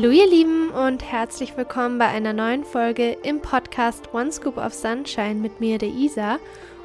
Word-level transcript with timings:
Hallo 0.00 0.12
ihr 0.12 0.30
Lieben 0.30 0.70
und 0.70 1.02
herzlich 1.02 1.56
willkommen 1.56 1.98
bei 1.98 2.06
einer 2.06 2.32
neuen 2.32 2.62
Folge 2.62 3.16
im 3.24 3.40
Podcast 3.40 4.14
One 4.14 4.30
Scoop 4.30 4.56
of 4.56 4.72
Sunshine 4.72 5.34
mit 5.34 5.58
mir, 5.58 5.78
der 5.78 5.88
Isa. 5.88 6.38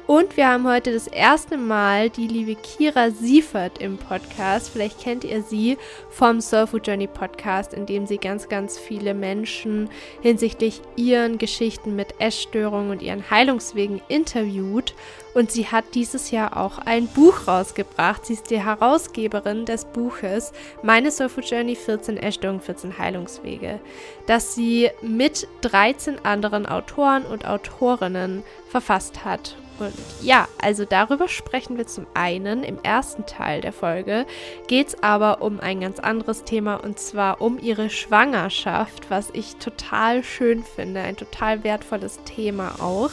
Und 0.06 0.36
wir 0.36 0.48
haben 0.48 0.68
heute 0.68 0.92
das 0.92 1.06
erste 1.06 1.56
Mal 1.56 2.10
die 2.10 2.26
liebe 2.26 2.56
Kira 2.56 3.10
Siefert 3.10 3.78
im 3.78 3.96
Podcast. 3.96 4.68
Vielleicht 4.68 5.00
kennt 5.00 5.24
ihr 5.24 5.42
sie 5.42 5.78
vom 6.10 6.42
Soul 6.42 6.66
Food 6.66 6.86
Journey 6.86 7.06
Podcast, 7.06 7.72
in 7.72 7.86
dem 7.86 8.06
sie 8.06 8.18
ganz, 8.18 8.50
ganz 8.50 8.78
viele 8.78 9.14
Menschen 9.14 9.88
hinsichtlich 10.20 10.82
ihren 10.96 11.38
Geschichten 11.38 11.96
mit 11.96 12.20
Essstörungen 12.20 12.90
und 12.90 13.00
ihren 13.00 13.30
Heilungswegen 13.30 14.02
interviewt. 14.08 14.94
Und 15.32 15.50
sie 15.50 15.68
hat 15.68 15.86
dieses 15.94 16.30
Jahr 16.30 16.58
auch 16.58 16.76
ein 16.80 17.06
Buch 17.06 17.48
rausgebracht. 17.48 18.26
Sie 18.26 18.34
ist 18.34 18.50
die 18.50 18.62
Herausgeberin 18.62 19.64
des 19.64 19.86
Buches 19.86 20.52
Meine 20.82 21.10
Soul 21.12 21.30
Food 21.30 21.48
Journey 21.48 21.76
14 21.76 22.18
Essstörungen, 22.18 22.60
14 22.60 22.98
Heilungswege, 22.98 23.80
das 24.26 24.54
sie 24.54 24.90
mit 25.00 25.48
13 25.62 26.26
anderen 26.26 26.66
Autoren 26.66 27.24
und 27.24 27.46
Autorinnen 27.46 28.42
verfasst 28.68 29.24
hat. 29.24 29.56
Und 29.78 29.92
ja, 30.22 30.46
also 30.60 30.84
darüber 30.84 31.28
sprechen 31.28 31.76
wir 31.76 31.86
zum 31.86 32.06
einen. 32.14 32.62
Im 32.62 32.78
ersten 32.82 33.26
Teil 33.26 33.60
der 33.60 33.72
Folge 33.72 34.26
geht 34.68 34.88
es 34.88 35.02
aber 35.02 35.42
um 35.42 35.60
ein 35.60 35.80
ganz 35.80 35.98
anderes 35.98 36.44
Thema 36.44 36.76
und 36.76 36.98
zwar 36.98 37.40
um 37.40 37.58
ihre 37.58 37.90
Schwangerschaft, 37.90 39.10
was 39.10 39.30
ich 39.32 39.56
total 39.56 40.22
schön 40.22 40.62
finde. 40.62 41.00
Ein 41.00 41.16
total 41.16 41.64
wertvolles 41.64 42.20
Thema 42.24 42.76
auch. 42.80 43.10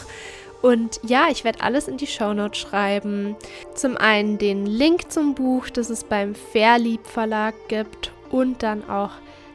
Und 0.61 0.99
ja, 1.03 1.27
ich 1.31 1.43
werde 1.43 1.61
alles 1.61 1.87
in 1.87 1.97
die 1.97 2.05
Shownotes 2.05 2.59
schreiben. 2.59 3.35
Zum 3.73 3.97
einen 3.97 4.37
den 4.37 4.67
Link 4.67 5.11
zum 5.11 5.33
Buch, 5.33 5.69
das 5.69 5.89
es 5.89 6.03
beim 6.03 6.35
Fairlieb 6.35 7.07
Verlag 7.07 7.55
gibt 7.67 8.11
und 8.29 8.61
dann 8.61 8.87
auch 8.87 9.11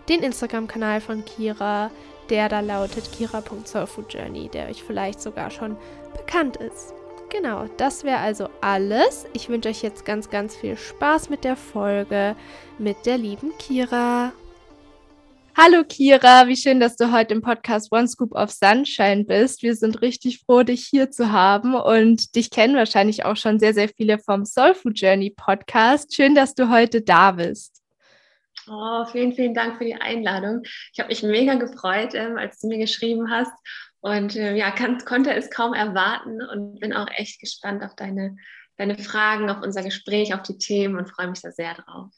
den 0.09 0.21
Instagram-Kanal 0.21 1.01
von 1.01 1.25
Kira, 1.25 1.91
der 2.29 2.49
da 2.49 2.59
lautet 2.59 3.11
kira.soulfoodjourney, 3.13 4.49
der 4.49 4.69
euch 4.69 4.83
vielleicht 4.83 5.21
sogar 5.21 5.51
schon 5.51 5.77
bekannt 6.17 6.57
ist. 6.57 6.96
Genau, 7.31 7.67
das 7.77 8.05
wäre 8.05 8.19
also 8.19 8.49
alles. 8.61 9.27
Ich 9.33 9.49
wünsche 9.49 9.69
euch 9.69 9.83
jetzt 9.83 10.05
ganz, 10.05 10.31
ganz 10.31 10.55
viel 10.55 10.77
Spaß 10.77 11.29
mit 11.29 11.43
der 11.43 11.57
Folge 11.57 12.37
mit 12.79 13.05
der 13.05 13.19
lieben 13.19 13.53
Kira. 13.59 14.33
Hallo 15.57 15.83
Kira, 15.85 16.47
wie 16.47 16.57
schön, 16.57 16.79
dass 16.79 16.97
du 16.97 17.11
heute 17.13 17.35
im 17.35 17.41
Podcast 17.41 17.91
One 17.91 18.07
Scoop 18.07 18.33
of 18.33 18.51
Sunshine 18.51 19.25
bist. 19.25 19.63
Wir 19.63 19.75
sind 19.75 20.03
richtig 20.03 20.41
froh, 20.45 20.63
dich 20.63 20.87
hier 20.87 21.11
zu 21.11 21.33
haben 21.33 21.75
und 21.75 22.37
dich 22.37 22.51
kennen 22.51 22.77
wahrscheinlich 22.77 23.25
auch 23.25 23.37
schon 23.37 23.59
sehr, 23.59 23.75
sehr 23.75 23.89
viele 23.89 24.19
vom 24.19 24.45
Soul 24.45 24.75
Food 24.75 25.01
Journey 25.01 25.31
Podcast. 25.31 26.15
Schön, 26.15 26.35
dass 26.35 26.55
du 26.55 26.71
heute 26.71 27.01
da 27.01 27.33
bist. 27.33 27.83
Oh, 28.69 29.05
vielen, 29.11 29.33
vielen 29.33 29.55
Dank 29.55 29.79
für 29.79 29.85
die 29.85 29.95
Einladung. 29.95 30.63
Ich 30.93 31.01
habe 31.01 31.09
mich 31.09 31.23
mega 31.23 31.55
gefreut, 31.55 32.15
ähm, 32.15 32.37
als 32.37 32.61
du 32.61 32.69
mir 32.69 32.79
geschrieben 32.79 33.31
hast 33.31 33.53
und 34.07 34.37
äh, 34.37 34.55
ja, 34.55 34.71
kann, 34.71 34.99
konnte 35.05 35.35
es 35.35 35.51
kaum 35.51 35.75
erwarten 35.75 36.41
und 36.41 36.79
bin 36.79 36.93
auch 36.93 37.09
echt 37.17 37.41
gespannt 37.41 37.83
auf 37.83 37.97
deine, 37.97 38.37
deine 38.77 38.97
Fragen, 38.99 39.51
auf 39.51 39.63
unser 39.63 39.83
Gespräch, 39.83 40.33
auf 40.33 40.43
die 40.43 40.59
Themen 40.59 40.97
und 40.97 41.11
freue 41.11 41.29
mich 41.29 41.43
da 41.43 41.51
sehr 41.51 41.75
drauf. 41.75 42.13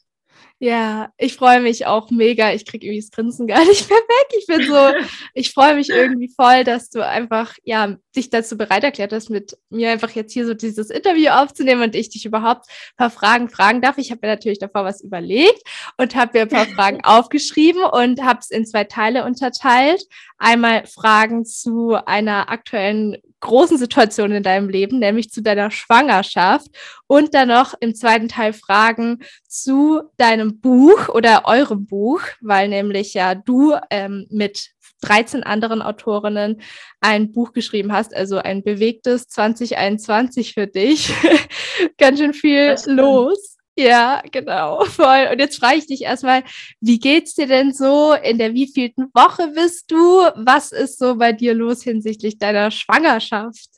Ja, 0.61 1.13
ich 1.17 1.37
freue 1.37 1.61
mich 1.61 1.85
auch 1.85 2.11
mega. 2.11 2.51
Ich 2.51 2.65
kriege 2.65 2.85
irgendwie 2.85 2.99
das 2.99 3.11
Grinsen 3.11 3.47
gar 3.47 3.59
nicht 3.65 3.89
mehr 3.89 3.97
weg. 3.97 4.27
Ich 4.37 4.45
bin 4.45 4.67
so, 4.67 4.75
ich 5.33 5.53
freue 5.53 5.75
mich 5.75 5.89
irgendwie 5.89 6.27
voll, 6.35 6.65
dass 6.65 6.89
du 6.89 7.05
einfach, 7.05 7.53
ja, 7.63 7.95
dich 8.13 8.29
dazu 8.29 8.57
bereit 8.57 8.83
erklärt 8.83 9.13
hast, 9.13 9.29
mit 9.29 9.57
mir 9.69 9.89
einfach 9.89 10.11
jetzt 10.11 10.33
hier 10.33 10.45
so 10.45 10.53
dieses 10.53 10.89
Interview 10.89 11.29
aufzunehmen 11.29 11.83
und 11.83 11.95
ich 11.95 12.09
dich 12.09 12.25
überhaupt 12.25 12.65
ein 12.67 12.97
paar 12.97 13.09
Fragen 13.09 13.49
fragen 13.49 13.81
darf. 13.81 13.97
Ich 13.97 14.11
habe 14.11 14.19
mir 14.21 14.33
natürlich 14.33 14.59
davor 14.59 14.83
was 14.83 15.01
überlegt 15.01 15.61
und 15.97 16.15
habe 16.15 16.37
mir 16.37 16.41
ein 16.41 16.49
paar 16.49 16.65
Fragen 16.65 16.99
aufgeschrieben 17.03 17.83
und 17.83 18.21
habe 18.21 18.39
es 18.41 18.51
in 18.51 18.65
zwei 18.65 18.83
Teile 18.83 19.23
unterteilt. 19.23 20.03
Einmal 20.37 20.85
Fragen 20.87 21.45
zu 21.45 21.95
einer 22.05 22.49
aktuellen 22.49 23.17
großen 23.39 23.77
Situation 23.77 24.31
in 24.31 24.43
deinem 24.43 24.69
Leben, 24.69 24.99
nämlich 24.99 25.29
zu 25.29 25.41
deiner 25.41 25.71
Schwangerschaft 25.71 26.67
und 27.07 27.33
dann 27.33 27.47
noch 27.49 27.73
im 27.79 27.95
zweiten 27.95 28.27
Teil 28.27 28.53
Fragen 28.53 29.19
zu 29.47 30.01
deinem 30.17 30.59
Buch 30.59 31.09
oder 31.09 31.43
eurem 31.45 31.85
Buch, 31.85 32.21
weil 32.41 32.67
nämlich 32.67 33.13
ja 33.13 33.35
du 33.35 33.75
ähm, 33.89 34.27
mit 34.29 34.71
13 35.01 35.43
anderen 35.43 35.81
Autorinnen 35.81 36.61
ein 36.99 37.31
Buch 37.31 37.53
geschrieben 37.53 37.93
hast, 37.93 38.13
also 38.15 38.37
ein 38.37 38.63
bewegtes 38.63 39.27
2021 39.29 40.53
für 40.53 40.67
dich. 40.67 41.13
Ganz 41.97 42.19
schön 42.19 42.33
viel 42.33 42.75
los. 42.85 43.48
Ja, 43.79 44.21
genau, 44.29 44.83
voll. 44.83 45.29
Und 45.31 45.39
jetzt 45.39 45.57
frage 45.57 45.77
ich 45.77 45.87
dich 45.87 46.01
erstmal, 46.01 46.43
wie 46.81 46.99
geht's 46.99 47.33
dir 47.35 47.47
denn 47.47 47.71
so? 47.71 48.13
In 48.13 48.37
der 48.37 48.53
wievielten 48.53 49.05
Woche 49.13 49.47
bist 49.55 49.89
du? 49.89 49.97
Was 50.35 50.73
ist 50.73 50.99
so 50.99 51.15
bei 51.15 51.31
dir 51.31 51.53
los 51.53 51.81
hinsichtlich 51.81 52.37
deiner 52.37 52.71
Schwangerschaft? 52.71 53.69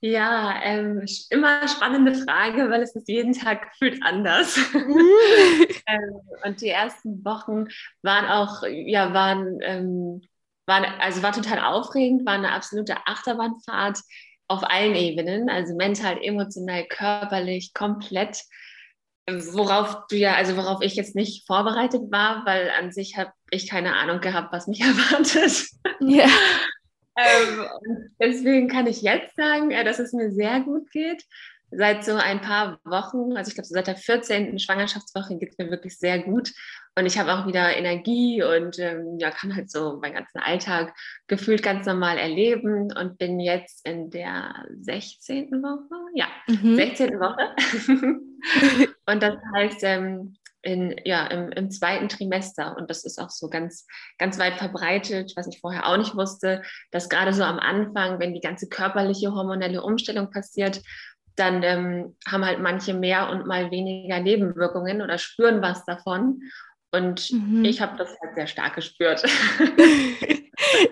Ja, 0.00 0.60
ähm, 0.64 1.06
immer 1.30 1.68
spannende 1.68 2.14
Frage, 2.14 2.68
weil 2.68 2.82
es 2.82 2.96
ist 2.96 3.08
jeden 3.08 3.32
Tag 3.32 3.70
gefühlt 3.70 4.02
anders. 4.02 4.58
Mhm. 4.72 4.98
ähm, 5.86 6.20
und 6.44 6.60
die 6.60 6.70
ersten 6.70 7.24
Wochen 7.24 7.68
waren 8.02 8.26
auch, 8.26 8.64
ja, 8.68 9.14
waren, 9.14 9.60
ähm, 9.62 10.20
waren, 10.66 10.84
also 10.98 11.22
war 11.22 11.30
total 11.30 11.60
aufregend, 11.60 12.26
war 12.26 12.34
eine 12.34 12.50
absolute 12.50 12.96
Achterbahnfahrt 13.06 14.00
auf 14.48 14.64
allen 14.64 14.96
Ebenen, 14.96 15.48
also 15.48 15.74
mental, 15.76 16.18
emotional, 16.20 16.84
körperlich, 16.86 17.72
komplett 17.72 18.42
worauf 19.28 20.06
du 20.08 20.16
ja, 20.16 20.34
also 20.34 20.56
worauf 20.56 20.82
ich 20.82 20.96
jetzt 20.96 21.14
nicht 21.14 21.46
vorbereitet 21.46 22.10
war, 22.10 22.44
weil 22.44 22.70
an 22.70 22.92
sich 22.92 23.16
habe 23.16 23.32
ich 23.50 23.68
keine 23.68 23.94
Ahnung 23.96 24.20
gehabt, 24.20 24.52
was 24.52 24.66
mich 24.66 24.80
erwartet. 24.82 25.66
Ja. 26.00 26.26
ähm, 27.16 27.66
deswegen 28.20 28.68
kann 28.68 28.86
ich 28.86 29.02
jetzt 29.02 29.36
sagen, 29.36 29.70
äh, 29.70 29.84
dass 29.84 29.98
es 29.98 30.12
mir 30.12 30.30
sehr 30.30 30.60
gut 30.60 30.90
geht 30.90 31.24
seit 31.70 32.04
so 32.04 32.14
ein 32.14 32.40
paar 32.40 32.78
Wochen, 32.84 33.36
also 33.36 33.48
ich 33.48 33.54
glaube, 33.54 33.66
so 33.66 33.74
seit 33.74 33.86
der 33.86 33.96
14. 33.96 34.58
Schwangerschaftswoche 34.58 35.36
geht 35.38 35.50
es 35.50 35.58
mir 35.58 35.70
wirklich 35.70 35.98
sehr 35.98 36.20
gut. 36.20 36.52
Und 36.96 37.06
ich 37.06 37.18
habe 37.18 37.32
auch 37.34 37.46
wieder 37.46 37.76
Energie 37.76 38.42
und 38.42 38.78
ähm, 38.78 39.18
ja, 39.18 39.30
kann 39.30 39.54
halt 39.56 39.70
so 39.70 39.98
meinen 40.00 40.14
ganzen 40.14 40.38
Alltag 40.38 40.94
gefühlt 41.26 41.62
ganz 41.62 41.86
normal 41.86 42.18
erleben 42.18 42.92
und 42.92 43.18
bin 43.18 43.40
jetzt 43.40 43.84
in 43.86 44.10
der 44.10 44.64
16. 44.80 45.50
Woche. 45.50 46.10
Ja, 46.14 46.26
mhm. 46.46 46.76
16. 46.76 47.18
Woche. 47.18 47.54
und 49.06 49.22
das 49.22 49.34
heißt, 49.56 49.82
ähm, 49.82 50.36
in, 50.64 50.94
ja, 51.04 51.26
im, 51.26 51.50
im, 51.52 51.70
zweiten 51.70 52.08
Trimester. 52.08 52.76
Und 52.76 52.88
das 52.88 53.04
ist 53.04 53.18
auch 53.18 53.30
so 53.30 53.48
ganz, 53.48 53.86
ganz 54.18 54.38
weit 54.38 54.54
verbreitet, 54.54 55.32
was 55.36 55.46
ich 55.46 55.60
vorher 55.60 55.86
auch 55.86 55.96
nicht 55.96 56.16
wusste, 56.16 56.62
dass 56.90 57.08
gerade 57.08 57.32
so 57.32 57.44
am 57.44 57.58
Anfang, 57.58 58.18
wenn 58.18 58.34
die 58.34 58.40
ganze 58.40 58.68
körperliche 58.68 59.32
hormonelle 59.32 59.82
Umstellung 59.82 60.30
passiert 60.30 60.80
dann 61.36 61.62
ähm, 61.62 62.16
haben 62.26 62.44
halt 62.44 62.60
manche 62.60 62.94
mehr 62.94 63.30
und 63.30 63.46
mal 63.46 63.70
weniger 63.70 64.20
Nebenwirkungen 64.20 65.02
oder 65.02 65.18
spüren 65.18 65.62
was 65.62 65.84
davon. 65.84 66.42
Und 66.92 67.32
mhm. 67.32 67.64
ich 67.64 67.80
habe 67.80 67.96
das 67.98 68.10
halt 68.20 68.36
sehr 68.36 68.46
stark 68.46 68.76
gespürt. 68.76 69.24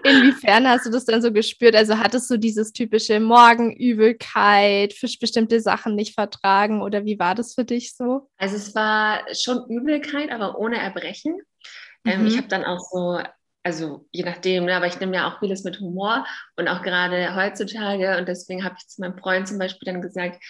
Inwiefern 0.04 0.69
hast 0.69 0.86
du 0.86 0.91
das 0.91 1.04
dann 1.04 1.22
so 1.22 1.32
gespürt? 1.32 1.76
Also 1.76 1.98
hattest 1.98 2.28
du 2.28 2.36
dieses 2.36 2.72
typische 2.72 3.20
Morgenübelkeit, 3.20 4.92
für 4.94 5.08
bestimmte 5.20 5.60
Sachen 5.60 5.94
nicht 5.94 6.14
vertragen 6.14 6.82
oder 6.82 7.04
wie 7.04 7.19
war 7.20 7.36
das 7.36 7.54
für 7.54 7.64
dich 7.64 7.94
so? 7.94 8.28
Also 8.36 8.56
es 8.56 8.74
war 8.74 9.20
schon 9.32 9.69
Übelkeit, 9.69 10.30
aber 10.32 10.59
ohne 10.59 10.78
Erbrechen. 10.78 11.41
Ähm, 12.04 12.22
mhm. 12.22 12.26
ich 12.26 12.36
habe 12.36 12.48
dann 12.48 12.64
auch 12.64 12.80
so 12.80 13.20
also 13.62 14.06
je 14.12 14.24
nachdem, 14.24 14.64
ne, 14.64 14.76
aber 14.76 14.86
ich 14.86 14.98
nehme 14.98 15.16
ja 15.16 15.28
auch 15.28 15.38
vieles 15.38 15.64
mit 15.64 15.80
Humor 15.80 16.26
und 16.56 16.68
auch 16.68 16.82
gerade 16.82 17.34
heutzutage. 17.36 18.18
Und 18.18 18.28
deswegen 18.28 18.64
habe 18.64 18.74
ich 18.78 18.88
zu 18.88 19.00
meinem 19.00 19.16
Freund 19.18 19.47
zum 19.48 19.59
Beispiel 19.59 19.92
dann 19.92 20.03
gesagt, 20.03 20.42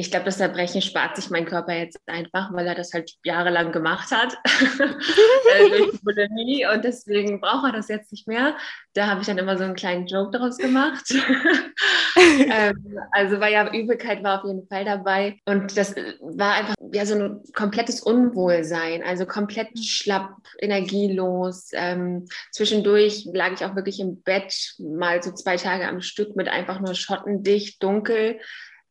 ich 0.00 0.12
glaube, 0.12 0.26
das 0.26 0.38
Erbrechen 0.38 0.80
spart 0.80 1.16
sich 1.16 1.28
mein 1.28 1.44
Körper 1.44 1.72
jetzt 1.72 1.98
einfach, 2.06 2.52
weil 2.52 2.68
er 2.68 2.76
das 2.76 2.92
halt 2.94 3.16
jahrelang 3.24 3.72
gemacht 3.72 4.12
hat 4.12 4.38
äh, 4.78 5.68
durch 5.70 6.00
Bulimie 6.02 6.64
und 6.72 6.84
deswegen 6.84 7.40
braucht 7.40 7.66
er 7.66 7.72
das 7.72 7.88
jetzt 7.88 8.12
nicht 8.12 8.28
mehr. 8.28 8.56
Da 8.94 9.08
habe 9.08 9.22
ich 9.22 9.26
dann 9.26 9.38
immer 9.38 9.58
so 9.58 9.64
einen 9.64 9.74
kleinen 9.74 10.06
Joke 10.06 10.30
daraus 10.30 10.56
gemacht. 10.56 11.12
ähm, 12.16 12.96
also 13.10 13.40
war 13.40 13.48
ja 13.48 13.74
Übelkeit 13.74 14.22
war 14.22 14.38
auf 14.38 14.46
jeden 14.46 14.68
Fall 14.68 14.84
dabei 14.84 15.40
und 15.46 15.76
das 15.76 15.96
war 16.20 16.54
einfach 16.54 16.74
ja 16.92 17.04
so 17.04 17.16
ein 17.16 17.42
komplettes 17.52 18.00
Unwohlsein, 18.00 19.02
also 19.02 19.26
komplett 19.26 19.74
mhm. 19.74 19.82
schlapp, 19.82 20.30
energielos. 20.60 21.70
Ähm, 21.72 22.28
zwischendurch 22.52 23.28
lag 23.32 23.50
ich 23.52 23.64
auch 23.64 23.74
wirklich 23.74 23.98
im 23.98 24.22
Bett 24.22 24.76
mal 24.78 25.20
so 25.24 25.32
zwei 25.32 25.56
Tage 25.56 25.88
am 25.88 26.02
Stück 26.02 26.36
mit 26.36 26.46
einfach 26.46 26.78
nur 26.78 26.94
schottendicht, 26.94 27.82
dunkel 27.82 28.38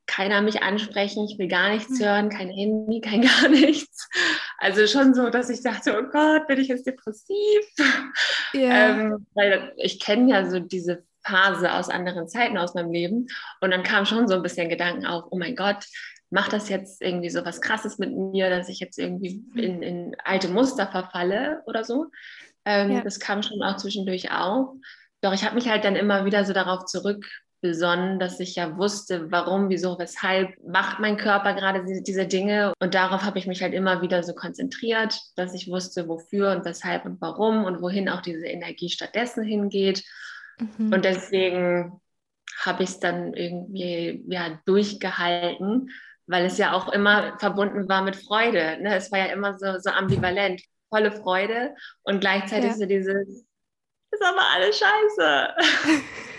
keiner 0.08 0.42
mich 0.42 0.64
ansprechen, 0.64 1.28
ich 1.30 1.38
will 1.38 1.48
gar 1.48 1.70
nichts 1.70 2.00
hm. 2.00 2.06
hören, 2.06 2.30
kein 2.30 2.50
Handy, 2.50 3.02
kein 3.04 3.22
gar 3.22 3.50
nichts. 3.50 4.10
Also 4.58 4.88
schon 4.88 5.14
so, 5.14 5.30
dass 5.30 5.50
ich 5.50 5.62
dachte, 5.62 5.98
oh 5.98 6.10
Gott, 6.10 6.48
bin 6.48 6.60
ich 6.60 6.70
jetzt 6.70 6.88
depressiv? 6.88 7.66
Ja. 8.54 8.90
Ähm, 8.90 9.28
weil 9.34 9.74
ich 9.78 10.00
kenne 10.00 10.32
ja 10.32 10.50
so 10.50 10.60
diese 10.60 11.04
Phase 11.22 11.74
aus 11.74 11.90
anderen 11.90 12.28
Zeiten 12.28 12.58
aus 12.58 12.74
meinem 12.74 12.92
Leben 12.92 13.28
und 13.62 13.72
dann 13.72 13.84
kam 13.84 14.06
schon 14.06 14.28
so 14.28 14.36
ein 14.36 14.42
bisschen 14.42 14.70
Gedanken 14.70 15.06
auf, 15.06 15.26
oh 15.30 15.38
mein 15.38 15.56
Gott, 15.56 15.86
macht 16.30 16.54
das 16.54 16.70
jetzt 16.70 17.02
irgendwie 17.02 17.30
so 17.30 17.46
was 17.46 17.62
Krasses 17.62 17.98
mit 18.00 18.16
mir, 18.16 18.50
dass 18.50 18.70
ich 18.70 18.80
jetzt 18.80 18.98
irgendwie 18.98 19.44
mhm. 19.54 19.60
in, 19.60 19.82
in 19.82 20.16
alte 20.24 20.48
Muster 20.50 20.88
verfalle 20.88 21.62
oder 21.66 21.84
so. 21.84 22.08
Ähm, 22.66 22.92
ja. 22.92 23.02
Das 23.02 23.20
kam 23.20 23.44
schon 23.44 23.62
auch 23.64 23.78
zwischendurch 23.78 24.32
auf. 24.32 24.70
Doch 25.22 25.34
ich 25.34 25.44
habe 25.44 25.56
mich 25.56 25.70
halt 25.70 25.84
dann 25.84 25.96
immer 25.96 26.26
wieder 26.26 26.46
so 26.46 26.54
darauf 26.54 26.86
zurückbesonnen, 27.62 28.20
dass 28.20 28.40
ich 28.40 28.56
ja 28.56 28.78
wusste, 28.78 29.32
warum, 29.32 29.70
wieso, 29.70 29.98
weshalb 30.00 30.56
macht 30.66 31.00
mein 31.00 31.18
Körper 31.18 31.54
gerade 31.54 31.84
diese 32.04 32.26
Dinge. 32.26 32.74
Und 32.80 32.94
darauf 32.94 33.24
habe 33.24 33.40
ich 33.40 33.48
mich 33.48 33.62
halt 33.62 33.74
immer 33.74 34.02
wieder 34.02 34.24
so 34.24 34.34
konzentriert, 34.34 35.20
dass 35.36 35.54
ich 35.54 35.70
wusste, 35.70 36.08
wofür 36.08 36.52
und 36.52 36.66
weshalb 36.66 37.06
und 37.06 37.20
warum 37.22 37.66
und 37.66 37.82
wohin 37.82 38.10
auch 38.10 38.22
diese 38.22 38.46
Energie 38.46 38.90
stattdessen 38.90 39.44
hingeht. 39.44 40.04
Mhm. 40.60 40.94
Und 40.94 41.06
deswegen 41.06 42.00
habe 42.64 42.84
ich 42.84 42.90
es 42.90 43.00
dann 43.00 43.34
irgendwie 43.34 44.24
ja, 44.28 44.60
durchgehalten, 44.66 45.90
weil 46.26 46.46
es 46.46 46.58
ja 46.58 46.74
auch 46.74 46.92
immer 46.92 47.38
verbunden 47.40 47.88
war 47.88 48.02
mit 48.02 48.16
Freude. 48.16 48.78
Ne? 48.82 48.96
Es 48.96 49.12
war 49.12 49.20
ja 49.20 49.26
immer 49.28 49.58
so, 49.58 49.78
so 49.80 49.90
ambivalent. 49.90 50.62
Volle 50.90 51.12
Freude 51.12 51.76
und 52.04 52.22
gleichzeitig 52.22 52.70
ja. 52.70 52.78
so 52.78 52.86
dieses, 52.86 53.46
ist 54.10 54.24
aber 54.24 54.42
alles 54.56 54.80
scheiße. 54.80 55.54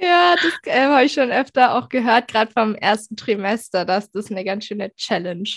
ja, 0.00 0.34
das 0.36 0.52
äh, 0.64 0.86
habe 0.86 1.04
ich 1.04 1.12
schon 1.12 1.30
öfter 1.30 1.76
auch 1.76 1.88
gehört, 1.88 2.28
gerade 2.28 2.52
vom 2.52 2.74
ersten 2.74 3.16
Trimester, 3.16 3.84
dass 3.84 4.10
das 4.10 4.30
eine 4.30 4.44
ganz 4.44 4.64
schöne 4.64 4.94
Challenge 4.96 5.48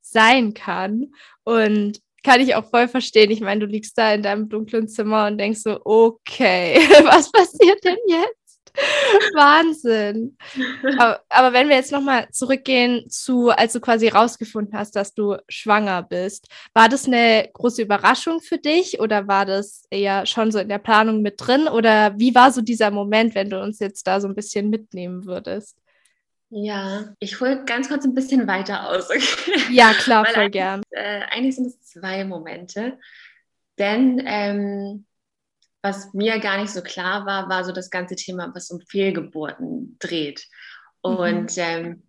sein 0.00 0.54
kann. 0.54 1.12
Und 1.44 2.00
kann 2.22 2.40
ich 2.40 2.54
auch 2.54 2.68
voll 2.70 2.88
verstehen. 2.88 3.30
Ich 3.30 3.40
meine, 3.40 3.60
du 3.60 3.66
liegst 3.66 3.98
da 3.98 4.14
in 4.14 4.22
deinem 4.22 4.48
dunklen 4.48 4.88
Zimmer 4.88 5.26
und 5.26 5.38
denkst 5.38 5.60
so, 5.60 5.80
okay, 5.84 6.76
was 7.04 7.30
passiert 7.32 7.82
denn 7.84 7.98
jetzt? 8.06 8.41
Wahnsinn. 9.34 10.36
Aber, 10.98 11.20
aber, 11.28 11.52
wenn 11.52 11.68
wir 11.68 11.76
jetzt 11.76 11.92
nochmal 11.92 12.28
zurückgehen 12.30 13.08
zu, 13.10 13.50
als 13.50 13.74
du 13.74 13.80
quasi 13.80 14.08
rausgefunden 14.08 14.76
hast, 14.76 14.96
dass 14.96 15.14
du 15.14 15.36
schwanger 15.48 16.02
bist, 16.02 16.48
war 16.74 16.88
das 16.88 17.06
eine 17.06 17.48
große 17.52 17.82
Überraschung 17.82 18.40
für 18.40 18.58
dich 18.58 19.00
oder 19.00 19.28
war 19.28 19.44
das 19.44 19.84
eher 19.90 20.26
schon 20.26 20.50
so 20.50 20.58
in 20.58 20.68
der 20.68 20.78
Planung 20.78 21.22
mit 21.22 21.34
drin? 21.38 21.68
Oder 21.68 22.18
wie 22.18 22.34
war 22.34 22.50
so 22.52 22.62
dieser 22.62 22.90
Moment, 22.90 23.34
wenn 23.34 23.50
du 23.50 23.60
uns 23.60 23.78
jetzt 23.78 24.06
da 24.06 24.20
so 24.20 24.28
ein 24.28 24.34
bisschen 24.34 24.70
mitnehmen 24.70 25.26
würdest? 25.26 25.76
Ja, 26.54 27.14
ich 27.18 27.40
hole 27.40 27.64
ganz 27.64 27.88
kurz 27.88 28.04
ein 28.04 28.14
bisschen 28.14 28.46
weiter 28.46 28.88
aus. 28.88 29.08
Okay? 29.08 29.22
Ja, 29.70 29.94
klar, 29.94 30.26
voll 30.26 30.50
gern. 30.50 30.82
Äh, 30.90 31.22
eigentlich 31.30 31.56
sind 31.56 31.68
es 31.68 31.80
zwei 31.82 32.24
Momente. 32.24 32.98
Denn 33.78 34.22
ähm, 34.26 35.06
was 35.82 36.14
mir 36.14 36.38
gar 36.38 36.58
nicht 36.60 36.72
so 36.72 36.80
klar 36.80 37.26
war, 37.26 37.48
war 37.48 37.64
so 37.64 37.72
das 37.72 37.90
ganze 37.90 38.14
Thema, 38.14 38.52
was 38.54 38.70
um 38.70 38.80
Fehlgeburten 38.80 39.96
dreht. 39.98 40.46
Und 41.00 41.56
mhm. 41.56 41.62
ähm, 41.62 42.02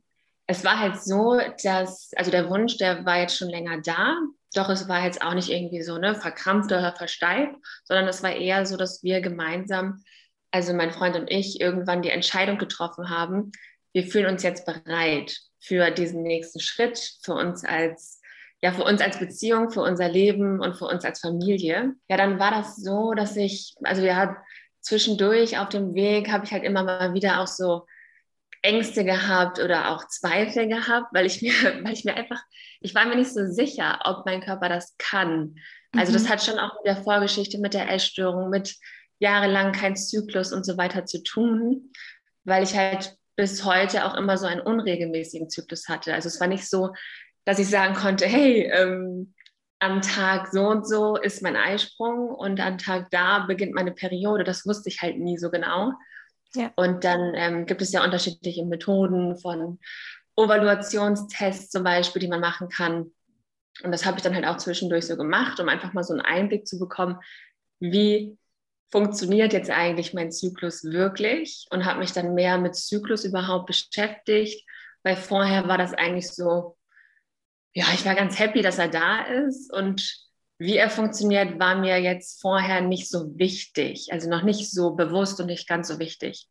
es 0.46 0.64
war 0.64 0.80
halt 0.80 1.02
so, 1.02 1.40
dass, 1.64 2.12
also 2.16 2.30
der 2.30 2.50
Wunsch, 2.50 2.78
der 2.78 3.06
war 3.06 3.20
jetzt 3.20 3.38
schon 3.38 3.50
länger 3.50 3.82
da, 3.82 4.18
doch 4.54 4.70
es 4.70 4.88
war 4.88 5.04
jetzt 5.04 5.24
auch 5.24 5.34
nicht 5.34 5.50
irgendwie 5.50 5.82
so 5.82 5.98
ne, 5.98 6.14
verkrampft 6.14 6.72
oder 6.72 6.94
versteift, 6.96 7.56
sondern 7.86 8.08
es 8.08 8.22
war 8.22 8.36
eher 8.36 8.66
so, 8.66 8.78
dass 8.78 9.02
wir 9.02 9.22
gemeinsam, 9.22 10.04
also 10.52 10.74
mein 10.74 10.92
Freund 10.92 11.16
und 11.16 11.32
ich, 11.32 11.60
irgendwann 11.60 12.04
die 12.04 12.12
Entscheidung 12.12 12.60
getroffen 12.60 13.10
haben, 13.10 13.52
wir 13.94 14.06
fühlen 14.06 14.28
uns 14.28 14.44
jetzt 14.44 14.66
bereit 14.66 15.36
für 15.60 15.90
diesen 15.90 16.22
nächsten 16.22 16.60
Schritt, 16.60 17.00
für 17.24 17.34
uns 17.34 17.64
als 17.64 18.20
ja, 18.64 18.72
für 18.72 18.86
uns 18.86 19.02
als 19.02 19.20
Beziehung, 19.20 19.72
für 19.72 19.82
unser 19.82 20.08
Leben 20.08 20.62
und 20.62 20.78
für 20.78 20.86
uns 20.86 21.04
als 21.04 21.20
Familie. 21.20 21.96
Ja, 22.08 22.16
dann 22.16 22.40
war 22.40 22.50
das 22.50 22.78
so, 22.78 23.14
dass 23.14 23.36
ich, 23.36 23.76
also 23.84 24.02
ja, 24.04 24.38
zwischendurch 24.80 25.60
auf 25.60 25.68
dem 25.68 25.94
Weg 25.96 26.32
habe 26.32 26.46
ich 26.46 26.54
halt 26.54 26.64
immer 26.64 26.84
mal 26.84 27.14
wieder 27.14 27.42
auch 27.42 27.48
so 27.48 27.86
Ängste 28.62 29.04
gehabt 29.04 29.60
oder 29.60 29.92
auch 29.92 30.08
Zweifel 30.08 30.70
gehabt, 30.70 31.08
weil 31.14 31.26
ich 31.26 31.42
mir, 31.42 31.52
weil 31.84 31.92
ich 31.92 32.06
mir 32.06 32.16
einfach, 32.16 32.42
ich 32.80 32.96
war 32.96 33.06
mir 33.06 33.18
nicht 33.18 33.34
so 33.34 33.46
sicher, 33.48 34.00
ob 34.06 34.26
mein 34.26 34.40
Körper 34.40 34.70
das 34.70 34.96
kann. 34.98 35.56
Also 35.92 36.14
das 36.14 36.24
mhm. 36.24 36.30
hat 36.30 36.42
schon 36.42 36.58
auch 36.58 36.74
mit 36.76 36.86
der 36.86 37.04
Vorgeschichte, 37.04 37.60
mit 37.60 37.74
der 37.74 37.92
Essstörung, 37.92 38.50
mit 38.50 38.78
jahrelang 39.20 39.74
kein 39.74 39.98
Zyklus 39.98 40.54
und 40.54 40.66
so 40.66 40.78
weiter 40.78 41.04
zu 41.04 41.22
tun, 41.22 41.92
weil 42.46 42.64
ich 42.64 42.78
halt 42.78 43.18
bis 43.36 43.66
heute 43.66 44.06
auch 44.06 44.16
immer 44.16 44.38
so 44.38 44.46
einen 44.46 44.62
unregelmäßigen 44.62 45.50
Zyklus 45.50 45.90
hatte. 45.90 46.14
Also 46.14 46.30
es 46.30 46.40
war 46.40 46.48
nicht 46.48 46.70
so, 46.70 46.92
dass 47.46 47.60
ich 47.60 47.70
sagen 47.70 47.94
konnte, 47.94 48.26
hey, 48.26 48.70
ähm, 48.72 49.34
am 49.80 50.02
Tag 50.02 50.48
so 50.52 50.68
und 50.68 50.88
so 50.88 51.18
ist 51.18 51.42
mein 51.42 51.58
Eisprung 51.58 52.30
und 52.30 52.60
am 52.62 52.78
Tag 52.78 53.10
da 53.12 53.40
beginnt 53.40 53.74
meine 53.74 53.92
Periode. 53.92 54.46
Das 54.46 54.66
wusste 54.66 54.90
ich 54.90 55.02
halt 55.02 55.18
nie 55.18 55.38
so 55.38 55.52
genau. 55.52 55.92
Ja. 56.56 56.72
Und 56.76 57.04
dann 57.04 57.34
ähm, 57.36 57.66
gibt 57.66 57.82
es 57.82 57.92
ja 57.92 58.04
unterschiedliche 58.04 58.66
Methoden 58.66 59.38
von 59.38 59.80
Evaluationstests 60.38 61.70
zum 61.70 61.84
Beispiel, 61.84 62.22
die 62.22 62.28
man 62.28 62.40
machen 62.40 62.70
kann. 62.70 63.12
Und 63.84 63.92
das 63.92 64.06
habe 64.06 64.18
ich 64.18 64.24
dann 64.24 64.36
halt 64.36 64.46
auch 64.46 64.58
zwischendurch 64.58 65.06
so 65.06 65.18
gemacht, 65.18 65.60
um 65.60 65.68
einfach 65.68 65.94
mal 65.94 66.04
so 66.04 66.14
einen 66.14 66.22
Einblick 66.22 66.68
zu 66.68 66.80
bekommen, 66.80 67.20
wie 67.80 68.38
funktioniert 68.92 69.54
jetzt 69.54 69.72
eigentlich 69.72 70.14
mein 70.14 70.32
Zyklus 70.32 70.84
wirklich 70.84 71.66
und 71.72 71.86
habe 71.86 72.00
mich 72.00 72.14
dann 72.14 72.36
mehr 72.36 72.60
mit 72.60 72.76
Zyklus 72.76 73.26
überhaupt 73.26 73.66
beschäftigt, 73.66 74.64
weil 75.02 75.16
vorher 75.16 75.68
war 75.68 75.80
das 75.80 75.94
eigentlich 75.94 76.30
so, 76.30 76.78
ja, 77.74 77.86
ich 77.94 78.06
war 78.06 78.16
ganz 78.16 78.40
happy, 78.40 78.62
dass 78.62 78.78
er 78.78 78.88
da 78.88 79.24
ist 79.24 79.72
und 79.74 80.24
wie 80.60 80.78
er 80.78 80.90
funktioniert, 80.90 81.60
war 81.60 81.76
mir 81.76 82.00
jetzt 82.00 82.42
vorher 82.42 82.82
nicht 82.82 83.10
so 83.10 83.38
wichtig, 83.38 84.10
also 84.12 84.30
noch 84.30 84.44
nicht 84.44 84.72
so 84.72 84.96
bewusst 84.96 85.40
und 85.40 85.48
nicht 85.48 85.68
ganz 85.68 85.88
so 85.88 86.00
wichtig. 86.00 86.48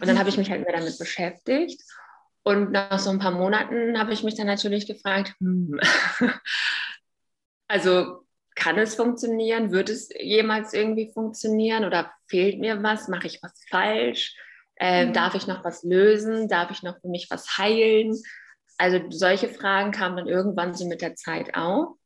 Und 0.00 0.08
dann 0.08 0.18
habe 0.18 0.28
ich 0.28 0.38
mich 0.38 0.50
halt 0.50 0.64
mehr 0.64 0.76
damit 0.76 0.98
beschäftigt 0.98 1.82
und 2.44 2.72
nach 2.72 2.98
so 2.98 3.10
ein 3.10 3.18
paar 3.18 3.32
Monaten 3.32 3.98
habe 3.98 4.12
ich 4.12 4.22
mich 4.22 4.34
dann 4.34 4.46
natürlich 4.46 4.86
gefragt, 4.86 5.34
hm, 5.38 5.78
also 7.68 8.24
kann 8.54 8.78
es 8.78 8.94
funktionieren? 8.94 9.72
Wird 9.72 9.88
es 9.88 10.08
jemals 10.18 10.72
irgendwie 10.72 11.10
funktionieren 11.12 11.84
oder 11.84 12.12
fehlt 12.28 12.58
mir 12.58 12.82
was? 12.82 13.08
Mache 13.08 13.26
ich 13.26 13.42
was 13.42 13.52
falsch? 13.70 14.36
Äh, 14.76 15.06
mhm. 15.06 15.12
Darf 15.12 15.34
ich 15.34 15.46
noch 15.46 15.64
was 15.64 15.82
lösen? 15.82 16.48
Darf 16.48 16.70
ich 16.70 16.82
noch 16.82 17.00
für 17.00 17.08
mich 17.08 17.28
was 17.30 17.58
heilen? 17.58 18.14
Also 18.82 19.00
solche 19.10 19.48
Fragen 19.48 19.92
kamen 19.92 20.16
dann 20.16 20.26
irgendwann 20.26 20.74
so 20.74 20.88
mit 20.88 21.02
der 21.02 21.14
Zeit 21.14 21.54
auf. 21.54 21.96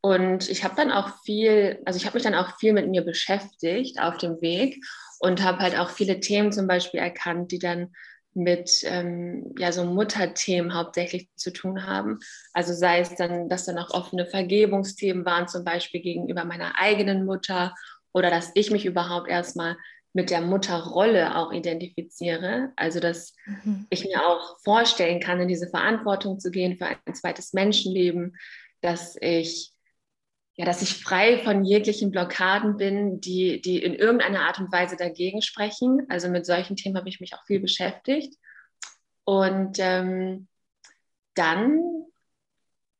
Und 0.00 0.50
ich 0.50 0.64
habe 0.64 0.74
dann 0.74 0.90
auch 0.90 1.22
viel, 1.22 1.80
also 1.84 1.96
ich 1.96 2.06
habe 2.06 2.16
mich 2.16 2.24
dann 2.24 2.34
auch 2.34 2.58
viel 2.58 2.72
mit 2.72 2.88
mir 2.88 3.02
beschäftigt 3.02 4.00
auf 4.00 4.18
dem 4.18 4.40
Weg 4.40 4.84
und 5.20 5.44
habe 5.44 5.58
halt 5.58 5.78
auch 5.78 5.90
viele 5.90 6.18
Themen 6.18 6.50
zum 6.50 6.66
Beispiel 6.66 6.98
erkannt, 6.98 7.52
die 7.52 7.60
dann 7.60 7.92
mit 8.34 8.82
ähm, 8.82 9.54
ja 9.56 9.70
so 9.70 9.84
Mutterthemen 9.84 10.74
hauptsächlich 10.74 11.28
zu 11.36 11.52
tun 11.52 11.86
haben. 11.86 12.18
Also 12.52 12.74
sei 12.74 12.98
es 12.98 13.14
dann, 13.14 13.48
dass 13.48 13.66
dann 13.66 13.78
auch 13.78 13.90
offene 13.90 14.26
Vergebungsthemen 14.26 15.24
waren, 15.24 15.46
zum 15.46 15.62
Beispiel 15.62 16.00
gegenüber 16.00 16.44
meiner 16.44 16.80
eigenen 16.80 17.24
Mutter 17.24 17.76
oder 18.12 18.28
dass 18.28 18.50
ich 18.54 18.72
mich 18.72 18.86
überhaupt 18.86 19.28
erstmal 19.28 19.76
mit 20.12 20.30
der 20.30 20.40
Mutterrolle 20.40 21.36
auch 21.36 21.52
identifiziere. 21.52 22.72
Also, 22.76 23.00
dass 23.00 23.34
mhm. 23.46 23.86
ich 23.90 24.04
mir 24.04 24.26
auch 24.26 24.58
vorstellen 24.60 25.20
kann, 25.20 25.40
in 25.40 25.48
diese 25.48 25.68
Verantwortung 25.68 26.38
zu 26.38 26.50
gehen 26.50 26.76
für 26.76 26.86
ein 26.86 27.14
zweites 27.14 27.52
Menschenleben, 27.52 28.36
dass 28.80 29.16
ich 29.20 29.72
ja, 30.54 30.66
dass 30.66 30.82
ich 30.82 31.02
frei 31.02 31.38
von 31.38 31.64
jeglichen 31.64 32.10
Blockaden 32.10 32.76
bin, 32.76 33.20
die, 33.20 33.62
die 33.62 33.82
in 33.82 33.94
irgendeiner 33.94 34.40
Art 34.40 34.58
und 34.58 34.70
Weise 34.70 34.96
dagegen 34.96 35.40
sprechen. 35.40 36.06
Also 36.10 36.28
mit 36.28 36.44
solchen 36.44 36.76
Themen 36.76 36.96
habe 36.98 37.08
ich 37.08 37.20
mich 37.20 37.34
auch 37.34 37.44
viel 37.46 37.60
beschäftigt. 37.60 38.34
Und 39.24 39.78
ähm, 39.78 40.48
dann 41.34 41.80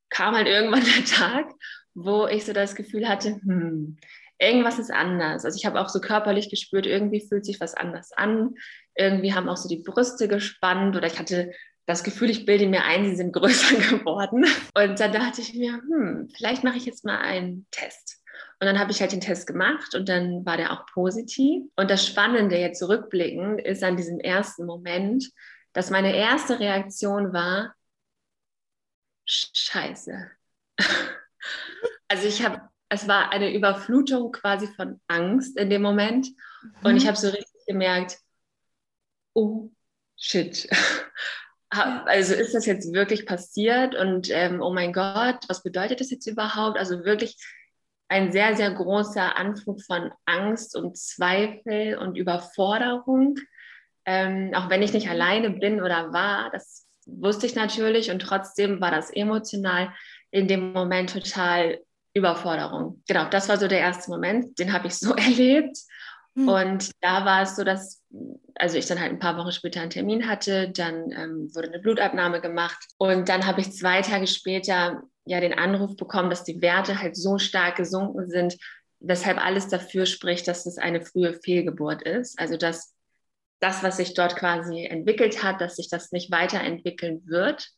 kam 0.09 0.35
halt 0.35 0.47
irgendwann 0.47 0.85
der 0.97 1.05
Tag, 1.05 1.53
wo 1.95 2.27
ich 2.27 2.47
so 2.47 2.55
das 2.55 2.75
Gefühl 2.75 3.07
hatte, 3.07 3.41
hm, 3.43 3.99
irgendwas 4.39 4.79
ist 4.79 4.91
anders. 4.91 5.45
Also 5.45 5.57
ich 5.57 5.67
habe 5.67 5.81
auch 5.81 5.89
so 5.89 6.01
körperlich 6.01 6.51
gespürt, 6.51 6.87
irgendwie 6.87 7.27
fühlt 7.27 7.45
sich 7.45 7.61
was 7.61 7.75
anders 7.75 8.13
an. 8.13 8.55
Irgendwie 8.97 9.35
haben 9.35 9.49
auch 9.49 9.57
so 9.57 9.69
die 9.69 9.83
Brüste 9.83 10.29
gespannt 10.29 10.97
oder 10.97 11.07
ich 11.07 11.19
hatte 11.19 11.53
das 11.87 12.05
Gefühl, 12.05 12.31
ich 12.31 12.47
bilde 12.47 12.67
mir 12.67 12.85
ein, 12.85 13.05
sie 13.05 13.17
sind 13.17 13.33
größer 13.33 13.77
geworden. 13.77 14.47
Und 14.75 15.01
dann 15.01 15.13
dachte 15.13 15.41
ich 15.41 15.55
mir, 15.55 15.75
hm, 15.75 16.29
vielleicht 16.37 16.65
mache 16.65 16.77
ich 16.77 16.87
jetzt 16.87 17.05
mal 17.05 17.19
einen 17.19 17.67
Test. 17.71 18.23
Und 18.61 18.67
dann 18.67 18.79
habe 18.79 18.93
ich 18.93 19.01
halt 19.01 19.13
den 19.13 19.21
Test 19.21 19.47
gemacht 19.47 19.95
und 19.95 20.09
dann 20.09 20.47
war 20.47 20.57
der 20.57 20.73
auch 20.73 20.87
positiv. 20.87 21.65
Und 21.75 21.91
das 21.91 22.07
Spannende 22.07 22.57
jetzt 22.57 22.79
zurückblickend 22.79 23.61
ist 23.61 23.83
an 23.83 23.97
diesem 23.97 24.21
ersten 24.21 24.67
Moment, 24.67 25.29
dass 25.73 25.91
meine 25.91 26.15
erste 26.15 26.61
Reaktion 26.61 27.33
war, 27.33 27.75
scheiße. 29.27 30.31
Also 32.09 32.29
ich 32.29 32.45
habe 32.45 32.61
es 32.93 33.09
war 33.09 33.33
eine 33.33 33.55
Überflutung 33.55 34.33
quasi 34.33 34.67
von 34.67 35.01
Angst 35.09 35.59
in 35.59 35.71
dem 35.71 35.81
Moment. 35.81 36.29
Mhm. 36.29 36.71
Und 36.83 36.97
ich 36.99 37.07
habe 37.07 37.17
so 37.17 37.29
richtig 37.29 37.67
gemerkt, 37.67 38.19
oh 39.35 39.71
shit. 40.17 40.69
Also 41.75 42.35
ist 42.35 42.55
das 42.55 42.67
jetzt 42.67 42.93
wirklich 42.93 43.25
passiert 43.25 43.95
und 43.95 44.29
ähm, 44.31 44.61
oh 44.61 44.75
mein 44.75 44.93
Gott, 44.93 45.39
was 45.49 45.63
bedeutet 45.63 46.01
das 46.01 46.11
jetzt 46.11 46.27
überhaupt? 46.27 46.77
Also 46.77 47.07
wirklich 47.07 47.35
ein 48.09 48.31
sehr, 48.31 48.55
sehr 48.57 48.71
großer 48.73 49.39
Anflug 49.39 49.81
von 49.81 50.13
Angst 50.27 50.77
und 50.77 50.99
Zweifel 50.99 51.97
und 51.97 52.19
Überforderung. 52.19 53.37
Ähm, 54.05 54.53
auch 54.55 54.69
wenn 54.69 54.83
ich 54.83 54.93
nicht 54.93 55.09
alleine 55.09 55.49
bin 55.49 55.81
oder 55.81 56.13
war, 56.13 56.51
das 56.51 56.87
wusste 57.07 57.47
ich 57.47 57.55
natürlich 57.55 58.11
und 58.11 58.21
trotzdem 58.21 58.83
war 58.83 58.91
das 58.91 59.09
emotional 59.09 59.95
in 60.31 60.49
dem 60.49 60.75
Moment 60.75 61.11
total 61.11 61.81
Überforderung. 62.15 63.03
Genau, 63.07 63.29
das 63.29 63.49
war 63.49 63.57
so 63.57 63.69
der 63.69 63.81
erste 63.81 64.11
Moment, 64.11 64.59
den 64.59 64.73
habe 64.73 64.87
ich 64.87 64.95
so 64.95 65.15
erlebt. 65.17 65.79
Mhm. 66.35 66.49
Und 66.49 66.91
da 67.01 67.25
war 67.25 67.43
es 67.43 67.57
so, 67.57 67.65
dass 67.65 68.03
also 68.57 68.79
ich 68.79 68.87
dann 68.87 69.01
halt 69.01 69.13
ein 69.13 69.19
paar 69.19 69.37
Wochen 69.37 69.53
später 69.53 69.81
einen 69.81 69.91
Termin 69.91 70.29
hatte, 70.29 70.71
dann 70.71 71.11
ähm, 71.13 71.55
wurde 71.55 71.69
eine 71.69 71.79
Blutabnahme 71.79 72.41
gemacht 72.41 72.79
und 72.99 73.29
dann 73.29 73.47
habe 73.47 73.61
ich 73.61 73.73
zwei 73.73 74.03
Tage 74.03 74.27
später 74.27 75.03
ja 75.25 75.41
den 75.41 75.55
Anruf 75.55 75.97
bekommen, 75.97 76.31
dass 76.31 76.45
die 76.45 76.61
Werte 76.61 77.01
halt 77.01 77.17
so 77.17 77.39
stark 77.39 77.77
gesunken 77.77 78.29
sind, 78.29 78.57
weshalb 79.01 79.45
alles 79.45 79.69
dafür 79.69 80.07
spricht, 80.07 80.49
dass 80.49 80.67
es 80.67 80.79
eine 80.79 81.05
frühe 81.05 81.35
Fehlgeburt 81.35 82.03
ist. 82.03 82.39
Also 82.39 82.57
dass 82.57 82.95
das, 83.61 83.83
was 83.83 83.97
sich 83.97 84.15
dort 84.15 84.37
quasi 84.37 84.85
entwickelt 84.85 85.43
hat, 85.43 85.61
dass 85.61 85.77
sich 85.77 85.89
das 85.89 86.13
nicht 86.13 86.31
weiterentwickeln 86.31 87.23
wird. 87.27 87.69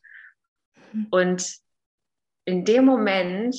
Mhm. 0.93 1.07
Und 1.11 1.55
in 2.47 2.65
dem 2.65 2.85
Moment, 2.85 3.57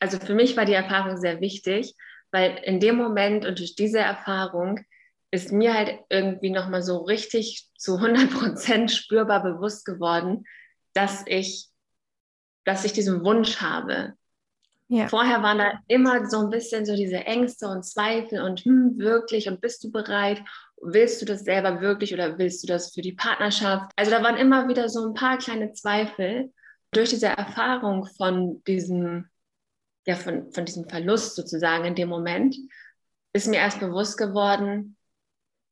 also 0.00 0.18
für 0.18 0.34
mich 0.34 0.56
war 0.56 0.64
die 0.64 0.72
Erfahrung 0.72 1.16
sehr 1.16 1.40
wichtig, 1.40 1.94
weil 2.30 2.58
in 2.64 2.80
dem 2.80 2.96
Moment 2.96 3.46
und 3.46 3.58
durch 3.58 3.76
diese 3.76 3.98
Erfahrung 3.98 4.80
ist 5.30 5.52
mir 5.52 5.74
halt 5.74 5.98
irgendwie 6.10 6.50
nochmal 6.50 6.82
so 6.82 6.98
richtig 6.98 7.68
zu 7.76 7.96
100 7.96 8.30
Prozent 8.30 8.90
spürbar 8.90 9.42
bewusst 9.42 9.84
geworden, 9.84 10.44
dass 10.92 11.24
ich, 11.26 11.68
dass 12.64 12.84
ich 12.84 12.92
diesen 12.92 13.24
Wunsch 13.24 13.60
habe. 13.60 14.14
Ja. 14.88 15.08
Vorher 15.08 15.42
waren 15.42 15.58
da 15.58 15.80
immer 15.88 16.28
so 16.28 16.40
ein 16.40 16.50
bisschen 16.50 16.84
so 16.84 16.94
diese 16.94 17.24
Ängste 17.24 17.68
und 17.68 17.84
Zweifel 17.84 18.42
und 18.42 18.60
hm, 18.60 18.98
wirklich 18.98 19.48
und 19.48 19.60
bist 19.60 19.82
du 19.82 19.90
bereit? 19.90 20.42
Willst 20.80 21.22
du 21.22 21.26
das 21.26 21.44
selber 21.44 21.80
wirklich 21.80 22.12
oder 22.12 22.38
willst 22.38 22.62
du 22.62 22.66
das 22.66 22.92
für 22.92 23.00
die 23.00 23.14
Partnerschaft? 23.14 23.90
Also 23.96 24.10
da 24.10 24.22
waren 24.22 24.36
immer 24.36 24.68
wieder 24.68 24.88
so 24.88 25.06
ein 25.06 25.14
paar 25.14 25.38
kleine 25.38 25.72
Zweifel. 25.72 26.52
Durch 26.92 27.10
diese 27.10 27.26
Erfahrung 27.26 28.06
von 28.16 28.62
diesem, 28.64 29.28
ja, 30.06 30.16
von, 30.16 30.52
von 30.52 30.64
diesem 30.64 30.88
Verlust 30.88 31.36
sozusagen 31.36 31.84
in 31.84 31.94
dem 31.94 32.08
Moment, 32.08 32.56
ist 33.32 33.48
mir 33.48 33.56
erst 33.56 33.80
bewusst 33.80 34.16
geworden, 34.16 34.96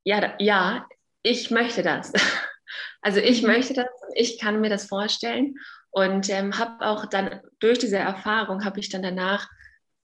ja, 0.05 0.35
ja, 0.39 0.87
ich 1.23 1.51
möchte 1.51 1.83
das. 1.83 2.12
Also 3.05 3.19
ich 3.19 3.43
mhm. 3.43 3.49
möchte 3.49 3.75
das, 3.75 3.87
ich 4.15 4.39
kann 4.41 4.61
mir 4.61 4.71
das 4.71 4.87
vorstellen 4.87 5.57
und 5.91 6.31
ähm, 6.31 6.57
habe 6.57 6.87
auch 6.87 7.05
dann 7.05 7.41
durch 7.59 7.79
diese 7.81 7.99
Erfahrung 7.99 8.65
habe 8.65 8.79
ich 8.79 8.89
dann 8.89 9.03
danach 9.03 9.49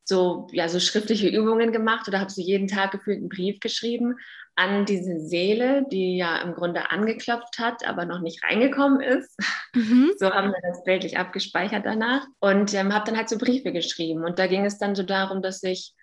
so 0.09 0.49
ja 0.53 0.69
so 0.69 0.81
schriftliche 0.81 1.29
Übungen 1.29 1.71
gemacht 1.71 2.09
oder 2.09 2.21
habe 2.21 2.31
so 2.31 2.41
jeden 2.41 2.69
Tag 2.69 2.93
gefühlt 2.93 3.19
einen 3.19 3.29
Brief 3.29 3.61
geschrieben 3.61 4.17
an 4.57 4.87
diese 4.87 5.21
Seele, 5.21 5.85
die 5.93 6.17
ja 6.17 6.39
im 6.39 6.55
Grunde 6.55 6.91
angeklopft 6.91 7.59
hat, 7.61 7.87
aber 7.87 8.07
noch 8.07 8.21
nicht 8.21 8.43
reingekommen 8.43 9.01
ist. 9.01 9.39
Mhm. 9.75 10.13
So 10.19 10.31
haben 10.31 10.49
wir 10.49 10.61
das 10.69 10.83
bildlich 10.83 11.19
abgespeichert 11.19 11.87
danach 11.87 12.27
und 12.41 12.75
ähm, 12.75 12.93
habe 12.93 13.05
dann 13.05 13.17
halt 13.17 13.29
so 13.29 13.39
Briefe 13.39 13.71
geschrieben 13.71 14.25
und 14.25 14.39
da 14.39 14.47
ging 14.47 14.65
es 14.65 14.79
dann 14.79 14.95
so 14.95 15.05
darum, 15.05 15.43
dass 15.43 15.63
ich 15.63 15.95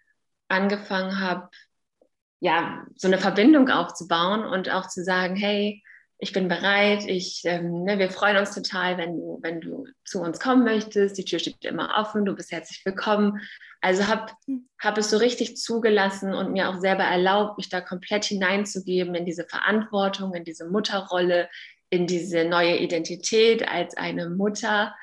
angefangen 0.47 1.19
habe 1.19 1.49
ja, 2.39 2.85
so 2.95 3.07
eine 3.07 3.17
Verbindung 3.17 3.69
aufzubauen 3.69 4.45
und 4.45 4.69
auch 4.69 4.87
zu 4.87 5.03
sagen, 5.03 5.35
hey, 5.35 5.81
ich 6.17 6.31
bin 6.31 6.47
bereit, 6.47 7.05
ich, 7.05 7.41
ähm, 7.45 7.83
ne, 7.83 7.99
wir 7.99 8.09
freuen 8.09 8.37
uns 8.37 8.55
total, 8.55 8.97
wenn 8.97 9.17
du, 9.17 9.39
wenn 9.41 9.59
du 9.59 9.85
zu 10.05 10.21
uns 10.21 10.39
kommen 10.39 10.63
möchtest. 10.63 11.17
Die 11.17 11.25
Tür 11.25 11.39
steht 11.39 11.65
immer 11.65 11.95
offen, 11.97 12.25
du 12.25 12.33
bist 12.33 12.51
herzlich 12.51 12.85
willkommen. 12.85 13.41
Also 13.81 14.07
habe 14.07 14.31
hab 14.81 14.97
es 14.97 15.09
so 15.09 15.17
richtig 15.17 15.57
zugelassen 15.57 16.33
und 16.33 16.53
mir 16.53 16.69
auch 16.69 16.79
selber 16.79 17.03
erlaubt, 17.03 17.57
mich 17.57 17.69
da 17.69 17.81
komplett 17.81 18.25
hineinzugeben 18.25 19.13
in 19.13 19.25
diese 19.25 19.45
Verantwortung, 19.45 20.33
in 20.33 20.45
diese 20.45 20.69
Mutterrolle, 20.69 21.49
in 21.89 22.07
diese 22.07 22.45
neue 22.45 22.77
Identität 22.77 23.67
als 23.67 23.97
eine 23.97 24.29
Mutter. 24.29 24.95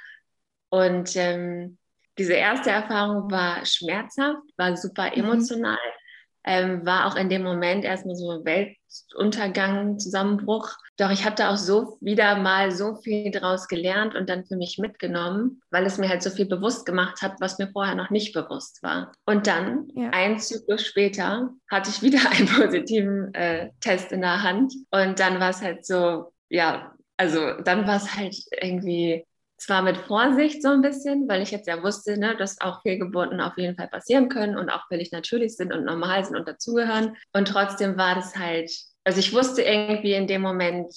Und 0.71 1.15
ähm, 1.17 1.79
diese 2.19 2.35
erste 2.35 2.71
Erfahrung 2.71 3.31
war 3.31 3.65
schmerzhaft, 3.67 4.43
war 4.57 4.77
super 4.77 5.11
mhm. 5.11 5.25
emotional. 5.25 5.75
Mhm 5.75 6.03
ähm, 6.45 6.85
war 6.85 7.07
auch 7.07 7.17
in 7.17 7.29
dem 7.29 7.43
Moment 7.43 7.85
erstmal 7.85 8.17
so 8.17 8.45
Weltuntergang, 8.93 9.99
Zusammenbruch. 9.99 10.71
Doch 10.97 11.11
ich 11.11 11.25
habe 11.25 11.37
da 11.37 11.53
auch 11.53 11.57
so 11.57 11.99
wieder 12.01 12.37
mal 12.37 12.71
so 12.71 12.97
viel 12.97 13.31
draus 13.31 13.69
gelernt 13.69 14.15
und 14.15 14.29
dann 14.29 14.45
für 14.45 14.57
mich 14.57 14.79
mitgenommen, 14.79 15.63
weil 15.71 15.87
es 15.87 15.99
mir 15.99 16.09
halt 16.09 16.23
so 16.23 16.31
viel 16.31 16.47
bewusst 16.47 16.87
gemacht 16.87 17.23
hat, 17.23 17.41
was 17.41 17.59
mir 17.59 17.69
vorher 17.69 17.95
noch 17.95 18.11
nicht 18.11 18.33
bewusst 18.33 18.83
war. 18.83 19.13
Und 19.27 19.47
dann, 19.47 19.89
ja. 19.95 20.11
ein 20.11 20.39
Zyklus 20.39 20.85
später, 20.85 21.51
hatte 21.71 21.91
ich 21.91 22.03
wieder 22.03 22.21
einen 22.31 22.49
positiven 22.49 23.35
äh, 23.35 23.71
Test 23.81 24.13
in 24.13 24.21
der 24.21 24.43
Hand. 24.43 24.75
Und 24.91 25.19
dann 25.19 25.41
war 25.41 25.51
es 25.51 25.63
halt 25.63 25.87
so, 25.87 26.33
ja, 26.49 26.93
also 27.17 27.53
dann 27.63 27.87
war 27.87 27.97
es 27.97 28.17
halt 28.17 28.37
irgendwie 28.61 29.25
zwar 29.63 29.83
mit 29.83 29.97
Vorsicht 29.97 30.63
so 30.63 30.69
ein 30.69 30.83
bisschen, 30.83 31.29
weil 31.29 31.41
ich 31.41 31.53
jetzt 31.53 31.69
ja 31.69 31.83
wusste, 31.83 32.19
ne, 32.19 32.37
dass 32.37 32.61
auch 32.61 32.83
Fehlgeburten 32.83 33.41
auf 33.41 33.57
jeden 33.57 33.77
Fall 33.77 33.89
passieren 33.89 34.29
können 34.29 34.57
und 34.57 34.71
auch 34.71 34.89
völlig 34.89 35.13
natürlich 35.13 35.57
sind 35.57 35.73
und 35.73 35.85
normal 35.85 36.25
sind 36.25 36.37
und 36.37 36.49
dazugehören. 36.49 37.17
Und 37.33 37.49
trotzdem 37.49 37.97
war 37.97 38.15
das 38.17 38.37
halt, 38.37 38.73
also 39.05 39.21
ich 39.21 39.33
wusste 39.33 39.63
irgendwie 39.63 40.15
in 40.15 40.27
dem 40.27 40.43
Moment, 40.43 40.93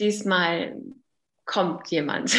diesmal 0.00 0.76
kommt 1.44 1.88
jemand. 1.90 2.36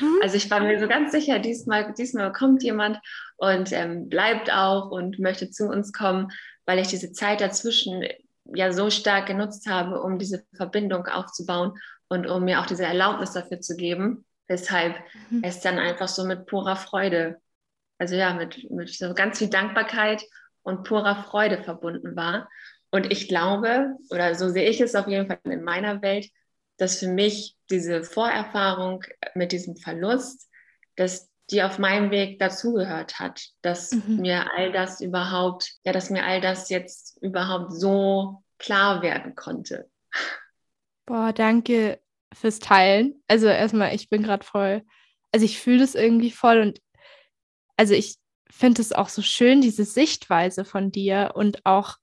Mhm. 0.00 0.20
Also 0.22 0.36
ich 0.36 0.50
war 0.50 0.60
mir 0.60 0.80
so 0.80 0.88
ganz 0.88 1.12
sicher, 1.12 1.38
diesmal, 1.38 1.92
diesmal 1.92 2.32
kommt 2.32 2.62
jemand 2.62 2.98
und 3.36 3.72
ähm, 3.72 4.08
bleibt 4.08 4.50
auch 4.50 4.90
und 4.90 5.18
möchte 5.18 5.50
zu 5.50 5.68
uns 5.68 5.92
kommen, 5.92 6.32
weil 6.64 6.78
ich 6.78 6.88
diese 6.88 7.12
Zeit 7.12 7.42
dazwischen 7.42 8.02
ja 8.54 8.72
so 8.72 8.88
stark 8.88 9.26
genutzt 9.26 9.68
habe, 9.68 10.00
um 10.00 10.18
diese 10.18 10.44
Verbindung 10.54 11.06
aufzubauen 11.06 11.78
und 12.08 12.26
um 12.26 12.44
mir 12.44 12.60
auch 12.60 12.66
diese 12.66 12.84
Erlaubnis 12.84 13.32
dafür 13.32 13.60
zu 13.60 13.76
geben. 13.76 14.24
Weshalb 14.48 14.96
mhm. 15.30 15.42
es 15.42 15.60
dann 15.60 15.78
einfach 15.78 16.08
so 16.08 16.24
mit 16.24 16.46
purer 16.46 16.76
Freude, 16.76 17.40
also 17.98 18.14
ja, 18.14 18.34
mit, 18.34 18.70
mit 18.70 18.90
so 18.90 19.14
ganz 19.14 19.38
viel 19.38 19.50
Dankbarkeit 19.50 20.22
und 20.62 20.84
purer 20.84 21.24
Freude 21.24 21.62
verbunden 21.62 22.16
war. 22.16 22.48
Und 22.90 23.10
ich 23.12 23.28
glaube, 23.28 23.96
oder 24.10 24.34
so 24.34 24.48
sehe 24.48 24.68
ich 24.68 24.80
es 24.80 24.94
auf 24.94 25.08
jeden 25.08 25.26
Fall 25.26 25.38
in 25.44 25.62
meiner 25.62 26.02
Welt, 26.02 26.28
dass 26.76 26.98
für 26.98 27.08
mich 27.08 27.56
diese 27.70 28.02
Vorerfahrung 28.04 29.02
mit 29.34 29.52
diesem 29.52 29.76
Verlust, 29.76 30.48
dass 30.94 31.30
die 31.50 31.62
auf 31.62 31.78
meinem 31.78 32.10
Weg 32.10 32.38
dazugehört 32.38 33.18
hat, 33.18 33.48
dass 33.62 33.92
mhm. 33.92 34.20
mir 34.20 34.52
all 34.56 34.72
das 34.72 35.00
überhaupt, 35.00 35.72
ja, 35.84 35.92
dass 35.92 36.10
mir 36.10 36.24
all 36.24 36.40
das 36.40 36.68
jetzt 36.68 37.18
überhaupt 37.22 37.72
so 37.72 38.42
klar 38.58 39.02
werden 39.02 39.34
konnte. 39.34 39.88
Boah, 41.06 41.32
danke 41.32 42.00
fürs 42.36 42.58
Teilen. 42.58 43.22
Also 43.28 43.46
erstmal, 43.46 43.94
ich 43.94 44.08
bin 44.08 44.22
gerade 44.22 44.44
voll, 44.44 44.82
also 45.32 45.44
ich 45.44 45.58
fühle 45.58 45.80
das 45.80 45.94
irgendwie 45.94 46.30
voll 46.30 46.60
und 46.60 46.80
also 47.76 47.94
ich 47.94 48.16
finde 48.50 48.80
es 48.80 48.92
auch 48.92 49.08
so 49.08 49.22
schön, 49.22 49.60
diese 49.60 49.84
Sichtweise 49.84 50.64
von 50.64 50.90
dir 50.90 51.32
und 51.34 51.64
auch, 51.64 51.96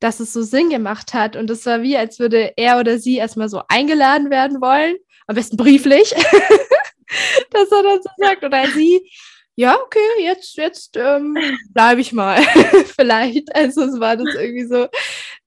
dass 0.00 0.20
es 0.20 0.32
so 0.32 0.42
Sinn 0.42 0.68
gemacht 0.68 1.14
hat. 1.14 1.36
Und 1.36 1.50
es 1.50 1.64
war 1.64 1.82
wie, 1.82 1.96
als 1.96 2.18
würde 2.18 2.52
er 2.56 2.78
oder 2.78 2.98
sie 2.98 3.16
erstmal 3.16 3.48
so 3.48 3.62
eingeladen 3.68 4.30
werden 4.30 4.60
wollen, 4.60 4.96
am 5.26 5.36
besten 5.36 5.56
brieflich, 5.56 6.10
dass 7.50 7.72
er 7.72 7.82
dann 7.82 8.02
so 8.02 8.10
sagt, 8.18 8.44
oder 8.44 8.66
sie, 8.68 9.10
ja, 9.54 9.74
okay, 9.80 10.22
jetzt, 10.22 10.56
jetzt 10.56 10.96
ähm, 10.96 11.36
bleibe 11.70 12.02
ich 12.02 12.12
mal 12.12 12.42
vielleicht. 12.96 13.54
Also 13.56 13.84
es 13.84 13.98
war 13.98 14.16
das 14.18 14.34
irgendwie 14.34 14.66
so 14.66 14.86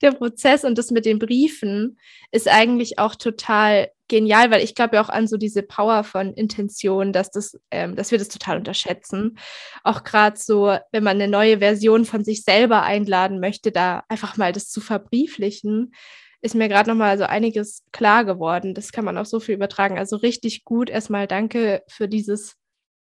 der 0.02 0.12
Prozess 0.12 0.64
und 0.64 0.78
das 0.78 0.90
mit 0.90 1.04
den 1.04 1.20
Briefen 1.20 1.98
ist 2.32 2.48
eigentlich 2.48 2.98
auch 2.98 3.14
total 3.14 3.90
genial, 4.10 4.50
weil 4.50 4.62
ich 4.62 4.74
glaube 4.74 4.96
ja 4.96 5.02
auch 5.02 5.08
an 5.08 5.26
so 5.26 5.38
diese 5.38 5.62
Power 5.62 6.04
von 6.04 6.34
Intention, 6.34 7.14
dass 7.14 7.30
das, 7.30 7.58
ähm, 7.70 7.96
dass 7.96 8.10
wir 8.10 8.18
das 8.18 8.28
total 8.28 8.58
unterschätzen. 8.58 9.38
Auch 9.84 10.04
gerade 10.04 10.36
so, 10.38 10.76
wenn 10.92 11.04
man 11.04 11.16
eine 11.16 11.28
neue 11.28 11.60
Version 11.60 12.04
von 12.04 12.24
sich 12.24 12.42
selber 12.42 12.82
einladen 12.82 13.40
möchte, 13.40 13.72
da 13.72 14.04
einfach 14.08 14.36
mal 14.36 14.52
das 14.52 14.68
zu 14.68 14.82
verbrieflichen, 14.82 15.94
ist 16.42 16.54
mir 16.54 16.68
gerade 16.68 16.90
noch 16.90 16.96
mal 16.96 17.16
so 17.16 17.24
einiges 17.24 17.84
klar 17.92 18.24
geworden. 18.24 18.74
Das 18.74 18.92
kann 18.92 19.04
man 19.04 19.16
auch 19.16 19.26
so 19.26 19.40
viel 19.40 19.54
übertragen. 19.54 19.98
Also 19.98 20.16
richtig 20.16 20.64
gut. 20.64 20.90
Erstmal 20.90 21.26
danke 21.26 21.82
für 21.88 22.08
dieses 22.08 22.56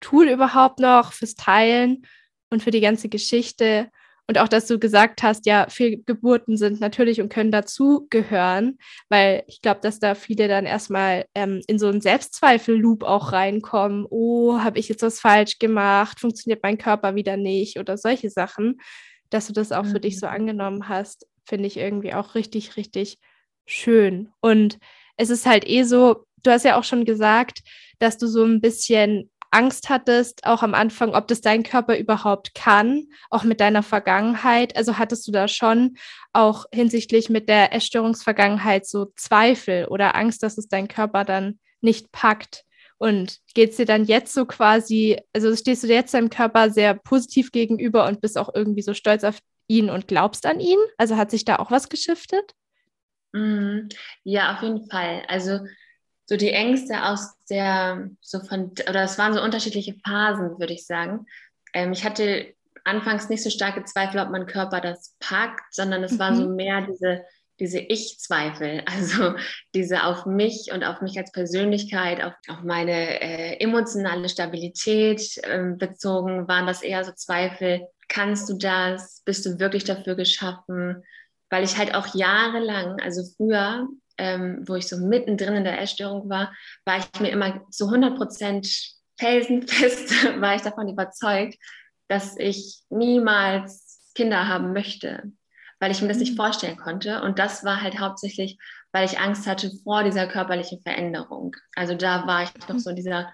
Tool 0.00 0.28
überhaupt 0.28 0.80
noch, 0.80 1.12
fürs 1.12 1.34
Teilen 1.34 2.06
und 2.50 2.62
für 2.62 2.70
die 2.70 2.80
ganze 2.80 3.08
Geschichte. 3.08 3.90
Und 4.26 4.38
auch, 4.38 4.48
dass 4.48 4.66
du 4.66 4.78
gesagt 4.78 5.22
hast, 5.22 5.44
ja, 5.44 5.66
Fehlgeburten 5.68 6.56
sind 6.56 6.80
natürlich 6.80 7.20
und 7.20 7.28
können 7.28 7.50
dazugehören, 7.50 8.78
weil 9.10 9.44
ich 9.48 9.60
glaube, 9.60 9.80
dass 9.82 9.98
da 9.98 10.14
viele 10.14 10.48
dann 10.48 10.64
erstmal 10.64 11.26
ähm, 11.34 11.60
in 11.66 11.78
so 11.78 11.88
einen 11.88 12.00
Selbstzweifel-Loop 12.00 13.02
auch 13.02 13.32
reinkommen. 13.32 14.06
Oh, 14.08 14.60
habe 14.60 14.78
ich 14.78 14.88
jetzt 14.88 15.02
was 15.02 15.20
falsch 15.20 15.58
gemacht? 15.58 16.20
Funktioniert 16.20 16.62
mein 16.62 16.78
Körper 16.78 17.14
wieder 17.14 17.36
nicht? 17.36 17.78
Oder 17.78 17.98
solche 17.98 18.30
Sachen. 18.30 18.80
Dass 19.28 19.46
du 19.46 19.52
das 19.52 19.72
auch 19.72 19.84
mhm. 19.84 19.90
für 19.90 20.00
dich 20.00 20.18
so 20.18 20.26
mhm. 20.26 20.32
angenommen 20.32 20.88
hast, 20.88 21.26
finde 21.44 21.66
ich 21.66 21.76
irgendwie 21.76 22.14
auch 22.14 22.34
richtig, 22.34 22.76
richtig 22.78 23.18
schön. 23.66 24.30
Und 24.40 24.78
es 25.18 25.28
ist 25.28 25.44
halt 25.44 25.68
eh 25.68 25.82
so, 25.82 26.24
du 26.42 26.50
hast 26.50 26.64
ja 26.64 26.78
auch 26.78 26.84
schon 26.84 27.04
gesagt, 27.04 27.60
dass 27.98 28.18
du 28.18 28.26
so 28.26 28.44
ein 28.44 28.60
bisschen 28.60 29.30
Angst 29.54 29.88
hattest, 29.88 30.44
auch 30.46 30.62
am 30.62 30.74
Anfang, 30.74 31.14
ob 31.14 31.28
das 31.28 31.40
dein 31.40 31.62
Körper 31.62 31.96
überhaupt 31.96 32.54
kann, 32.54 33.06
auch 33.30 33.44
mit 33.44 33.60
deiner 33.60 33.82
Vergangenheit. 33.82 34.76
Also 34.76 34.98
hattest 34.98 35.26
du 35.28 35.32
da 35.32 35.48
schon 35.48 35.96
auch 36.32 36.66
hinsichtlich 36.72 37.30
mit 37.30 37.48
der 37.48 37.72
Essstörungsvergangenheit 37.72 38.86
so 38.86 39.12
Zweifel 39.16 39.86
oder 39.86 40.16
Angst, 40.16 40.42
dass 40.42 40.58
es 40.58 40.68
dein 40.68 40.88
Körper 40.88 41.24
dann 41.24 41.60
nicht 41.80 42.12
packt. 42.12 42.64
Und 42.98 43.38
geht 43.54 43.70
es 43.70 43.76
dir 43.76 43.86
dann 43.86 44.04
jetzt 44.04 44.32
so 44.32 44.46
quasi, 44.46 45.18
also 45.32 45.54
stehst 45.54 45.82
du 45.82 45.88
jetzt 45.88 46.14
deinem 46.14 46.30
Körper 46.30 46.70
sehr 46.70 46.94
positiv 46.94 47.52
gegenüber 47.52 48.06
und 48.06 48.20
bist 48.20 48.38
auch 48.38 48.54
irgendwie 48.54 48.82
so 48.82 48.94
stolz 48.94 49.24
auf 49.24 49.38
ihn 49.66 49.90
und 49.90 50.08
glaubst 50.08 50.46
an 50.46 50.60
ihn? 50.60 50.78
Also 50.98 51.16
hat 51.16 51.30
sich 51.30 51.44
da 51.44 51.56
auch 51.56 51.70
was 51.70 51.88
geschiftet? 51.88 52.52
Mhm. 53.32 53.88
Ja, 54.22 54.54
auf 54.54 54.62
jeden 54.62 54.88
Fall. 54.88 55.22
Also 55.28 55.60
so 56.26 56.36
die 56.36 56.52
Ängste 56.52 57.04
aus 57.04 57.34
der, 57.50 58.10
so 58.20 58.40
von, 58.40 58.72
oder 58.88 59.02
es 59.02 59.18
waren 59.18 59.34
so 59.34 59.42
unterschiedliche 59.42 59.94
Phasen, 60.04 60.58
würde 60.58 60.72
ich 60.72 60.86
sagen. 60.86 61.26
Ähm, 61.72 61.92
ich 61.92 62.04
hatte 62.04 62.54
anfangs 62.84 63.28
nicht 63.28 63.42
so 63.42 63.50
starke 63.50 63.84
Zweifel, 63.84 64.20
ob 64.20 64.30
mein 64.30 64.46
Körper 64.46 64.80
das 64.80 65.14
packt, 65.18 65.74
sondern 65.74 66.04
es 66.04 66.12
mhm. 66.12 66.18
war 66.18 66.34
so 66.34 66.48
mhm. 66.48 66.56
mehr 66.56 66.86
diese, 66.86 67.24
diese 67.60 67.78
Ich-Zweifel, 67.78 68.82
also 68.86 69.34
diese 69.74 70.04
auf 70.04 70.26
mich 70.26 70.70
und 70.72 70.84
auf 70.84 71.00
mich 71.00 71.18
als 71.18 71.32
Persönlichkeit, 71.32 72.22
auf, 72.22 72.34
auf 72.48 72.62
meine 72.62 73.20
äh, 73.20 73.60
emotionale 73.60 74.28
Stabilität 74.28 75.38
äh, 75.42 75.72
bezogen, 75.76 76.48
waren 76.48 76.66
das 76.66 76.82
eher 76.82 77.04
so 77.04 77.12
Zweifel, 77.12 77.86
kannst 78.08 78.48
du 78.48 78.56
das, 78.56 79.22
bist 79.24 79.46
du 79.46 79.58
wirklich 79.58 79.84
dafür 79.84 80.14
geschaffen, 80.14 81.02
weil 81.50 81.64
ich 81.64 81.78
halt 81.78 81.94
auch 81.94 82.14
jahrelang, 82.14 83.00
also 83.00 83.22
früher, 83.36 83.88
ähm, 84.18 84.64
wo 84.66 84.74
ich 84.74 84.88
so 84.88 84.96
mittendrin 84.96 85.54
in 85.54 85.64
der 85.64 85.80
Essstörung 85.80 86.28
war, 86.28 86.54
war 86.84 86.98
ich 86.98 87.20
mir 87.20 87.30
immer 87.30 87.68
zu 87.70 87.86
100 87.86 88.16
Prozent 88.16 88.68
felsenfest, 89.18 90.10
war 90.40 90.54
ich 90.54 90.62
davon 90.62 90.88
überzeugt, 90.88 91.56
dass 92.08 92.36
ich 92.38 92.82
niemals 92.90 94.12
Kinder 94.14 94.48
haben 94.48 94.72
möchte, 94.72 95.22
weil 95.80 95.90
ich 95.90 96.00
mir 96.00 96.08
das 96.08 96.18
nicht 96.18 96.32
mhm. 96.32 96.36
vorstellen 96.36 96.76
konnte. 96.76 97.22
Und 97.22 97.38
das 97.38 97.64
war 97.64 97.82
halt 97.82 97.98
hauptsächlich, 97.98 98.58
weil 98.92 99.06
ich 99.06 99.18
Angst 99.18 99.46
hatte 99.46 99.70
vor 99.82 100.04
dieser 100.04 100.26
körperlichen 100.26 100.80
Veränderung. 100.80 101.56
Also 101.74 101.94
da 101.94 102.26
war 102.26 102.44
ich 102.44 102.68
noch 102.68 102.78
so 102.78 102.90
in 102.90 102.96
dieser, 102.96 103.32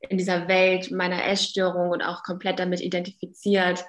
in 0.00 0.18
dieser 0.18 0.48
Welt 0.48 0.90
meiner 0.90 1.24
Essstörung 1.26 1.90
und 1.90 2.02
auch 2.02 2.22
komplett 2.22 2.58
damit 2.58 2.80
identifiziert, 2.80 3.84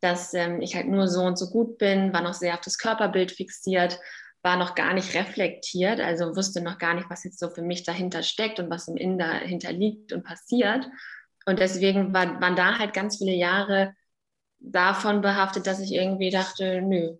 dass 0.00 0.34
ähm, 0.34 0.60
ich 0.60 0.74
halt 0.74 0.88
nur 0.88 1.08
so 1.08 1.22
und 1.22 1.38
so 1.38 1.48
gut 1.48 1.78
bin, 1.78 2.12
war 2.12 2.22
noch 2.22 2.34
sehr 2.34 2.54
auf 2.54 2.60
das 2.60 2.76
Körperbild 2.76 3.32
fixiert, 3.32 3.98
war 4.44 4.56
noch 4.56 4.74
gar 4.74 4.92
nicht 4.92 5.14
reflektiert, 5.14 6.00
also 6.00 6.36
wusste 6.36 6.60
noch 6.60 6.78
gar 6.78 6.94
nicht, 6.94 7.08
was 7.08 7.24
jetzt 7.24 7.40
so 7.40 7.48
für 7.48 7.62
mich 7.62 7.82
dahinter 7.82 8.22
steckt 8.22 8.60
und 8.60 8.70
was 8.70 8.88
im 8.88 8.96
Innen 8.96 9.18
dahinter 9.18 9.72
liegt 9.72 10.12
und 10.12 10.22
passiert. 10.22 10.86
Und 11.46 11.58
deswegen 11.58 12.12
war, 12.12 12.40
waren 12.40 12.54
da 12.54 12.78
halt 12.78 12.92
ganz 12.92 13.18
viele 13.18 13.32
Jahre 13.32 13.94
davon 14.58 15.22
behaftet, 15.22 15.66
dass 15.66 15.80
ich 15.80 15.92
irgendwie 15.92 16.30
dachte, 16.30 16.82
nö, 16.82 17.16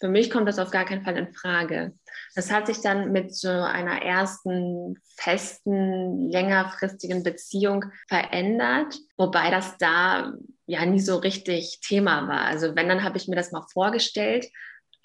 für 0.00 0.08
mich 0.08 0.30
kommt 0.30 0.48
das 0.48 0.58
auf 0.58 0.70
gar 0.70 0.84
keinen 0.84 1.04
Fall 1.04 1.16
in 1.16 1.32
Frage. 1.32 1.94
Das 2.34 2.50
hat 2.50 2.66
sich 2.66 2.80
dann 2.80 3.12
mit 3.12 3.34
so 3.34 3.48
einer 3.48 4.02
ersten 4.02 4.98
festen, 5.16 6.28
längerfristigen 6.30 7.22
Beziehung 7.22 7.84
verändert, 8.08 8.96
wobei 9.16 9.50
das 9.50 9.78
da 9.78 10.32
ja 10.66 10.84
nie 10.84 11.00
so 11.00 11.16
richtig 11.16 11.80
Thema 11.80 12.26
war. 12.28 12.44
Also 12.44 12.74
wenn, 12.74 12.88
dann 12.88 13.04
habe 13.04 13.16
ich 13.16 13.28
mir 13.28 13.36
das 13.36 13.52
mal 13.52 13.64
vorgestellt, 13.72 14.46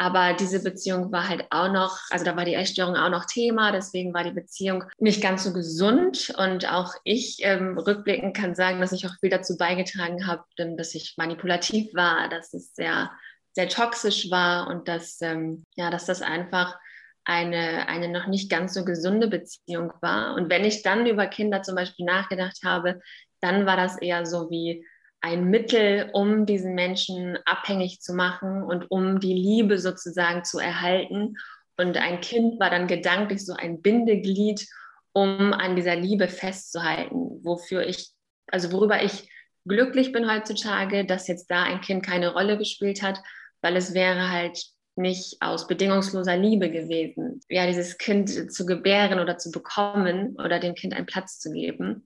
aber 0.01 0.33
diese 0.33 0.63
Beziehung 0.63 1.11
war 1.11 1.27
halt 1.27 1.45
auch 1.49 1.69
noch, 1.69 1.99
also 2.09 2.23
da 2.23 2.37
war 2.37 2.45
die 2.45 2.53
Essstörung 2.53 2.95
auch 2.95 3.09
noch 3.09 3.25
Thema, 3.25 3.73
deswegen 3.73 4.13
war 4.13 4.23
die 4.23 4.31
Beziehung 4.31 4.85
nicht 4.97 5.21
ganz 5.21 5.43
so 5.43 5.51
gesund. 5.51 6.33
Und 6.37 6.71
auch 6.71 6.93
ich 7.03 7.39
ähm, 7.41 7.77
rückblickend 7.77 8.35
kann 8.35 8.55
sagen, 8.55 8.79
dass 8.79 8.93
ich 8.93 9.05
auch 9.05 9.15
viel 9.19 9.29
dazu 9.29 9.57
beigetragen 9.57 10.25
habe, 10.25 10.45
dass 10.55 10.95
ich 10.95 11.15
manipulativ 11.17 11.93
war, 11.93 12.29
dass 12.29 12.53
es 12.53 12.73
sehr, 12.73 13.11
sehr 13.51 13.67
toxisch 13.67 14.31
war 14.31 14.67
und 14.67 14.87
dass, 14.87 15.19
ähm, 15.21 15.65
ja, 15.75 15.89
dass 15.89 16.05
das 16.05 16.21
einfach 16.21 16.77
eine, 17.25 17.89
eine 17.89 18.07
noch 18.07 18.27
nicht 18.27 18.49
ganz 18.49 18.75
so 18.75 18.85
gesunde 18.85 19.27
Beziehung 19.27 19.91
war. 19.99 20.33
Und 20.35 20.49
wenn 20.49 20.63
ich 20.63 20.81
dann 20.81 21.07
über 21.07 21.27
Kinder 21.27 21.61
zum 21.61 21.75
Beispiel 21.75 22.05
nachgedacht 22.05 22.59
habe, 22.63 23.01
dann 23.41 23.65
war 23.65 23.75
das 23.75 24.01
eher 24.01 24.25
so 24.25 24.49
wie, 24.49 24.85
ein 25.21 25.45
Mittel, 25.49 26.09
um 26.13 26.45
diesen 26.45 26.75
Menschen 26.75 27.37
abhängig 27.45 28.01
zu 28.01 28.13
machen 28.13 28.63
und 28.63 28.89
um 28.89 29.19
die 29.19 29.33
Liebe 29.33 29.77
sozusagen 29.77 30.43
zu 30.43 30.59
erhalten. 30.59 31.35
Und 31.77 31.97
ein 31.97 32.21
Kind 32.21 32.59
war 32.59 32.69
dann 32.69 32.87
gedanklich 32.87 33.45
so 33.45 33.53
ein 33.53 33.81
Bindeglied, 33.81 34.65
um 35.11 35.53
an 35.53 35.75
dieser 35.75 35.95
Liebe 35.95 36.27
festzuhalten, 36.27 37.43
wofür 37.43 37.85
ich, 37.85 38.11
also 38.47 38.71
worüber 38.71 39.03
ich 39.03 39.29
glücklich 39.67 40.11
bin 40.11 40.31
heutzutage, 40.31 41.05
dass 41.05 41.27
jetzt 41.27 41.51
da 41.51 41.63
ein 41.63 41.81
Kind 41.81 42.05
keine 42.05 42.33
Rolle 42.33 42.57
gespielt 42.57 43.01
hat, 43.01 43.19
weil 43.61 43.75
es 43.75 43.93
wäre 43.93 44.29
halt 44.29 44.61
nicht 44.95 45.37
aus 45.41 45.67
bedingungsloser 45.67 46.37
Liebe 46.37 46.69
gewesen, 46.69 47.41
ja, 47.49 47.65
dieses 47.65 47.97
Kind 47.97 48.51
zu 48.51 48.65
gebären 48.65 49.19
oder 49.19 49.37
zu 49.37 49.51
bekommen 49.51 50.35
oder 50.35 50.59
dem 50.59 50.75
Kind 50.75 50.93
einen 50.93 51.05
Platz 51.05 51.39
zu 51.39 51.51
geben 51.51 52.05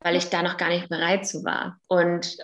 weil 0.00 0.16
ich 0.16 0.28
da 0.30 0.42
noch 0.42 0.56
gar 0.56 0.68
nicht 0.68 0.88
bereit 0.88 1.26
zu 1.26 1.44
war. 1.44 1.78
Und 1.88 2.36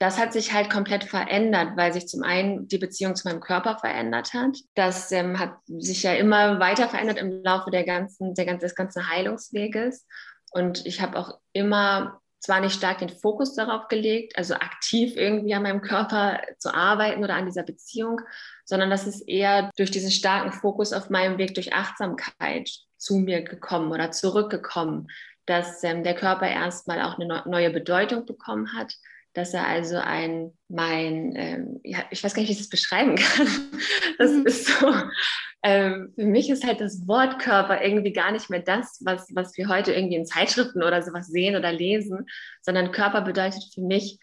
das 0.00 0.18
hat 0.18 0.32
sich 0.32 0.54
halt 0.54 0.70
komplett 0.70 1.04
verändert, 1.04 1.76
weil 1.76 1.92
sich 1.92 2.08
zum 2.08 2.22
einen 2.22 2.66
die 2.68 2.78
Beziehung 2.78 3.14
zu 3.14 3.28
meinem 3.28 3.40
Körper 3.40 3.78
verändert 3.78 4.32
hat. 4.32 4.56
Das 4.74 5.12
ähm, 5.12 5.38
hat 5.38 5.56
sich 5.66 6.02
ja 6.02 6.14
immer 6.14 6.58
weiter 6.58 6.88
verändert 6.88 7.18
im 7.18 7.42
Laufe 7.42 7.70
der 7.70 7.84
ganzen, 7.84 8.34
der, 8.34 8.56
des 8.56 8.74
ganzen 8.74 9.10
Heilungsweges. 9.10 10.06
Und 10.52 10.86
ich 10.86 11.02
habe 11.02 11.18
auch 11.18 11.38
immer 11.52 12.20
zwar 12.40 12.60
nicht 12.60 12.74
stark 12.74 12.98
den 12.98 13.10
Fokus 13.10 13.54
darauf 13.54 13.88
gelegt, 13.88 14.36
also 14.36 14.54
aktiv 14.54 15.14
irgendwie 15.16 15.54
an 15.54 15.62
meinem 15.62 15.82
Körper 15.82 16.40
zu 16.58 16.74
arbeiten 16.74 17.22
oder 17.22 17.34
an 17.34 17.46
dieser 17.46 17.62
Beziehung, 17.62 18.20
sondern 18.64 18.90
das 18.90 19.06
ist 19.06 19.28
eher 19.28 19.70
durch 19.76 19.90
diesen 19.90 20.10
starken 20.10 20.52
Fokus 20.52 20.92
auf 20.92 21.10
meinem 21.10 21.38
Weg 21.38 21.54
durch 21.54 21.74
Achtsamkeit 21.74 22.70
zu 22.96 23.16
mir 23.16 23.42
gekommen 23.42 23.92
oder 23.92 24.10
zurückgekommen 24.10 25.08
dass 25.50 25.82
ähm, 25.82 26.04
der 26.04 26.14
Körper 26.14 26.48
erstmal 26.48 27.02
auch 27.02 27.18
eine 27.18 27.42
neue 27.46 27.70
Bedeutung 27.70 28.24
bekommen 28.24 28.72
hat, 28.72 28.94
dass 29.32 29.54
er 29.54 29.66
also 29.66 29.96
ein, 29.96 30.52
mein, 30.68 31.34
ähm, 31.36 31.80
ja, 31.84 31.98
ich 32.10 32.22
weiß 32.22 32.34
gar 32.34 32.40
nicht, 32.40 32.48
wie 32.48 32.52
ich 32.52 32.58
das 32.58 32.68
beschreiben 32.68 33.14
kann. 33.16 33.46
Das 34.18 34.32
mhm. 34.32 34.46
ist 34.46 34.66
so, 34.66 34.92
ähm, 35.62 36.12
für 36.14 36.26
mich 36.26 36.50
ist 36.50 36.66
halt 36.66 36.80
das 36.80 37.06
Wort 37.06 37.38
Körper 37.38 37.82
irgendwie 37.82 38.12
gar 38.12 38.32
nicht 38.32 38.50
mehr 38.50 38.60
das, 38.60 39.00
was, 39.04 39.28
was 39.34 39.56
wir 39.56 39.68
heute 39.68 39.92
irgendwie 39.92 40.16
in 40.16 40.26
Zeitschriften 40.26 40.82
oder 40.82 41.02
sowas 41.02 41.26
sehen 41.28 41.56
oder 41.56 41.72
lesen, 41.72 42.26
sondern 42.62 42.92
Körper 42.92 43.20
bedeutet 43.20 43.62
für 43.74 43.82
mich 43.82 44.18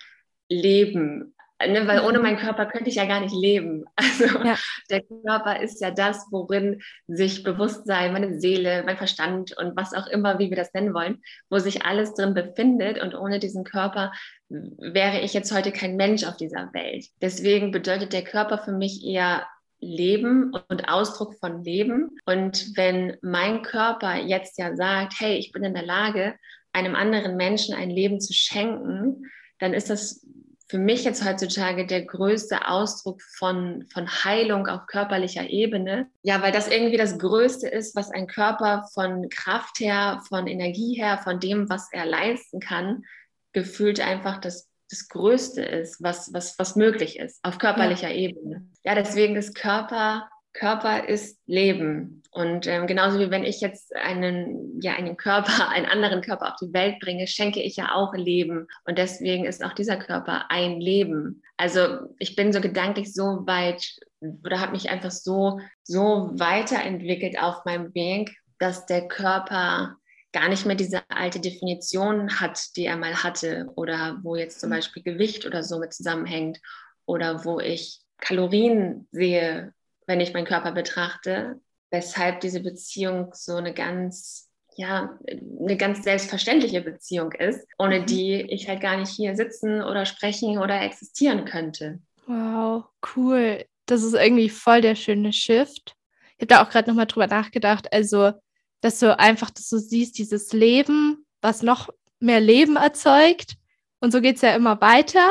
Leben, 0.49 1.35
Ne, 1.59 1.87
weil 1.87 2.01
ohne 2.01 2.19
mhm. 2.19 2.23
meinen 2.23 2.37
Körper 2.37 2.67
könnte 2.67 2.89
ich 2.89 2.95
ja 2.95 3.05
gar 3.05 3.19
nicht 3.19 3.35
leben. 3.35 3.85
Also 3.95 4.25
ja. 4.43 4.55
der 4.89 5.01
Körper 5.03 5.61
ist 5.61 5.81
ja 5.81 5.91
das, 5.91 6.27
worin 6.31 6.81
sich 7.07 7.43
Bewusstsein, 7.43 8.13
meine 8.13 8.39
Seele, 8.39 8.83
mein 8.83 8.97
Verstand 8.97 9.57
und 9.57 9.75
was 9.75 9.93
auch 9.93 10.07
immer, 10.07 10.39
wie 10.39 10.49
wir 10.49 10.57
das 10.57 10.73
nennen 10.73 10.93
wollen, 10.93 11.21
wo 11.49 11.59
sich 11.59 11.83
alles 11.85 12.13
drin 12.13 12.33
befindet. 12.33 13.01
Und 13.01 13.15
ohne 13.15 13.39
diesen 13.39 13.63
Körper 13.63 14.11
wäre 14.49 15.19
ich 15.21 15.33
jetzt 15.33 15.53
heute 15.53 15.71
kein 15.71 15.95
Mensch 15.95 16.25
auf 16.25 16.37
dieser 16.37 16.71
Welt. 16.73 17.05
Deswegen 17.21 17.71
bedeutet 17.71 18.13
der 18.13 18.23
Körper 18.23 18.59
für 18.59 18.71
mich 18.71 19.03
eher 19.05 19.45
Leben 19.79 20.53
und 20.69 20.89
Ausdruck 20.89 21.35
von 21.39 21.63
Leben. 21.63 22.17
Und 22.25 22.75
wenn 22.75 23.17
mein 23.21 23.61
Körper 23.61 24.15
jetzt 24.15 24.57
ja 24.57 24.75
sagt, 24.75 25.13
hey, 25.19 25.37
ich 25.37 25.51
bin 25.51 25.63
in 25.63 25.73
der 25.73 25.85
Lage, 25.85 26.35
einem 26.71 26.95
anderen 26.95 27.35
Menschen 27.35 27.75
ein 27.75 27.89
Leben 27.89 28.19
zu 28.19 28.33
schenken, 28.33 29.25
dann 29.59 29.73
ist 29.73 29.89
das 29.89 30.25
für 30.69 30.77
mich 30.77 31.05
jetzt 31.05 31.23
heutzutage 31.23 31.85
der 31.85 32.05
größte 32.05 32.67
Ausdruck 32.67 33.21
von, 33.21 33.85
von 33.93 34.07
Heilung 34.23 34.67
auf 34.67 34.85
körperlicher 34.87 35.49
Ebene. 35.49 36.07
Ja, 36.23 36.41
weil 36.41 36.51
das 36.51 36.67
irgendwie 36.67 36.97
das 36.97 37.17
Größte 37.17 37.67
ist, 37.69 37.95
was 37.95 38.11
ein 38.11 38.27
Körper 38.27 38.87
von 38.93 39.29
Kraft 39.29 39.79
her, 39.79 40.21
von 40.27 40.47
Energie 40.47 40.95
her, 40.95 41.19
von 41.23 41.39
dem, 41.39 41.69
was 41.69 41.87
er 41.93 42.05
leisten 42.05 42.59
kann, 42.59 43.05
gefühlt 43.53 44.01
einfach 44.01 44.39
das, 44.41 44.67
das 44.89 45.07
Größte 45.07 45.63
ist, 45.63 46.03
was, 46.03 46.33
was, 46.33 46.59
was 46.59 46.75
möglich 46.75 47.17
ist 47.17 47.39
auf 47.43 47.59
körperlicher 47.59 48.09
ja. 48.09 48.15
Ebene. 48.15 48.67
Ja, 48.83 48.93
deswegen 48.93 49.37
ist 49.37 49.55
Körper 49.55 50.29
Körper 50.57 51.07
ist 51.07 51.39
Leben. 51.45 52.16
Und 52.37 52.67
ähm, 52.67 52.85
genauso 52.85 53.19
wie 53.19 53.31
wenn 53.31 53.43
ich 53.43 53.61
jetzt 53.61 53.95
einen, 53.95 54.79
ja, 54.79 54.93
einen 54.93 55.17
Körper, 55.17 55.69
einen 55.71 55.87
anderen 55.87 56.21
Körper 56.21 56.49
auf 56.49 56.59
die 56.61 56.71
Welt 56.71 56.99
bringe, 56.99 57.25
schenke 57.25 57.63
ich 57.63 57.77
ja 57.77 57.95
auch 57.95 58.13
Leben. 58.13 58.67
Und 58.85 58.99
deswegen 58.99 59.45
ist 59.45 59.65
auch 59.65 59.73
dieser 59.73 59.97
Körper 59.97 60.51
ein 60.51 60.79
Leben. 60.79 61.41
Also 61.57 62.13
ich 62.19 62.35
bin 62.35 62.53
so 62.53 62.61
gedanklich 62.61 63.11
so 63.11 63.47
weit 63.47 63.99
oder 64.43 64.59
habe 64.59 64.73
mich 64.73 64.91
einfach 64.91 65.09
so, 65.09 65.59
so 65.81 66.29
weiterentwickelt 66.33 67.39
auf 67.41 67.65
meinem 67.65 67.91
Weg, 67.95 68.37
dass 68.59 68.85
der 68.85 69.07
Körper 69.07 69.95
gar 70.31 70.47
nicht 70.47 70.67
mehr 70.67 70.75
diese 70.75 71.09
alte 71.09 71.39
Definition 71.39 72.39
hat, 72.39 72.75
die 72.75 72.85
er 72.85 72.97
mal 72.97 73.23
hatte 73.23 73.67
oder 73.75 74.19
wo 74.21 74.35
jetzt 74.35 74.59
zum 74.59 74.69
mhm. 74.69 74.75
Beispiel 74.75 75.01
Gewicht 75.01 75.47
oder 75.47 75.63
so 75.63 75.79
mit 75.79 75.91
zusammenhängt 75.91 76.59
oder 77.07 77.45
wo 77.45 77.59
ich 77.59 78.01
Kalorien 78.19 79.07
sehe 79.11 79.73
wenn 80.07 80.21
ich 80.21 80.33
meinen 80.33 80.47
Körper 80.47 80.71
betrachte, 80.71 81.59
weshalb 81.89 82.41
diese 82.41 82.59
Beziehung 82.59 83.31
so 83.33 83.55
eine 83.55 83.73
ganz, 83.73 84.49
ja, 84.75 85.17
eine 85.27 85.77
ganz 85.77 86.03
selbstverständliche 86.03 86.81
Beziehung 86.81 87.31
ist, 87.33 87.67
ohne 87.77 88.01
mhm. 88.01 88.05
die 88.05 88.41
ich 88.41 88.67
halt 88.67 88.81
gar 88.81 88.97
nicht 88.97 89.11
hier 89.11 89.35
sitzen 89.35 89.81
oder 89.81 90.05
sprechen 90.05 90.57
oder 90.57 90.81
existieren 90.81 91.45
könnte. 91.45 91.99
Wow, 92.25 92.85
cool. 93.15 93.65
Das 93.85 94.03
ist 94.03 94.13
irgendwie 94.13 94.49
voll 94.49 94.81
der 94.81 94.95
schöne 94.95 95.31
Shift. 95.31 95.95
Ich 96.37 96.41
habe 96.41 96.47
da 96.47 96.63
auch 96.63 96.69
gerade 96.69 96.89
nochmal 96.89 97.07
drüber 97.07 97.27
nachgedacht. 97.27 97.91
Also 97.93 98.33
dass 98.81 98.99
du 98.99 99.17
einfach 99.17 99.49
dass 99.49 99.69
du 99.69 99.77
siehst, 99.77 100.17
dieses 100.17 100.53
Leben, 100.53 101.25
was 101.41 101.63
noch 101.63 101.89
mehr 102.19 102.39
Leben 102.39 102.75
erzeugt. 102.75 103.55
Und 103.99 104.11
so 104.11 104.21
geht 104.21 104.35
es 104.35 104.41
ja 104.41 104.55
immer 104.55 104.79
weiter. 104.81 105.29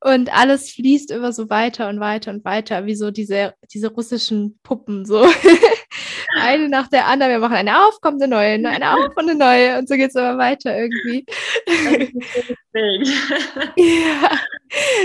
Und 0.00 0.36
alles 0.36 0.72
fließt 0.72 1.12
immer 1.12 1.32
so 1.32 1.48
weiter 1.48 1.88
und 1.88 2.00
weiter 2.00 2.32
und 2.32 2.44
weiter, 2.44 2.86
wie 2.86 2.96
so 2.96 3.12
diese, 3.12 3.54
diese 3.72 3.88
russischen 3.92 4.58
Puppen. 4.64 5.06
So 5.06 5.24
eine 6.42 6.68
nach 6.68 6.88
der 6.88 7.06
anderen. 7.06 7.32
Wir 7.32 7.38
machen 7.38 7.56
eine 7.56 7.86
auf, 7.86 8.00
kommt 8.00 8.22
eine 8.22 8.30
neue, 8.30 8.68
eine 8.68 8.92
auf 8.92 9.16
und 9.16 9.30
eine 9.30 9.34
neue. 9.34 9.78
Und 9.78 9.88
so 9.88 9.94
geht 9.94 10.10
es 10.10 10.14
immer 10.14 10.38
weiter 10.38 10.76
irgendwie. 10.76 11.24
ja, 13.76 14.30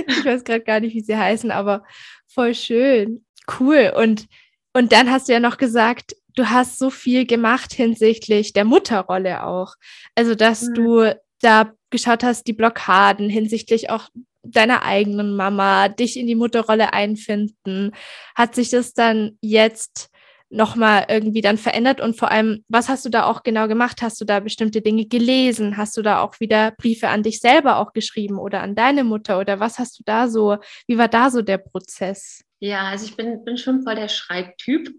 ich 0.08 0.26
weiß 0.26 0.44
gerade 0.44 0.64
gar 0.64 0.80
nicht, 0.80 0.96
wie 0.96 1.02
sie 1.02 1.18
heißen, 1.18 1.52
aber 1.52 1.84
voll 2.28 2.54
schön. 2.54 3.26
Cool. 3.60 3.94
Und, 3.96 4.28
und 4.74 4.92
dann 4.92 5.12
hast 5.12 5.28
du 5.28 5.34
ja 5.34 5.40
noch 5.40 5.58
gesagt, 5.58 6.16
du 6.36 6.50
hast 6.50 6.80
so 6.80 6.90
viel 6.90 7.26
gemacht 7.26 7.74
hinsichtlich 7.74 8.54
der 8.54 8.66
Mutterrolle 8.66 9.44
auch. 9.44 9.76
Also, 10.16 10.36
dass 10.36 10.64
mhm. 10.64 10.74
du 10.74 11.16
da 11.42 11.74
geschaut 11.90 12.24
hast, 12.24 12.48
die 12.48 12.54
Blockaden 12.54 13.30
hinsichtlich 13.30 13.90
auch 13.90 14.10
deiner 14.44 14.84
eigenen 14.84 15.36
Mama, 15.36 15.90
dich 15.90 16.18
in 16.18 16.28
die 16.28 16.36
Mutterrolle 16.36 16.94
einfinden? 16.94 17.92
Hat 18.36 18.56
sich 18.56 18.70
das 18.70 18.94
dann 18.94 19.38
jetzt 19.42 20.10
nochmal 20.50 21.06
irgendwie 21.10 21.42
dann 21.42 21.58
verändert? 21.58 22.02
Und 22.02 22.18
vor 22.18 22.32
allem, 22.32 22.64
was 22.68 22.90
hast 22.90 23.06
du 23.06 23.10
da 23.10 23.26
auch 23.26 23.44
genau 23.44 23.68
gemacht? 23.68 24.02
Hast 24.02 24.20
du 24.22 24.26
da 24.26 24.40
bestimmte 24.40 24.82
Dinge 24.82 25.06
gelesen? 25.06 25.78
Hast 25.78 25.98
du 25.98 26.02
da 26.02 26.22
auch 26.22 26.40
wieder 26.40 26.72
Briefe 26.72 27.10
an 27.10 27.24
dich 27.24 27.40
selber 27.40 27.78
auch 27.78 27.94
geschrieben 27.94 28.40
oder 28.40 28.62
an 28.62 28.76
deine 28.76 29.04
Mutter? 29.04 29.40
Oder 29.40 29.60
was 29.60 29.80
hast 29.80 30.00
du 30.00 30.04
da 30.06 30.28
so, 30.28 30.58
wie 30.88 30.98
war 30.98 31.08
da 31.08 31.30
so 31.30 31.42
der 31.42 31.58
Prozess? 31.58 32.44
Ja, 32.60 32.86
also 32.90 33.06
ich 33.06 33.16
bin, 33.16 33.44
bin 33.46 33.58
schon 33.58 33.84
voll 33.84 33.96
der 33.96 34.08
Schreibtyp. 34.08 34.90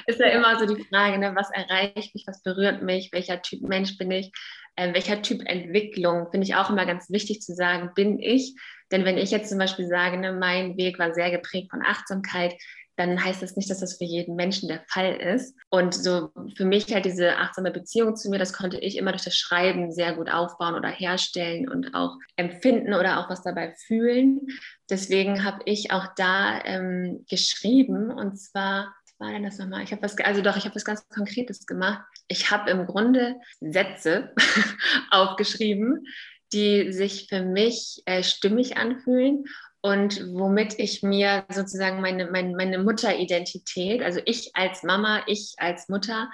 ist 0.07 0.19
ja 0.19 0.27
immer 0.27 0.57
so 0.59 0.65
die 0.65 0.83
Frage, 0.85 1.19
ne, 1.19 1.33
was 1.35 1.51
erreicht 1.51 2.15
mich, 2.15 2.23
was 2.25 2.41
berührt 2.41 2.81
mich, 2.81 3.11
welcher 3.11 3.41
Typ 3.41 3.61
Mensch 3.61 3.97
bin 3.97 4.11
ich 4.11 4.31
äh, 4.77 4.93
welcher 4.93 5.21
Typ 5.21 5.41
Entwicklung, 5.45 6.29
finde 6.31 6.45
ich 6.45 6.55
auch 6.55 6.69
immer 6.69 6.85
ganz 6.85 7.09
wichtig 7.09 7.41
zu 7.41 7.53
sagen, 7.53 7.91
bin 7.95 8.19
ich. 8.19 8.55
Denn 8.91 9.03
wenn 9.03 9.17
ich 9.17 9.31
jetzt 9.31 9.49
zum 9.49 9.57
Beispiel 9.57 9.87
sage, 9.87 10.17
ne, 10.17 10.31
mein 10.31 10.77
Weg 10.77 10.97
war 10.97 11.13
sehr 11.13 11.31
geprägt 11.31 11.71
von 11.71 11.81
Achtsamkeit, 11.85 12.53
dann 12.97 13.23
heißt 13.23 13.41
das 13.41 13.55
nicht, 13.55 13.69
dass 13.69 13.79
das 13.79 13.97
für 13.97 14.03
jeden 14.03 14.35
Menschen 14.35 14.67
der 14.67 14.83
Fall 14.87 15.15
ist. 15.15 15.55
Und 15.69 15.93
so 15.93 16.31
für 16.55 16.65
mich 16.65 16.91
halt 16.93 17.05
diese 17.05 17.37
achtsame 17.37 17.71
Beziehung 17.71 18.15
zu 18.15 18.29
mir, 18.29 18.39
das 18.39 18.53
konnte 18.53 18.79
ich 18.79 18.97
immer 18.97 19.11
durch 19.11 19.23
das 19.23 19.37
Schreiben 19.37 19.91
sehr 19.91 20.13
gut 20.15 20.29
aufbauen 20.31 20.73
oder 20.73 20.89
herstellen 20.89 21.69
und 21.69 21.93
auch 21.93 22.17
empfinden 22.35 22.93
oder 22.93 23.19
auch 23.19 23.29
was 23.29 23.43
dabei 23.43 23.75
fühlen. 23.85 24.47
Deswegen 24.89 25.43
habe 25.43 25.59
ich 25.65 25.91
auch 25.91 26.07
da 26.15 26.59
ähm, 26.65 27.23
geschrieben 27.29 28.11
und 28.11 28.37
zwar 28.37 28.93
war 29.19 29.31
denn 29.31 29.43
das 29.43 29.57
nochmal? 29.57 29.83
Ich 29.83 29.91
habe 29.91 30.03
was, 30.03 30.15
also 30.19 30.41
doch, 30.41 30.57
ich 30.57 30.65
habe 30.65 30.75
was 30.75 30.85
ganz 30.85 31.07
Konkretes 31.09 31.65
gemacht. 31.65 32.03
Ich 32.27 32.51
habe 32.51 32.69
im 32.69 32.85
Grunde 32.85 33.35
Sätze 33.59 34.31
aufgeschrieben, 35.11 36.05
die 36.53 36.93
sich 36.93 37.27
für 37.27 37.41
mich 37.41 38.01
äh, 38.05 38.23
stimmig 38.23 38.77
anfühlen 38.77 39.45
und 39.87 40.21
womit 40.33 40.79
ich 40.79 41.03
mir 41.03 41.45
sozusagen 41.49 42.01
meine, 42.01 42.29
meine, 42.29 42.55
meine 42.55 42.79
Mutteridentität, 42.79 44.01
also 44.01 44.19
ich 44.25 44.51
als 44.55 44.83
Mama, 44.83 45.21
ich 45.27 45.53
als 45.57 45.89
Mutter, 45.89 46.29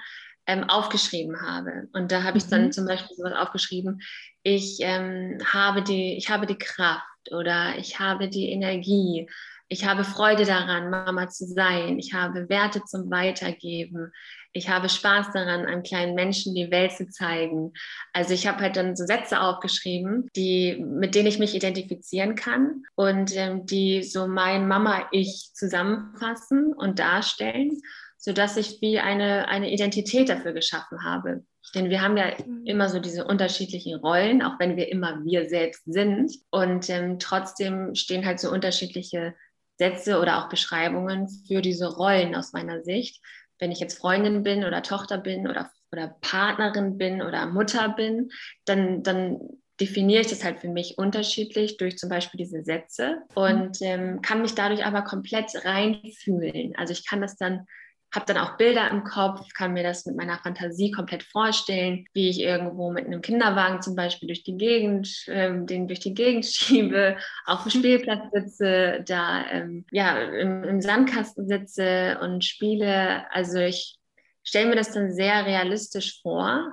ähm, 0.46 0.64
aufgeschrieben 0.64 1.40
habe. 1.40 1.88
Und 1.92 2.12
da 2.12 2.22
habe 2.22 2.36
ich 2.36 2.46
dann 2.46 2.66
mhm. 2.66 2.72
zum 2.72 2.86
Beispiel 2.86 3.16
sowas 3.16 3.32
aufgeschrieben, 3.32 4.00
ich, 4.42 4.78
ähm, 4.80 5.38
habe 5.44 5.82
die, 5.82 6.16
ich 6.16 6.30
habe 6.30 6.46
die 6.46 6.58
Kraft 6.58 7.02
oder 7.30 7.78
ich 7.78 7.98
habe 7.98 8.28
die 8.28 8.50
Energie 8.50 9.26
ich 9.68 9.84
habe 9.86 10.04
Freude 10.04 10.44
daran, 10.44 10.90
Mama 10.90 11.28
zu 11.28 11.46
sein. 11.46 11.98
Ich 11.98 12.12
habe 12.12 12.48
Werte 12.48 12.84
zum 12.84 13.10
Weitergeben. 13.10 14.12
Ich 14.56 14.68
habe 14.68 14.88
Spaß 14.88 15.32
daran, 15.32 15.66
einem 15.66 15.82
kleinen 15.82 16.14
Menschen 16.14 16.54
die 16.54 16.70
Welt 16.70 16.92
zu 16.92 17.08
zeigen. 17.08 17.72
Also 18.12 18.32
ich 18.32 18.46
habe 18.46 18.60
halt 18.60 18.76
dann 18.76 18.94
so 18.94 19.04
Sätze 19.04 19.40
aufgeschrieben, 19.40 20.28
die, 20.36 20.76
mit 20.76 21.16
denen 21.16 21.26
ich 21.26 21.40
mich 21.40 21.56
identifizieren 21.56 22.36
kann 22.36 22.84
und 22.94 23.36
ähm, 23.36 23.66
die 23.66 24.04
so 24.04 24.28
mein 24.28 24.68
Mama-Ich 24.68 25.50
zusammenfassen 25.54 26.72
und 26.72 27.00
darstellen, 27.00 27.82
sodass 28.16 28.56
ich 28.56 28.80
wie 28.80 29.00
eine, 29.00 29.48
eine 29.48 29.72
Identität 29.72 30.28
dafür 30.28 30.52
geschaffen 30.52 31.02
habe. 31.02 31.44
Denn 31.74 31.90
wir 31.90 32.00
haben 32.00 32.16
ja 32.16 32.26
mhm. 32.46 32.64
immer 32.64 32.88
so 32.88 33.00
diese 33.00 33.24
unterschiedlichen 33.24 33.96
Rollen, 33.96 34.40
auch 34.40 34.60
wenn 34.60 34.76
wir 34.76 34.88
immer 34.88 35.24
wir 35.24 35.48
selbst 35.48 35.82
sind. 35.84 36.32
Und 36.50 36.88
ähm, 36.90 37.18
trotzdem 37.18 37.96
stehen 37.96 38.24
halt 38.24 38.38
so 38.38 38.52
unterschiedliche 38.52 39.34
Sätze 39.78 40.20
oder 40.20 40.38
auch 40.38 40.48
Beschreibungen 40.48 41.28
für 41.48 41.60
diese 41.60 41.88
Rollen 41.88 42.36
aus 42.36 42.52
meiner 42.52 42.84
Sicht. 42.84 43.20
Wenn 43.58 43.72
ich 43.72 43.80
jetzt 43.80 43.98
Freundin 43.98 44.42
bin 44.42 44.64
oder 44.64 44.82
Tochter 44.82 45.18
bin 45.18 45.48
oder, 45.48 45.70
oder 45.92 46.16
Partnerin 46.20 46.98
bin 46.98 47.22
oder 47.22 47.46
Mutter 47.46 47.88
bin, 47.90 48.30
dann, 48.64 49.02
dann 49.02 49.38
definiere 49.80 50.20
ich 50.20 50.28
das 50.28 50.44
halt 50.44 50.60
für 50.60 50.68
mich 50.68 50.98
unterschiedlich 50.98 51.76
durch 51.76 51.98
zum 51.98 52.08
Beispiel 52.08 52.38
diese 52.38 52.62
Sätze 52.62 53.22
und 53.34 53.78
ähm, 53.80 54.22
kann 54.22 54.42
mich 54.42 54.54
dadurch 54.54 54.84
aber 54.84 55.02
komplett 55.02 55.64
reinfühlen. 55.64 56.74
Also 56.76 56.92
ich 56.92 57.06
kann 57.06 57.20
das 57.20 57.36
dann 57.36 57.66
habe 58.14 58.26
dann 58.26 58.38
auch 58.38 58.56
Bilder 58.56 58.90
im 58.90 59.04
Kopf, 59.04 59.40
kann 59.54 59.72
mir 59.72 59.82
das 59.82 60.06
mit 60.06 60.16
meiner 60.16 60.38
Fantasie 60.38 60.90
komplett 60.90 61.22
vorstellen, 61.22 62.06
wie 62.12 62.28
ich 62.28 62.40
irgendwo 62.40 62.92
mit 62.92 63.06
einem 63.06 63.22
Kinderwagen 63.22 63.82
zum 63.82 63.96
Beispiel 63.96 64.28
durch 64.28 64.44
die 64.44 64.56
Gegend, 64.56 65.24
ähm, 65.28 65.66
den 65.66 65.88
durch 65.88 66.00
die 66.00 66.14
Gegend 66.14 66.46
schiebe, 66.46 67.16
auf 67.46 67.62
dem 67.62 67.70
Spielplatz 67.70 68.30
sitze, 68.32 69.04
da 69.06 69.44
ähm, 69.50 69.84
ja 69.90 70.20
im, 70.22 70.64
im 70.64 70.80
Sandkasten 70.80 71.48
sitze 71.48 72.18
und 72.20 72.44
spiele. 72.44 73.24
Also 73.32 73.58
ich 73.58 73.96
stelle 74.44 74.68
mir 74.68 74.76
das 74.76 74.92
dann 74.92 75.12
sehr 75.12 75.46
realistisch 75.46 76.20
vor 76.22 76.72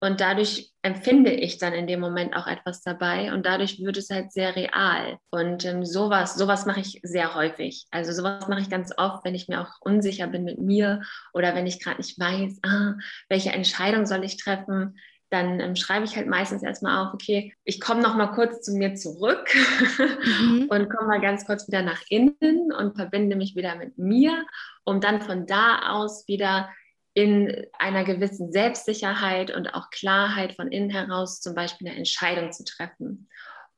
und 0.00 0.20
dadurch 0.20 0.69
empfinde 0.82 1.30
ich 1.30 1.58
dann 1.58 1.74
in 1.74 1.86
dem 1.86 2.00
Moment 2.00 2.34
auch 2.34 2.46
etwas 2.46 2.82
dabei 2.82 3.32
und 3.32 3.44
dadurch 3.44 3.80
wird 3.80 3.96
es 3.98 4.08
halt 4.10 4.32
sehr 4.32 4.56
real. 4.56 5.18
Und 5.30 5.64
ähm, 5.64 5.84
sowas, 5.84 6.36
sowas 6.36 6.64
mache 6.64 6.80
ich 6.80 7.00
sehr 7.02 7.34
häufig. 7.34 7.86
Also 7.90 8.12
sowas 8.12 8.48
mache 8.48 8.60
ich 8.60 8.70
ganz 8.70 8.90
oft, 8.96 9.24
wenn 9.24 9.34
ich 9.34 9.48
mir 9.48 9.60
auch 9.60 9.80
unsicher 9.80 10.26
bin 10.26 10.44
mit 10.44 10.58
mir 10.58 11.02
oder 11.34 11.54
wenn 11.54 11.66
ich 11.66 11.82
gerade 11.82 11.98
nicht 11.98 12.18
weiß, 12.18 12.60
ah, 12.62 12.94
welche 13.28 13.50
Entscheidung 13.50 14.06
soll 14.06 14.24
ich 14.24 14.38
treffen, 14.38 14.96
dann 15.30 15.60
ähm, 15.60 15.76
schreibe 15.76 16.04
ich 16.04 16.16
halt 16.16 16.26
meistens 16.26 16.62
erstmal 16.62 17.06
auf, 17.06 17.14
okay, 17.14 17.54
ich 17.64 17.80
komme 17.80 18.02
noch 18.02 18.16
mal 18.16 18.28
kurz 18.28 18.62
zu 18.62 18.72
mir 18.72 18.94
zurück 18.94 19.48
mhm. 20.40 20.66
und 20.70 20.90
komme 20.90 21.08
mal 21.08 21.20
ganz 21.20 21.46
kurz 21.46 21.68
wieder 21.68 21.82
nach 21.82 22.02
innen 22.08 22.72
und 22.72 22.96
verbinde 22.96 23.36
mich 23.36 23.54
wieder 23.54 23.76
mit 23.76 23.96
mir, 23.96 24.44
um 24.84 25.00
dann 25.00 25.20
von 25.20 25.46
da 25.46 25.90
aus 25.90 26.26
wieder 26.26 26.68
in 27.14 27.66
einer 27.78 28.04
gewissen 28.04 28.52
Selbstsicherheit 28.52 29.54
und 29.54 29.74
auch 29.74 29.90
Klarheit 29.90 30.54
von 30.54 30.70
innen 30.70 30.90
heraus 30.90 31.40
zum 31.40 31.54
Beispiel 31.54 31.88
eine 31.88 31.96
Entscheidung 31.96 32.52
zu 32.52 32.64
treffen. 32.64 33.28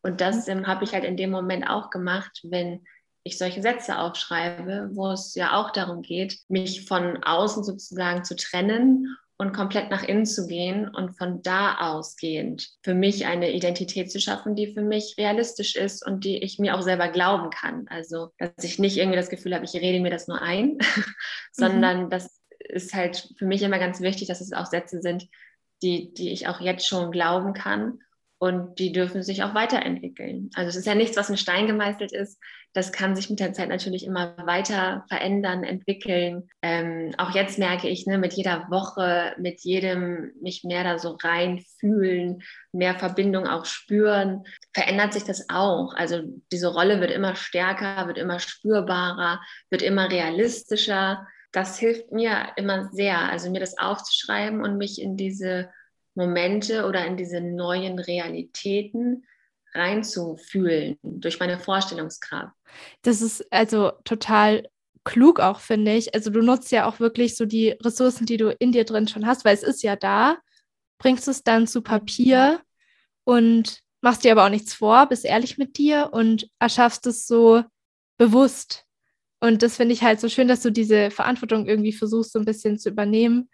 Und 0.03 0.21
das 0.21 0.49
ähm, 0.49 0.67
habe 0.67 0.85
ich 0.85 0.93
halt 0.93 1.05
in 1.05 1.17
dem 1.17 1.31
Moment 1.31 1.69
auch 1.69 1.91
gemacht, 1.91 2.41
wenn 2.43 2.85
ich 3.25 3.39
solche 3.39 3.63
Sätze 3.63 3.99
aufschreibe, 3.99 4.91
wo 4.93 5.11
es 5.11 5.35
ja 5.35 5.61
auch 5.61 5.71
darum 5.71 6.03
geht, 6.03 6.41
mich 6.49 6.87
von 6.87 7.23
außen 7.23 7.63
sozusagen 7.63 8.25
zu 8.25 8.35
trennen 8.35 9.17
und 9.39 9.53
komplett 9.53 9.91
nach 9.91 10.03
innen 10.03 10.27
zu 10.27 10.47
gehen 10.47 10.89
und 10.89 11.17
von 11.17 11.43
da 11.43 11.79
ausgehend 11.79 12.69
für 12.83 12.95
mich 12.95 13.27
eine 13.27 13.53
Identität 13.53 14.11
zu 14.11 14.21
schaffen, 14.21 14.55
die 14.55 14.75
für 14.75 14.83
mich 14.83 15.15
realistisch 15.19 15.77
ist 15.77 16.05
und 16.07 16.25
die 16.25 16.43
ich 16.43 16.59
mir 16.59 16.77
auch 16.77 16.83
selber 16.83 17.09
glauben 17.09 17.51
kann. 17.51 17.87
Also, 17.89 18.31
dass 18.39 18.65
ich 18.65 18.79
nicht 18.79 18.97
irgendwie 18.97 19.17
das 19.17 19.31
Gefühl 19.31 19.55
habe, 19.55 19.65
ich 19.65 19.75
rede 19.75 20.01
mir 20.01 20.11
das 20.11 20.29
nur 20.29 20.43
ein, 20.43 20.79
sondern 21.53 22.05
mhm. 22.05 22.11
dass 22.11 22.42
ist 22.69 22.95
halt 22.95 23.29
für 23.39 23.47
mich 23.47 23.63
immer 23.63 23.79
ganz 23.79 24.01
wichtig, 24.01 24.29
dass 24.29 24.41
es 24.41 24.53
auch 24.53 24.67
Sätze 24.67 25.01
sind, 25.01 25.29
die, 25.83 26.13
die 26.15 26.33
ich 26.33 26.49
auch 26.49 26.61
jetzt 26.61 26.87
schon 26.87 27.11
glauben 27.11 27.53
kann 27.55 27.99
und 28.43 28.81
die 28.81 28.91
dürfen 28.91 29.23
sich 29.23 29.45
auch 29.45 29.55
weiterentwickeln. 29.55 30.51
Also 30.55 30.71
es 30.71 30.75
ist 30.75 30.87
ja 30.89 30.97
nichts, 30.97 31.17
was 31.17 31.31
in 31.31 31.37
Stein 31.37 31.69
gemeißelt 31.69 32.11
ist. 32.11 32.41
Das 32.73 32.91
kann 32.91 33.15
sich 33.15 33.31
mit 33.31 33.39
der 33.39 33.53
Zeit 33.53 33.69
natürlich 33.69 34.05
immer 34.05 34.35
weiter 34.37 35.05
verändern, 35.07 35.63
entwickeln. 35.63 36.49
Ähm, 36.61 37.15
auch 37.19 37.37
jetzt 37.37 37.61
merke 37.61 37.89
ich, 37.89 38.05
ne, 38.05 38.19
mit 38.19 38.33
jeder 38.33 38.69
Woche, 38.69 39.37
mit 39.39 39.61
jedem 39.61 40.33
mich 40.41 40.65
mehr 40.65 40.83
da 40.83 40.99
so 40.99 41.17
reinfühlen, 41.23 42.43
mehr 42.73 42.99
Verbindung 42.99 43.47
auch 43.47 43.65
spüren, 43.65 44.43
verändert 44.75 45.13
sich 45.13 45.23
das 45.23 45.49
auch. 45.49 45.95
Also 45.95 46.23
diese 46.51 46.67
Rolle 46.67 47.01
wird 47.01 47.13
immer 47.13 47.37
stärker, 47.37 48.09
wird 48.09 48.19
immer 48.19 48.41
spürbarer, 48.41 49.41
wird 49.71 49.83
immer 49.83 50.11
realistischer 50.11 51.29
das 51.53 51.79
hilft 51.79 52.13
mir 52.13 52.49
immer 52.57 52.91
sehr, 52.93 53.19
also 53.19 53.51
mir 53.51 53.61
das 53.61 53.79
aufzuschreiben 53.79 54.63
und 54.63 54.79
mich 54.79 55.01
in 55.01 55.17
diese 55.17 55.71
Momente 56.15 56.87
oder 56.87 57.07
in 57.07 57.17
diese 57.17 57.41
neuen 57.41 57.99
Realitäten 57.99 59.25
reinzufühlen 59.75 60.99
durch 61.03 61.41
meine 61.41 61.59
Vorstellungskraft. 61.59 62.55
Das 63.03 63.23
ist 63.23 63.47
also 63.53 63.93
total 64.05 64.69
klug 65.05 65.41
auch, 65.41 65.61
finde 65.61 65.95
ich. 65.95 66.15
Also 66.15 66.31
du 66.31 66.43
nutzt 66.43 66.71
ja 66.73 66.87
auch 66.87 67.01
wirklich 67.01 67.37
so 67.37 67.47
die 67.47 67.71
Ressourcen, 67.71 68.27
die 68.27 68.37
du 68.37 68.51
in 68.51 68.73
dir 68.73 68.85
drin 68.85 69.09
schon 69.09 69.27
hast, 69.27 69.45
weil 69.45 69.55
es 69.55 69.63
ist 69.63 69.83
ja 69.83 69.97
da, 69.97 70.39
bringst 70.99 71.29
es 71.29 71.43
dann 71.43 71.67
zu 71.67 71.83
Papier 71.83 72.61
und 73.25 73.81
machst 74.01 74.25
dir 74.25 74.33
aber 74.33 74.45
auch 74.45 74.51
nichts 74.51 74.75
vor, 74.75 75.07
bist 75.07 75.25
ehrlich 75.25 75.59
mit 75.59 75.79
dir 75.79 76.11
und 76.13 76.49
erschaffst 76.59 77.07
es 77.07 77.27
so 77.27 77.65
bewusst. 78.19 78.85
Und 79.43 79.65
das 79.65 79.77
finde 79.77 79.93
ich 79.93 80.03
halt 80.05 80.21
so 80.21 80.29
schön, 80.29 80.47
dass 80.47 80.63
du 80.63 80.71
diese 80.71 81.11
Verantwortung 81.11 81.67
irgendwie 81.67 81.93
versuchst, 81.93 82.31
so 82.31 82.39
ein 82.39 82.45
bisschen 82.45 82.79
zu 82.79 82.91
übernehmen, 82.91 83.51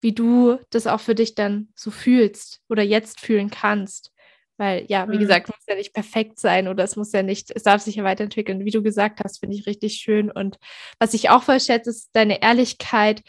wie 0.00 0.12
du 0.12 0.58
das 0.70 0.86
auch 0.86 1.00
für 1.00 1.16
dich 1.16 1.34
dann 1.34 1.66
so 1.74 1.90
fühlst 1.90 2.60
oder 2.68 2.84
jetzt 2.84 3.18
fühlen 3.18 3.50
kannst. 3.50 4.12
Weil, 4.56 4.84
ja, 4.88 5.10
wie 5.10 5.16
mhm. 5.16 5.20
gesagt, 5.20 5.48
es 5.48 5.56
muss 5.56 5.64
ja 5.68 5.74
nicht 5.74 5.94
perfekt 5.94 6.38
sein 6.38 6.68
oder 6.68 6.84
es 6.84 6.94
muss 6.94 7.10
ja 7.10 7.24
nicht, 7.24 7.50
es 7.52 7.64
darf 7.64 7.82
sich 7.82 7.96
ja 7.96 8.04
weiterentwickeln. 8.04 8.64
Wie 8.64 8.70
du 8.70 8.84
gesagt 8.84 9.18
hast, 9.24 9.40
finde 9.40 9.56
ich 9.56 9.66
richtig 9.66 9.94
schön. 9.94 10.30
Und 10.30 10.58
was 11.00 11.12
ich 11.12 11.28
auch 11.28 11.42
voll 11.42 11.58
schätze, 11.58 11.90
ist 11.90 12.10
deine 12.12 12.40
Ehrlichkeit, 12.40 13.22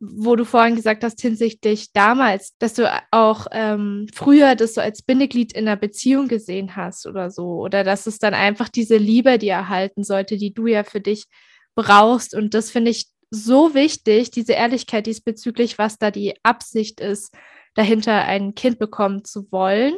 wo 0.00 0.34
du 0.34 0.44
vorhin 0.44 0.74
gesagt 0.74 1.04
hast, 1.04 1.20
hinsichtlich 1.20 1.92
damals, 1.92 2.56
dass 2.58 2.74
du 2.74 2.90
auch 3.12 3.46
ähm, 3.52 4.08
früher 4.12 4.56
das 4.56 4.74
so 4.74 4.80
als 4.80 5.02
Bindeglied 5.02 5.52
in 5.52 5.68
einer 5.68 5.76
Beziehung 5.76 6.26
gesehen 6.26 6.74
hast 6.74 7.06
oder 7.06 7.30
so. 7.30 7.60
Oder 7.60 7.84
dass 7.84 8.08
es 8.08 8.18
dann 8.18 8.34
einfach 8.34 8.68
diese 8.68 8.96
Liebe 8.96 9.38
dir 9.38 9.52
erhalten 9.52 10.02
sollte, 10.02 10.36
die 10.36 10.52
du 10.52 10.66
ja 10.66 10.82
für 10.82 11.00
dich 11.00 11.26
brauchst. 11.74 12.34
Und 12.34 12.54
das 12.54 12.70
finde 12.70 12.90
ich 12.90 13.06
so 13.30 13.74
wichtig, 13.74 14.30
diese 14.30 14.52
Ehrlichkeit 14.52 15.06
diesbezüglich, 15.06 15.78
was 15.78 15.98
da 15.98 16.10
die 16.10 16.34
Absicht 16.42 17.00
ist, 17.00 17.32
dahinter 17.74 18.24
ein 18.24 18.54
Kind 18.54 18.78
bekommen 18.78 19.24
zu 19.24 19.50
wollen, 19.52 19.94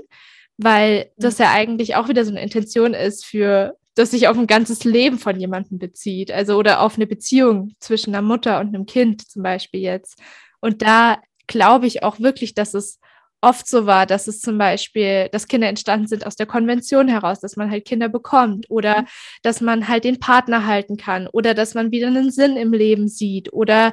weil 0.59 1.11
das 1.17 1.39
ja 1.39 1.51
eigentlich 1.51 1.97
auch 1.97 2.09
wieder 2.09 2.25
so 2.25 2.31
eine 2.31 2.43
Intention 2.43 2.95
ist 2.95 3.25
für, 3.25 3.77
dass 3.95 4.11
sich 4.11 4.29
auf 4.29 4.37
ein 4.37 4.47
ganzes 4.47 4.85
Leben 4.85 5.19
von 5.19 5.39
jemandem 5.41 5.79
bezieht, 5.79 6.31
also 6.31 6.57
oder 6.57 6.81
auf 6.81 6.97
eine 6.97 7.07
Beziehung 7.07 7.73
zwischen 7.81 8.15
einer 8.15 8.27
Mutter 8.27 8.61
und 8.61 8.69
einem 8.69 8.87
Kind 8.87 9.29
zum 9.29 9.43
Beispiel 9.43 9.81
jetzt. 9.81 10.21
Und 10.61 10.83
da 10.83 11.19
glaube 11.47 11.87
ich 11.87 12.03
auch 12.03 12.21
wirklich, 12.21 12.55
dass 12.55 12.75
es 12.75 13.01
oft 13.43 13.67
so 13.67 13.87
war, 13.87 14.07
dass 14.07 14.29
es 14.29 14.41
zum 14.41 14.57
Beispiel, 14.57 15.29
dass 15.33 15.49
Kinder 15.49 15.69
entstanden 15.69 16.07
sind 16.07 16.25
aus 16.27 16.37
der 16.37 16.47
Konvention 16.47 17.09
heraus, 17.09 17.41
dass 17.41 17.57
man 17.57 17.71
halt 17.71 17.85
Kinder 17.85 18.09
bekommt 18.09 18.67
oder 18.71 19.03
mhm. 19.03 19.07
dass 19.43 19.61
man 19.61 19.89
halt 19.89 20.05
den 20.05 20.21
Partner 20.21 20.67
halten 20.67 20.97
kann 20.97 21.27
oder 21.27 21.53
dass 21.53 21.75
man 21.75 21.91
wieder 21.91 22.07
einen 22.07 22.31
Sinn 22.31 22.57
im 22.57 22.73
Leben 22.73 23.09
sieht 23.09 23.53
oder 23.53 23.93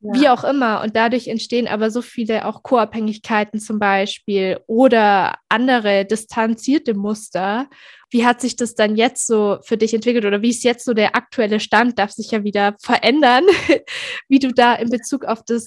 ja. 0.00 0.12
wie 0.14 0.28
auch 0.28 0.44
immer. 0.44 0.82
Und 0.82 0.94
dadurch 0.94 1.26
entstehen 1.26 1.66
aber 1.66 1.90
so 1.90 2.02
viele 2.02 2.46
auch 2.46 2.62
Co-Abhängigkeiten 2.62 3.58
zum 3.58 3.80
Beispiel 3.80 4.60
oder 4.68 5.34
andere 5.48 6.04
distanzierte 6.04 6.94
Muster. 6.94 7.68
Wie 8.10 8.24
hat 8.24 8.40
sich 8.40 8.54
das 8.54 8.74
dann 8.74 8.96
jetzt 8.96 9.26
so 9.26 9.58
für 9.62 9.76
dich 9.76 9.92
entwickelt 9.92 10.24
oder 10.24 10.40
wie 10.40 10.50
ist 10.50 10.62
jetzt 10.62 10.84
so 10.84 10.94
der 10.94 11.16
aktuelle 11.16 11.58
Stand? 11.58 11.98
Darf 11.98 12.12
sich 12.12 12.30
ja 12.30 12.44
wieder 12.44 12.76
verändern, 12.80 13.44
wie 14.28 14.38
du 14.38 14.52
da 14.52 14.74
in 14.74 14.88
Bezug 14.88 15.24
auf 15.24 15.42
das 15.44 15.66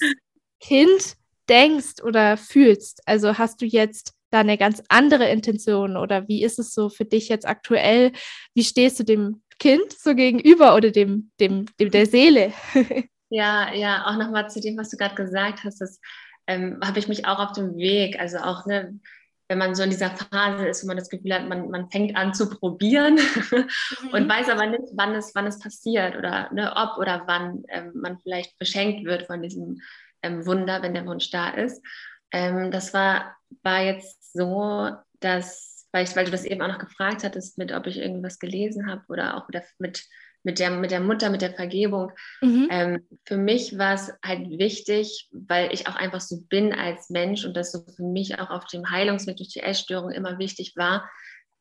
Kind 0.61 1.17
denkst 1.51 2.01
oder 2.03 2.37
fühlst? 2.37 3.01
Also 3.05 3.37
hast 3.37 3.61
du 3.61 3.65
jetzt 3.65 4.13
da 4.31 4.39
eine 4.39 4.57
ganz 4.57 4.81
andere 4.87 5.29
Intention 5.29 5.97
oder 5.97 6.27
wie 6.27 6.43
ist 6.43 6.57
es 6.57 6.73
so 6.73 6.89
für 6.89 7.05
dich 7.05 7.29
jetzt 7.29 7.45
aktuell? 7.45 8.13
Wie 8.55 8.63
stehst 8.63 8.99
du 8.99 9.03
dem 9.03 9.43
Kind 9.59 9.91
so 9.91 10.15
gegenüber 10.15 10.75
oder 10.75 10.89
dem, 10.89 11.31
dem, 11.39 11.65
dem 11.79 11.91
der 11.91 12.07
Seele? 12.07 12.53
Ja, 13.33 13.73
ja, 13.73 14.07
auch 14.07 14.17
nochmal 14.17 14.49
zu 14.49 14.59
dem, 14.59 14.77
was 14.77 14.89
du 14.89 14.97
gerade 14.97 15.15
gesagt 15.15 15.63
hast, 15.63 15.79
das 15.79 16.01
ähm, 16.47 16.81
habe 16.83 16.99
ich 16.99 17.07
mich 17.07 17.25
auch 17.25 17.39
auf 17.39 17.53
dem 17.53 17.77
Weg, 17.77 18.19
also 18.19 18.39
auch, 18.39 18.65
ne, 18.65 18.99
wenn 19.47 19.57
man 19.57 19.73
so 19.73 19.83
in 19.83 19.89
dieser 19.89 20.09
Phase 20.09 20.67
ist, 20.67 20.83
wo 20.83 20.87
man 20.87 20.97
das 20.97 21.09
Gefühl 21.09 21.33
hat, 21.33 21.47
man, 21.47 21.69
man 21.69 21.89
fängt 21.89 22.17
an 22.17 22.33
zu 22.33 22.49
probieren 22.49 23.15
mhm. 23.51 24.09
und 24.11 24.29
weiß 24.29 24.49
aber 24.49 24.65
nicht, 24.65 24.83
wann 24.95 25.15
es, 25.15 25.33
wann 25.33 25.47
es 25.47 25.59
passiert 25.59 26.17
oder 26.17 26.51
ne, 26.51 26.73
ob 26.75 26.97
oder 26.97 27.23
wann 27.25 27.63
ähm, 27.69 27.91
man 27.95 28.19
vielleicht 28.19 28.57
beschenkt 28.59 29.05
wird 29.05 29.27
von 29.27 29.41
diesem 29.41 29.79
ähm, 30.23 30.45
Wunder, 30.45 30.81
wenn 30.81 30.93
der 30.93 31.05
Wunsch 31.05 31.29
da 31.31 31.49
ist. 31.49 31.83
Ähm, 32.31 32.71
das 32.71 32.93
war, 32.93 33.35
war 33.63 33.81
jetzt 33.81 34.33
so, 34.33 34.91
dass, 35.19 35.87
weil, 35.91 36.05
ich, 36.05 36.15
weil 36.15 36.25
du 36.25 36.31
das 36.31 36.45
eben 36.45 36.61
auch 36.61 36.67
noch 36.67 36.79
gefragt 36.79 37.23
hattest, 37.23 37.57
mit 37.57 37.71
ob 37.71 37.87
ich 37.87 37.97
irgendwas 37.97 38.39
gelesen 38.39 38.89
habe 38.89 39.03
oder 39.09 39.37
auch 39.37 39.47
mit, 39.49 39.63
mit, 39.79 40.05
mit, 40.43 40.59
der, 40.59 40.71
mit 40.71 40.91
der 40.91 41.01
Mutter, 41.01 41.29
mit 41.29 41.41
der 41.41 41.53
Vergebung. 41.53 42.11
Mhm. 42.41 42.67
Ähm, 42.71 43.07
für 43.25 43.37
mich 43.37 43.77
war 43.77 43.93
es 43.93 44.13
halt 44.25 44.49
wichtig, 44.49 45.29
weil 45.31 45.73
ich 45.73 45.87
auch 45.87 45.95
einfach 45.95 46.21
so 46.21 46.41
bin 46.41 46.73
als 46.73 47.09
Mensch 47.09 47.45
und 47.45 47.55
das 47.55 47.71
so 47.71 47.83
für 47.95 48.03
mich 48.03 48.39
auch 48.39 48.49
auf 48.49 48.65
dem 48.65 48.89
Heilungsweg 48.89 49.37
durch 49.37 49.49
die 49.49 49.61
Essstörung 49.61 50.11
immer 50.11 50.39
wichtig 50.39 50.73
war, 50.75 51.09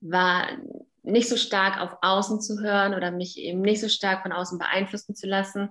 war 0.00 0.48
nicht 1.02 1.28
so 1.28 1.36
stark 1.36 1.80
auf 1.80 1.96
Außen 2.02 2.40
zu 2.40 2.60
hören 2.60 2.94
oder 2.94 3.10
mich 3.10 3.38
eben 3.38 3.60
nicht 3.60 3.80
so 3.80 3.88
stark 3.88 4.22
von 4.22 4.32
außen 4.32 4.58
beeinflussen 4.58 5.14
zu 5.14 5.26
lassen, 5.26 5.70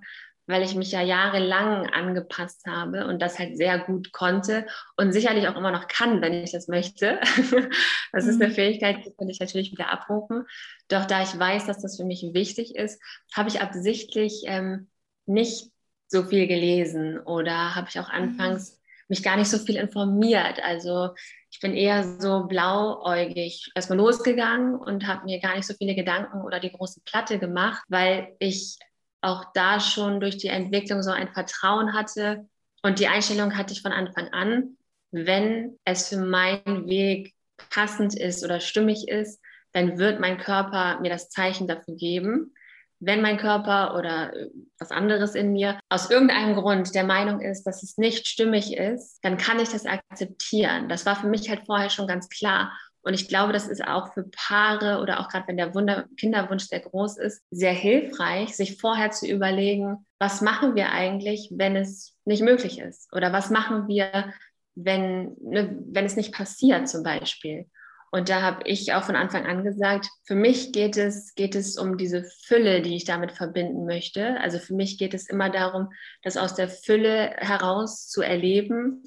weil 0.49 0.63
ich 0.63 0.73
mich 0.73 0.91
ja 0.91 1.03
jahrelang 1.03 1.85
angepasst 1.87 2.65
habe 2.67 3.05
und 3.05 3.21
das 3.21 3.37
halt 3.37 3.55
sehr 3.55 3.77
gut 3.77 4.11
konnte 4.11 4.65
und 4.97 5.13
sicherlich 5.13 5.47
auch 5.47 5.55
immer 5.55 5.69
noch 5.69 5.87
kann, 5.87 6.23
wenn 6.23 6.33
ich 6.33 6.51
das 6.51 6.67
möchte. 6.67 7.19
das 8.11 8.25
ist 8.25 8.41
eine 8.41 8.49
mhm. 8.49 8.55
Fähigkeit, 8.55 9.05
die 9.05 9.13
kann 9.13 9.29
ich 9.29 9.39
natürlich 9.39 9.71
wieder 9.71 9.91
abrufen. 9.91 10.47
Doch 10.87 11.05
da 11.05 11.21
ich 11.21 11.37
weiß, 11.37 11.67
dass 11.67 11.83
das 11.83 11.97
für 11.97 12.03
mich 12.03 12.23
wichtig 12.33 12.75
ist, 12.75 12.99
habe 13.31 13.49
ich 13.49 13.61
absichtlich 13.61 14.41
ähm, 14.47 14.89
nicht 15.27 15.69
so 16.07 16.23
viel 16.23 16.47
gelesen 16.47 17.19
oder 17.19 17.75
habe 17.75 17.87
ich 17.87 17.99
auch 17.99 18.09
mhm. 18.09 18.15
anfangs 18.15 18.79
mich 19.07 19.21
gar 19.21 19.37
nicht 19.37 19.49
so 19.49 19.59
viel 19.59 19.75
informiert. 19.75 20.63
Also 20.63 21.09
ich 21.51 21.59
bin 21.59 21.75
eher 21.75 22.19
so 22.19 22.45
blauäugig 22.47 23.71
erstmal 23.75 23.99
losgegangen 23.99 24.75
und 24.75 25.05
habe 25.05 25.25
mir 25.25 25.39
gar 25.39 25.55
nicht 25.55 25.67
so 25.67 25.75
viele 25.75 25.93
Gedanken 25.93 26.41
oder 26.41 26.59
die 26.59 26.71
große 26.71 27.01
Platte 27.05 27.37
gemacht, 27.37 27.83
weil 27.87 28.35
ich 28.39 28.77
auch 29.21 29.45
da 29.53 29.79
schon 29.79 30.19
durch 30.19 30.37
die 30.37 30.47
Entwicklung 30.47 31.03
so 31.03 31.11
ein 31.11 31.29
Vertrauen 31.29 31.93
hatte. 31.93 32.47
Und 32.81 32.99
die 32.99 33.07
Einstellung 33.07 33.57
hatte 33.57 33.73
ich 33.73 33.81
von 33.81 33.91
Anfang 33.91 34.29
an, 34.29 34.77
wenn 35.11 35.77
es 35.85 36.09
für 36.09 36.17
meinen 36.17 36.87
Weg 36.87 37.33
passend 37.69 38.17
ist 38.17 38.43
oder 38.43 38.59
stimmig 38.59 39.07
ist, 39.07 39.41
dann 39.73 39.97
wird 39.97 40.19
mein 40.19 40.37
Körper 40.37 40.99
mir 41.01 41.09
das 41.09 41.29
Zeichen 41.29 41.67
dafür 41.67 41.95
geben. 41.95 42.53
Wenn 43.01 43.21
mein 43.21 43.37
Körper 43.37 43.97
oder 43.97 44.33
was 44.77 44.91
anderes 44.91 45.33
in 45.35 45.53
mir 45.53 45.79
aus 45.89 46.09
irgendeinem 46.09 46.55
Grund 46.55 46.93
der 46.95 47.05
Meinung 47.05 47.39
ist, 47.39 47.63
dass 47.63 47.81
es 47.81 47.97
nicht 47.97 48.27
stimmig 48.27 48.75
ist, 48.75 49.19
dann 49.23 49.37
kann 49.37 49.59
ich 49.59 49.69
das 49.69 49.85
akzeptieren. 49.85 50.89
Das 50.89 51.05
war 51.05 51.15
für 51.15 51.27
mich 51.27 51.49
halt 51.49 51.65
vorher 51.65 51.89
schon 51.89 52.07
ganz 52.07 52.27
klar. 52.27 52.77
Und 53.01 53.13
ich 53.13 53.27
glaube, 53.27 53.53
das 53.53 53.67
ist 53.67 53.83
auch 53.85 54.13
für 54.13 54.23
Paare 54.23 54.99
oder 55.01 55.19
auch 55.19 55.29
gerade 55.29 55.47
wenn 55.47 55.57
der 55.57 55.73
Wunder 55.73 56.05
Kinderwunsch 56.17 56.65
sehr 56.65 56.81
groß 56.81 57.17
ist, 57.17 57.43
sehr 57.49 57.71
hilfreich, 57.71 58.55
sich 58.55 58.77
vorher 58.79 59.11
zu 59.11 59.27
überlegen, 59.27 60.05
was 60.19 60.41
machen 60.41 60.75
wir 60.75 60.91
eigentlich, 60.91 61.49
wenn 61.51 61.75
es 61.75 62.15
nicht 62.25 62.43
möglich 62.43 62.79
ist? 62.79 63.11
Oder 63.13 63.31
was 63.31 63.49
machen 63.49 63.87
wir, 63.87 64.33
wenn, 64.75 65.35
ne, 65.41 65.77
wenn 65.85 66.05
es 66.05 66.17
nicht 66.17 66.33
passiert 66.33 66.89
zum 66.89 67.03
Beispiel? 67.03 67.67
Und 68.11 68.29
da 68.29 68.41
habe 68.41 68.63
ich 68.65 68.93
auch 68.93 69.03
von 69.03 69.15
Anfang 69.15 69.45
an 69.45 69.63
gesagt, 69.63 70.07
für 70.25 70.35
mich 70.35 70.71
geht 70.71 70.97
es, 70.97 71.35
geht 71.35 71.53
es 71.55 71.77
um 71.77 71.97
diese 71.97 72.23
Fülle, 72.23 72.81
die 72.81 72.95
ich 72.95 73.05
damit 73.05 73.31
verbinden 73.31 73.85
möchte. 73.85 74.39
Also 74.39 74.57
für 74.57 74.73
mich 74.73 74.97
geht 74.97 75.13
es 75.13 75.29
immer 75.29 75.49
darum, 75.49 75.89
das 76.23 76.35
aus 76.35 76.55
der 76.55 76.69
Fülle 76.69 77.35
heraus 77.37 78.07
zu 78.07 78.21
erleben 78.21 79.03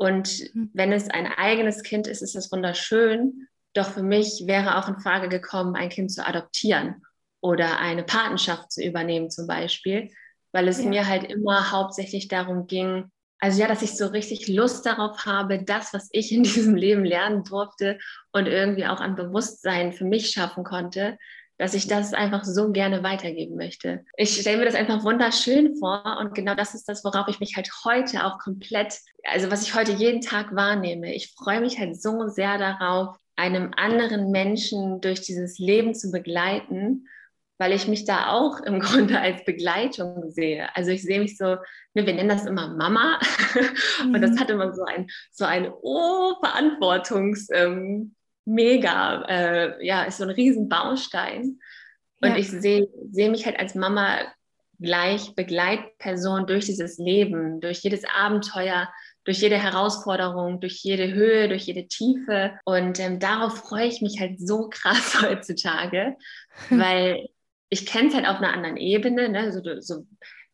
und 0.00 0.54
mhm. 0.54 0.70
wenn 0.72 0.92
es 0.92 1.10
ein 1.10 1.26
eigenes 1.26 1.82
Kind 1.82 2.06
ist, 2.06 2.22
ist 2.22 2.34
das 2.34 2.50
wunderschön. 2.50 3.48
Doch 3.74 3.90
für 3.90 4.02
mich 4.02 4.44
wäre 4.46 4.78
auch 4.78 4.88
in 4.88 4.98
Frage 4.98 5.28
gekommen, 5.28 5.76
ein 5.76 5.90
Kind 5.90 6.10
zu 6.10 6.26
adoptieren 6.26 7.02
oder 7.42 7.78
eine 7.78 8.02
Patenschaft 8.02 8.72
zu 8.72 8.82
übernehmen 8.82 9.30
zum 9.30 9.46
Beispiel, 9.46 10.10
weil 10.52 10.68
es 10.68 10.82
ja. 10.82 10.88
mir 10.88 11.06
halt 11.06 11.24
immer 11.24 11.70
hauptsächlich 11.70 12.28
darum 12.28 12.66
ging, 12.66 13.10
also 13.40 13.60
ja, 13.60 13.68
dass 13.68 13.82
ich 13.82 13.94
so 13.94 14.06
richtig 14.06 14.48
Lust 14.48 14.86
darauf 14.86 15.26
habe, 15.26 15.62
das, 15.62 15.92
was 15.92 16.08
ich 16.12 16.32
in 16.32 16.42
diesem 16.44 16.76
Leben 16.76 17.04
lernen 17.04 17.44
durfte 17.44 17.98
und 18.32 18.46
irgendwie 18.46 18.86
auch 18.86 19.00
an 19.00 19.16
Bewusstsein 19.16 19.92
für 19.92 20.06
mich 20.06 20.30
schaffen 20.30 20.64
konnte, 20.64 21.18
dass 21.60 21.74
ich 21.74 21.86
das 21.86 22.14
einfach 22.14 22.42
so 22.42 22.72
gerne 22.72 23.02
weitergeben 23.02 23.54
möchte. 23.54 24.06
Ich 24.16 24.40
stelle 24.40 24.56
mir 24.56 24.64
das 24.64 24.74
einfach 24.74 25.04
wunderschön 25.04 25.76
vor 25.76 26.16
und 26.18 26.34
genau 26.34 26.54
das 26.54 26.74
ist 26.74 26.88
das, 26.88 27.04
worauf 27.04 27.28
ich 27.28 27.38
mich 27.38 27.54
halt 27.54 27.70
heute 27.84 28.24
auch 28.24 28.38
komplett, 28.38 28.98
also 29.24 29.50
was 29.50 29.62
ich 29.64 29.74
heute 29.74 29.92
jeden 29.92 30.22
Tag 30.22 30.56
wahrnehme. 30.56 31.14
Ich 31.14 31.34
freue 31.34 31.60
mich 31.60 31.78
halt 31.78 32.00
so 32.00 32.28
sehr 32.28 32.56
darauf, 32.56 33.14
einem 33.36 33.72
anderen 33.76 34.30
Menschen 34.30 35.02
durch 35.02 35.20
dieses 35.20 35.58
Leben 35.58 35.94
zu 35.94 36.10
begleiten, 36.10 37.06
weil 37.58 37.72
ich 37.72 37.86
mich 37.86 38.06
da 38.06 38.28
auch 38.30 38.60
im 38.60 38.80
Grunde 38.80 39.20
als 39.20 39.44
Begleitung 39.44 40.30
sehe. 40.30 40.74
Also 40.74 40.92
ich 40.92 41.02
sehe 41.02 41.20
mich 41.20 41.36
so, 41.36 41.56
ne, 41.92 42.06
wir 42.06 42.14
nennen 42.14 42.30
das 42.30 42.46
immer 42.46 42.68
Mama 42.68 43.20
und 44.02 44.22
das 44.22 44.30
mhm. 44.30 44.40
hat 44.40 44.48
immer 44.48 44.72
so 44.72 44.84
ein, 44.84 45.08
so 45.30 45.44
ein 45.44 45.70
oh, 45.82 46.36
Verantwortungs, 46.42 47.48
ähm, 47.52 48.14
mega, 48.50 49.22
äh, 49.28 49.86
ja, 49.86 50.02
ist 50.04 50.18
so 50.18 50.24
ein 50.24 50.30
Riesenbaustein. 50.30 51.58
Und 52.22 52.28
ja. 52.28 52.36
ich 52.36 52.50
sehe 52.50 52.88
seh 53.10 53.28
mich 53.28 53.46
halt 53.46 53.58
als 53.58 53.74
Mama 53.74 54.18
gleich 54.78 55.34
Begleitperson 55.34 56.46
durch 56.46 56.66
dieses 56.66 56.98
Leben, 56.98 57.60
durch 57.60 57.80
jedes 57.80 58.04
Abenteuer, 58.04 58.88
durch 59.24 59.40
jede 59.40 59.58
Herausforderung, 59.58 60.60
durch 60.60 60.82
jede 60.82 61.12
Höhe, 61.12 61.48
durch 61.48 61.64
jede 61.64 61.86
Tiefe. 61.86 62.58
Und 62.64 62.98
ähm, 62.98 63.18
darauf 63.18 63.58
freue 63.58 63.86
ich 63.86 64.00
mich 64.00 64.20
halt 64.20 64.40
so 64.40 64.68
krass 64.70 65.22
heutzutage, 65.22 66.16
weil 66.70 67.28
ich 67.68 67.86
kenne 67.86 68.08
es 68.08 68.14
halt 68.14 68.26
auf 68.26 68.38
einer 68.38 68.52
anderen 68.52 68.76
Ebene. 68.76 69.28
Ne? 69.28 69.52
So, 69.52 69.60
so, 69.80 70.06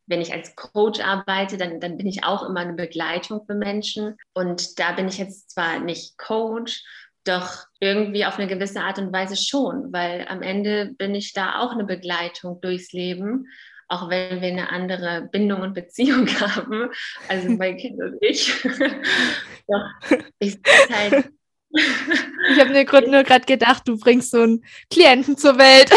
wenn 0.06 0.20
ich 0.20 0.32
als 0.32 0.54
Coach 0.56 1.00
arbeite, 1.00 1.56
dann, 1.56 1.80
dann 1.80 1.96
bin 1.96 2.06
ich 2.06 2.24
auch 2.24 2.48
immer 2.48 2.60
eine 2.60 2.74
Begleitung 2.74 3.44
für 3.46 3.54
Menschen. 3.54 4.16
Und 4.34 4.78
da 4.78 4.92
bin 4.92 5.08
ich 5.08 5.18
jetzt 5.18 5.50
zwar 5.50 5.78
nicht 5.80 6.18
Coach, 6.18 6.84
doch 7.28 7.66
irgendwie 7.80 8.24
auf 8.24 8.38
eine 8.38 8.48
gewisse 8.48 8.80
Art 8.80 8.98
und 8.98 9.12
Weise 9.12 9.36
schon, 9.36 9.92
weil 9.92 10.26
am 10.28 10.42
Ende 10.42 10.94
bin 10.96 11.14
ich 11.14 11.32
da 11.32 11.60
auch 11.60 11.72
eine 11.72 11.84
Begleitung 11.84 12.60
durchs 12.60 12.92
Leben, 12.92 13.46
auch 13.88 14.08
wenn 14.10 14.40
wir 14.40 14.48
eine 14.48 14.70
andere 14.70 15.28
Bindung 15.30 15.60
und 15.60 15.74
Beziehung 15.74 16.26
haben, 16.40 16.90
also 17.28 17.50
mein 17.50 17.76
Kind 17.76 18.00
und 18.00 18.16
ich. 18.20 18.62
Doch, 19.68 20.18
ich 20.38 20.58
halt. 20.92 21.30
Ich 21.70 22.60
habe 22.60 22.70
mir 22.70 23.10
nur 23.10 23.24
gerade 23.24 23.44
gedacht, 23.44 23.86
du 23.86 23.98
bringst 23.98 24.30
so 24.30 24.42
einen 24.42 24.64
Klienten 24.90 25.36
zur 25.36 25.58
Welt. 25.58 25.90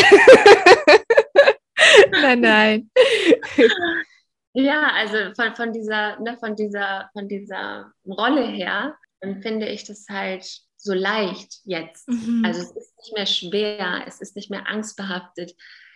nein, 2.11 2.41
nein. 2.41 2.91
Ja, 4.53 4.91
also 4.93 5.17
von, 5.35 5.55
von, 5.55 5.71
dieser, 5.71 6.19
ne, 6.19 6.37
von, 6.39 6.55
dieser, 6.55 7.09
von 7.13 7.29
dieser 7.29 7.93
Rolle 8.05 8.45
her 8.47 8.97
dann 9.21 9.41
finde 9.41 9.67
ich 9.67 9.83
das 9.83 10.05
halt 10.09 10.61
so 10.81 10.93
leicht 10.93 11.59
jetzt. 11.65 12.07
Mhm. 12.07 12.43
Also 12.45 12.61
es 12.61 12.71
ist 12.71 12.97
nicht 12.97 13.13
mehr 13.15 13.25
schwer, 13.25 14.03
es 14.07 14.21
ist 14.21 14.35
nicht 14.35 14.49
mehr 14.49 14.67
angstbehaftet. 14.67 15.55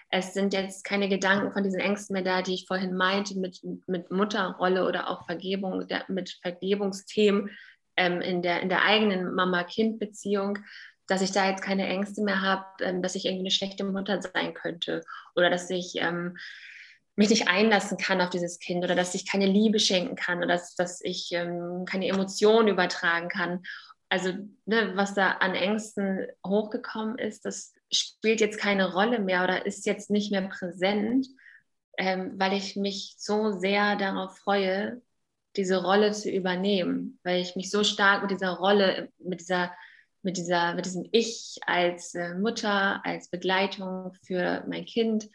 Es 0.10 0.34
sind 0.34 0.54
jetzt 0.54 0.84
keine 0.84 1.10
Gedanken 1.10 1.52
von 1.52 1.64
diesen 1.64 1.80
Ängsten 1.80 2.14
mehr 2.14 2.24
da, 2.24 2.42
die 2.42 2.54
ich 2.54 2.68
vorhin 2.68 2.94
meinte, 2.96 3.40
mit, 3.40 3.62
mit 3.88 4.12
Mutterrolle 4.12 4.86
oder 4.88 5.10
auch 5.10 5.26
Vergebung, 5.26 5.88
mit 6.08 6.38
Vergebungsthemen 6.42 7.50
ähm, 7.98 8.22
in, 8.22 8.42
der, 8.42 8.62
in 8.62 8.70
der 8.70 8.84
eigenen 8.84 9.34
Mama-Kind-Beziehung, 9.34 10.60
dass 11.08 11.22
ich 11.22 11.32
da 11.32 11.50
jetzt 11.50 11.64
keine 11.64 11.88
Ängste 11.88 12.22
mehr 12.22 12.42
habe, 12.42 12.66
ähm, 12.82 13.02
dass 13.02 13.16
ich 13.16 13.26
irgendwie 13.26 13.44
eine 13.44 13.52
schlechte 13.52 13.86
Mutter 13.86 14.22
sein 14.22 14.54
könnte 14.54 15.04
oder 15.36 15.50
dass 15.50 15.70
ich 15.70 15.94
ähm, 15.96 16.38
mich 17.16 17.30
nicht 17.30 17.48
einlassen 17.48 17.98
kann 17.98 18.22
auf 18.22 18.30
dieses 18.30 18.60
Kind 18.60 18.84
oder 18.84 18.96
dass 18.96 19.16
ich 19.16 19.30
keine 19.30 19.46
Liebe 19.46 19.80
schenken 19.80 20.16
kann 20.16 20.40
oder 20.40 20.48
dass, 20.48 20.76
dass 20.76 21.02
ich 21.02 21.30
ähm, 21.32 21.86
keine 21.86 22.08
Emotionen 22.08 22.68
übertragen 22.68 23.30
kann. 23.30 23.64
Also 24.14 24.32
ne, 24.68 24.92
was 24.94 25.16
da 25.16 25.32
an 25.32 25.56
Ängsten 25.56 26.28
hochgekommen 26.46 27.18
ist, 27.18 27.46
das 27.46 27.74
spielt 27.92 28.42
jetzt 28.42 28.60
keine 28.60 28.94
Rolle 28.94 29.18
mehr 29.18 29.44
oder 29.44 29.66
ist 29.66 29.88
jetzt 29.88 30.12
nicht 30.12 30.32
mehr 30.32 30.48
präsent, 30.48 31.26
ähm, 31.98 32.34
weil 32.38 32.54
ich 32.54 32.76
mich 32.76 33.16
so 33.18 33.54
sehr 33.54 33.96
darauf 33.96 34.38
freue, 34.38 35.02
diese 35.56 35.84
Rolle 35.84 36.12
zu 36.12 36.30
übernehmen, 36.30 37.18
weil 37.24 37.42
ich 37.42 37.56
mich 37.56 37.72
so 37.72 37.84
stark 37.84 38.22
mit 38.22 38.30
dieser 38.30 38.52
Rolle, 38.52 39.10
mit 39.18 39.40
dieser 39.40 39.74
mit, 40.22 40.38
dieser, 40.38 40.76
mit 40.76 40.86
diesem 40.86 41.10
Ich 41.12 41.58
als 41.66 42.14
äh, 42.14 42.36
Mutter, 42.36 43.04
als 43.04 43.30
Begleitung 43.30 44.14
für 44.22 44.64
mein 44.70 44.86
Kind 44.86 45.28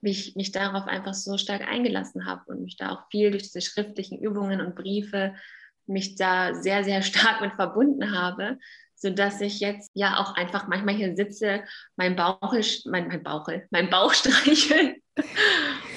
mich, 0.00 0.34
mich 0.36 0.52
darauf 0.52 0.86
einfach 0.86 1.12
so 1.12 1.36
stark 1.36 1.68
eingelassen 1.68 2.24
habe 2.24 2.50
und 2.50 2.62
mich 2.62 2.78
da 2.78 2.92
auch 2.92 3.10
viel 3.10 3.30
durch 3.30 3.42
diese 3.42 3.60
schriftlichen 3.60 4.18
Übungen 4.18 4.62
und 4.62 4.74
Briefe 4.74 5.34
mich 5.86 6.16
da 6.16 6.54
sehr, 6.54 6.84
sehr 6.84 7.02
stark 7.02 7.40
mit 7.40 7.52
verbunden 7.54 8.12
habe, 8.16 8.58
sodass 8.94 9.40
ich 9.40 9.60
jetzt 9.60 9.90
ja 9.94 10.18
auch 10.18 10.34
einfach 10.34 10.68
manchmal 10.68 10.94
hier 10.94 11.14
sitze, 11.16 11.62
mein 11.96 12.16
Bauch, 12.16 12.54
mein, 12.86 13.08
mein 13.08 13.22
Bauch, 13.22 13.48
mein 13.70 13.90
Bauch 13.90 14.14
streichel 14.14 14.96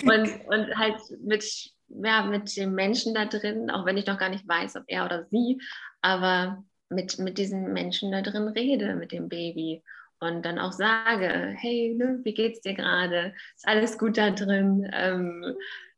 und, 0.04 0.46
und 0.48 0.78
halt 0.78 1.00
mit, 1.22 1.72
ja, 1.88 2.24
mit 2.24 2.56
dem 2.56 2.74
Menschen 2.74 3.14
da 3.14 3.26
drin, 3.26 3.70
auch 3.70 3.86
wenn 3.86 3.98
ich 3.98 4.06
noch 4.06 4.18
gar 4.18 4.30
nicht 4.30 4.48
weiß, 4.48 4.76
ob 4.76 4.84
er 4.88 5.06
oder 5.06 5.26
sie, 5.26 5.62
aber 6.02 6.64
mit, 6.90 7.20
mit 7.20 7.38
diesem 7.38 7.74
Menschen 7.74 8.12
da 8.12 8.22
drin 8.22 8.48
rede, 8.50 8.96
mit 8.96 9.12
dem 9.12 9.30
Baby 9.30 9.84
und 10.20 10.44
dann 10.44 10.60
auch 10.60 10.74
sage, 10.74 11.54
hey, 11.58 11.96
ne, 11.98 12.20
wie 12.24 12.34
geht's 12.34 12.62
dir 12.62 12.74
gerade? 12.74 13.34
Ist 13.56 13.68
alles 13.68 13.98
gut 13.98 14.18
da 14.18 14.32
drin? 14.32 14.90
Ähm, 14.94 15.56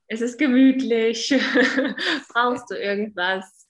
ist 0.08 0.22
es 0.22 0.38
gemütlich? 0.38 1.34
Brauchst 2.34 2.70
du 2.70 2.76
irgendwas? 2.76 3.61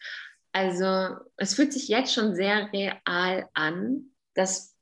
Also 0.51 1.15
es 1.37 1.53
fühlt 1.53 1.73
sich 1.73 1.87
jetzt 1.87 2.13
schon 2.13 2.35
sehr 2.35 2.71
real 2.73 3.49
an. 3.53 4.11
Das 4.33 4.75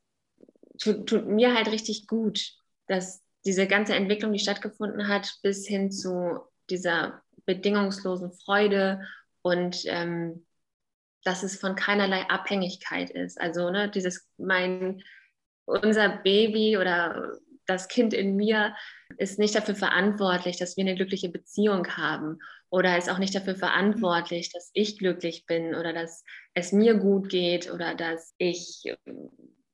tut, 0.80 1.08
tut 1.08 1.28
mir 1.28 1.56
halt 1.56 1.72
richtig 1.72 2.08
gut, 2.08 2.40
dass 2.88 3.24
diese 3.46 3.68
ganze 3.68 3.96
Entwicklung, 3.96 4.34
die 4.34 4.40
stattgefunden 4.40 5.08
hat, 5.08 5.38
bis 5.44 5.68
hin 5.68 5.92
zu 5.92 6.40
dieser 6.70 7.22
bedingungslosen 7.46 8.32
Freude 8.32 9.08
und 9.42 9.84
ähm, 9.86 10.46
dass 11.24 11.44
es 11.44 11.60
von 11.60 11.76
keinerlei 11.76 12.28
Abhängigkeit 12.30 13.10
ist. 13.10 13.40
Also 13.40 13.70
ne, 13.70 13.90
dieses 13.90 14.28
mein 14.38 15.02
unser 15.66 16.10
Baby 16.10 16.78
oder 16.78 17.38
das 17.68 17.88
Kind 17.88 18.14
in 18.14 18.36
mir 18.36 18.76
ist 19.18 19.38
nicht 19.38 19.54
dafür 19.54 19.76
verantwortlich, 19.76 20.58
dass 20.58 20.76
wir 20.76 20.84
eine 20.84 20.96
glückliche 20.96 21.30
Beziehung 21.30 21.88
haben 21.96 22.40
oder 22.70 22.98
ist 22.98 23.10
auch 23.10 23.18
nicht 23.18 23.36
dafür 23.36 23.56
verantwortlich, 23.56 24.52
dass 24.52 24.70
ich 24.74 24.98
glücklich 24.98 25.46
bin 25.46 25.76
oder 25.76 25.94
dass 25.94 26.24
es 26.54 26.72
mir 26.72 26.96
gut 26.96 27.30
geht 27.30 27.72
oder 27.72 27.96
dass 27.96 28.34
ich 28.38 28.84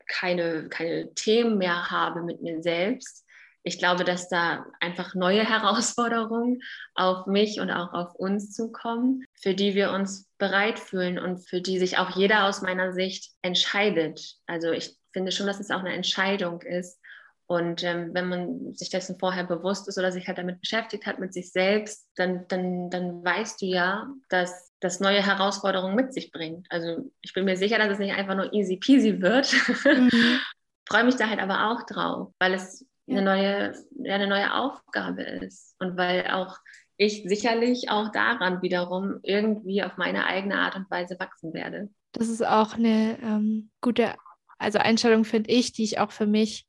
keine, 0.08 0.70
keine 0.70 1.14
Themen 1.14 1.58
mehr 1.58 1.90
habe 1.90 2.24
mit 2.24 2.42
mir 2.42 2.62
selbst. 2.62 3.26
Ich 3.64 3.80
glaube, 3.80 4.04
dass 4.04 4.30
da 4.30 4.66
einfach 4.80 5.16
neue 5.16 5.44
Herausforderungen 5.50 6.62
auf 6.94 7.26
mich 7.26 7.60
und 7.60 7.72
auch 7.72 7.94
auf 7.94 8.16
uns 8.16 8.54
zukommen, 8.54 9.26
für 9.34 9.56
die 9.56 9.74
wir 9.74 9.92
uns 9.92 10.30
bereit 10.38 10.80
fühlen 10.80 11.18
und 11.18 11.40
für 11.40 11.62
die 11.62 11.80
sich 11.80 11.98
auch 11.98 12.16
jeder 12.16 12.46
aus 12.46 12.62
meiner 12.62 12.94
Sicht 12.94 13.32
entscheidet. 13.42 14.36
Also 14.46 14.72
ich 14.72 14.96
finde 15.12 15.32
schon, 15.32 15.48
dass 15.48 15.60
es 15.60 15.72
auch 15.72 15.80
eine 15.80 15.94
Entscheidung 15.94 16.62
ist. 16.62 17.00
Und 17.48 17.84
ähm, 17.84 18.10
wenn 18.14 18.28
man 18.28 18.74
sich 18.74 18.90
dessen 18.90 19.20
vorher 19.20 19.44
bewusst 19.44 19.88
ist 19.88 19.98
oder 19.98 20.12
sich 20.12 20.28
halt 20.28 20.38
damit 20.38 20.62
beschäftigt 20.62 21.06
hat, 21.06 21.20
mit 21.20 21.34
sich 21.34 21.52
selbst, 21.52 22.08
dann, 22.16 22.48
dann, 22.48 22.90
dann 22.90 23.24
weißt 23.24 23.62
du 23.62 23.68
ja, 23.68 24.08
dass 24.30 24.72
das 24.80 25.00
neue 25.00 25.24
Herausforderungen 25.24 25.96
mit 25.96 26.14
sich 26.14 26.32
bringt. 26.32 26.66
Also 26.70 27.12
ich 27.22 27.34
bin 27.34 27.46
mir 27.46 27.58
sicher, 27.58 27.78
dass 27.78 27.92
es 27.92 28.00
nicht 28.00 28.16
einfach 28.16 28.36
nur 28.36 28.52
easy 28.54 28.78
peasy 28.78 29.22
wird. 29.22 29.54
Mhm. 29.86 30.10
Freue 30.88 31.04
mich 31.04 31.16
da 31.16 31.30
halt 31.30 31.40
aber 31.40 31.72
auch 31.72 31.86
drauf, 31.86 32.32
weil 32.40 32.54
es 32.54 32.86
eine 33.08 33.22
neue, 33.22 33.74
ja, 34.04 34.16
eine 34.16 34.28
neue 34.28 34.54
Aufgabe 34.54 35.24
ist. 35.24 35.76
Und 35.80 35.98
weil 35.98 36.28
auch 36.28 36.58
ich 36.98 37.24
sicherlich 37.26 37.90
auch 37.90 38.12
daran 38.12 38.62
wiederum 38.62 39.20
irgendwie 39.24 39.84
auf 39.84 39.98
meine 39.98 40.26
eigene 40.26 40.60
Art 40.60 40.76
und 40.76 40.90
Weise 40.90 41.20
wachsen 41.20 41.54
werde. 41.54 41.90
Das 42.14 42.30
ist 42.30 42.46
auch 42.46 42.76
eine 42.76 43.18
ähm, 43.22 43.70
gute 43.82 44.16
also 44.58 44.80
Einstellung 44.80 45.26
finde 45.26 45.52
ich, 45.52 45.74
die 45.74 45.84
ich 45.84 46.00
auch 46.00 46.12
für 46.12 46.26
mich, 46.26 46.66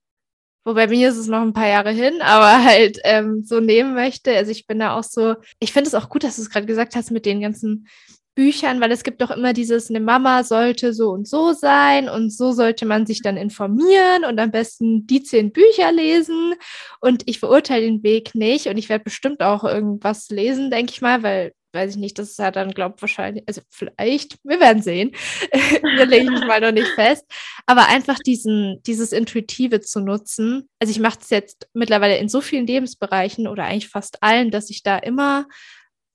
wobei 0.66 0.88
mir 0.88 1.08
ist 1.08 1.16
es 1.16 1.28
noch 1.28 1.40
ein 1.40 1.54
paar 1.54 1.68
Jahre 1.68 1.92
hin, 1.92 2.14
aber 2.20 2.62
halt 2.62 2.98
ähm, 3.04 3.42
so 3.44 3.60
nehmen 3.60 3.94
möchte. 3.94 4.36
Also 4.36 4.50
ich 4.50 4.66
bin 4.66 4.80
da 4.80 4.98
auch 4.98 5.04
so, 5.04 5.36
ich 5.60 5.72
finde 5.72 5.88
es 5.88 5.94
auch 5.94 6.10
gut, 6.10 6.24
dass 6.24 6.36
du 6.36 6.42
es 6.42 6.50
gerade 6.50 6.66
gesagt 6.66 6.96
hast 6.96 7.10
mit 7.10 7.24
den 7.24 7.40
ganzen 7.40 7.88
Büchern, 8.34 8.82
weil 8.82 8.92
es 8.92 9.02
gibt 9.02 9.22
doch 9.22 9.30
immer 9.30 9.54
dieses, 9.54 9.88
eine 9.88 10.00
Mama 10.00 10.44
sollte 10.44 10.92
so 10.92 11.08
und 11.10 11.26
so 11.26 11.54
sein 11.54 12.10
und 12.10 12.30
so 12.30 12.52
sollte 12.52 12.84
man 12.84 13.06
sich 13.06 13.22
dann 13.22 13.38
informieren 13.38 14.26
und 14.28 14.38
am 14.38 14.50
besten 14.50 15.06
die 15.06 15.22
zehn 15.22 15.52
Bücher 15.52 15.90
lesen. 15.90 16.54
Und 17.00 17.22
ich 17.26 17.38
verurteile 17.38 17.86
den 17.86 18.02
Weg 18.02 18.34
nicht 18.34 18.66
und 18.66 18.76
ich 18.76 18.90
werde 18.90 19.04
bestimmt 19.04 19.42
auch 19.42 19.64
irgendwas 19.64 20.28
lesen, 20.28 20.70
denke 20.70 20.92
ich 20.92 21.00
mal, 21.00 21.22
weil 21.22 21.52
weiß 21.76 21.92
ich 21.92 21.96
nicht, 21.96 22.18
das 22.18 22.30
ist 22.30 22.38
ja 22.38 22.50
dann, 22.50 22.72
glaube 22.72 23.00
wahrscheinlich, 23.00 23.44
also 23.46 23.60
vielleicht, 23.70 24.38
wir 24.42 24.58
werden 24.58 24.82
sehen. 24.82 25.12
da 25.52 26.02
lege 26.04 26.24
ich 26.24 26.30
mich 26.30 26.46
mal 26.46 26.60
noch 26.60 26.72
nicht 26.72 26.88
fest. 26.88 27.24
Aber 27.66 27.88
einfach 27.88 28.18
diesen, 28.18 28.82
dieses 28.84 29.12
Intuitive 29.12 29.80
zu 29.80 30.00
nutzen. 30.00 30.68
Also 30.80 30.90
ich 30.90 30.98
mache 30.98 31.18
es 31.20 31.30
jetzt 31.30 31.68
mittlerweile 31.74 32.18
in 32.18 32.28
so 32.28 32.40
vielen 32.40 32.66
Lebensbereichen 32.66 33.46
oder 33.46 33.64
eigentlich 33.64 33.88
fast 33.88 34.22
allen, 34.22 34.50
dass 34.50 34.70
ich 34.70 34.82
da 34.82 34.96
immer 34.98 35.46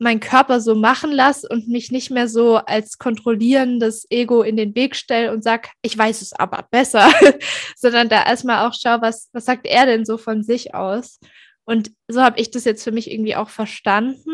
meinen 0.01 0.19
Körper 0.19 0.59
so 0.59 0.73
machen 0.73 1.11
lasse 1.11 1.47
und 1.47 1.67
mich 1.67 1.91
nicht 1.91 2.09
mehr 2.09 2.27
so 2.27 2.55
als 2.55 2.97
kontrollierendes 2.97 4.07
Ego 4.09 4.41
in 4.41 4.57
den 4.57 4.73
Weg 4.75 4.95
stelle 4.95 5.31
und 5.31 5.43
sage, 5.43 5.69
ich 5.83 5.95
weiß 5.95 6.23
es 6.23 6.33
aber 6.33 6.67
besser, 6.71 7.11
sondern 7.77 8.09
da 8.09 8.25
erstmal 8.25 8.67
auch 8.67 8.73
schaue, 8.73 9.01
was, 9.01 9.29
was 9.31 9.45
sagt 9.45 9.67
er 9.67 9.85
denn 9.85 10.03
so 10.03 10.17
von 10.17 10.41
sich 10.41 10.73
aus. 10.73 11.19
Und 11.65 11.91
so 12.07 12.21
habe 12.21 12.39
ich 12.39 12.49
das 12.49 12.65
jetzt 12.65 12.83
für 12.83 12.91
mich 12.91 13.11
irgendwie 13.11 13.35
auch 13.35 13.49
verstanden 13.49 14.31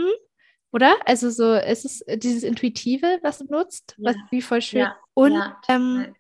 oder? 0.72 0.96
Also 1.06 1.30
so, 1.30 1.54
es 1.54 1.86
ist 1.86 2.04
dieses 2.22 2.44
Intuitive, 2.44 3.20
was 3.22 3.40
du 3.40 3.46
nutzt, 3.46 3.96
ja. 3.98 4.10
was 4.10 4.16
wie 4.32 4.42
voll 4.42 4.62
schön. 4.62 4.82
Ja. 4.82 4.98
Und 5.14 5.34
ja. 5.34 5.60
Ähm, 5.68 6.16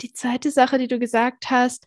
die 0.00 0.12
zweite 0.12 0.50
Sache, 0.50 0.78
die 0.78 0.88
du 0.88 0.98
gesagt 0.98 1.50
hast, 1.50 1.86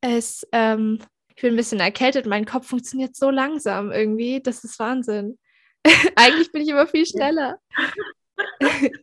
ist, 0.00 0.46
ähm, 0.52 0.98
ich 1.34 1.42
bin 1.42 1.54
ein 1.54 1.56
bisschen 1.56 1.80
erkältet, 1.80 2.26
mein 2.26 2.44
Kopf 2.44 2.68
funktioniert 2.68 3.16
so 3.16 3.30
langsam 3.30 3.90
irgendwie, 3.90 4.40
das 4.40 4.64
ist 4.64 4.78
Wahnsinn. 4.78 5.38
Eigentlich 6.16 6.52
bin 6.52 6.62
ich 6.62 6.68
immer 6.68 6.86
viel 6.86 7.06
schneller. 7.06 7.58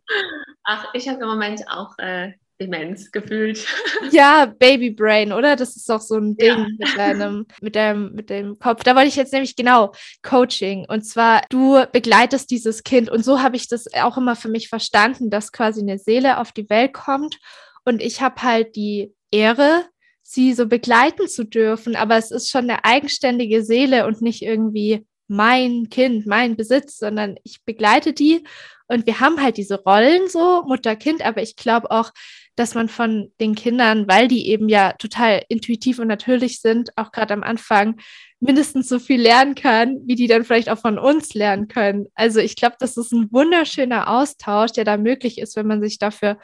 Ach, 0.64 0.94
ich 0.94 1.08
habe 1.10 1.22
im 1.22 1.28
Moment 1.28 1.68
auch 1.70 1.98
äh, 1.98 2.34
Demenz 2.60 3.12
gefühlt. 3.12 3.66
Ja, 4.12 4.46
Baby 4.46 4.92
Brain, 4.92 5.32
oder? 5.32 5.56
Das 5.56 5.76
ist 5.76 5.90
doch 5.90 6.02
so 6.02 6.16
ein 6.16 6.36
Ding 6.36 6.58
ja. 6.58 6.68
mit 6.78 6.98
deinem, 6.98 7.46
mit 7.62 7.76
deinem, 7.76 8.14
mit 8.14 8.30
dem 8.30 8.58
Kopf. 8.58 8.84
Da 8.84 8.96
wollte 8.96 9.10
ich 9.10 9.16
jetzt 9.16 9.34
nämlich 9.34 9.56
genau 9.56 9.94
Coaching. 10.24 10.86
Und 10.88 11.04
zwar, 11.04 11.44
du 11.50 11.84
begleitest 11.92 12.50
dieses 12.50 12.84
Kind. 12.84 13.10
Und 13.10 13.24
so 13.24 13.42
habe 13.42 13.56
ich 13.56 13.68
das 13.68 13.94
auch 13.94 14.18
immer 14.18 14.36
für 14.36 14.50
mich 14.50 14.70
verstanden, 14.70 15.30
dass 15.30 15.52
quasi 15.52 15.82
eine 15.82 16.00
Seele 16.00 16.40
auf 16.40 16.52
die 16.52 16.70
Welt 16.70 16.94
kommt. 16.94 17.38
Und 17.86 18.02
ich 18.02 18.22
habe 18.22 18.42
halt 18.42 18.76
die 18.76 19.14
Ehre, 19.32 19.86
sie 20.24 20.54
so 20.54 20.66
begleiten 20.66 21.28
zu 21.28 21.44
dürfen. 21.44 21.96
Aber 21.96 22.18
es 22.18 22.32
ist 22.32 22.50
schon 22.50 22.70
eine 22.70 22.84
eigenständige 22.86 23.64
Seele 23.64 24.08
und 24.08 24.22
nicht 24.22 24.42
irgendwie 24.42 25.06
mein 25.28 25.90
Kind, 25.90 26.26
mein 26.26 26.56
Besitz, 26.56 26.98
sondern 26.98 27.36
ich 27.44 27.64
begleite 27.64 28.14
die 28.14 28.44
und 28.90 29.06
wir 29.06 29.20
haben 29.20 29.42
halt 29.42 29.58
diese 29.58 29.82
Rollen 29.84 30.28
so, 30.28 30.64
Mutter, 30.64 30.96
Kind, 30.96 31.24
aber 31.24 31.44
ich 31.44 31.56
glaube 31.56 31.92
auch, 31.92 32.12
dass 32.60 32.76
man 32.76 32.90
von 32.90 33.32
den 33.40 33.56
Kindern, 33.56 34.10
weil 34.10 34.28
die 34.28 34.50
eben 34.50 34.68
ja 34.68 34.92
total 34.92 35.44
intuitiv 35.48 35.98
und 35.98 36.10
natürlich 36.10 36.60
sind, 36.60 36.90
auch 36.98 37.14
gerade 37.14 37.34
am 37.34 37.42
Anfang, 37.42 37.96
mindestens 38.42 38.90
so 38.90 39.00
viel 39.00 39.22
lernen 39.22 39.56
kann, 39.56 40.02
wie 40.06 40.16
die 40.16 40.28
dann 40.28 40.44
vielleicht 40.44 40.70
auch 40.70 40.78
von 40.78 41.00
uns 41.00 41.34
lernen 41.34 41.70
können. 41.70 42.08
Also 42.16 42.42
ich 42.42 42.58
glaube, 42.58 42.76
das 42.78 42.98
ist 42.98 43.14
ein 43.14 43.32
wunderschöner 43.32 44.10
Austausch, 44.10 44.74
der 44.74 44.84
da 44.84 44.98
möglich 44.98 45.38
ist, 45.38 45.56
wenn 45.56 45.68
man 45.68 45.82
sich 45.82 46.00
dafür 46.00 46.38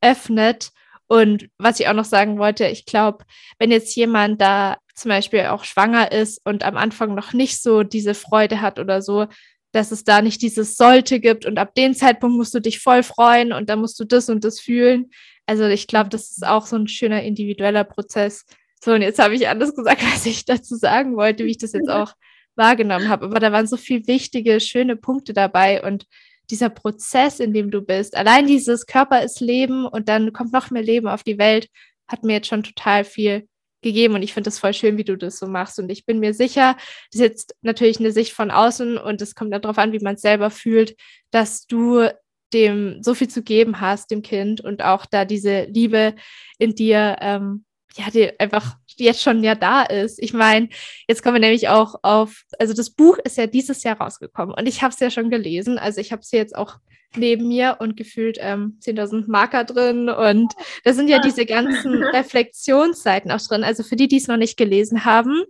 öffnet. 0.00 0.70
Und 1.06 1.48
was 1.56 1.78
ich 1.78 1.86
auch 1.86 1.94
noch 1.94 2.04
sagen 2.04 2.40
wollte, 2.40 2.66
ich 2.66 2.84
glaube, 2.84 3.24
wenn 3.60 3.70
jetzt 3.70 3.94
jemand 3.94 4.40
da 4.40 4.76
zum 4.96 5.10
Beispiel 5.10 5.46
auch 5.46 5.62
schwanger 5.62 6.10
ist 6.10 6.40
und 6.44 6.64
am 6.64 6.76
Anfang 6.76 7.14
noch 7.14 7.32
nicht 7.32 7.62
so 7.62 7.84
diese 7.84 8.14
Freude 8.14 8.60
hat 8.60 8.80
oder 8.80 9.02
so, 9.02 9.28
dass 9.70 9.92
es 9.92 10.02
da 10.02 10.20
nicht 10.20 10.42
dieses 10.42 10.76
sollte 10.76 11.20
gibt 11.20 11.46
und 11.46 11.60
ab 11.60 11.76
dem 11.76 11.94
Zeitpunkt 11.94 12.36
musst 12.36 12.54
du 12.54 12.60
dich 12.60 12.80
voll 12.80 13.04
freuen 13.04 13.52
und 13.52 13.70
dann 13.70 13.80
musst 13.80 14.00
du 14.00 14.04
das 14.04 14.28
und 14.28 14.42
das 14.42 14.58
fühlen. 14.58 15.10
Also 15.50 15.64
ich 15.64 15.88
glaube, 15.88 16.10
das 16.10 16.30
ist 16.30 16.46
auch 16.46 16.64
so 16.64 16.76
ein 16.76 16.86
schöner 16.86 17.24
individueller 17.24 17.82
Prozess. 17.82 18.44
So, 18.80 18.92
und 18.92 19.02
jetzt 19.02 19.18
habe 19.18 19.34
ich 19.34 19.48
alles 19.48 19.74
gesagt, 19.74 20.00
was 20.14 20.24
ich 20.24 20.44
dazu 20.44 20.76
sagen 20.76 21.16
wollte, 21.16 21.44
wie 21.44 21.50
ich 21.50 21.58
das 21.58 21.72
jetzt 21.72 21.90
auch 21.90 22.12
wahrgenommen 22.54 23.08
habe. 23.08 23.24
Aber 23.24 23.40
da 23.40 23.50
waren 23.50 23.66
so 23.66 23.76
viele 23.76 24.06
wichtige, 24.06 24.60
schöne 24.60 24.94
Punkte 24.94 25.32
dabei 25.32 25.82
und 25.82 26.06
dieser 26.50 26.70
Prozess, 26.70 27.40
in 27.40 27.52
dem 27.52 27.72
du 27.72 27.82
bist, 27.82 28.16
allein 28.16 28.46
dieses 28.46 28.86
Körper 28.86 29.24
ist 29.24 29.40
Leben 29.40 29.86
und 29.86 30.08
dann 30.08 30.32
kommt 30.32 30.52
noch 30.52 30.70
mehr 30.70 30.84
Leben 30.84 31.08
auf 31.08 31.24
die 31.24 31.38
Welt, 31.38 31.68
hat 32.06 32.22
mir 32.22 32.34
jetzt 32.34 32.46
schon 32.46 32.62
total 32.62 33.02
viel 33.02 33.48
gegeben 33.82 34.14
und 34.14 34.22
ich 34.22 34.32
finde 34.32 34.50
es 34.50 34.58
voll 34.60 34.72
schön, 34.72 34.98
wie 34.98 35.04
du 35.04 35.16
das 35.16 35.40
so 35.40 35.48
machst 35.48 35.80
und 35.80 35.90
ich 35.90 36.06
bin 36.06 36.20
mir 36.20 36.32
sicher, 36.32 36.76
das 37.10 37.20
ist 37.20 37.20
jetzt 37.20 37.56
natürlich 37.62 37.98
eine 37.98 38.12
Sicht 38.12 38.34
von 38.34 38.52
außen 38.52 38.98
und 38.98 39.20
es 39.20 39.34
kommt 39.34 39.52
darauf 39.52 39.78
an, 39.78 39.92
wie 39.92 39.98
man 39.98 40.14
es 40.14 40.20
selber 40.20 40.50
fühlt, 40.50 40.94
dass 41.32 41.66
du 41.66 42.08
dem 42.52 43.02
so 43.02 43.14
viel 43.14 43.28
zu 43.28 43.42
geben 43.42 43.80
hast, 43.80 44.10
dem 44.10 44.22
Kind 44.22 44.60
und 44.60 44.82
auch 44.82 45.06
da 45.06 45.24
diese 45.24 45.64
Liebe 45.64 46.14
in 46.58 46.74
dir, 46.74 47.16
ähm, 47.20 47.64
ja, 47.96 48.10
die 48.10 48.38
einfach 48.38 48.76
jetzt 48.96 49.22
schon 49.22 49.42
ja 49.42 49.54
da 49.54 49.82
ist. 49.82 50.22
Ich 50.22 50.32
meine, 50.32 50.68
jetzt 51.08 51.22
kommen 51.22 51.36
wir 51.36 51.40
nämlich 51.40 51.68
auch 51.68 51.96
auf, 52.02 52.44
also 52.58 52.74
das 52.74 52.90
Buch 52.90 53.18
ist 53.24 53.36
ja 53.36 53.46
dieses 53.46 53.82
Jahr 53.82 54.00
rausgekommen 54.00 54.54
und 54.54 54.66
ich 54.66 54.82
habe 54.82 54.92
es 54.92 55.00
ja 55.00 55.10
schon 55.10 55.30
gelesen, 55.30 55.78
also 55.78 56.00
ich 56.00 56.12
habe 56.12 56.22
es 56.22 56.30
jetzt 56.30 56.54
auch 56.54 56.76
neben 57.16 57.48
mir 57.48 57.78
und 57.80 57.96
gefühlt 57.96 58.38
ähm, 58.40 58.78
10.000 58.80 59.24
Marker 59.28 59.64
drin 59.64 60.08
und 60.08 60.52
da 60.84 60.92
sind 60.92 61.08
ja 61.08 61.18
diese 61.18 61.44
ganzen 61.46 62.02
Reflexionsseiten 62.14 63.30
auch 63.32 63.40
drin. 63.40 63.64
Also 63.64 63.82
für 63.82 63.96
die, 63.96 64.08
die 64.08 64.18
es 64.18 64.28
noch 64.28 64.36
nicht 64.36 64.56
gelesen 64.56 65.04
haben, 65.04 65.42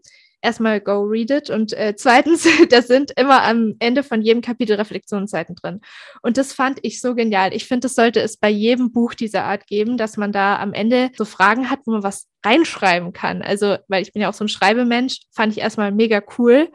erstmal 0.42 0.80
go 0.80 1.02
read 1.02 1.30
it 1.30 1.50
und 1.50 1.72
äh, 1.72 1.94
zweitens, 1.96 2.46
da 2.70 2.82
sind 2.82 3.12
immer 3.16 3.42
am 3.42 3.74
Ende 3.78 4.02
von 4.02 4.22
jedem 4.22 4.42
Kapitel 4.42 4.76
Reflexionsseiten 4.76 5.54
drin. 5.54 5.80
Und 6.22 6.36
das 6.36 6.52
fand 6.52 6.78
ich 6.82 7.00
so 7.00 7.14
genial. 7.14 7.54
Ich 7.54 7.66
finde, 7.66 7.86
das 7.86 7.94
sollte 7.94 8.20
es 8.20 8.36
bei 8.36 8.50
jedem 8.50 8.92
Buch 8.92 9.14
dieser 9.14 9.44
Art 9.44 9.66
geben, 9.66 9.96
dass 9.96 10.16
man 10.16 10.32
da 10.32 10.58
am 10.58 10.72
Ende 10.72 11.10
so 11.16 11.24
Fragen 11.24 11.70
hat, 11.70 11.80
wo 11.84 11.92
man 11.92 12.02
was 12.02 12.28
reinschreiben 12.44 13.12
kann. 13.12 13.42
Also, 13.42 13.76
weil 13.88 14.02
ich 14.02 14.12
bin 14.12 14.22
ja 14.22 14.28
auch 14.28 14.34
so 14.34 14.44
ein 14.44 14.48
Schreibemensch, 14.48 15.20
fand 15.30 15.52
ich 15.52 15.60
erstmal 15.60 15.92
mega 15.92 16.22
cool. 16.38 16.70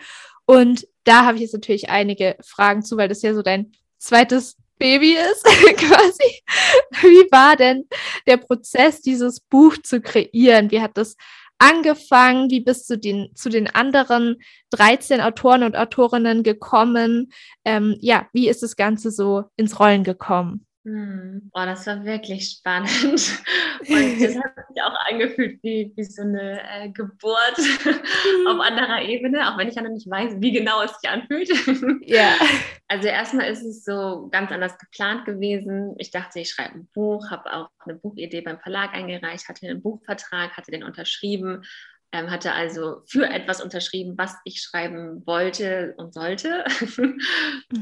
Und 0.46 0.88
da 1.04 1.26
habe 1.26 1.36
ich 1.36 1.42
jetzt 1.42 1.54
natürlich 1.54 1.90
einige 1.90 2.36
Fragen 2.46 2.84
zu, 2.84 2.98
weil 2.98 3.10
das 3.10 3.22
ja 3.22 3.34
so 3.34 3.42
dein 3.42 3.72
zweites 3.98 4.58
Baby 4.78 5.14
ist, 5.14 5.44
quasi. 5.78 6.42
Wie 7.02 7.32
war 7.32 7.56
denn 7.56 7.88
der 8.28 8.38
Prozess, 8.38 9.02
dieses 9.02 9.40
Buch 9.40 9.78
zu 9.84 10.02
kreieren? 10.02 10.70
Wie 10.70 10.82
hat 10.82 10.98
das 10.98 11.16
angefangen? 11.58 12.50
Wie 12.50 12.62
bist 12.62 12.90
du 12.90 12.98
den, 12.98 13.30
zu 13.36 13.50
den 13.50 13.68
anderen 13.68 14.38
13 14.72 15.22
Autoren 15.22 15.64
und 15.64 15.76
Autorinnen 15.76 16.44
gekommen? 16.44 17.32
Ähm, 17.64 17.98
ja, 18.00 18.28
wie 18.34 18.50
ist 18.50 18.64
das 18.64 18.76
Ganze 18.76 19.12
so 19.12 19.46
ins 19.56 19.80
Rollen 19.80 20.04
gekommen? 20.04 20.65
Hm. 20.86 21.50
Oh, 21.52 21.66
das 21.66 21.88
war 21.88 22.06
wirklich 22.06 22.48
spannend. 22.52 22.92
Und 23.90 24.22
das 24.22 24.36
hat 24.44 24.68
sich 24.68 24.84
auch 24.84 24.96
angefühlt 25.10 25.60
wie, 25.64 25.92
wie 25.96 26.04
so 26.04 26.22
eine 26.22 26.62
äh, 26.62 26.90
Geburt 26.90 27.58
auf 28.48 28.60
anderer 28.60 29.02
Ebene, 29.02 29.50
auch 29.52 29.58
wenn 29.58 29.68
ich 29.68 29.76
ja 29.76 29.82
noch 29.82 29.90
nicht 29.90 30.10
weiß, 30.10 30.36
wie 30.38 30.52
genau 30.52 30.84
es 30.84 30.96
sich 31.00 31.10
anfühlt. 31.10 31.50
Ja. 32.08 32.36
Also 32.88 33.08
erstmal 33.08 33.50
ist 33.50 33.64
es 33.64 33.84
so 33.84 34.30
ganz 34.32 34.52
anders 34.52 34.78
geplant 34.78 35.26
gewesen. 35.26 35.96
Ich 35.98 36.12
dachte, 36.12 36.40
ich 36.40 36.52
schreibe 36.52 36.76
ein 36.76 36.88
Buch, 36.94 37.32
habe 37.32 37.52
auch 37.52 37.70
eine 37.80 37.96
Buchidee 37.96 38.42
beim 38.42 38.60
Verlag 38.60 38.94
eingereicht, 38.94 39.50
hatte 39.50 39.68
einen 39.68 39.82
Buchvertrag, 39.82 40.56
hatte 40.56 40.70
den 40.70 40.84
unterschrieben 40.84 41.64
ähm, 42.16 42.32
hatte 42.32 42.54
also 42.54 43.02
für 43.08 43.26
etwas 43.26 43.62
unterschrieben, 43.62 44.14
was 44.18 44.36
ich 44.46 44.62
schreiben 44.62 45.26
wollte 45.26 45.94
und 45.98 46.14
sollte. 46.14 46.64
mhm. 46.98 47.20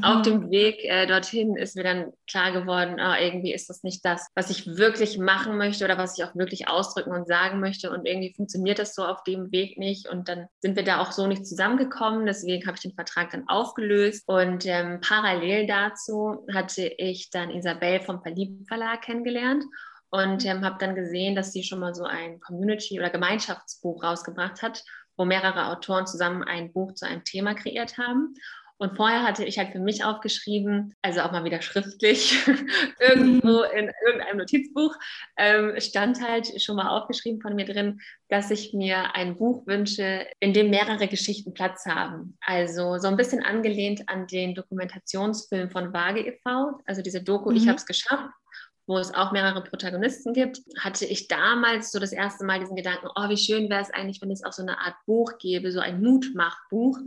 Auf 0.02 0.22
dem 0.22 0.50
Weg 0.50 0.84
äh, 0.84 1.06
dorthin 1.06 1.56
ist 1.56 1.76
mir 1.76 1.84
dann 1.84 2.12
klar 2.28 2.52
geworden, 2.52 2.96
oh, 2.98 3.14
irgendwie 3.20 3.54
ist 3.54 3.70
das 3.70 3.82
nicht 3.82 4.04
das, 4.04 4.28
was 4.34 4.50
ich 4.50 4.66
wirklich 4.66 5.18
machen 5.18 5.56
möchte 5.56 5.84
oder 5.84 5.98
was 5.98 6.18
ich 6.18 6.24
auch 6.24 6.34
wirklich 6.34 6.68
ausdrücken 6.68 7.12
und 7.12 7.28
sagen 7.28 7.60
möchte. 7.60 7.90
Und 7.90 8.06
irgendwie 8.06 8.34
funktioniert 8.34 8.78
das 8.78 8.94
so 8.94 9.04
auf 9.04 9.22
dem 9.22 9.52
Weg 9.52 9.78
nicht. 9.78 10.08
Und 10.08 10.28
dann 10.28 10.48
sind 10.60 10.76
wir 10.76 10.84
da 10.84 11.00
auch 11.00 11.12
so 11.12 11.26
nicht 11.26 11.46
zusammengekommen. 11.46 12.26
Deswegen 12.26 12.66
habe 12.66 12.76
ich 12.76 12.82
den 12.82 12.94
Vertrag 12.94 13.30
dann 13.30 13.48
aufgelöst. 13.48 14.24
Und 14.26 14.66
ähm, 14.66 15.00
parallel 15.00 15.66
dazu 15.66 16.44
hatte 16.52 16.86
ich 16.86 17.30
dann 17.30 17.50
Isabel 17.50 18.00
vom 18.00 18.20
Verlieben 18.22 18.66
Verlag 18.66 19.02
kennengelernt 19.02 19.64
und 20.14 20.46
ähm, 20.46 20.64
habe 20.64 20.76
dann 20.78 20.94
gesehen, 20.94 21.34
dass 21.34 21.52
sie 21.52 21.64
schon 21.64 21.80
mal 21.80 21.92
so 21.92 22.04
ein 22.04 22.38
Community- 22.38 23.00
oder 23.00 23.10
Gemeinschaftsbuch 23.10 24.04
rausgebracht 24.04 24.62
hat, 24.62 24.84
wo 25.16 25.24
mehrere 25.24 25.72
Autoren 25.72 26.06
zusammen 26.06 26.44
ein 26.44 26.72
Buch 26.72 26.94
zu 26.94 27.04
einem 27.04 27.24
Thema 27.24 27.54
kreiert 27.54 27.98
haben. 27.98 28.34
Und 28.76 28.96
vorher 28.96 29.24
hatte 29.24 29.44
ich 29.44 29.58
halt 29.58 29.72
für 29.72 29.80
mich 29.80 30.04
aufgeschrieben, 30.04 30.94
also 31.02 31.20
auch 31.20 31.32
mal 31.32 31.42
wieder 31.42 31.62
schriftlich, 31.62 32.46
irgendwo 33.00 33.62
in 33.62 33.90
irgendeinem 34.06 34.38
Notizbuch, 34.38 34.94
ähm, 35.36 35.74
stand 35.78 36.20
halt 36.20 36.62
schon 36.62 36.76
mal 36.76 36.90
aufgeschrieben 36.90 37.40
von 37.40 37.56
mir 37.56 37.64
drin, 37.64 38.00
dass 38.28 38.52
ich 38.52 38.72
mir 38.72 39.16
ein 39.16 39.36
Buch 39.36 39.66
wünsche, 39.66 40.26
in 40.38 40.52
dem 40.52 40.70
mehrere 40.70 41.08
Geschichten 41.08 41.54
Platz 41.54 41.86
haben. 41.86 42.36
Also 42.40 42.98
so 42.98 43.08
ein 43.08 43.16
bisschen 43.16 43.42
angelehnt 43.42 44.08
an 44.08 44.28
den 44.28 44.54
Dokumentationsfilm 44.54 45.70
von 45.70 45.92
Waage 45.92 46.20
e.V., 46.20 46.80
also 46.86 47.02
diese 47.02 47.22
Doku 47.22 47.50
mhm. 47.50 47.56
Ich 47.56 47.66
habe 47.66 47.78
es 47.78 47.86
geschafft, 47.86 48.30
wo 48.86 48.98
es 48.98 49.14
auch 49.14 49.32
mehrere 49.32 49.62
Protagonisten 49.62 50.32
gibt, 50.32 50.60
hatte 50.78 51.06
ich 51.06 51.28
damals 51.28 51.90
so 51.90 51.98
das 51.98 52.12
erste 52.12 52.44
Mal 52.44 52.60
diesen 52.60 52.76
Gedanken, 52.76 53.08
oh, 53.14 53.28
wie 53.28 53.36
schön 53.36 53.70
wäre 53.70 53.80
es 53.80 53.90
eigentlich, 53.90 54.20
wenn 54.20 54.30
es 54.30 54.44
auch 54.44 54.52
so 54.52 54.62
eine 54.62 54.78
Art 54.78 54.94
Buch 55.06 55.38
gäbe, 55.38 55.72
so 55.72 55.80
ein 55.80 56.02
Mutmachbuch, 56.02 56.98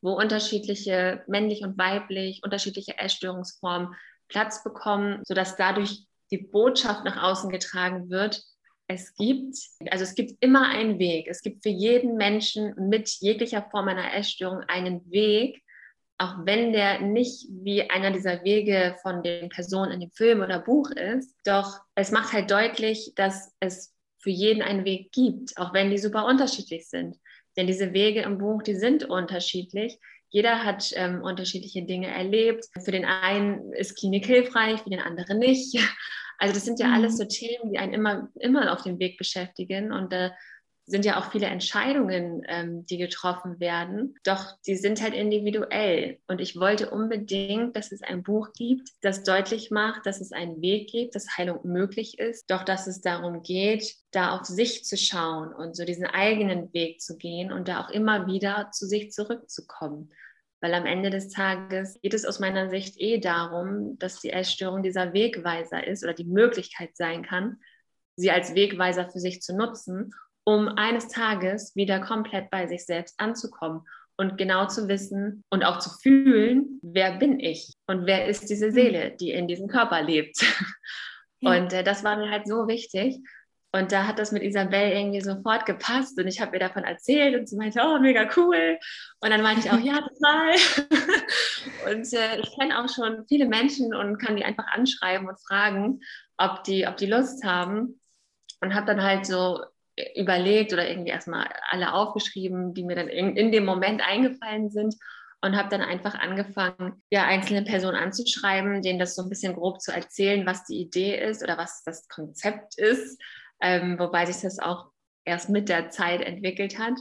wo 0.00 0.12
unterschiedliche 0.12 1.24
männlich 1.26 1.62
und 1.62 1.76
weiblich, 1.76 2.40
unterschiedliche 2.42 2.98
Essstörungsformen 2.98 3.94
Platz 4.28 4.64
bekommen, 4.64 5.20
sodass 5.26 5.56
dadurch 5.56 6.06
die 6.30 6.38
Botschaft 6.38 7.04
nach 7.04 7.22
außen 7.22 7.50
getragen 7.50 8.10
wird, 8.10 8.42
es 8.88 9.14
gibt, 9.14 9.56
also 9.90 10.04
es 10.04 10.14
gibt 10.14 10.32
immer 10.40 10.68
einen 10.68 10.98
Weg. 10.98 11.26
Es 11.28 11.42
gibt 11.42 11.62
für 11.62 11.70
jeden 11.70 12.16
Menschen 12.16 12.74
mit 12.88 13.08
jeglicher 13.20 13.66
Form 13.70 13.88
einer 13.88 14.14
Essstörung 14.14 14.60
einen 14.68 15.10
Weg, 15.10 15.62
auch 16.18 16.34
wenn 16.44 16.72
der 16.72 17.00
nicht 17.00 17.46
wie 17.50 17.90
einer 17.90 18.10
dieser 18.10 18.42
Wege 18.42 18.96
von 19.02 19.22
den 19.22 19.48
Personen 19.48 19.92
in 19.92 20.00
dem 20.00 20.10
Film 20.10 20.40
oder 20.40 20.60
Buch 20.60 20.90
ist, 20.90 21.36
doch 21.44 21.78
es 21.94 22.10
macht 22.10 22.32
halt 22.32 22.50
deutlich, 22.50 23.12
dass 23.16 23.52
es 23.60 23.94
für 24.18 24.30
jeden 24.30 24.62
einen 24.62 24.84
Weg 24.84 25.12
gibt, 25.12 25.56
auch 25.58 25.74
wenn 25.74 25.90
die 25.90 25.98
super 25.98 26.24
unterschiedlich 26.26 26.88
sind. 26.88 27.16
Denn 27.56 27.66
diese 27.66 27.92
Wege 27.92 28.22
im 28.22 28.38
Buch, 28.38 28.62
die 28.62 28.74
sind 28.74 29.04
unterschiedlich. 29.04 29.98
Jeder 30.30 30.64
hat 30.64 30.90
ähm, 30.94 31.22
unterschiedliche 31.22 31.82
Dinge 31.84 32.08
erlebt. 32.08 32.66
Für 32.84 32.92
den 32.92 33.04
einen 33.04 33.72
ist 33.72 33.96
Klinik 33.96 34.26
hilfreich, 34.26 34.80
für 34.80 34.90
den 34.90 35.00
anderen 35.00 35.38
nicht. 35.38 35.78
Also 36.38 36.52
das 36.52 36.66
sind 36.66 36.78
ja 36.78 36.92
alles 36.92 37.14
mhm. 37.14 37.16
so 37.16 37.24
Themen, 37.24 37.72
die 37.72 37.78
einen 37.78 37.94
immer, 37.94 38.28
immer 38.34 38.70
auf 38.70 38.82
dem 38.82 38.98
Weg 38.98 39.16
beschäftigen. 39.16 39.90
Und 39.90 40.12
äh, 40.12 40.32
sind 40.88 41.04
ja 41.04 41.18
auch 41.18 41.32
viele 41.32 41.46
Entscheidungen, 41.46 42.42
ähm, 42.46 42.86
die 42.86 42.96
getroffen 42.96 43.58
werden, 43.58 44.14
doch 44.22 44.56
die 44.66 44.76
sind 44.76 45.02
halt 45.02 45.14
individuell. 45.14 46.20
Und 46.28 46.40
ich 46.40 46.58
wollte 46.58 46.90
unbedingt, 46.90 47.74
dass 47.74 47.90
es 47.90 48.02
ein 48.02 48.22
Buch 48.22 48.52
gibt, 48.52 48.90
das 49.00 49.24
deutlich 49.24 49.72
macht, 49.72 50.06
dass 50.06 50.20
es 50.20 50.30
einen 50.30 50.62
Weg 50.62 50.88
gibt, 50.88 51.16
dass 51.16 51.36
Heilung 51.36 51.60
möglich 51.64 52.20
ist, 52.20 52.50
doch 52.50 52.62
dass 52.62 52.86
es 52.86 53.00
darum 53.00 53.42
geht, 53.42 53.96
da 54.12 54.38
auf 54.38 54.46
sich 54.46 54.84
zu 54.84 54.96
schauen 54.96 55.52
und 55.52 55.76
so 55.76 55.84
diesen 55.84 56.06
eigenen 56.06 56.72
Weg 56.72 57.00
zu 57.00 57.16
gehen 57.16 57.52
und 57.52 57.66
da 57.66 57.84
auch 57.84 57.90
immer 57.90 58.28
wieder 58.28 58.70
zu 58.72 58.86
sich 58.86 59.10
zurückzukommen. 59.10 60.10
Weil 60.60 60.72
am 60.72 60.86
Ende 60.86 61.10
des 61.10 61.28
Tages 61.30 61.98
geht 62.00 62.14
es 62.14 62.24
aus 62.24 62.38
meiner 62.38 62.70
Sicht 62.70 62.94
eh 62.98 63.18
darum, 63.18 63.98
dass 63.98 64.20
die 64.20 64.30
Essstörung 64.30 64.84
dieser 64.84 65.12
Wegweiser 65.12 65.84
ist 65.84 66.04
oder 66.04 66.14
die 66.14 66.24
Möglichkeit 66.24 66.96
sein 66.96 67.24
kann, 67.24 67.58
sie 68.14 68.30
als 68.30 68.54
Wegweiser 68.54 69.10
für 69.10 69.18
sich 69.18 69.42
zu 69.42 69.54
nutzen 69.54 70.14
um 70.46 70.68
eines 70.68 71.08
Tages 71.08 71.74
wieder 71.74 72.00
komplett 72.00 72.50
bei 72.50 72.68
sich 72.68 72.86
selbst 72.86 73.18
anzukommen 73.18 73.82
und 74.16 74.38
genau 74.38 74.66
zu 74.66 74.88
wissen 74.88 75.44
und 75.50 75.64
auch 75.64 75.80
zu 75.80 75.90
fühlen, 75.90 76.78
wer 76.82 77.18
bin 77.18 77.40
ich 77.40 77.74
und 77.88 78.06
wer 78.06 78.26
ist 78.26 78.48
diese 78.48 78.70
Seele, 78.70 79.10
die 79.10 79.32
in 79.32 79.48
diesem 79.48 79.68
Körper 79.68 80.02
lebt. 80.02 80.38
Ja. 81.40 81.50
Und 81.50 81.74
äh, 81.74 81.84
das 81.84 82.02
war 82.02 82.16
mir 82.16 82.30
halt 82.30 82.48
so 82.48 82.66
wichtig. 82.66 83.18
Und 83.70 83.92
da 83.92 84.06
hat 84.06 84.18
das 84.18 84.32
mit 84.32 84.42
Isabel 84.42 84.90
irgendwie 84.90 85.20
sofort 85.20 85.66
gepasst 85.66 86.18
und 86.18 86.26
ich 86.26 86.40
habe 86.40 86.56
ihr 86.56 86.60
davon 86.60 86.84
erzählt 86.84 87.38
und 87.38 87.46
sie 87.46 87.56
meinte, 87.56 87.82
oh, 87.84 87.98
mega 87.98 88.26
cool. 88.38 88.78
Und 89.20 89.30
dann 89.30 89.42
meinte 89.42 89.66
ich 89.66 89.70
auch, 89.70 89.78
ja, 89.78 90.00
total. 90.08 90.54
und 91.92 92.10
äh, 92.14 92.40
ich 92.40 92.58
kenne 92.58 92.82
auch 92.82 92.88
schon 92.88 93.26
viele 93.28 93.44
Menschen 93.44 93.94
und 93.94 94.16
kann 94.16 94.36
die 94.36 94.46
einfach 94.46 94.66
anschreiben 94.68 95.28
und 95.28 95.38
fragen, 95.46 96.00
ob 96.38 96.64
die, 96.64 96.86
ob 96.86 96.96
die 96.96 97.04
Lust 97.04 97.44
haben. 97.44 98.00
und 98.62 98.74
habe 98.74 98.86
dann 98.86 99.02
halt 99.02 99.26
so 99.26 99.62
überlegt 100.14 100.72
oder 100.72 100.88
irgendwie 100.88 101.10
erstmal 101.10 101.48
alle 101.70 101.92
aufgeschrieben, 101.92 102.74
die 102.74 102.84
mir 102.84 102.96
dann 102.96 103.08
in, 103.08 103.36
in 103.36 103.50
dem 103.50 103.64
Moment 103.64 104.06
eingefallen 104.06 104.70
sind 104.70 104.94
und 105.40 105.56
habe 105.56 105.68
dann 105.68 105.80
einfach 105.80 106.14
angefangen, 106.14 107.02
ja, 107.10 107.24
einzelne 107.24 107.62
Personen 107.62 107.96
anzuschreiben, 107.96 108.82
denen 108.82 108.98
das 108.98 109.14
so 109.14 109.22
ein 109.22 109.28
bisschen 109.28 109.54
grob 109.54 109.80
zu 109.80 109.92
erzählen, 109.92 110.46
was 110.46 110.64
die 110.64 110.80
Idee 110.80 111.18
ist 111.18 111.42
oder 111.42 111.56
was 111.56 111.82
das 111.84 112.08
Konzept 112.08 112.78
ist, 112.78 113.20
ähm, 113.60 113.98
wobei 113.98 114.26
sich 114.26 114.40
das 114.42 114.58
auch 114.58 114.90
erst 115.24 115.48
mit 115.48 115.68
der 115.68 115.90
Zeit 115.90 116.20
entwickelt 116.20 116.78
hat. 116.78 116.94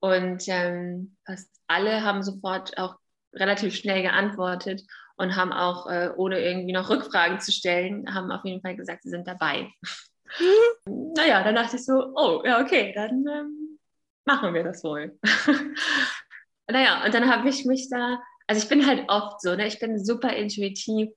Und 0.00 0.44
ähm, 0.48 1.16
fast 1.24 1.50
alle 1.66 2.02
haben 2.02 2.22
sofort 2.22 2.76
auch 2.78 2.96
relativ 3.32 3.74
schnell 3.74 4.02
geantwortet 4.02 4.82
und 5.16 5.36
haben 5.36 5.52
auch, 5.52 5.86
äh, 5.88 6.10
ohne 6.16 6.40
irgendwie 6.40 6.72
noch 6.72 6.90
Rückfragen 6.90 7.40
zu 7.40 7.52
stellen, 7.52 8.12
haben 8.14 8.30
auf 8.30 8.44
jeden 8.44 8.60
Fall 8.60 8.76
gesagt, 8.76 9.02
sie 9.02 9.10
sind 9.10 9.26
dabei. 9.26 9.70
Naja, 10.86 11.42
dann 11.44 11.54
dachte 11.54 11.76
ich 11.76 11.84
so, 11.84 12.12
oh, 12.16 12.42
ja, 12.44 12.60
okay, 12.60 12.92
dann 12.94 13.24
ähm, 13.26 13.78
machen 14.24 14.52
wir 14.54 14.64
das 14.64 14.82
wohl. 14.82 15.18
naja, 16.68 17.04
und 17.04 17.14
dann 17.14 17.30
habe 17.30 17.48
ich 17.48 17.64
mich 17.64 17.88
da, 17.88 18.20
also 18.46 18.62
ich 18.62 18.68
bin 18.68 18.86
halt 18.86 19.04
oft 19.08 19.40
so, 19.40 19.54
ne? 19.54 19.66
ich 19.66 19.78
bin 19.78 20.04
super 20.04 20.34
intuitiv. 20.34 21.10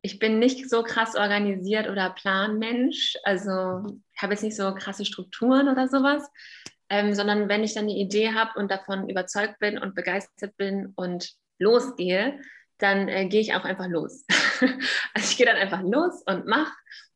Ich 0.00 0.18
bin 0.18 0.38
nicht 0.38 0.68
so 0.68 0.82
krass 0.82 1.14
organisiert 1.14 1.88
oder 1.88 2.10
Planmensch. 2.10 3.16
Also 3.24 4.00
ich 4.14 4.22
habe 4.22 4.32
jetzt 4.32 4.42
nicht 4.42 4.56
so 4.56 4.74
krasse 4.74 5.04
Strukturen 5.04 5.68
oder 5.68 5.88
sowas, 5.88 6.28
ähm, 6.88 7.14
sondern 7.14 7.48
wenn 7.48 7.62
ich 7.62 7.74
dann 7.74 7.84
eine 7.84 7.96
Idee 7.96 8.32
habe 8.32 8.58
und 8.58 8.70
davon 8.70 9.08
überzeugt 9.08 9.58
bin 9.58 9.78
und 9.78 9.94
begeistert 9.94 10.56
bin 10.56 10.92
und 10.96 11.32
losgehe, 11.58 12.40
dann 12.78 13.08
äh, 13.08 13.26
gehe 13.28 13.40
ich 13.40 13.54
auch 13.54 13.64
einfach 13.64 13.86
los. 13.88 14.24
also 15.14 15.30
ich 15.30 15.36
gehe 15.36 15.46
dann 15.46 15.56
einfach 15.56 15.82
los 15.82 16.22
und 16.26 16.46
mache. 16.46 16.72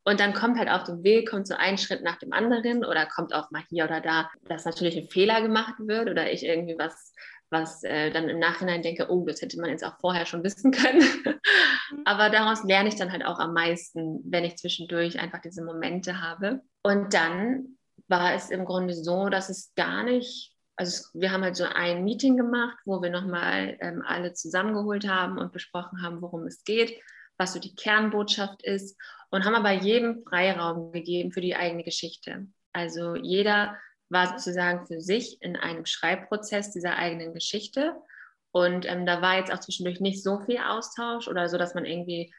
Und 0.08 0.20
dann 0.20 0.34
kommt 0.34 0.56
halt 0.56 0.70
auf 0.70 0.84
dem 0.84 1.02
Weg, 1.02 1.28
kommt 1.28 1.48
so 1.48 1.56
ein 1.56 1.78
Schritt 1.78 2.04
nach 2.04 2.16
dem 2.16 2.32
anderen 2.32 2.84
oder 2.84 3.06
kommt 3.06 3.34
auch 3.34 3.50
mal 3.50 3.64
hier 3.68 3.86
oder 3.86 4.00
da, 4.00 4.30
dass 4.44 4.64
natürlich 4.64 4.96
ein 4.96 5.08
Fehler 5.08 5.42
gemacht 5.42 5.74
wird 5.78 6.08
oder 6.08 6.32
ich 6.32 6.44
irgendwie 6.44 6.78
was, 6.78 7.12
was 7.50 7.82
äh, 7.82 8.12
dann 8.12 8.28
im 8.28 8.38
Nachhinein 8.38 8.82
denke, 8.82 9.10
oh, 9.10 9.26
das 9.26 9.42
hätte 9.42 9.60
man 9.60 9.70
jetzt 9.70 9.84
auch 9.84 9.98
vorher 9.98 10.24
schon 10.24 10.44
wissen 10.44 10.70
können. 10.70 11.00
Mhm. 11.00 12.02
Aber 12.04 12.30
daraus 12.30 12.62
lerne 12.62 12.88
ich 12.88 12.94
dann 12.94 13.10
halt 13.10 13.24
auch 13.24 13.40
am 13.40 13.52
meisten, 13.52 14.20
wenn 14.24 14.44
ich 14.44 14.56
zwischendurch 14.56 15.18
einfach 15.18 15.40
diese 15.40 15.64
Momente 15.64 16.22
habe. 16.22 16.60
Und 16.84 17.12
dann 17.12 17.76
war 18.06 18.34
es 18.34 18.50
im 18.50 18.64
Grunde 18.64 18.94
so, 18.94 19.28
dass 19.28 19.48
es 19.48 19.74
gar 19.74 20.04
nicht 20.04 20.52
also 20.78 21.08
wir 21.14 21.32
haben 21.32 21.42
halt 21.42 21.56
so 21.56 21.64
ein 21.64 22.04
Meeting 22.04 22.36
gemacht, 22.36 22.76
wo 22.84 23.00
wir 23.00 23.08
nochmal 23.08 23.78
ähm, 23.80 24.02
alle 24.06 24.34
zusammengeholt 24.34 25.08
haben 25.08 25.38
und 25.38 25.50
besprochen 25.50 26.02
haben, 26.02 26.20
worum 26.20 26.46
es 26.46 26.64
geht, 26.64 27.00
was 27.38 27.54
so 27.54 27.58
die 27.58 27.74
Kernbotschaft 27.74 28.62
ist 28.62 28.94
und 29.30 29.44
haben 29.44 29.54
aber 29.54 29.72
jedem 29.72 30.22
Freiraum 30.24 30.92
gegeben 30.92 31.32
für 31.32 31.40
die 31.40 31.56
eigene 31.56 31.84
Geschichte. 31.84 32.46
Also 32.72 33.16
jeder 33.16 33.76
war 34.08 34.38
sozusagen 34.38 34.86
für 34.86 35.00
sich 35.00 35.40
in 35.40 35.56
einem 35.56 35.86
Schreibprozess 35.86 36.72
dieser 36.72 36.96
eigenen 36.96 37.34
Geschichte. 37.34 37.94
Und 38.52 38.86
ähm, 38.88 39.04
da 39.06 39.20
war 39.20 39.38
jetzt 39.38 39.52
auch 39.52 39.60
zwischendurch 39.60 40.00
nicht 40.00 40.22
so 40.22 40.40
viel 40.40 40.58
Austausch 40.58 41.28
oder 41.28 41.48
so, 41.48 41.58
dass 41.58 41.74
man 41.74 41.84
irgendwie 41.84 42.32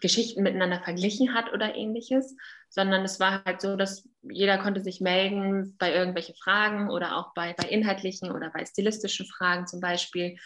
Geschichten 0.00 0.42
miteinander 0.42 0.80
verglichen 0.82 1.34
hat 1.34 1.52
oder 1.52 1.74
ähnliches, 1.74 2.34
sondern 2.70 3.04
es 3.04 3.20
war 3.20 3.44
halt 3.44 3.60
so, 3.60 3.76
dass 3.76 4.08
jeder 4.22 4.56
konnte 4.58 4.80
sich 4.80 5.00
melden 5.00 5.76
bei 5.78 5.92
irgendwelchen 5.92 6.34
Fragen 6.36 6.90
oder 6.90 7.18
auch 7.18 7.34
bei, 7.34 7.52
bei 7.52 7.68
inhaltlichen 7.68 8.30
oder 8.32 8.50
bei 8.50 8.64
stilistischen 8.64 9.26
Fragen 9.26 9.66
zum 9.66 9.80
Beispiel. 9.80 10.36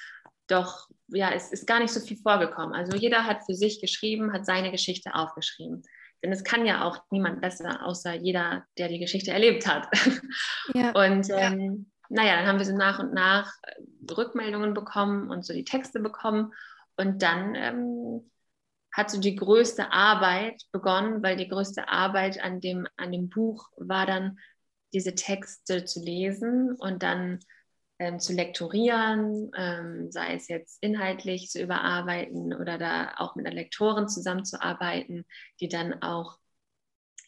Doch 0.46 0.88
ja, 1.08 1.30
es 1.32 1.52
ist 1.52 1.66
gar 1.66 1.80
nicht 1.80 1.92
so 1.92 2.00
viel 2.00 2.16
vorgekommen. 2.16 2.74
Also 2.74 2.96
jeder 2.96 3.24
hat 3.24 3.44
für 3.44 3.54
sich 3.54 3.80
geschrieben, 3.80 4.32
hat 4.32 4.46
seine 4.46 4.70
Geschichte 4.70 5.14
aufgeschrieben. 5.14 5.82
Denn 6.22 6.32
es 6.32 6.44
kann 6.44 6.66
ja 6.66 6.82
auch 6.82 6.98
niemand 7.10 7.40
besser, 7.40 7.84
außer 7.84 8.14
jeder, 8.14 8.64
der 8.78 8.88
die 8.88 8.98
Geschichte 8.98 9.30
erlebt 9.30 9.66
hat. 9.66 9.88
Ja. 10.74 10.90
Und 10.90 11.28
ähm, 11.30 11.86
ja. 12.10 12.24
naja, 12.24 12.36
dann 12.36 12.46
haben 12.46 12.58
wir 12.58 12.66
so 12.66 12.76
nach 12.76 12.98
und 12.98 13.14
nach 13.14 13.52
Rückmeldungen 14.10 14.74
bekommen 14.74 15.30
und 15.30 15.44
so 15.44 15.52
die 15.52 15.64
Texte 15.64 16.00
bekommen. 16.00 16.52
Und 16.96 17.22
dann 17.22 17.54
ähm, 17.54 18.30
hat 18.92 19.10
so 19.10 19.20
die 19.20 19.36
größte 19.36 19.92
Arbeit 19.92 20.60
begonnen, 20.72 21.22
weil 21.22 21.36
die 21.36 21.48
größte 21.48 21.88
Arbeit 21.88 22.42
an 22.42 22.60
dem, 22.60 22.88
an 22.96 23.12
dem 23.12 23.28
Buch 23.28 23.68
war 23.76 24.06
dann, 24.06 24.38
diese 24.92 25.14
Texte 25.14 25.84
zu 25.84 26.00
lesen 26.00 26.74
und 26.78 27.02
dann 27.02 27.40
ähm, 27.98 28.20
zu 28.20 28.32
lektorieren, 28.32 29.50
ähm, 29.56 30.10
sei 30.10 30.34
es 30.34 30.48
jetzt 30.48 30.82
inhaltlich 30.82 31.50
zu 31.50 31.62
überarbeiten 31.62 32.54
oder 32.54 32.78
da 32.78 33.14
auch 33.16 33.36
mit 33.36 33.46
einer 33.46 33.54
Lektorin 33.54 34.08
zusammenzuarbeiten, 34.08 35.24
die 35.60 35.68
dann 35.68 36.02
auch 36.02 36.38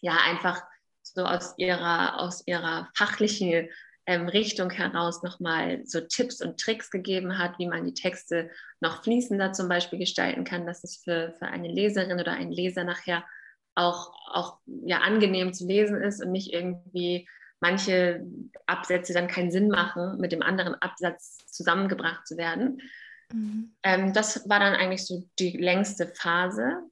ja 0.01 0.17
einfach 0.27 0.63
so 1.03 1.25
aus 1.25 1.55
ihrer, 1.57 2.21
aus 2.21 2.47
ihrer 2.47 2.91
fachlichen 2.95 3.69
ähm, 4.07 4.29
Richtung 4.29 4.71
heraus 4.71 5.23
nochmal 5.23 5.83
so 5.85 6.01
Tipps 6.01 6.41
und 6.41 6.59
Tricks 6.59 6.91
gegeben 6.91 7.39
hat, 7.39 7.59
wie 7.59 7.67
man 7.67 7.85
die 7.85 7.95
Texte 7.95 8.51
noch 8.81 9.03
fließender 9.03 9.53
zum 9.53 9.69
Beispiel 9.69 9.99
gestalten 9.99 10.45
kann, 10.45 10.67
dass 10.67 10.85
es 10.85 10.97
für, 10.97 11.35
für 11.39 11.47
eine 11.47 11.69
Leserin 11.69 12.19
oder 12.19 12.33
einen 12.33 12.53
Leser 12.53 12.85
nachher 12.85 13.25
auch, 13.75 14.13
auch 14.33 14.59
ja, 14.67 14.99
angenehm 15.01 15.53
zu 15.53 15.67
lesen 15.67 16.01
ist 16.01 16.23
und 16.23 16.33
nicht 16.33 16.53
irgendwie 16.53 17.29
manche 17.61 18.25
Absätze 18.67 19.13
dann 19.13 19.29
keinen 19.29 19.51
Sinn 19.51 19.69
machen, 19.69 20.19
mit 20.19 20.33
dem 20.33 20.43
anderen 20.43 20.75
Absatz 20.77 21.39
zusammengebracht 21.47 22.27
zu 22.27 22.37
werden. 22.37 22.81
Mhm. 23.33 23.75
Ähm, 23.83 24.13
das 24.13 24.49
war 24.49 24.61
dann 24.61 24.75
eigentlich 24.75 25.07
so 25.07 25.29
die 25.39 25.57
längste 25.57 26.07
Phase, 26.07 26.83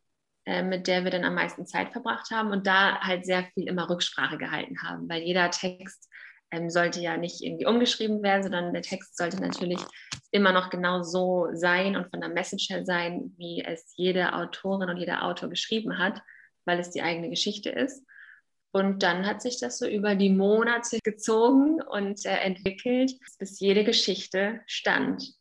äh, 0.45 0.62
mit 0.62 0.87
der 0.87 1.05
wir 1.05 1.11
dann 1.11 1.25
am 1.25 1.35
meisten 1.35 1.67
Zeit 1.67 1.93
verbracht 1.93 2.31
haben 2.31 2.51
und 2.51 2.67
da 2.67 3.01
halt 3.01 3.25
sehr 3.27 3.45
viel 3.55 3.69
immer 3.69 3.89
Rücksprache 3.89 4.39
gehalten 4.39 4.83
haben, 4.83 5.09
weil 5.09 5.23
jeder 5.23 5.51
Text 5.51 6.09
ähm, 6.51 6.71
sollte 6.71 7.01
ja 7.01 7.17
nicht 7.17 7.43
irgendwie 7.43 7.67
umgeschrieben 7.67 8.23
werden, 8.23 8.43
sondern 8.43 8.73
der 8.73 8.83
Text 8.83 9.17
sollte 9.17 9.41
natürlich 9.41 9.81
immer 10.31 10.53
noch 10.53 10.71
genau 10.71 11.03
so 11.03 11.49
sein 11.53 11.97
und 11.97 12.11
von 12.11 12.21
der 12.21 12.31
Message 12.31 12.69
her 12.71 12.85
sein, 12.85 13.35
wie 13.37 13.64
es 13.64 13.93
jede 13.97 14.35
Autorin 14.35 14.89
und 14.89 14.99
jeder 14.99 15.25
Autor 15.25 15.49
geschrieben 15.49 15.99
hat, 15.99 16.23
weil 16.64 16.79
es 16.79 16.91
die 16.91 17.03
eigene 17.03 17.31
Geschichte 17.31 17.71
ist. 17.71 18.05
Und 18.73 19.03
dann 19.03 19.27
hat 19.27 19.41
sich 19.41 19.59
das 19.59 19.79
so 19.79 19.87
über 19.87 20.14
die 20.14 20.31
Monate 20.31 20.99
gezogen 21.03 21.81
und 21.81 22.25
äh, 22.27 22.37
entwickelt, 22.39 23.12
bis 23.39 23.59
jede 23.59 23.85
Geschichte 23.85 24.61
stand. 24.67 25.35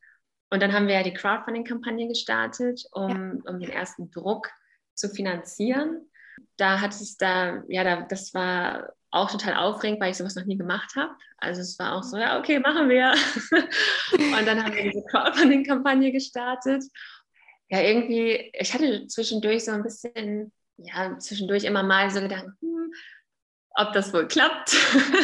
Und 0.49 0.61
dann 0.61 0.73
haben 0.73 0.88
wir 0.88 0.95
ja 0.95 1.03
die 1.03 1.13
Crowdfunding-Kampagne 1.13 2.07
gestartet, 2.07 2.86
um, 2.91 3.41
ja. 3.43 3.51
um 3.51 3.59
den 3.59 3.69
ersten 3.69 4.09
Druck 4.11 4.49
zu 4.93 5.09
finanzieren. 5.09 6.09
Da 6.57 6.80
hat 6.80 6.91
es 6.91 7.17
da, 7.17 7.63
ja, 7.67 7.84
da, 7.84 8.01
das 8.03 8.34
war 8.34 8.93
auch 9.11 9.32
total 9.32 9.55
aufregend, 9.55 10.01
weil 10.01 10.11
ich 10.11 10.17
sowas 10.17 10.36
noch 10.36 10.45
nie 10.45 10.57
gemacht 10.57 10.95
habe. 10.95 11.13
Also 11.38 11.61
es 11.61 11.80
war 11.80 11.95
auch 11.95 12.03
so, 12.03 12.17
ja, 12.17 12.39
okay, 12.39 12.59
machen 12.59 12.89
wir. 12.89 13.11
und 14.11 14.45
dann 14.45 14.63
haben 14.63 14.76
wir 14.76 14.84
diese 14.84 15.03
Crowdfunding-Kampagne 15.09 16.11
gestartet. 16.11 16.84
Ja, 17.69 17.82
irgendwie, 17.82 18.51
ich 18.53 18.73
hatte 18.73 19.07
zwischendurch 19.07 19.65
so 19.65 19.71
ein 19.71 19.84
bisschen, 19.84 20.51
ja, 20.78 21.17
zwischendurch 21.17 21.63
immer 21.63 21.84
mal 21.84 22.11
so 22.11 22.21
gedacht, 22.21 22.45
hm, 22.61 22.74
ob 23.76 23.93
das 23.93 24.13
wohl 24.13 24.28
klappt 24.28 24.76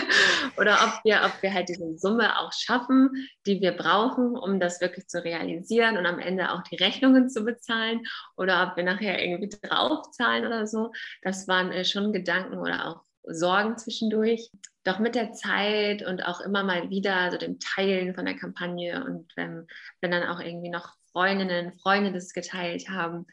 oder 0.57 0.77
ob 0.83 1.03
wir, 1.03 1.21
ob 1.25 1.41
wir 1.41 1.53
halt 1.53 1.69
diese 1.69 1.97
Summe 1.97 2.37
auch 2.39 2.51
schaffen, 2.51 3.09
die 3.45 3.61
wir 3.61 3.71
brauchen, 3.71 4.37
um 4.37 4.59
das 4.59 4.81
wirklich 4.81 5.07
zu 5.07 5.23
realisieren 5.23 5.97
und 5.97 6.05
am 6.05 6.19
Ende 6.19 6.51
auch 6.51 6.61
die 6.63 6.75
Rechnungen 6.75 7.29
zu 7.29 7.43
bezahlen 7.43 8.01
oder 8.35 8.67
ob 8.67 8.77
wir 8.77 8.83
nachher 8.83 9.23
irgendwie 9.23 9.49
draufzahlen 9.61 10.45
oder 10.45 10.67
so. 10.67 10.91
Das 11.21 11.47
waren 11.47 11.71
äh, 11.71 11.85
schon 11.85 12.11
Gedanken 12.11 12.57
oder 12.57 12.87
auch 12.87 13.01
Sorgen 13.23 13.77
zwischendurch. 13.77 14.49
Doch 14.83 14.99
mit 14.99 15.15
der 15.15 15.31
Zeit 15.31 16.05
und 16.05 16.25
auch 16.25 16.41
immer 16.41 16.63
mal 16.63 16.89
wieder 16.89 17.31
so 17.31 17.37
dem 17.37 17.59
Teilen 17.59 18.15
von 18.15 18.25
der 18.25 18.35
Kampagne 18.35 19.03
und 19.05 19.31
wenn, 19.35 19.67
wenn 20.01 20.11
dann 20.11 20.27
auch 20.27 20.39
irgendwie 20.39 20.69
noch 20.69 20.95
Freundinnen, 21.11 21.73
Freunde 21.73 22.11
das 22.11 22.33
geteilt 22.33 22.89
haben, 22.89 23.27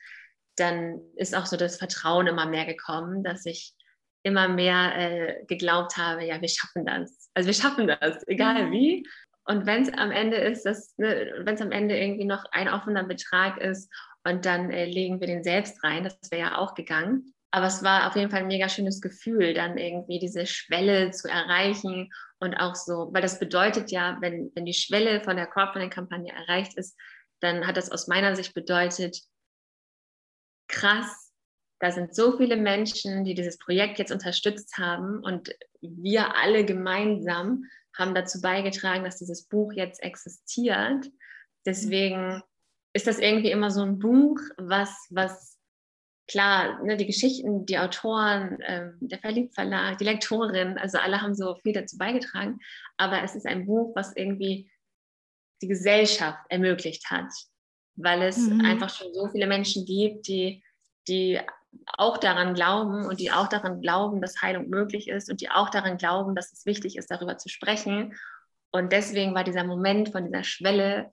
dann 0.57 1.01
ist 1.17 1.35
auch 1.35 1.47
so 1.47 1.57
das 1.57 1.77
Vertrauen 1.77 2.27
immer 2.27 2.47
mehr 2.47 2.67
gekommen, 2.67 3.23
dass 3.23 3.47
ich 3.47 3.75
immer 4.23 4.49
mehr 4.49 4.93
äh, 4.97 5.45
geglaubt 5.47 5.97
habe, 5.97 6.25
ja, 6.25 6.41
wir 6.41 6.49
schaffen 6.49 6.85
das. 6.85 7.31
Also 7.35 7.47
wir 7.47 7.55
schaffen 7.55 7.87
das, 7.87 8.27
egal 8.27 8.67
mhm. 8.67 8.73
wie. 8.73 9.09
Und 9.45 9.65
wenn 9.65 9.83
es 9.83 9.93
am 9.95 10.11
Ende 10.11 10.37
ist, 10.37 10.65
dass, 10.67 10.97
ne, 10.99 11.33
wenn 11.39 11.55
es 11.55 11.63
am 11.63 11.73
Ende 11.73 11.97
irgendwie 11.99 12.27
noch 12.27 12.45
ein 12.53 12.69
offener 12.69 13.05
Betrag 13.05 13.59
ist 13.59 13.91
und 14.25 14.45
dann 14.45 14.71
äh, 14.71 14.85
legen 14.85 15.21
wir 15.21 15.27
den 15.27 15.43
selbst 15.43 15.83
rein, 15.83 16.05
das 16.05 16.19
wäre 16.31 16.43
ja 16.43 16.59
auch 16.59 16.75
gegangen, 16.75 17.33
aber 17.51 17.67
es 17.67 17.83
war 17.83 18.07
auf 18.07 18.17
jeden 18.17 18.31
Fall 18.31 18.41
ein 18.41 18.47
mega 18.47 18.69
schönes 18.69 19.01
Gefühl, 19.01 19.55
dann 19.55 19.79
irgendwie 19.79 20.19
diese 20.19 20.47
Schwelle 20.47 21.13
zu 21.13 21.29
erreichen 21.29 22.11
und 22.41 22.55
auch 22.57 22.75
so, 22.75 23.09
weil 23.13 23.23
das 23.23 23.39
bedeutet 23.39 23.91
ja, 23.91 24.19
wenn, 24.21 24.53
wenn 24.55 24.67
die 24.67 24.75
Schwelle 24.75 25.23
von 25.23 25.37
der 25.37 25.47
Crowdfunding-Kampagne 25.47 26.33
erreicht 26.33 26.77
ist, 26.77 26.99
dann 27.41 27.67
hat 27.67 27.77
das 27.77 27.91
aus 27.91 28.07
meiner 28.07 28.37
Sicht 28.37 28.53
bedeutet, 28.53 29.19
krass, 30.69 31.28
da 31.81 31.93
sind 31.93 32.15
so 32.15 32.37
viele 32.37 32.57
Menschen, 32.57 33.25
die 33.25 33.35
dieses 33.35 33.59
Projekt 33.59 33.99
jetzt 33.99 34.13
unterstützt 34.13 34.79
haben 34.79 35.21
und 35.21 35.55
wir 35.81 36.37
alle 36.37 36.65
gemeinsam 36.65 37.65
haben 37.97 38.15
dazu 38.15 38.41
beigetragen, 38.41 39.05
dass 39.05 39.19
dieses 39.19 39.45
Buch 39.45 39.73
jetzt 39.73 40.03
existiert. 40.03 41.07
Deswegen 41.67 42.43
ist 42.93 43.07
das 43.07 43.19
irgendwie 43.19 43.51
immer 43.51 43.71
so 43.71 43.83
ein 43.83 43.99
Buch, 43.99 44.41
was, 44.57 45.07
was 45.11 45.59
klar, 46.29 46.83
ne, 46.83 46.97
die 46.97 47.07
Geschichten, 47.07 47.67
die 47.67 47.79
Autoren, 47.79 48.59
ähm, 48.67 48.97
der 49.01 49.19
Verliebtverlag, 49.19 49.99
die 49.99 50.05
Lektorin, 50.05 50.79
also 50.79 50.99
alle 50.99 51.21
haben 51.21 51.35
so 51.35 51.57
viel 51.63 51.73
dazu 51.73 51.97
beigetragen. 51.97 52.61
Aber 52.97 53.23
es 53.23 53.35
ist 53.35 53.47
ein 53.47 53.67
Buch, 53.67 53.95
was 53.95 54.15
irgendwie 54.17 54.71
die 55.63 55.69
Gesellschaft 55.69 56.39
ermöglicht 56.49 57.11
hat, 57.11 57.33
weil 57.97 58.23
es 58.23 58.39
mhm. 58.39 58.65
einfach 58.65 58.91
schon 58.91 59.13
so 59.13 59.29
viele 59.29 59.47
Menschen 59.47 59.85
gibt, 59.85 60.29
die, 60.29 60.63
die 61.09 61.41
auch 61.97 62.19
daran 62.19 62.55
glauben 62.55 63.07
und 63.07 63.21
die 63.21 63.31
auch 63.31 63.49
daran 63.49 63.81
glauben, 63.81 64.21
dass 64.21 64.41
Heilung 64.43 64.69
möglich 64.69 65.09
ist 65.09 65.31
und 65.31 65.41
die 65.41 65.51
auch 65.51 65.71
daran 65.71 65.97
glauben, 65.97 66.35
dass 66.35 66.53
es 66.53 66.67
wichtig 66.67 66.97
ist, 66.97 67.11
darüber 67.11 67.39
zu 67.39 67.49
sprechen. 67.49 68.15
Und 68.71 68.93
deswegen 68.93 69.35
war 69.35 69.45
dieser 69.45 69.65
Moment 69.65 70.11
von 70.11 70.27
dieser 70.27 70.45
Schwelle 70.45 71.11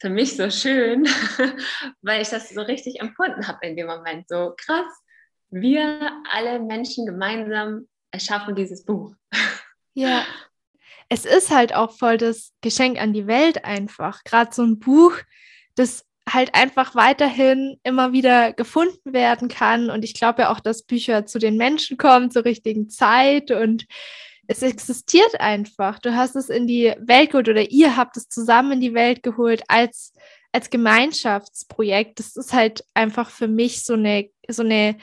für 0.00 0.10
mich 0.10 0.36
so 0.36 0.50
schön, 0.50 1.04
weil 2.02 2.22
ich 2.22 2.28
das 2.28 2.50
so 2.50 2.60
richtig 2.62 3.00
empfunden 3.00 3.48
habe 3.48 3.66
in 3.66 3.76
dem 3.76 3.86
Moment. 3.86 4.28
So 4.28 4.54
krass, 4.56 4.86
wir 5.50 6.12
alle 6.32 6.60
Menschen 6.60 7.06
gemeinsam 7.06 7.88
erschaffen 8.10 8.54
dieses 8.54 8.84
Buch. 8.84 9.14
Ja, 9.94 10.24
es 11.08 11.24
ist 11.24 11.50
halt 11.50 11.74
auch 11.74 11.90
voll 11.90 12.18
das 12.18 12.52
Geschenk 12.60 13.00
an 13.00 13.12
die 13.12 13.26
Welt 13.26 13.64
einfach. 13.64 14.22
Gerade 14.22 14.54
so 14.54 14.62
ein 14.62 14.78
Buch, 14.78 15.12
das 15.74 16.04
halt 16.34 16.54
einfach 16.54 16.94
weiterhin 16.94 17.78
immer 17.82 18.12
wieder 18.12 18.52
gefunden 18.52 19.12
werden 19.12 19.48
kann. 19.48 19.90
Und 19.90 20.04
ich 20.04 20.14
glaube 20.14 20.42
ja 20.42 20.52
auch, 20.52 20.60
dass 20.60 20.82
Bücher 20.82 21.26
zu 21.26 21.38
den 21.38 21.56
Menschen 21.56 21.96
kommen 21.96 22.30
zur 22.30 22.44
richtigen 22.44 22.88
Zeit 22.88 23.50
und 23.50 23.86
es 24.46 24.62
existiert 24.62 25.40
einfach. 25.40 25.98
Du 25.98 26.16
hast 26.16 26.34
es 26.34 26.48
in 26.48 26.66
die 26.66 26.94
Welt 26.98 27.30
geholt 27.30 27.48
oder 27.48 27.70
ihr 27.70 27.96
habt 27.96 28.16
es 28.16 28.28
zusammen 28.28 28.72
in 28.72 28.80
die 28.80 28.94
Welt 28.94 29.22
geholt 29.22 29.62
als, 29.68 30.14
als 30.52 30.70
Gemeinschaftsprojekt. 30.70 32.18
Das 32.18 32.34
ist 32.34 32.52
halt 32.52 32.84
einfach 32.94 33.28
für 33.30 33.48
mich 33.48 33.84
so 33.84 33.92
eine, 33.92 34.30
so 34.48 34.62
eine, 34.62 34.96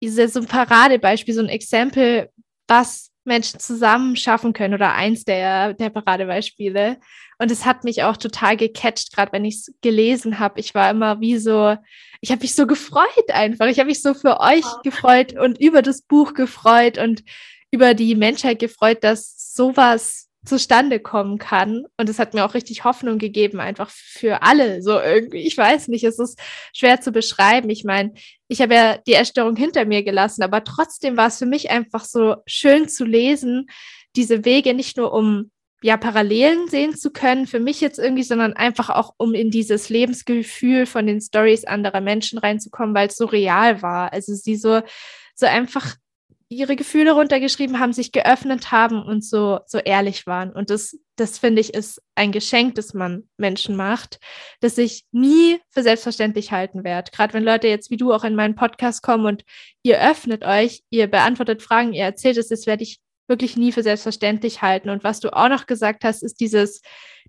so 0.00 0.40
ein 0.40 0.46
Paradebeispiel, 0.46 1.34
so 1.34 1.40
ein 1.40 1.48
Exempel, 1.48 2.30
was 2.68 3.10
Menschen 3.24 3.60
zusammen 3.60 4.16
schaffen 4.16 4.52
können 4.52 4.74
oder 4.74 4.94
eins 4.94 5.24
der, 5.24 5.74
der 5.74 5.90
Paradebeispiele. 5.90 6.98
Und 7.38 7.50
es 7.50 7.64
hat 7.64 7.84
mich 7.84 8.02
auch 8.02 8.16
total 8.16 8.56
gecatcht, 8.56 9.12
gerade 9.12 9.32
wenn 9.32 9.44
ich 9.44 9.56
es 9.56 9.74
gelesen 9.80 10.38
habe. 10.38 10.60
Ich 10.60 10.74
war 10.74 10.90
immer 10.90 11.20
wie 11.20 11.38
so, 11.38 11.76
ich 12.20 12.30
habe 12.30 12.42
mich 12.42 12.54
so 12.54 12.66
gefreut 12.66 13.30
einfach. 13.32 13.66
Ich 13.66 13.78
habe 13.78 13.88
mich 13.88 14.02
so 14.02 14.14
für 14.14 14.40
euch 14.40 14.64
gefreut 14.82 15.38
und 15.38 15.60
über 15.60 15.82
das 15.82 16.02
Buch 16.02 16.34
gefreut 16.34 16.98
und 16.98 17.24
über 17.70 17.94
die 17.94 18.14
Menschheit 18.14 18.60
gefreut, 18.60 19.02
dass 19.02 19.52
sowas 19.52 20.28
zustande 20.44 21.00
kommen 21.00 21.38
kann. 21.38 21.84
Und 21.96 22.08
es 22.08 22.18
hat 22.18 22.34
mir 22.34 22.44
auch 22.44 22.54
richtig 22.54 22.84
Hoffnung 22.84 23.18
gegeben, 23.18 23.60
einfach 23.60 23.90
für 23.90 24.42
alle. 24.42 24.82
So 24.82 25.00
irgendwie, 25.00 25.46
ich 25.46 25.56
weiß 25.56 25.88
nicht, 25.88 26.04
es 26.04 26.18
ist 26.18 26.38
schwer 26.72 27.00
zu 27.00 27.12
beschreiben. 27.12 27.70
Ich 27.70 27.84
meine, 27.84 28.12
ich 28.48 28.60
habe 28.60 28.74
ja 28.74 28.98
die 28.98 29.12
Erstörung 29.12 29.56
hinter 29.56 29.84
mir 29.84 30.02
gelassen, 30.02 30.42
aber 30.42 30.64
trotzdem 30.64 31.16
war 31.16 31.28
es 31.28 31.38
für 31.38 31.46
mich 31.46 31.70
einfach 31.70 32.04
so 32.04 32.36
schön 32.46 32.88
zu 32.88 33.04
lesen, 33.04 33.66
diese 34.16 34.44
Wege 34.44 34.74
nicht 34.74 34.96
nur 34.96 35.12
um 35.12 35.50
ja 35.82 35.98
Parallelen 35.98 36.68
sehen 36.68 36.96
zu 36.96 37.10
können 37.10 37.46
für 37.46 37.60
mich 37.60 37.80
jetzt 37.82 37.98
irgendwie, 37.98 38.22
sondern 38.22 38.54
einfach 38.54 38.88
auch 38.88 39.12
um 39.18 39.34
in 39.34 39.50
dieses 39.50 39.90
Lebensgefühl 39.90 40.86
von 40.86 41.06
den 41.06 41.20
Stories 41.20 41.64
anderer 41.64 42.00
Menschen 42.00 42.38
reinzukommen, 42.38 42.94
weil 42.94 43.08
es 43.08 43.16
so 43.16 43.26
real 43.26 43.82
war. 43.82 44.12
Also 44.12 44.34
sie 44.34 44.56
so 44.56 44.80
so 45.34 45.46
einfach 45.46 45.96
ihre 46.54 46.76
Gefühle 46.76 47.12
runtergeschrieben 47.12 47.78
haben, 47.78 47.92
sich 47.92 48.12
geöffnet 48.12 48.72
haben 48.72 49.02
und 49.02 49.24
so, 49.24 49.60
so 49.66 49.78
ehrlich 49.78 50.26
waren. 50.26 50.52
Und 50.52 50.70
das, 50.70 50.98
das 51.16 51.38
finde 51.38 51.60
ich, 51.60 51.74
ist 51.74 52.02
ein 52.14 52.32
Geschenk, 52.32 52.74
das 52.74 52.94
man 52.94 53.28
Menschen 53.36 53.76
macht, 53.76 54.18
das 54.60 54.78
ich 54.78 55.04
nie 55.12 55.60
für 55.70 55.82
selbstverständlich 55.82 56.52
halten 56.52 56.84
werde. 56.84 57.10
Gerade 57.10 57.34
wenn 57.34 57.44
Leute 57.44 57.68
jetzt 57.68 57.90
wie 57.90 57.96
du 57.96 58.12
auch 58.12 58.24
in 58.24 58.34
meinen 58.34 58.54
Podcast 58.54 59.02
kommen 59.02 59.26
und 59.26 59.44
ihr 59.82 60.00
öffnet 60.00 60.44
euch, 60.44 60.82
ihr 60.90 61.06
beantwortet 61.06 61.62
Fragen, 61.62 61.92
ihr 61.92 62.04
erzählt 62.04 62.36
es, 62.36 62.48
das 62.48 62.66
werde 62.66 62.82
ich 62.82 63.00
wirklich 63.28 63.56
nie 63.56 63.72
für 63.72 63.82
selbstverständlich 63.82 64.62
halten. 64.62 64.90
Und 64.90 65.04
was 65.04 65.20
du 65.20 65.34
auch 65.34 65.48
noch 65.48 65.66
gesagt 65.66 66.04
hast, 66.04 66.22
ist 66.22 66.40
dieses, 66.40 66.82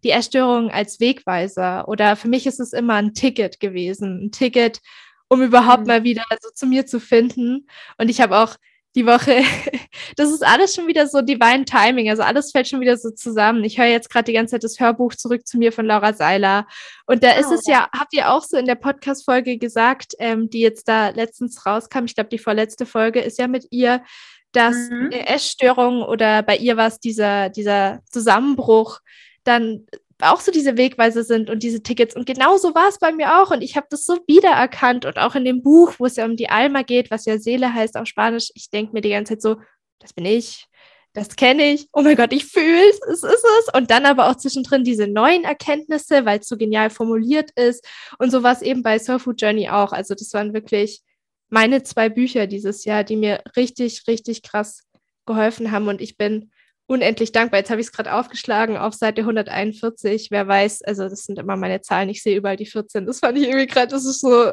die 0.04 0.10
Erstörung 0.10 0.70
als 0.70 1.00
Wegweiser. 1.00 1.88
Oder 1.88 2.16
für 2.16 2.28
mich 2.28 2.46
ist 2.46 2.60
es 2.60 2.74
immer 2.74 2.96
ein 2.96 3.14
Ticket 3.14 3.60
gewesen, 3.60 4.26
ein 4.26 4.32
Ticket, 4.32 4.82
um 5.30 5.42
überhaupt 5.42 5.82
mhm. 5.82 5.88
mal 5.88 6.04
wieder 6.04 6.24
so 6.42 6.50
zu 6.54 6.66
mir 6.66 6.86
zu 6.86 7.00
finden. 7.00 7.68
Und 7.98 8.10
ich 8.10 8.22
habe 8.22 8.38
auch 8.38 8.56
die 8.96 9.06
Woche. 9.06 9.42
Das 10.18 10.30
ist 10.30 10.46
alles 10.46 10.74
schon 10.74 10.88
wieder 10.88 11.08
so 11.08 11.22
divine 11.22 11.66
Timing. 11.66 12.10
Also 12.10 12.22
alles 12.22 12.52
fällt 12.52 12.68
schon 12.68 12.80
wieder 12.80 12.96
so 12.96 13.10
zusammen. 13.12 13.64
Ich 13.64 13.78
höre 13.78 13.88
jetzt 13.88 14.10
gerade 14.10 14.26
die 14.26 14.34
ganze 14.34 14.52
Zeit 14.52 14.64
das 14.64 14.80
Hörbuch 14.80 15.16
zurück 15.16 15.46
zu 15.48 15.58
mir 15.58 15.72
von 15.72 15.86
Laura 15.86 16.14
Seiler. 16.14 16.68
Und 17.06 17.24
da 17.24 17.32
ist 17.32 17.48
oh, 17.50 17.56
es 17.56 17.66
ja, 17.66 17.90
habt 17.92 18.14
ihr 18.14 18.32
auch 18.32 18.44
so 18.44 18.56
in 18.56 18.66
der 18.66 18.76
Podcast-Folge 18.76 19.58
gesagt, 19.58 20.14
ähm, 20.20 20.50
die 20.50 20.60
jetzt 20.60 20.88
da 20.88 21.10
letztens 21.10 21.66
rauskam, 21.66 22.06
ich 22.06 22.16
glaube, 22.16 22.30
die 22.30 22.38
vorletzte 22.38 22.86
Folge 22.86 23.20
ist 23.20 23.40
ja 23.40 23.48
mit 23.48 23.68
ihr, 23.72 24.04
dass 24.52 24.76
mhm. 24.90 25.12
Essstörung 25.12 26.02
oder 26.02 26.44
bei 26.44 26.58
ihr 26.58 26.78
war 26.78 26.88
es 26.88 27.00
dieser, 27.00 27.50
dieser 27.50 28.02
Zusammenbruch 28.12 29.00
dann 29.44 29.86
auch 30.22 30.40
so 30.40 30.52
diese 30.52 30.78
Wegweise 30.78 31.24
sind 31.24 31.50
und 31.50 31.64
diese 31.64 31.84
Tickets. 31.84 32.16
Und 32.16 32.26
genauso 32.26 32.74
war 32.74 32.88
es 32.88 33.00
bei 33.00 33.12
mir 33.12 33.42
auch. 33.42 33.52
Und 33.52 33.62
ich 33.62 33.76
habe 33.76 33.88
das 33.90 34.06
so 34.06 34.18
wiedererkannt. 34.28 35.06
Und 35.06 35.18
auch 35.20 35.36
in 35.36 35.46
dem 35.46 35.62
Buch, 35.62 35.94
wo 35.98 36.06
es 36.06 36.16
ja 36.16 36.26
um 36.26 36.36
die 36.38 36.50
Alma 36.50 36.84
geht, 36.84 37.12
was 37.12 37.26
ja 37.26 37.38
Seele 37.38 37.74
heißt 37.74 37.98
auf 37.98 38.08
Spanisch, 38.08 38.50
ich 38.56 38.70
denke 38.70 38.94
mir 38.94 39.02
die 39.02 39.10
ganze 39.10 39.34
Zeit 39.34 39.42
so, 39.42 39.58
das 40.00 40.14
bin 40.14 40.26
ich, 40.26 40.68
das 41.14 41.36
kenne 41.36 41.74
ich, 41.74 41.88
oh 41.94 42.02
mein 42.02 42.16
Gott, 42.18 42.34
ich 42.34 42.46
fühle 42.46 42.90
es, 42.90 43.00
es 43.08 43.24
ist 43.24 43.46
es. 43.60 43.74
Und 43.74 43.92
dann 43.92 44.06
aber 44.06 44.30
auch 44.30 44.36
zwischendrin 44.36 44.84
diese 44.84 45.08
neuen 45.08 45.44
Erkenntnisse, 45.44 46.26
weil 46.26 46.40
es 46.40 46.48
so 46.48 46.58
genial 46.58 46.90
formuliert 46.90 47.52
ist. 47.56 47.86
Und 48.20 48.32
so 48.32 48.44
war 48.44 48.54
es 48.54 48.62
eben 48.62 48.84
bei 48.84 49.00
Soul 49.00 49.20
Food 49.20 49.42
Journey 49.42 49.70
auch. 49.70 49.92
Also 49.92 50.14
das 50.14 50.34
waren 50.34 50.54
wirklich 50.54 51.02
meine 51.50 51.84
zwei 51.84 52.10
Bücher 52.10 52.48
dieses 52.48 52.86
Jahr, 52.86 53.04
die 53.04 53.16
mir 53.16 53.42
richtig, 53.56 54.08
richtig 54.08 54.44
krass 54.44 54.84
geholfen 55.26 55.72
haben. 55.72 55.88
Und 55.88 56.02
ich 56.02 56.18
bin 56.18 56.52
unendlich 56.88 57.32
dankbar. 57.32 57.60
Jetzt 57.60 57.70
habe 57.70 57.82
ich 57.82 57.88
es 57.88 57.94
gerade 57.94 58.14
aufgeschlagen 58.14 58.78
auf 58.78 58.94
Seite 58.94 59.22
141. 59.22 60.30
Wer 60.32 60.48
weiß, 60.48 60.84
also 60.84 61.10
das 61.10 61.24
sind 61.24 61.40
immer 61.40 61.58
meine 61.58 61.82
Zahlen. 61.82 62.10
Ich 62.10 62.22
sehe 62.22 62.38
überall 62.38 62.58
die 62.58 62.66
14. 62.66 63.06
Das 63.06 63.20
fand 63.20 63.38
ich 63.38 63.46
irgendwie 63.46 63.68
gerade, 63.68 63.88
das 63.88 64.06
ist 64.06 64.22
so 64.22 64.30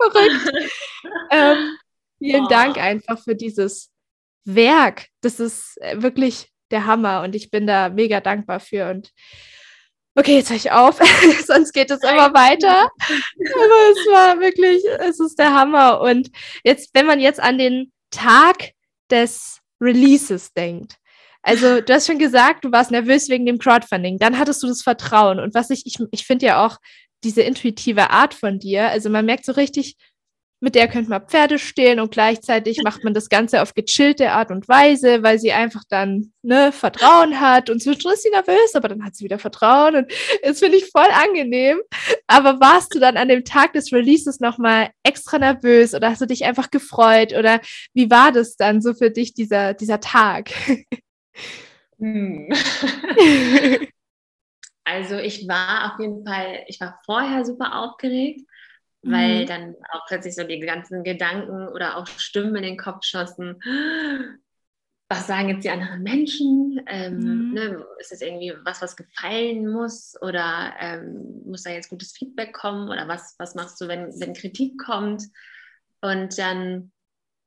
verrückt. 0.00 0.52
ähm, 1.30 1.76
vielen 2.18 2.44
oh. 2.44 2.48
Dank 2.48 2.78
einfach 2.78 3.22
für 3.22 3.34
dieses 3.34 3.90
Werk. 4.44 5.06
Das 5.20 5.40
ist 5.40 5.76
äh, 5.80 6.02
wirklich 6.02 6.50
der 6.70 6.86
Hammer 6.86 7.22
und 7.22 7.34
ich 7.34 7.50
bin 7.50 7.66
da 7.66 7.88
mega 7.88 8.20
dankbar 8.20 8.60
für. 8.60 8.88
Und 8.90 9.10
okay, 10.14 10.36
jetzt 10.36 10.50
höre 10.50 10.56
ich 10.56 10.70
auf, 10.70 11.00
sonst 11.46 11.72
geht 11.72 11.90
es 11.90 12.02
immer 12.02 12.32
weiter. 12.32 12.82
Aber 12.82 13.90
es 13.90 14.06
war 14.06 14.40
wirklich, 14.40 14.84
es 15.00 15.18
ist 15.18 15.38
der 15.38 15.52
Hammer. 15.52 16.00
Und 16.00 16.30
jetzt, 16.62 16.90
wenn 16.94 17.06
man 17.06 17.18
jetzt 17.18 17.40
an 17.40 17.58
den 17.58 17.92
Tag 18.10 18.70
des 19.10 19.58
Releases 19.80 20.52
denkt, 20.52 20.99
also 21.42 21.80
du 21.80 21.92
hast 21.92 22.06
schon 22.06 22.18
gesagt, 22.18 22.64
du 22.64 22.72
warst 22.72 22.90
nervös 22.90 23.28
wegen 23.28 23.46
dem 23.46 23.58
Crowdfunding. 23.58 24.18
Dann 24.18 24.38
hattest 24.38 24.62
du 24.62 24.66
das 24.66 24.82
Vertrauen. 24.82 25.40
Und 25.40 25.54
was 25.54 25.70
ich, 25.70 25.86
ich, 25.86 25.96
ich 26.10 26.26
finde 26.26 26.46
ja 26.46 26.66
auch 26.66 26.76
diese 27.24 27.42
intuitive 27.42 28.10
Art 28.10 28.34
von 28.34 28.58
dir, 28.58 28.88
also 28.88 29.10
man 29.10 29.26
merkt 29.26 29.44
so 29.44 29.52
richtig, 29.52 29.96
mit 30.62 30.74
der 30.74 30.88
könnte 30.88 31.08
man 31.08 31.26
Pferde 31.26 31.58
stehlen 31.58 32.00
und 32.00 32.10
gleichzeitig 32.10 32.80
macht 32.84 33.02
man 33.02 33.14
das 33.14 33.28
Ganze 33.30 33.62
auf 33.62 33.74
gechillte 33.74 34.32
Art 34.32 34.50
und 34.50 34.68
Weise, 34.68 35.22
weil 35.22 35.38
sie 35.38 35.52
einfach 35.52 35.82
dann 35.88 36.32
ne, 36.42 36.70
Vertrauen 36.72 37.40
hat 37.40 37.70
und 37.70 37.82
zwischendurch 37.82 38.16
ist 38.16 38.22
sie 38.24 38.30
nervös, 38.30 38.74
aber 38.74 38.88
dann 38.88 39.04
hat 39.04 39.16
sie 39.16 39.24
wieder 39.24 39.38
Vertrauen 39.38 39.96
und 39.96 40.12
das 40.42 40.58
finde 40.58 40.76
ich 40.76 40.90
voll 40.90 41.08
angenehm. 41.12 41.80
Aber 42.26 42.60
warst 42.60 42.94
du 42.94 43.00
dann 43.00 43.16
an 43.16 43.28
dem 43.28 43.44
Tag 43.44 43.72
des 43.72 43.92
Releases 43.92 44.40
nochmal 44.40 44.90
extra 45.02 45.38
nervös 45.38 45.94
oder 45.94 46.10
hast 46.10 46.20
du 46.20 46.26
dich 46.26 46.44
einfach 46.44 46.70
gefreut 46.70 47.32
oder 47.32 47.60
wie 47.94 48.10
war 48.10 48.32
das 48.32 48.56
dann 48.56 48.82
so 48.82 48.92
für 48.94 49.10
dich, 49.10 49.32
dieser, 49.32 49.74
dieser 49.74 50.00
Tag? 50.00 50.50
Hm. 51.98 52.48
also 54.84 55.16
ich 55.16 55.46
war 55.46 55.92
auf 55.92 56.00
jeden 56.00 56.26
Fall, 56.26 56.64
ich 56.66 56.80
war 56.80 56.98
vorher 57.04 57.44
super 57.44 57.76
aufgeregt, 57.76 58.40
mhm. 59.02 59.12
weil 59.12 59.46
dann 59.46 59.76
auch 59.92 60.06
plötzlich 60.06 60.34
so 60.34 60.44
die 60.44 60.60
ganzen 60.60 61.04
Gedanken 61.04 61.68
oder 61.68 61.96
auch 61.96 62.06
Stimmen 62.06 62.56
in 62.56 62.62
den 62.62 62.76
Kopf 62.78 63.04
schossen. 63.04 63.60
Was 65.08 65.26
sagen 65.26 65.48
jetzt 65.48 65.64
die 65.64 65.70
anderen 65.70 66.02
Menschen? 66.02 66.80
Ähm, 66.86 67.18
mhm. 67.18 67.52
ne, 67.52 67.86
ist 67.98 68.12
es 68.12 68.22
irgendwie 68.22 68.54
was, 68.64 68.80
was 68.80 68.96
gefallen 68.96 69.68
muss? 69.68 70.14
Oder 70.22 70.72
ähm, 70.78 71.42
muss 71.44 71.64
da 71.64 71.70
jetzt 71.70 71.90
gutes 71.90 72.12
Feedback 72.12 72.52
kommen? 72.54 72.88
Oder 72.88 73.08
was, 73.08 73.34
was 73.38 73.54
machst 73.54 73.80
du, 73.80 73.88
wenn, 73.88 74.08
wenn 74.20 74.34
Kritik 74.34 74.78
kommt? 74.78 75.24
Und 76.00 76.38
dann, 76.38 76.92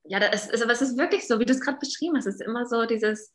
ja, 0.04 0.20
das 0.20 0.50
ist, 0.50 0.62
aber 0.62 0.74
es 0.74 0.82
ist 0.82 0.98
wirklich 0.98 1.26
so, 1.26 1.40
wie 1.40 1.46
du 1.46 1.54
es 1.54 1.62
gerade 1.62 1.80
beschrieben 1.80 2.18
hast. 2.18 2.28
Es 2.28 2.36
ist 2.36 2.46
immer 2.46 2.66
so 2.66 2.86
dieses, 2.86 3.34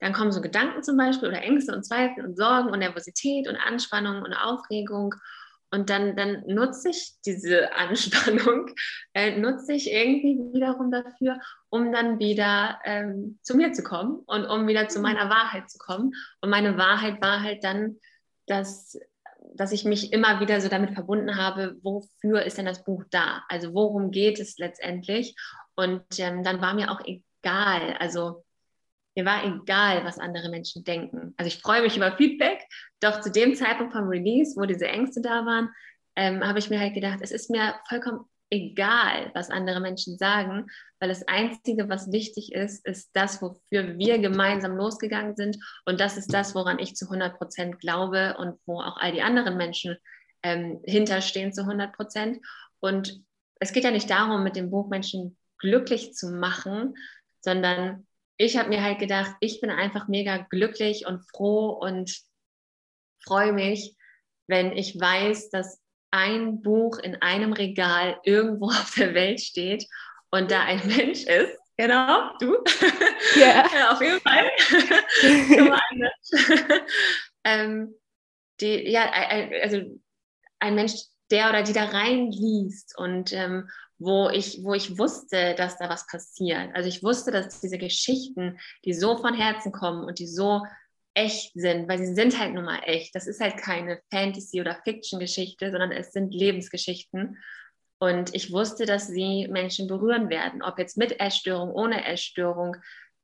dann 0.00 0.12
kommen 0.12 0.32
so 0.32 0.40
Gedanken 0.40 0.82
zum 0.82 0.96
Beispiel 0.96 1.28
oder 1.28 1.42
Ängste 1.42 1.74
und 1.74 1.84
Zweifel 1.84 2.24
und 2.24 2.36
Sorgen 2.36 2.70
und 2.70 2.78
Nervosität 2.78 3.48
und 3.48 3.56
Anspannung 3.56 4.22
und 4.22 4.32
Aufregung. 4.32 5.14
Und 5.70 5.90
dann, 5.90 6.16
dann 6.16 6.44
nutze 6.46 6.90
ich 6.90 7.14
diese 7.26 7.72
Anspannung, 7.76 8.70
äh, 9.12 9.38
nutze 9.38 9.72
ich 9.72 9.90
irgendwie 9.92 10.38
wiederum 10.54 10.90
dafür, 10.90 11.38
um 11.68 11.92
dann 11.92 12.18
wieder 12.18 12.78
ähm, 12.84 13.38
zu 13.42 13.56
mir 13.56 13.72
zu 13.72 13.82
kommen 13.82 14.20
und 14.26 14.46
um 14.46 14.66
wieder 14.66 14.88
zu 14.88 14.98
mhm. 14.98 15.02
meiner 15.02 15.30
Wahrheit 15.30 15.68
zu 15.70 15.78
kommen. 15.78 16.12
Und 16.40 16.50
meine 16.50 16.78
Wahrheit 16.78 17.20
war 17.20 17.42
halt 17.42 17.64
dann, 17.64 17.96
dass 18.46 18.98
dass 19.54 19.72
ich 19.72 19.84
mich 19.84 20.12
immer 20.12 20.40
wieder 20.40 20.60
so 20.60 20.68
damit 20.68 20.92
verbunden 20.92 21.36
habe, 21.36 21.76
wofür 21.82 22.42
ist 22.42 22.58
denn 22.58 22.66
das 22.66 22.84
Buch 22.84 23.04
da? 23.10 23.44
Also 23.48 23.74
worum 23.74 24.10
geht 24.10 24.38
es 24.38 24.58
letztendlich? 24.58 25.34
Und 25.74 26.04
ähm, 26.18 26.44
dann 26.44 26.60
war 26.60 26.74
mir 26.74 26.90
auch 26.90 27.00
egal, 27.04 27.96
also 27.98 28.44
mir 29.18 29.24
war 29.24 29.44
egal, 29.44 30.04
was 30.04 30.20
andere 30.20 30.48
Menschen 30.48 30.84
denken. 30.84 31.34
Also 31.36 31.48
ich 31.48 31.60
freue 31.60 31.82
mich 31.82 31.96
über 31.96 32.16
Feedback, 32.16 32.60
doch 33.00 33.20
zu 33.20 33.32
dem 33.32 33.56
Zeitpunkt 33.56 33.92
vom 33.92 34.06
Release, 34.06 34.54
wo 34.56 34.64
diese 34.64 34.86
Ängste 34.86 35.20
da 35.20 35.44
waren, 35.44 35.70
ähm, 36.14 36.46
habe 36.46 36.60
ich 36.60 36.70
mir 36.70 36.78
halt 36.78 36.94
gedacht, 36.94 37.18
es 37.20 37.32
ist 37.32 37.50
mir 37.50 37.74
vollkommen 37.88 38.26
egal, 38.50 39.30
was 39.34 39.50
andere 39.50 39.80
Menschen 39.80 40.16
sagen, 40.18 40.68
weil 41.00 41.08
das 41.08 41.26
Einzige, 41.26 41.88
was 41.88 42.12
wichtig 42.12 42.52
ist, 42.52 42.86
ist 42.86 43.10
das, 43.12 43.42
wofür 43.42 43.98
wir 43.98 44.18
gemeinsam 44.18 44.76
losgegangen 44.76 45.34
sind. 45.34 45.58
Und 45.84 46.00
das 46.00 46.16
ist 46.16 46.32
das, 46.32 46.54
woran 46.54 46.78
ich 46.78 46.94
zu 46.94 47.06
100 47.06 47.36
Prozent 47.36 47.80
glaube 47.80 48.36
und 48.38 48.58
wo 48.66 48.80
auch 48.80 48.96
all 48.98 49.12
die 49.12 49.22
anderen 49.22 49.56
Menschen 49.56 49.96
ähm, 50.44 50.80
hinterstehen 50.84 51.52
zu 51.52 51.62
100 51.62 51.92
Prozent. 51.92 52.38
Und 52.80 53.20
es 53.60 53.72
geht 53.72 53.84
ja 53.84 53.90
nicht 53.90 54.08
darum, 54.08 54.44
mit 54.44 54.54
dem 54.54 54.70
Buch 54.70 54.88
Menschen 54.88 55.36
glücklich 55.58 56.14
zu 56.14 56.30
machen, 56.30 56.94
sondern 57.40 58.07
ich 58.38 58.56
habe 58.56 58.68
mir 58.68 58.82
halt 58.82 59.00
gedacht, 59.00 59.34
ich 59.40 59.60
bin 59.60 59.70
einfach 59.70 60.08
mega 60.08 60.38
glücklich 60.38 61.06
und 61.06 61.20
froh 61.28 61.70
und 61.70 62.16
freue 63.24 63.52
mich, 63.52 63.96
wenn 64.46 64.72
ich 64.72 64.98
weiß, 64.98 65.50
dass 65.50 65.80
ein 66.10 66.62
Buch 66.62 66.98
in 66.98 67.20
einem 67.20 67.52
Regal 67.52 68.18
irgendwo 68.22 68.66
auf 68.70 68.94
der 68.96 69.12
Welt 69.14 69.40
steht 69.40 69.86
und 70.30 70.50
da 70.50 70.62
ein 70.62 70.86
Mensch 70.86 71.24
ist. 71.24 71.58
Genau, 71.76 72.36
du. 72.40 72.56
Ja, 73.36 73.64
ja 73.74 73.92
auf 73.92 74.00
jeden 74.00 74.20
Fall. 74.20 74.50
ähm, 77.44 77.94
die, 78.60 78.90
ja, 78.90 79.10
also 79.62 79.82
ein 80.58 80.74
Mensch, 80.74 80.94
der 81.30 81.50
oder 81.50 81.62
die 81.62 81.72
da 81.72 81.84
reinliest 81.84 82.98
und 82.98 83.32
ähm, 83.32 83.68
wo 83.98 84.28
ich, 84.30 84.62
wo 84.62 84.74
ich 84.74 84.98
wusste, 84.98 85.54
dass 85.56 85.78
da 85.78 85.88
was 85.88 86.06
passiert. 86.06 86.70
Also 86.74 86.88
ich 86.88 87.02
wusste, 87.02 87.30
dass 87.30 87.60
diese 87.60 87.78
Geschichten, 87.78 88.58
die 88.84 88.94
so 88.94 89.16
von 89.16 89.34
Herzen 89.34 89.72
kommen 89.72 90.04
und 90.04 90.18
die 90.18 90.26
so 90.26 90.62
echt 91.14 91.52
sind, 91.54 91.88
weil 91.88 91.98
sie 91.98 92.14
sind 92.14 92.38
halt 92.38 92.54
nun 92.54 92.64
mal 92.64 92.80
echt. 92.84 93.14
Das 93.14 93.26
ist 93.26 93.40
halt 93.40 93.56
keine 93.56 94.00
Fantasy- 94.10 94.60
oder 94.60 94.80
Fiction-Geschichte, 94.84 95.70
sondern 95.70 95.90
es 95.90 96.12
sind 96.12 96.32
Lebensgeschichten. 96.32 97.38
Und 97.98 98.34
ich 98.34 98.52
wusste, 98.52 98.86
dass 98.86 99.08
sie 99.08 99.48
Menschen 99.48 99.88
berühren 99.88 100.28
werden, 100.30 100.62
ob 100.62 100.78
jetzt 100.78 100.96
mit 100.96 101.18
Essstörung, 101.18 101.70
ohne 101.72 102.06
Essstörung, 102.06 102.76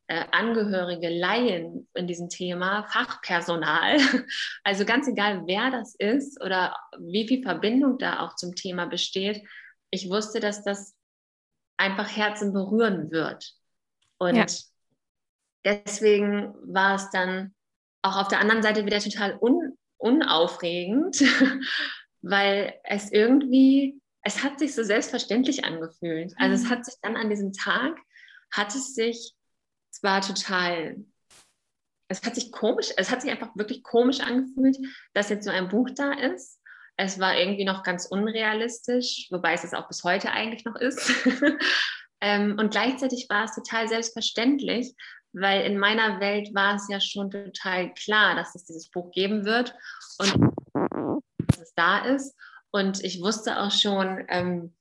äh, 0.08 0.24
Angehörige, 0.32 1.08
Laien 1.08 1.88
in 1.94 2.06
diesem 2.08 2.28
Thema, 2.28 2.84
Fachpersonal. 2.84 3.98
Also 4.64 4.84
ganz 4.84 5.06
egal, 5.06 5.42
wer 5.46 5.70
das 5.70 5.94
ist 5.94 6.42
oder 6.42 6.76
wie 6.98 7.28
viel 7.28 7.42
Verbindung 7.42 7.98
da 7.98 8.20
auch 8.20 8.34
zum 8.34 8.54
Thema 8.54 8.86
besteht. 8.86 9.42
Ich 9.94 10.10
wusste, 10.10 10.40
dass 10.40 10.64
das 10.64 10.96
einfach 11.76 12.08
Herzen 12.16 12.52
berühren 12.52 13.12
wird. 13.12 13.54
Und 14.18 14.34
ja. 14.34 14.46
deswegen 15.64 16.52
war 16.64 16.96
es 16.96 17.10
dann 17.10 17.54
auch 18.02 18.16
auf 18.16 18.28
der 18.28 18.40
anderen 18.40 18.62
Seite 18.62 18.86
wieder 18.86 18.98
total 18.98 19.38
un, 19.40 19.78
unaufregend, 19.98 21.22
weil 22.22 22.74
es 22.82 23.12
irgendwie, 23.12 24.00
es 24.22 24.42
hat 24.42 24.58
sich 24.58 24.74
so 24.74 24.82
selbstverständlich 24.82 25.64
angefühlt. 25.64 26.34
Also 26.38 26.54
es 26.56 26.64
mhm. 26.64 26.70
hat 26.70 26.84
sich 26.84 26.94
dann 27.00 27.16
an 27.16 27.30
diesem 27.30 27.52
Tag, 27.52 27.96
hat 28.50 28.74
es 28.74 28.96
sich 28.96 29.32
zwar 29.90 30.22
total, 30.22 31.04
es 32.08 32.22
hat 32.24 32.34
sich 32.34 32.50
komisch, 32.50 32.90
es 32.96 33.12
hat 33.12 33.22
sich 33.22 33.30
einfach 33.30 33.54
wirklich 33.54 33.84
komisch 33.84 34.18
angefühlt, 34.20 34.76
dass 35.12 35.28
jetzt 35.28 35.44
so 35.44 35.50
ein 35.50 35.68
Buch 35.68 35.88
da 35.94 36.12
ist. 36.12 36.60
Es 36.96 37.18
war 37.18 37.36
irgendwie 37.36 37.64
noch 37.64 37.82
ganz 37.82 38.06
unrealistisch, 38.06 39.28
wobei 39.30 39.54
es 39.54 39.64
es 39.64 39.74
auch 39.74 39.88
bis 39.88 40.04
heute 40.04 40.30
eigentlich 40.30 40.64
noch 40.64 40.76
ist. 40.76 41.12
ähm, 42.20 42.56
und 42.58 42.70
gleichzeitig 42.70 43.26
war 43.28 43.44
es 43.44 43.54
total 43.54 43.88
selbstverständlich, 43.88 44.94
weil 45.32 45.62
in 45.62 45.78
meiner 45.78 46.20
Welt 46.20 46.54
war 46.54 46.76
es 46.76 46.86
ja 46.88 47.00
schon 47.00 47.30
total 47.30 47.92
klar, 47.94 48.36
dass 48.36 48.54
es 48.54 48.64
dieses 48.64 48.88
Buch 48.90 49.10
geben 49.10 49.44
wird 49.44 49.74
und 50.18 50.52
dass 50.72 51.60
es 51.60 51.74
da 51.74 52.04
ist. 52.04 52.36
Und 52.70 53.02
ich 53.02 53.20
wusste 53.20 53.60
auch 53.60 53.72
schon, 53.72 54.24
ähm, 54.28 54.74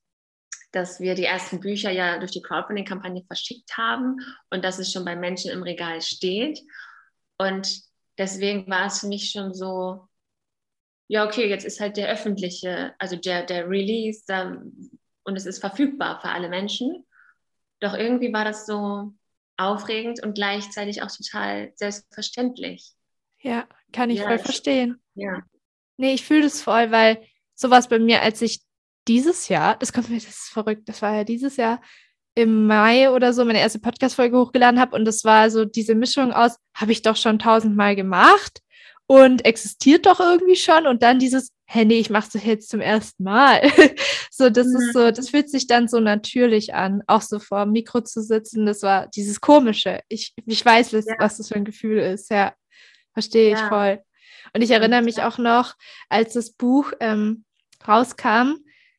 dass 0.72 1.00
wir 1.00 1.14
die 1.16 1.26
ersten 1.26 1.60
Bücher 1.60 1.92
ja 1.92 2.18
durch 2.18 2.32
die 2.32 2.42
Crowdfunding-Kampagne 2.42 3.24
verschickt 3.26 3.78
haben 3.78 4.18
und 4.50 4.64
dass 4.64 4.80
es 4.80 4.92
schon 4.92 5.06
bei 5.06 5.16
Menschen 5.16 5.52
im 5.52 5.64
Regal 5.64 6.02
steht. 6.02 6.60
Und 7.38 7.82
deswegen 8.18 8.68
war 8.68 8.88
es 8.88 9.00
für 9.00 9.08
mich 9.08 9.32
schon 9.32 9.54
so, 9.54 10.08
ja, 11.08 11.26
okay, 11.26 11.50
jetzt 11.50 11.66
ist 11.66 11.80
halt 11.80 11.98
der 11.98 12.10
öffentliche, 12.10 12.94
also 12.98 13.16
der, 13.16 13.46
der 13.46 13.70
Release 13.70 14.24
da, 14.28 14.62
und 15.24 15.36
es 15.36 15.46
ist 15.46 15.60
verfügbar 15.60 16.20
für 16.22 16.30
alle 16.30 16.50
Menschen. 16.50 17.06
Doch 17.80 17.94
irgendwie 17.94 18.32
war 18.34 18.46
das 18.46 18.66
so, 18.66 19.14
aufregend 19.58 20.22
und 20.24 20.34
gleichzeitig 20.36 21.02
auch 21.02 21.12
total 21.12 21.72
selbstverständlich. 21.76 22.94
Ja, 23.42 23.68
kann 23.92 24.10
ich 24.10 24.20
ja, 24.20 24.28
voll 24.28 24.40
verstehen. 24.40 25.02
Ja. 25.16 25.44
Nee, 25.98 26.14
ich 26.14 26.26
fühle 26.26 26.44
das 26.44 26.62
voll, 26.62 26.92
weil 26.92 27.24
sowas 27.56 27.88
bei 27.88 28.00
mir, 28.00 28.22
als 28.22 28.42
ich 28.42 28.62
dieses 29.08 29.50
Jahr, 29.50 29.78
das 29.78 29.94
kommt 29.94 30.10
mir, 30.10 30.16
das 30.16 30.28
ist 30.28 30.50
verrückt, 30.50 30.88
das 30.90 31.02
war 31.02 31.16
ja 31.16 31.24
dieses 31.24 31.58
Jahr 31.58 31.82
im 32.36 32.66
Mai 32.66 33.12
oder 33.12 33.32
so 33.32 33.46
meine 33.46 33.60
erste 33.60 33.80
Podcast-Folge 33.80 34.38
hochgeladen 34.38 34.80
habe 34.80 34.96
und 34.96 35.06
das 35.06 35.24
war 35.24 35.52
so 35.52 35.66
diese 35.66 35.94
Mischung 35.94 36.34
aus, 36.34 36.58
habe 36.74 36.92
ich 36.92 37.04
doch 37.04 37.16
schon 37.16 37.38
tausendmal 37.38 37.96
gemacht 37.96 38.63
und 39.08 39.46
existiert 39.46 40.06
doch 40.06 40.20
irgendwie 40.20 40.56
schon 40.56 40.88
und 40.88 41.04
dann 41.04 41.20
dieses, 41.20 41.50
hä, 41.66 41.86
nee, 41.86 42.00
ich 42.00 42.10
mache 42.10 42.30
es 42.34 42.44
jetzt 42.44 42.70
zum 42.70 42.82
ersten 42.82 43.24
Mal. 43.24 43.62
so, 44.32 44.50
das 44.50 44.68
mhm. 44.68 44.76
ist 44.78 44.94
so, 44.94 45.12
das 45.12 45.30
fühlt 45.30 45.50
sich 45.50 45.68
dann 45.68 45.88
so 45.88 46.00
natürlich 46.00 46.74
an, 46.74 47.04
auch 47.08 47.22
so 47.22 47.40
vor 47.40 47.64
dem 47.64 47.72
Mikro 47.72 48.02
zu 48.02 48.22
sitzen. 48.22 48.66
Das 48.66 48.82
war 48.84 49.08
dieses 49.08 49.42
Komische. 49.42 50.02
Ich, 50.08 50.34
ich 50.46 50.66
weiß, 50.66 50.92
ja. 50.92 51.02
was 51.20 51.38
das 51.38 51.50
für 51.50 51.56
ein 51.56 51.66
Gefühl 51.66 52.00
ist. 52.00 52.30
Ja, 52.30 52.54
verstehe 53.14 53.52
ja. 53.52 53.58
ich 53.58 53.64
voll. 53.64 54.02
Und 54.54 54.62
ich 54.62 54.72
erinnere 54.72 55.02
mich 55.02 55.22
auch 55.22 55.38
noch, 55.38 55.74
als 56.10 56.34
das 56.34 56.52
Buch 56.52 56.92
ähm, 57.00 57.44
rauskam, 57.88 58.56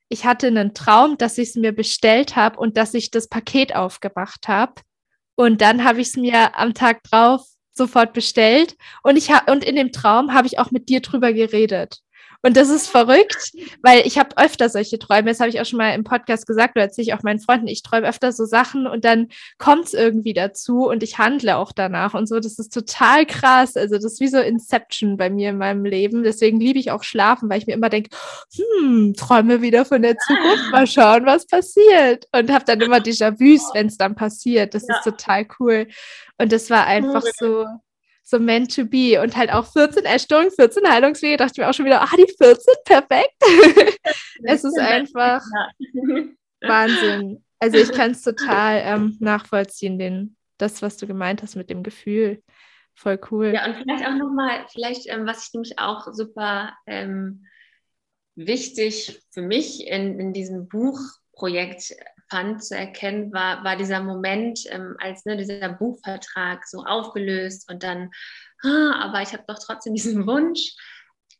ich 0.09 0.25
hatte 0.25 0.49
einen 0.49 0.75
Traum, 0.75 1.17
dass 1.17 1.39
ich 1.39 1.51
es 1.51 1.55
mir 1.57 1.73
bestellt 1.73 2.37
habe 2.37 2.59
und 2.59 2.77
dass 2.77 2.95
ich 2.95 3.11
das 3.11 3.29
Paket 3.29 3.75
aufgemacht 3.75 4.49
habe. 4.49 4.75
Und 5.37 5.61
dann 5.61 5.85
habe 5.85 6.01
ich 6.01 6.09
es 6.09 6.17
mir 6.17 6.57
am 6.57 6.75
Tag 6.75 7.03
drauf 7.05 7.45
sofort 7.75 8.13
bestellt 8.13 8.77
und 9.03 9.17
ich 9.17 9.31
habe 9.31 9.53
und 9.53 9.65
in 9.65 9.77
dem 9.77 9.93
Traum 9.93 10.33
habe 10.33 10.47
ich 10.47 10.59
auch 10.59 10.71
mit 10.71 10.89
dir 10.89 11.01
drüber 11.01 11.33
geredet. 11.33 12.04
Und 12.45 12.59
das 12.59 12.69
ist 12.69 12.89
verrückt, 12.89 13.53
weil 13.83 14.07
ich 14.07 14.19
habe 14.19 14.37
öfter 14.37 14.69
solche 14.69 14.99
Träume. 14.99 15.31
Das 15.31 15.41
habe 15.41 15.49
ich 15.49 15.63
auch 15.63 15.65
schon 15.65 15.79
mal 15.79 15.95
im 15.95 16.05
Podcast 16.05 16.47
gesagt, 16.47 16.77
oder 16.77 16.85
erzähle 16.85 17.07
ich 17.07 17.15
auch 17.15 17.23
meinen 17.23 17.41
Freunden. 17.41 17.69
Ich 17.69 17.83
träume 17.83 18.07
öfter 18.07 18.33
so 18.33 18.45
Sachen 18.45 18.87
und 18.87 19.07
dann 19.07 19.29
kommt 19.57 19.87
es 19.87 19.95
irgendwie 19.95 20.35
dazu 20.35 20.87
und 20.87 21.03
ich 21.03 21.17
handle 21.17 21.57
auch 21.57 21.73
danach 21.73 22.13
und 22.13 22.29
so. 22.29 22.41
Das 22.41 22.59
ist 22.59 22.75
total 22.75 23.25
krass. 23.25 23.79
Also 23.79 23.95
das 23.95 24.05
ist 24.05 24.21
wie 24.21 24.29
so 24.29 24.41
Inception 24.41 25.17
bei 25.17 25.31
mir 25.31 25.51
in 25.51 25.57
meinem 25.57 25.87
Leben. 25.87 26.23
Deswegen 26.23 26.61
liebe 26.61 26.79
ich 26.79 26.91
auch 26.91 27.03
Schlafen, 27.03 27.49
weil 27.49 27.61
ich 27.61 27.67
mir 27.67 27.73
immer 27.73 27.89
denke, 27.89 28.11
hm, 28.55 29.15
träume 29.17 29.63
wieder 29.63 29.87
von 29.87 30.03
der 30.03 30.19
Zukunft, 30.19 30.71
mal 30.71 30.87
schauen, 30.87 31.25
was 31.25 31.47
passiert. 31.47 32.27
Und 32.33 32.53
habe 32.53 32.67
dann 32.67 32.83
immer 32.83 32.99
Déjà-vus, 32.99 33.71
wenn 33.73 33.87
es 33.87 33.97
dann 33.97 34.17
passiert. 34.17 34.75
Das 34.75 34.87
ja. 34.87 34.97
ist 34.97 35.05
total 35.05 35.47
cool. 35.59 35.87
Und 36.37 36.53
das 36.53 36.69
war 36.69 36.87
einfach 36.87 37.23
so 37.39 37.65
so 38.25 38.39
meant 38.39 38.75
to 38.75 38.87
be 38.87 39.21
und 39.21 39.37
halt 39.37 39.53
auch 39.53 39.71
14 39.71 40.05
Essstörungen, 40.05 40.51
14 40.51 40.89
Heilungswege, 40.89 41.37
dachte 41.37 41.53
ich 41.55 41.59
mir 41.59 41.69
auch 41.69 41.75
schon 41.75 41.85
wieder, 41.85 42.03
ah, 42.03 42.17
die 42.17 42.33
14, 42.39 42.75
perfekt. 42.85 43.35
es 44.45 44.65
ist 44.65 44.79
einfach 44.79 45.43
Wahnsinn. 46.63 47.45
Also 47.59 47.77
ich 47.79 47.93
kann 47.93 48.13
es 48.13 48.23
total 48.23 48.81
ähm, 48.83 49.17
nachvollziehen, 49.21 49.99
den, 49.99 50.37
das, 50.59 50.81
was 50.83 50.97
du 50.97 51.07
gemeint 51.07 51.43
hast 51.43 51.55
mit 51.55 51.69
dem 51.69 51.83
Gefühl. 51.83 52.43
Voll 52.95 53.21
cool. 53.31 53.53
Ja, 53.55 53.67
und 53.67 53.77
vielleicht 53.77 54.07
auch 54.07 54.15
nochmal, 54.15 54.67
vielleicht, 54.73 55.09
ähm, 55.09 55.27
was 55.27 55.47
ich 55.47 55.53
nämlich 55.53 55.79
auch 55.79 56.13
super 56.13 56.73
ähm, 56.87 57.45
wichtig 58.37 59.21
für 59.31 59.43
mich 59.43 59.87
in, 59.87 60.19
in 60.19 60.33
diesem 60.33 60.69
Buchprojekt 60.69 61.95
fand 62.29 62.65
zu 62.65 62.77
erkennen, 62.77 63.33
war, 63.33 63.65
war 63.65 63.77
dieser 63.77 64.03
Moment, 64.03 64.61
ähm, 64.71 64.97
als 64.99 65.25
ne, 65.25 65.37
dieser 65.37 65.69
Buchvertrag 65.69 66.67
so 66.67 66.85
aufgelöst 66.85 67.71
und 67.71 67.83
dann, 67.83 68.11
ah, 68.63 68.95
aber 69.01 69.23
ich 69.23 69.33
habe 69.33 69.45
doch 69.47 69.59
trotzdem 69.59 69.95
diesen 69.95 70.27
Wunsch. 70.27 70.75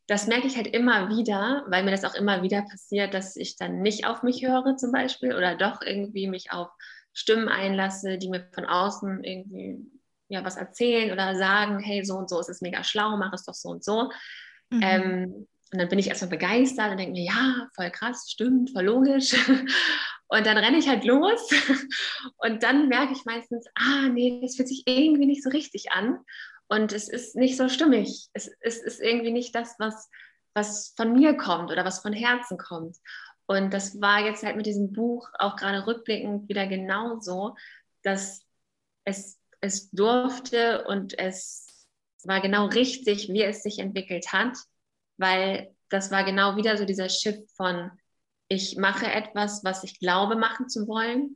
Das 0.07 0.27
merke 0.27 0.45
ich 0.45 0.55
halt 0.55 0.67
immer 0.67 1.09
wieder, 1.09 1.63
weil 1.67 1.83
mir 1.83 1.91
das 1.91 2.03
auch 2.03 2.13
immer 2.13 2.43
wieder 2.43 2.61
passiert, 2.61 3.13
dass 3.13 3.35
ich 3.35 3.57
dann 3.57 3.81
nicht 3.81 4.05
auf 4.05 4.21
mich 4.21 4.45
höre 4.45 4.77
zum 4.77 4.91
Beispiel 4.91 5.35
oder 5.35 5.55
doch 5.55 5.81
irgendwie 5.81 6.27
mich 6.27 6.51
auf 6.51 6.69
Stimmen 7.11 7.47
einlasse, 7.47 8.17
die 8.19 8.29
mir 8.29 8.47
von 8.53 8.65
außen 8.65 9.23
irgendwie 9.23 9.83
ja, 10.27 10.43
was 10.43 10.57
erzählen 10.57 11.11
oder 11.11 11.35
sagen, 11.35 11.79
hey, 11.79 12.03
so 12.03 12.15
und 12.15 12.29
so 12.29 12.39
ist 12.39 12.49
es 12.49 12.61
mega 12.61 12.83
schlau, 12.83 13.15
mach 13.17 13.33
es 13.33 13.45
doch 13.45 13.53
so 13.53 13.69
und 13.69 13.83
so. 13.83 14.11
Mhm. 14.69 14.81
Ähm, 14.81 15.47
und 15.71 15.79
dann 15.79 15.89
bin 15.89 15.99
ich 15.99 16.07
erstmal 16.07 16.29
begeistert 16.29 16.91
und 16.91 16.97
denke 16.97 17.13
mir, 17.13 17.25
ja, 17.25 17.67
voll 17.75 17.91
krass, 17.91 18.29
stimmt, 18.29 18.71
voll 18.71 18.85
logisch. 18.85 19.35
Und 20.35 20.45
dann 20.45 20.57
renne 20.57 20.77
ich 20.77 20.89
halt 20.89 21.05
los 21.05 21.49
und 22.37 22.61
dann 22.61 22.89
merke 22.89 23.13
ich 23.13 23.23
meistens, 23.23 23.65
ah, 23.75 24.09
nee, 24.09 24.41
das 24.41 24.57
fühlt 24.57 24.67
sich 24.67 24.83
irgendwie 24.85 25.25
nicht 25.25 25.41
so 25.41 25.49
richtig 25.49 25.93
an 25.93 26.19
und 26.67 26.91
es 26.91 27.07
ist 27.07 27.37
nicht 27.37 27.55
so 27.55 27.69
stimmig. 27.69 28.27
Es, 28.33 28.51
es 28.59 28.79
ist 28.79 28.99
irgendwie 28.99 29.31
nicht 29.31 29.55
das, 29.55 29.75
was, 29.79 30.09
was 30.53 30.93
von 30.97 31.13
mir 31.13 31.37
kommt 31.37 31.71
oder 31.71 31.85
was 31.85 32.01
von 32.01 32.11
Herzen 32.11 32.57
kommt. 32.57 32.97
Und 33.45 33.73
das 33.73 34.01
war 34.01 34.19
jetzt 34.25 34.43
halt 34.43 34.57
mit 34.57 34.65
diesem 34.65 34.91
Buch 34.91 35.29
auch 35.39 35.55
gerade 35.55 35.87
rückblickend 35.87 36.49
wieder 36.49 36.67
genauso, 36.67 37.55
dass 38.03 38.45
es, 39.05 39.39
es 39.61 39.89
durfte 39.91 40.83
und 40.85 41.17
es 41.17 41.87
war 42.25 42.41
genau 42.41 42.65
richtig, 42.65 43.29
wie 43.29 43.43
es 43.43 43.63
sich 43.63 43.79
entwickelt 43.79 44.33
hat, 44.33 44.57
weil 45.15 45.73
das 45.87 46.11
war 46.11 46.25
genau 46.25 46.57
wieder 46.57 46.75
so 46.75 46.83
dieser 46.83 47.07
Shift 47.07 47.49
von, 47.55 47.89
ich 48.47 48.77
mache 48.77 49.07
etwas, 49.07 49.63
was 49.63 49.83
ich 49.83 49.99
glaube 49.99 50.35
machen 50.35 50.69
zu 50.69 50.87
wollen, 50.87 51.35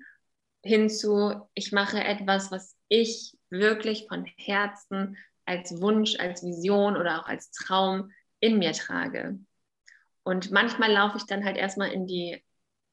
hinzu, 0.63 1.47
ich 1.53 1.71
mache 1.71 2.03
etwas, 2.03 2.51
was 2.51 2.75
ich 2.87 3.37
wirklich 3.49 4.07
von 4.07 4.25
Herzen 4.37 5.17
als 5.45 5.81
Wunsch, 5.81 6.19
als 6.19 6.43
Vision 6.43 6.97
oder 6.97 7.21
auch 7.21 7.27
als 7.27 7.51
Traum 7.51 8.11
in 8.39 8.59
mir 8.59 8.73
trage. 8.73 9.39
Und 10.23 10.51
manchmal 10.51 10.91
laufe 10.91 11.17
ich 11.17 11.25
dann 11.25 11.45
halt 11.45 11.57
erstmal 11.57 11.91
in 11.91 12.05
die 12.05 12.43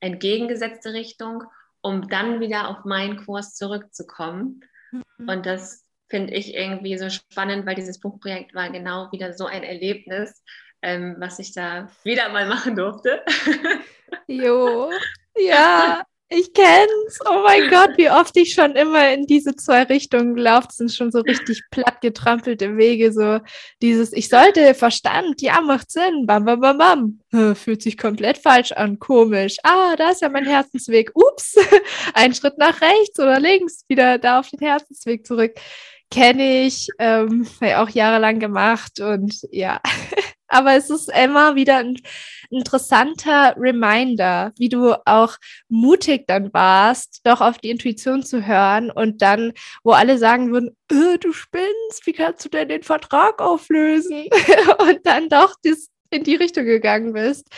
entgegengesetzte 0.00 0.92
Richtung, 0.92 1.44
um 1.82 2.08
dann 2.08 2.40
wieder 2.40 2.68
auf 2.68 2.84
meinen 2.84 3.24
Kurs 3.24 3.54
zurückzukommen. 3.54 4.64
Mhm. 4.90 5.28
Und 5.28 5.46
das 5.46 5.84
finde 6.08 6.34
ich 6.34 6.54
irgendwie 6.54 6.96
so 6.96 7.10
spannend, 7.10 7.66
weil 7.66 7.74
dieses 7.74 8.00
Buchprojekt 8.00 8.54
war 8.54 8.70
genau 8.70 9.10
wieder 9.12 9.32
so 9.32 9.46
ein 9.46 9.62
Erlebnis, 9.62 10.42
ähm, 10.82 11.16
was 11.18 11.38
ich 11.38 11.52
da 11.52 11.88
wieder 12.04 12.28
mal 12.28 12.46
machen 12.46 12.76
durfte. 12.76 13.22
Jo, 14.28 14.88
ja, 15.36 16.04
ich 16.28 16.52
kenn's. 16.52 17.20
Oh 17.24 17.42
mein 17.44 17.70
Gott, 17.70 17.96
wie 17.96 18.10
oft 18.10 18.36
ich 18.36 18.52
schon 18.52 18.72
immer 18.74 19.12
in 19.12 19.26
diese 19.26 19.54
zwei 19.54 19.84
Richtungen 19.84 20.34
gelaufen 20.34 20.70
sind, 20.72 20.92
schon 20.92 21.12
so 21.12 21.20
richtig 21.20 21.62
platt 21.70 22.00
getrampelte 22.00 22.76
Wege, 22.76 23.12
so 23.12 23.38
dieses, 23.80 24.12
ich 24.12 24.28
sollte 24.28 24.74
Verstand, 24.74 25.40
ja, 25.40 25.60
macht 25.60 25.92
Sinn, 25.92 26.26
bam, 26.26 26.44
bam, 26.44 26.60
bam, 26.60 26.78
bam. 27.30 27.54
Fühlt 27.54 27.80
sich 27.80 27.96
komplett 27.96 28.38
falsch 28.38 28.72
an, 28.72 28.98
komisch. 28.98 29.58
Ah, 29.62 29.94
da 29.94 30.10
ist 30.10 30.22
ja 30.22 30.28
mein 30.28 30.46
Herzensweg. 30.46 31.12
Ups, 31.14 31.54
ein 32.14 32.34
Schritt 32.34 32.58
nach 32.58 32.80
rechts 32.80 33.20
oder 33.20 33.38
links, 33.38 33.84
wieder 33.86 34.18
da 34.18 34.40
auf 34.40 34.50
den 34.50 34.60
Herzensweg 34.60 35.24
zurück. 35.24 35.54
Kenne 36.10 36.64
ich, 36.64 36.88
ähm, 36.98 37.46
auch 37.76 37.88
jahrelang 37.88 38.40
gemacht 38.40 39.00
und 39.00 39.46
ja. 39.52 39.80
aber 40.48 40.74
es 40.74 40.90
ist 40.90 41.10
immer 41.10 41.54
wieder 41.54 41.78
ein 41.78 41.96
interessanter 42.50 43.54
Reminder, 43.56 44.52
wie 44.58 44.68
du 44.68 44.94
auch 45.06 45.36
mutig 45.68 46.26
dann 46.26 46.52
warst, 46.52 47.20
doch 47.24 47.40
auf 47.40 47.58
die 47.58 47.70
Intuition 47.70 48.22
zu 48.22 48.46
hören 48.46 48.90
und 48.90 49.22
dann, 49.22 49.52
wo 49.82 49.92
alle 49.92 50.18
sagen 50.18 50.52
würden, 50.52 50.76
äh, 50.90 51.18
du 51.18 51.32
spinnst, 51.32 52.06
wie 52.06 52.12
kannst 52.12 52.44
du 52.44 52.48
denn 52.48 52.68
den 52.68 52.82
Vertrag 52.82 53.40
auflösen? 53.40 54.24
und 54.78 55.00
dann 55.04 55.28
doch 55.28 55.54
das 55.62 55.88
in 56.10 56.24
die 56.24 56.36
Richtung 56.36 56.64
gegangen 56.64 57.12
bist. 57.12 57.48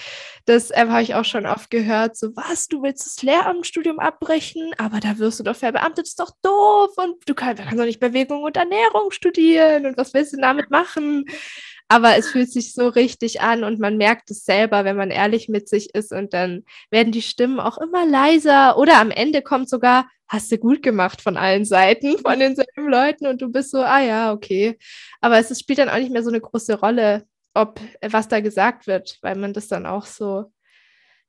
Das 0.47 0.71
äh, 0.71 0.87
habe 0.89 1.03
ich 1.03 1.15
auch 1.15 1.25
schon 1.25 1.47
oft 1.47 1.71
gehört. 1.71 2.17
So, 2.17 2.35
was, 2.37 2.69
du 2.69 2.83
willst 2.83 3.07
das 3.07 3.23
Lehramtsstudium 3.23 3.99
abbrechen, 3.99 4.73
aber 4.79 5.01
da 5.01 5.19
wirst 5.19 5.41
du 5.41 5.45
doch 5.45 5.57
verbeamtet, 5.57 6.05
das 6.05 6.11
ist 6.11 6.21
doch 6.21 6.33
doof 6.43 6.91
und 6.97 7.17
du 7.27 7.35
kannst, 7.35 7.63
kannst 7.63 7.79
doch 7.79 7.85
nicht 7.85 8.01
Bewegung 8.01 8.43
und 8.43 8.57
Ernährung 8.57 9.11
studieren 9.11 9.87
und 9.87 9.97
was 9.97 10.15
willst 10.15 10.33
du 10.33 10.39
damit 10.39 10.71
machen? 10.71 11.27
Aber 11.89 12.17
es 12.19 12.31
fühlt 12.31 12.53
sich 12.53 12.75
so 12.75 12.89
richtig 12.89 13.41
an 13.41 13.65
und 13.65 13.81
man 13.81 13.97
merkt 13.97 14.31
es 14.31 14.45
selber, 14.45 14.85
wenn 14.85 14.97
man 14.97 15.11
ehrlich 15.11 15.49
mit 15.49 15.69
sich 15.69 15.95
ist 15.95 16.13
und 16.13 16.35
dann 16.35 16.65
werden 16.91 17.13
die 17.13 17.23
Stimmen 17.23 17.61
auch 17.61 17.79
immer 17.79 18.07
leiser 18.07 18.77
oder 18.77 19.01
am 19.01 19.11
Ende 19.11 19.41
kommt 19.41 19.71
sogar, 19.71 20.07
hast 20.29 20.53
du 20.53 20.59
gut 20.59 20.83
gemacht 20.83 21.23
von 21.23 21.39
allen 21.39 21.65
Seiten, 21.65 22.19
von 22.19 22.39
denselben 22.39 22.89
Leuten 22.89 23.27
und 23.27 23.41
du 23.41 23.51
bist 23.51 23.71
so, 23.71 23.79
ah 23.79 24.01
ja, 24.01 24.33
okay. 24.33 24.79
Aber 25.23 25.39
es 25.39 25.59
spielt 25.59 25.79
dann 25.79 25.89
auch 25.89 25.97
nicht 25.97 26.13
mehr 26.13 26.23
so 26.23 26.29
eine 26.29 26.43
große 26.43 26.79
Rolle, 26.79 27.25
ob 27.55 27.81
was 28.03 28.29
da 28.29 28.41
gesagt 28.41 28.87
wird, 28.87 29.19
weil 29.23 29.37
man 29.37 29.55
das 29.55 29.69
dann 29.69 29.87
auch 29.87 30.05
so, 30.05 30.53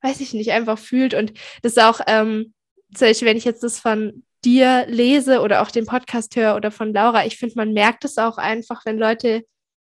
weiß 0.02 0.20
ich 0.20 0.34
nicht, 0.34 0.52
einfach 0.52 0.78
fühlt 0.78 1.14
und 1.14 1.34
das 1.62 1.78
auch, 1.78 2.02
ähm, 2.08 2.54
zum 2.94 3.08
Beispiel, 3.08 3.28
wenn 3.30 3.38
ich 3.38 3.46
jetzt 3.46 3.64
das 3.64 3.80
von 3.80 4.26
dir 4.44 4.86
lese 4.88 5.42
oder 5.42 5.62
auch 5.62 5.72
den 5.72 5.86
Podcast 5.86 6.36
höre 6.36 6.56
oder 6.56 6.72
von 6.72 6.94
Laura, 6.94 7.26
ich 7.26 7.38
finde, 7.38 7.56
man 7.56 7.72
merkt 7.72 8.04
es 8.04 8.18
auch 8.18 8.38
einfach, 8.38 8.86
wenn 8.86 8.98
Leute 8.98 9.46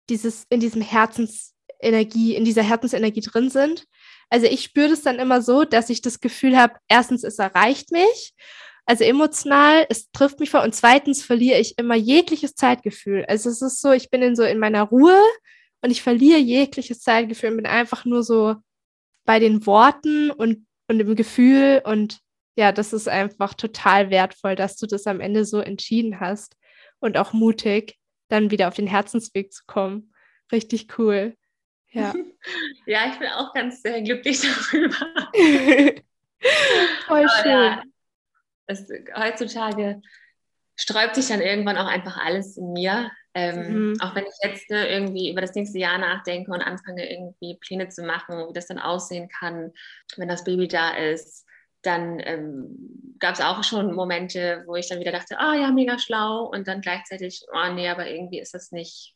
dieses, 0.09 0.45
in 0.51 0.61
diesem 0.61 0.83
Herzensenergie, 0.83 2.35
in 2.35 2.45
dieser 2.45 2.63
Herzensenergie 2.63 3.21
drin 3.21 3.51
sind. 3.51 3.87
Also 4.31 4.47
ich 4.47 4.63
spüre 4.63 4.89
das 4.89 5.03
dann 5.03 5.19
immer 5.19 5.43
so, 5.43 5.65
dass 5.65 5.91
ich 5.91 6.03
das 6.03 6.21
Gefühl 6.21 6.57
habe, 6.57 6.75
erstens, 6.89 7.23
es 7.25 7.39
erreicht 7.39 7.93
mich, 7.93 8.35
also 8.87 9.05
emotional, 9.05 9.85
es 9.89 10.11
trifft 10.13 10.39
mich 10.39 10.51
vor 10.51 10.63
und 10.63 10.75
zweitens 10.75 11.23
verliere 11.23 11.59
ich 11.59 11.77
immer 11.77 11.97
jegliches 11.97 12.55
Zeitgefühl. 12.55 13.25
Also 13.29 13.51
es 13.51 13.61
ist 13.61 13.81
so, 13.81 13.91
ich 13.91 14.11
bin 14.11 14.23
in 14.23 14.37
so 14.37 14.45
in 14.45 14.59
meiner 14.59 14.83
Ruhe 14.83 15.21
und 15.83 15.91
ich 15.91 16.03
verliere 16.03 16.39
jegliches 16.39 17.01
Zeitgefühl 17.01 17.51
und 17.51 17.57
bin 17.57 17.67
einfach 17.67 18.05
nur 18.05 18.23
so 18.23 18.55
bei 19.25 19.41
den 19.41 19.67
Worten 19.67 20.31
und, 20.31 20.67
und 20.89 21.01
im 21.01 21.17
Gefühl 21.17 21.83
und 21.85 22.21
ja, 22.57 22.73
das 22.73 22.93
ist 22.93 23.09
einfach 23.09 23.55
total 23.55 24.11
wertvoll, 24.11 24.55
dass 24.55 24.77
du 24.77 24.87
das 24.87 25.07
am 25.07 25.21
Ende 25.21 25.45
so 25.45 25.59
entschieden 25.59 26.21
hast 26.21 26.57
und 27.01 27.19
auch 27.19 27.33
mutig 27.33 27.99
dann 28.29 28.51
wieder 28.51 28.69
auf 28.69 28.75
den 28.75 28.87
Herzensweg 28.87 29.53
zu 29.53 29.65
kommen. 29.67 30.13
Richtig 30.53 30.99
cool. 30.99 31.37
Ja. 31.91 32.15
Ja, 32.87 33.11
ich 33.11 33.19
bin 33.19 33.27
auch 33.31 33.53
ganz 33.53 33.83
sehr 33.83 34.01
glücklich 34.03 34.41
darüber. 34.71 35.33
Voll 37.09 37.29
schön. 37.43 37.51
Ja, 37.51 37.83
es, 38.67 38.89
heutzutage 39.17 40.01
sträubt 40.77 41.17
sich 41.17 41.27
dann 41.27 41.41
irgendwann 41.41 41.77
auch 41.77 41.89
einfach 41.89 42.19
alles 42.19 42.57
in 42.57 42.73
mir. 42.73 43.11
Ähm, 43.35 43.91
mhm. 43.91 44.01
Auch 44.01 44.15
wenn 44.15 44.27
ich 44.27 44.35
jetzt 44.43 44.71
ne, 44.71 44.89
irgendwie 44.89 45.33
über 45.33 45.41
das 45.41 45.57
nächste 45.57 45.79
Jahr 45.81 45.99
nachdenke 45.99 46.53
und 46.53 46.63
anfange, 46.63 47.11
irgendwie 47.11 47.59
Pläne 47.59 47.89
zu 47.89 48.05
machen, 48.05 48.49
wie 48.49 48.53
das 48.53 48.69
dann 48.69 48.79
aussehen 48.79 49.29
kann, 49.29 49.73
wenn 50.17 50.29
das 50.29 50.45
Baby 50.45 50.69
da 50.69 50.91
ist 50.97 51.46
dann 51.83 52.21
ähm, 52.25 53.17
gab 53.19 53.35
es 53.35 53.41
auch 53.41 53.63
schon 53.65 53.95
Momente, 53.95 54.65
wo 54.67 54.75
ich 54.77 54.89
dann 54.89 55.01
wieder 55.01 55.13
dachte, 55.13 55.39
ah 55.39 55.55
ja, 55.55 55.71
mega 55.71 55.99
schlau 55.99 56.45
und 56.45 56.69
dann 56.69 56.81
gleichzeitig, 56.81 57.45
oh 57.53 57.73
nee, 57.73 57.89
aber 57.89 58.09
irgendwie 58.09 58.41
ist 58.41 58.55
das 58.55 58.73
nicht, 58.73 59.15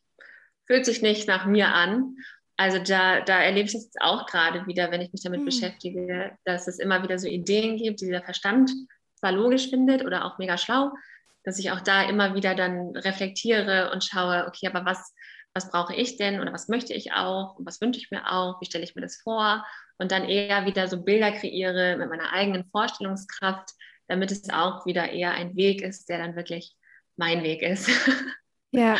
fühlt 0.65 0.85
sich 0.85 1.01
nicht 1.01 1.27
nach 1.27 1.45
mir 1.45 1.67
an. 1.69 2.15
Also 2.57 2.79
da, 2.79 3.21
da 3.21 3.41
erlebe 3.41 3.67
ich 3.67 3.75
es 3.75 3.85
jetzt 3.85 4.01
auch 4.01 4.25
gerade 4.25 4.65
wieder, 4.67 4.91
wenn 4.91 5.01
ich 5.01 5.11
mich 5.11 5.23
damit 5.23 5.41
mhm. 5.41 5.45
beschäftige, 5.45 6.37
dass 6.45 6.67
es 6.67 6.79
immer 6.79 7.03
wieder 7.03 7.17
so 7.17 7.27
Ideen 7.27 7.77
gibt, 7.77 8.01
die 8.01 8.09
der 8.09 8.23
Verstand 8.23 8.71
zwar 9.15 9.31
logisch 9.31 9.69
findet 9.69 10.05
oder 10.05 10.25
auch 10.25 10.37
mega 10.37 10.57
schlau, 10.57 10.91
dass 11.43 11.59
ich 11.59 11.71
auch 11.71 11.81
da 11.81 12.03
immer 12.03 12.35
wieder 12.35 12.55
dann 12.55 12.95
reflektiere 12.95 13.91
und 13.91 14.03
schaue, 14.03 14.45
okay, 14.47 14.67
aber 14.67 14.85
was, 14.85 15.13
was 15.53 15.69
brauche 15.69 15.95
ich 15.95 16.17
denn 16.17 16.39
oder 16.39 16.53
was 16.53 16.67
möchte 16.67 16.93
ich 16.93 17.13
auch 17.13 17.55
und 17.57 17.65
was 17.65 17.81
wünsche 17.81 17.99
ich 17.99 18.11
mir 18.11 18.31
auch, 18.31 18.61
wie 18.61 18.65
stelle 18.65 18.83
ich 18.83 18.95
mir 18.95 19.01
das 19.01 19.17
vor 19.17 19.65
und 19.97 20.11
dann 20.11 20.27
eher 20.27 20.65
wieder 20.65 20.87
so 20.87 21.01
Bilder 21.01 21.31
kreiere 21.31 21.97
mit 21.97 22.09
meiner 22.09 22.31
eigenen 22.33 22.65
Vorstellungskraft, 22.71 23.71
damit 24.07 24.31
es 24.31 24.49
auch 24.49 24.85
wieder 24.85 25.11
eher 25.11 25.31
ein 25.31 25.55
Weg 25.55 25.81
ist, 25.81 26.09
der 26.09 26.17
dann 26.17 26.35
wirklich 26.35 26.75
mein 27.17 27.43
Weg 27.43 27.61
ist. 27.61 27.89
Ja. 28.73 28.95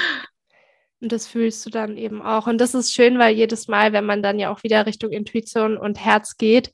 Und 0.99 1.13
das 1.13 1.27
fühlst 1.27 1.65
du 1.65 1.69
dann 1.69 1.95
eben 1.95 2.21
auch. 2.21 2.45
Und 2.45 2.59
das 2.59 2.75
ist 2.75 2.93
schön, 2.93 3.17
weil 3.17 3.33
jedes 3.33 3.69
Mal, 3.69 3.93
wenn 3.93 4.05
man 4.05 4.21
dann 4.21 4.37
ja 4.37 4.53
auch 4.53 4.63
wieder 4.63 4.85
Richtung 4.85 5.11
Intuition 5.11 5.77
und 5.77 6.03
Herz 6.03 6.35
geht, 6.35 6.71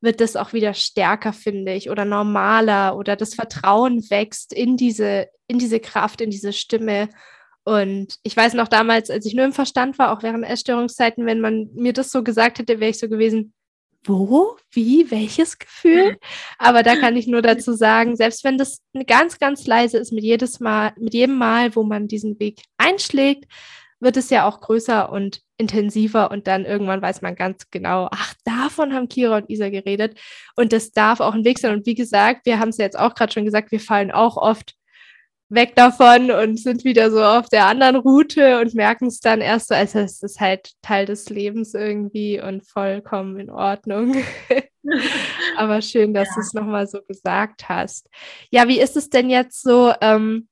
wird 0.00 0.20
das 0.20 0.36
auch 0.36 0.52
wieder 0.52 0.74
stärker, 0.74 1.32
finde 1.32 1.72
ich, 1.74 1.90
oder 1.90 2.04
normaler 2.04 2.96
oder 2.96 3.16
das 3.16 3.34
Vertrauen 3.34 4.10
wächst 4.10 4.52
in 4.52 4.76
diese, 4.76 5.28
in 5.46 5.58
diese 5.58 5.80
Kraft, 5.80 6.20
in 6.20 6.30
diese 6.30 6.52
Stimme. 6.52 7.08
Und 7.64 8.16
ich 8.22 8.36
weiß 8.36 8.54
noch 8.54 8.68
damals, 8.68 9.10
als 9.10 9.26
ich 9.26 9.34
nur 9.34 9.44
im 9.44 9.52
Verstand 9.52 9.98
war, 9.98 10.12
auch 10.12 10.22
während 10.22 10.44
Essstörungszeiten, 10.44 11.26
wenn 11.26 11.40
man 11.40 11.68
mir 11.74 11.92
das 11.92 12.10
so 12.10 12.22
gesagt 12.22 12.58
hätte, 12.58 12.80
wäre 12.80 12.90
ich 12.90 12.98
so 12.98 13.08
gewesen, 13.08 13.52
wo, 14.04 14.56
wie, 14.70 15.10
welches 15.10 15.58
Gefühl? 15.58 16.16
Aber 16.58 16.82
da 16.82 16.96
kann 16.96 17.16
ich 17.16 17.26
nur 17.26 17.42
dazu 17.42 17.74
sagen, 17.74 18.16
selbst 18.16 18.44
wenn 18.44 18.56
das 18.56 18.80
ganz, 19.06 19.38
ganz 19.38 19.66
leise 19.66 19.98
ist, 19.98 20.12
mit 20.12 20.24
jedes 20.24 20.58
Mal, 20.60 20.92
mit 20.98 21.12
jedem 21.12 21.36
Mal, 21.36 21.76
wo 21.76 21.82
man 21.82 22.08
diesen 22.08 22.40
Weg 22.40 22.62
einschlägt, 22.78 23.44
wird 24.00 24.16
es 24.16 24.30
ja 24.30 24.48
auch 24.48 24.62
größer 24.62 25.12
und 25.12 25.42
intensiver 25.58 26.30
und 26.30 26.46
dann 26.46 26.64
irgendwann 26.64 27.02
weiß 27.02 27.20
man 27.20 27.36
ganz 27.36 27.70
genau, 27.70 28.08
ach, 28.10 28.32
davon 28.44 28.94
haben 28.94 29.08
Kira 29.08 29.36
und 29.36 29.50
Isa 29.50 29.68
geredet 29.68 30.18
und 30.56 30.72
das 30.72 30.92
darf 30.92 31.20
auch 31.20 31.34
ein 31.34 31.44
Weg 31.44 31.58
sein. 31.58 31.74
Und 31.74 31.84
wie 31.84 31.94
gesagt, 31.94 32.46
wir 32.46 32.58
haben 32.58 32.70
es 32.70 32.78
ja 32.78 32.86
jetzt 32.86 32.98
auch 32.98 33.14
gerade 33.14 33.32
schon 33.32 33.44
gesagt, 33.44 33.70
wir 33.70 33.80
fallen 33.80 34.10
auch 34.10 34.38
oft 34.38 34.74
weg 35.50 35.74
davon 35.74 36.30
und 36.30 36.58
sind 36.58 36.84
wieder 36.84 37.10
so 37.10 37.22
auf 37.22 37.48
der 37.48 37.66
anderen 37.66 37.96
Route 37.96 38.60
und 38.60 38.74
merken 38.74 39.06
es 39.06 39.20
dann 39.20 39.40
erst 39.40 39.68
so, 39.68 39.74
also 39.74 39.98
es 39.98 40.22
ist 40.22 40.40
halt 40.40 40.72
Teil 40.80 41.06
des 41.06 41.28
Lebens 41.28 41.74
irgendwie 41.74 42.40
und 42.40 42.66
vollkommen 42.66 43.38
in 43.38 43.50
Ordnung. 43.50 44.16
Aber 45.56 45.82
schön, 45.82 46.14
dass 46.14 46.28
ja. 46.28 46.34
du 46.34 46.40
es 46.40 46.54
nochmal 46.54 46.86
so 46.86 47.02
gesagt 47.02 47.68
hast. 47.68 48.08
Ja, 48.50 48.68
wie 48.68 48.80
ist 48.80 48.96
es 48.96 49.10
denn 49.10 49.28
jetzt 49.28 49.62
so 49.62 49.92
ähm, 50.00 50.48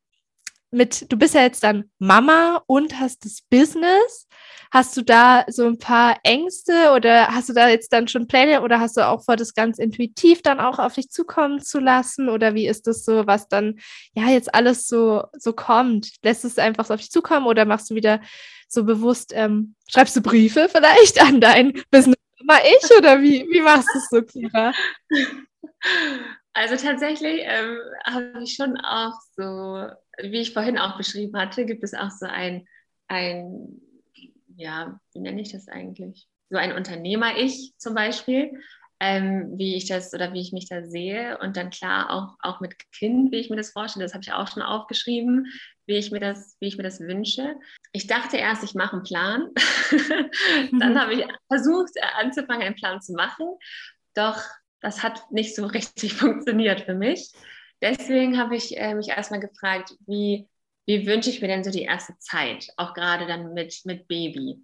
mit, 0.71 1.11
du 1.11 1.17
bist 1.17 1.35
ja 1.35 1.43
jetzt 1.43 1.63
dann 1.63 1.91
Mama 1.99 2.63
und 2.67 2.99
hast 3.01 3.25
das 3.25 3.43
Business. 3.49 4.27
Hast 4.71 4.97
du 4.97 5.03
da 5.03 5.45
so 5.49 5.67
ein 5.67 5.79
paar 5.79 6.19
Ängste 6.25 6.93
oder 6.95 7.29
hast 7.29 7.49
du 7.49 7.55
da 7.55 7.69
jetzt 7.69 7.93
dann 7.93 8.07
schon 8.07 8.27
Pläne 8.27 8.61
oder 8.61 8.81
hast 8.81 8.99
du 8.99 9.07
auch 9.07 9.25
vor, 9.25 9.37
das 9.37 9.55
ganz 9.55 9.79
intuitiv 9.79 10.43
dann 10.43 10.61
auch 10.61 10.79
auf 10.79 10.95
dich 10.95 11.09
zukommen 11.11 11.61
zu 11.61 11.79
lassen? 11.79 12.29
Oder 12.29 12.55
wie 12.55 12.69
ist 12.69 12.87
das 12.87 13.05
so, 13.05 13.27
was 13.27 13.49
dann 13.49 13.79
ja 14.13 14.29
jetzt 14.29 14.55
alles 14.55 14.87
so, 14.87 15.25
so 15.33 15.55
kommt? 15.55 16.11
Lässt 16.23 16.45
es 16.45 16.59
einfach 16.59 16.85
so 16.85 16.95
auf 16.95 17.01
dich 17.01 17.11
zukommen 17.11 17.47
oder 17.47 17.65
machst 17.65 17.91
du 17.91 17.95
wieder 17.95 18.21
so 18.69 18.85
bewusst, 18.85 19.33
ähm, 19.35 19.75
schreibst 19.91 20.17
du 20.17 20.21
Briefe 20.21 20.69
vielleicht 20.71 21.23
an 21.23 21.41
dein 21.41 21.73
Business 21.91 22.19
immer 22.39 22.61
ich 22.63 22.97
oder 22.97 23.21
wie, 23.23 23.47
wie 23.51 23.61
machst 23.63 23.89
du 23.93 23.99
es 23.99 24.09
so, 24.11 24.23
Kira? 24.23 24.73
Also 26.59 26.75
tatsächlich 26.75 27.43
ähm, 27.45 27.79
habe 28.05 28.43
ich 28.43 28.55
schon 28.55 28.77
auch 28.79 29.15
so, 29.37 29.87
wie 30.21 30.41
ich 30.41 30.53
vorhin 30.53 30.77
auch 30.77 30.97
beschrieben 30.97 31.39
hatte, 31.39 31.65
gibt 31.65 31.85
es 31.85 31.95
auch 31.95 32.11
so 32.11 32.27
ein, 32.27 32.67
ein 33.07 33.81
ja, 34.57 34.99
wie 35.13 35.21
nenne 35.21 35.41
ich 35.41 35.53
das 35.53 35.69
eigentlich? 35.69 36.27
So 36.51 36.59
ein 36.59 36.73
Unternehmer-Ich 36.73 37.75
zum 37.79 37.95
Beispiel, 37.95 38.61
ähm, 38.99 39.53
wie 39.57 39.77
ich 39.77 39.87
das 39.87 40.13
oder 40.13 40.33
wie 40.33 40.41
ich 40.41 40.53
mich 40.53 40.69
da 40.69 40.83
sehe. 40.83 41.39
Und 41.39 41.57
dann 41.57 41.71
klar 41.71 42.11
auch, 42.11 42.37
auch 42.41 42.59
mit 42.59 42.75
Kind, 42.91 43.31
wie 43.31 43.37
ich 43.37 43.51
mir 43.51 43.57
das 43.57 43.71
vorstelle. 43.71 44.05
Das 44.05 44.15
habe 44.15 44.25
ich 44.25 44.33
auch 44.33 44.49
schon 44.49 44.65
aufgeschrieben, 44.65 45.47
wie 45.87 45.95
ich 45.95 46.11
mir 46.11 46.19
das, 46.19 46.57
wie 46.59 46.67
ich 46.67 46.77
mir 46.77 46.83
das 46.83 46.99
wünsche. 46.99 47.55
Ich 47.93 48.09
dachte 48.09 48.37
erst, 48.37 48.65
ich 48.65 48.75
mache 48.75 48.95
einen 48.95 49.05
Plan. 49.05 49.51
dann 50.73 50.95
mhm. 50.95 50.99
habe 50.99 51.15
ich 51.15 51.25
versucht, 51.47 51.93
äh, 51.95 52.01
anzufangen, 52.21 52.67
einen 52.67 52.75
Plan 52.75 53.01
zu 53.01 53.13
machen. 53.13 53.47
Doch 54.15 54.43
das 54.81 55.03
hat 55.03 55.31
nicht 55.31 55.55
so 55.55 55.67
richtig 55.67 56.15
funktioniert 56.15 56.83
für 56.83 56.95
mich. 56.95 57.31
Deswegen 57.81 58.39
habe 58.39 58.57
ich 58.57 58.77
äh, 58.77 58.95
mich 58.95 59.09
erstmal 59.09 59.41
gefragt, 59.41 59.95
wie, 60.07 60.49
wie 60.87 61.07
wünsche 61.07 61.31
ich 61.31 61.41
mir 61.41 61.49
denn 61.49 61.65
so 61.65 61.71
die 61.71 61.83
erste 61.83 62.17
Zeit, 62.19 62.69
auch 62.77 62.93
gerade 62.95 63.27
dann 63.27 63.55
mit, 63.55 63.81
mit 63.85 64.09
Baby. 64.09 64.61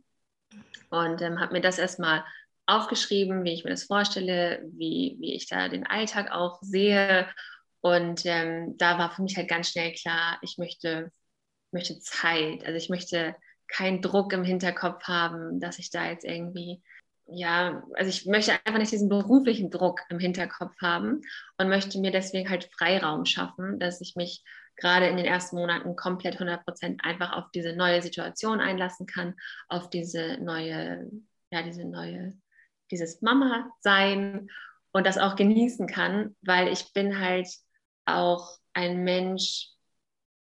Und 0.91 1.23
ähm, 1.23 1.41
habe 1.41 1.53
mir 1.53 1.61
das 1.61 1.79
erstmal 1.79 2.25
aufgeschrieben, 2.67 3.45
wie 3.45 3.53
ich 3.53 3.65
mir 3.65 3.71
das 3.71 3.85
vorstelle, 3.85 4.63
wie, 4.73 5.17
wie 5.21 5.35
ich 5.35 5.49
da 5.49 5.69
den 5.69 5.87
Alltag 5.87 6.31
auch 6.33 6.59
sehe. 6.63 7.29
Und 7.81 8.25
ähm, 8.25 8.77
da 8.79 8.99
war 8.99 9.11
für 9.11 9.23
mich 9.23 9.37
halt 9.37 9.49
ganz 9.49 9.71
schnell 9.71 9.93
klar, 9.93 10.39
ich 10.43 10.57
möchte, 10.59 11.13
möchte 11.71 12.01
Zeit. 12.01 12.65
Also 12.65 12.77
ich 12.77 12.89
möchte 12.89 13.37
keinen 13.69 14.01
Druck 14.01 14.33
im 14.33 14.45
Hinterkopf 14.45 15.05
haben, 15.05 15.61
dass 15.61 15.79
ich 15.79 15.91
da 15.91 16.09
jetzt 16.09 16.25
irgendwie, 16.25 16.83
ja, 17.27 17.83
also 17.95 18.09
ich 18.09 18.27
möchte 18.27 18.53
einfach 18.53 18.79
nicht 18.79 18.93
diesen 18.93 19.09
beruflichen 19.09 19.71
Druck 19.71 20.01
im 20.09 20.19
Hinterkopf 20.19 20.75
haben 20.81 21.23
und 21.59 21.69
möchte 21.69 21.99
mir 21.99 22.11
deswegen 22.11 22.51
halt 22.51 22.69
Freiraum 22.77 23.25
schaffen, 23.25 23.79
dass 23.79 24.01
ich 24.01 24.15
mich 24.17 24.45
gerade 24.77 25.07
in 25.07 25.17
den 25.17 25.27
ersten 25.27 25.57
Monaten 25.57 25.97
komplett 25.97 26.35
100 26.35 26.65
Prozent 26.65 27.05
einfach 27.05 27.33
auf 27.33 27.45
diese 27.55 27.75
neue 27.75 28.03
Situation 28.03 28.61
einlassen 28.61 29.07
kann, 29.07 29.35
auf 29.69 29.89
diese 29.89 30.39
neue, 30.39 31.11
ja, 31.51 31.63
diese 31.63 31.85
neue 31.85 32.35
dieses 32.91 33.23
Mama-Sein 33.23 34.49
und 34.93 35.07
das 35.07 35.19
auch 35.19 35.37
genießen 35.37 35.87
kann, 35.87 36.37
weil 36.43 36.69
ich 36.69 36.93
bin 36.93 37.19
halt 37.19 37.49
auch 38.05 38.59
ein 38.75 39.03
Mensch 39.03 39.71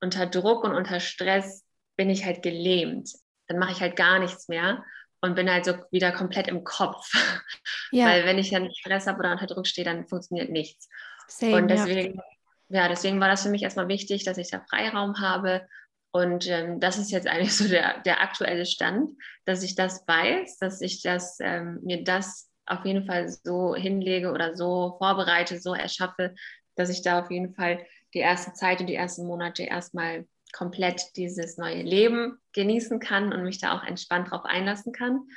unter 0.01 0.27
Druck 0.27 0.65
und 0.65 0.75
unter 0.75 1.01
Stress 1.01 1.65
bin 1.97 2.11
ich 2.11 2.25
halt 2.25 2.43
gelähmt. 2.43 3.13
Dann 3.47 3.59
mache 3.59 3.73
ich 3.73 3.81
halt 3.81 3.97
gar 3.97 4.19
nichts 4.19 4.49
mehr 4.49 4.85
und 5.21 5.35
bin 5.35 5.51
halt 5.51 5.65
so 5.65 5.75
wieder 5.91 6.13
komplett 6.13 6.49
im 6.49 6.65
Kopf. 6.65 7.11
Ja. 7.93 8.07
Weil 8.07 8.25
wenn 8.25 8.39
ich 8.39 8.51
dann 8.51 8.73
Stress 8.73 9.09
habe 9.09 9.19
oder 9.19 9.33
unter 9.33 9.49
Druck 9.49 9.67
stehe, 9.67 9.85
dann 9.85 10.07
funktioniert 10.07 10.49
nichts. 10.49 10.89
Same, 11.27 11.57
und 11.57 11.67
deswegen, 11.67 12.21
ja. 12.69 12.83
ja, 12.83 12.89
deswegen 12.89 13.19
war 13.19 13.27
das 13.27 13.43
für 13.43 13.49
mich 13.49 13.65
erstmal 13.65 13.89
wichtig, 13.89 14.23
dass 14.23 14.39
ich 14.39 14.49
da 14.49 14.65
Freiraum 14.71 15.19
habe 15.19 15.67
und 16.13 16.49
ähm, 16.49 16.81
das 16.81 16.99
ist 16.99 17.11
jetzt 17.11 17.29
eigentlich 17.29 17.57
so 17.57 17.69
der, 17.69 18.01
der 18.03 18.21
aktuelle 18.21 18.67
Stand, 18.67 19.11
dass 19.45 19.63
ich 19.63 19.75
das 19.75 20.07
weiß, 20.07 20.59
dass 20.59 20.81
ich 20.81 21.03
das, 21.03 21.39
ähm, 21.41 21.81
mir 21.83 22.03
das 22.03 22.51
auf 22.67 22.85
jeden 22.85 23.07
Fall 23.07 23.29
so 23.29 23.75
hinlege 23.75 24.33
oder 24.33 24.57
so 24.57 24.97
vorbereite, 24.99 25.61
so 25.61 25.75
erschaffe, 25.75 26.35
dass 26.77 26.89
ich 26.89 27.03
da 27.03 27.21
auf 27.21 27.31
jeden 27.31 27.55
Fall 27.55 27.85
die 28.15 28.21
erste 28.21 28.53
Zeit 28.55 28.81
und 28.81 28.87
die 28.87 28.95
ersten 28.95 29.27
Monate 29.27 29.65
erstmal 29.65 30.27
komplett 30.53 31.17
dieses 31.17 31.59
neue 31.59 31.83
Leben 31.83 32.39
genießen 32.53 33.01
kann 33.01 33.33
und 33.33 33.45
mich 33.45 33.61
da 33.61 33.77
auch 33.77 33.85
entspannt 33.85 34.31
drauf 34.31 34.45
einlassen 34.45 34.93
kann. 34.93 35.29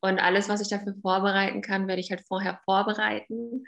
Und 0.00 0.18
alles, 0.18 0.48
was 0.48 0.60
ich 0.60 0.68
dafür 0.68 0.94
vorbereiten 1.00 1.62
kann, 1.62 1.86
werde 1.86 2.00
ich 2.00 2.10
halt 2.10 2.22
vorher 2.26 2.60
vorbereiten. 2.64 3.64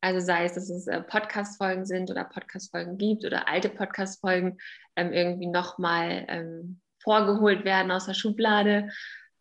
Also 0.00 0.20
sei 0.20 0.44
es, 0.44 0.54
dass 0.54 0.68
es 0.68 0.86
äh, 0.86 1.00
Podcast-Folgen 1.00 1.84
sind 1.86 2.10
oder 2.10 2.24
Podcast-Folgen 2.24 2.98
gibt 2.98 3.24
oder 3.24 3.48
alte 3.48 3.68
Podcast-Folgen 3.68 4.58
ähm, 4.96 5.12
irgendwie 5.12 5.46
nochmal 5.46 6.26
ähm, 6.28 6.80
vorgeholt 7.02 7.64
werden 7.64 7.90
aus 7.90 8.06
der 8.06 8.14
Schublade. 8.14 8.90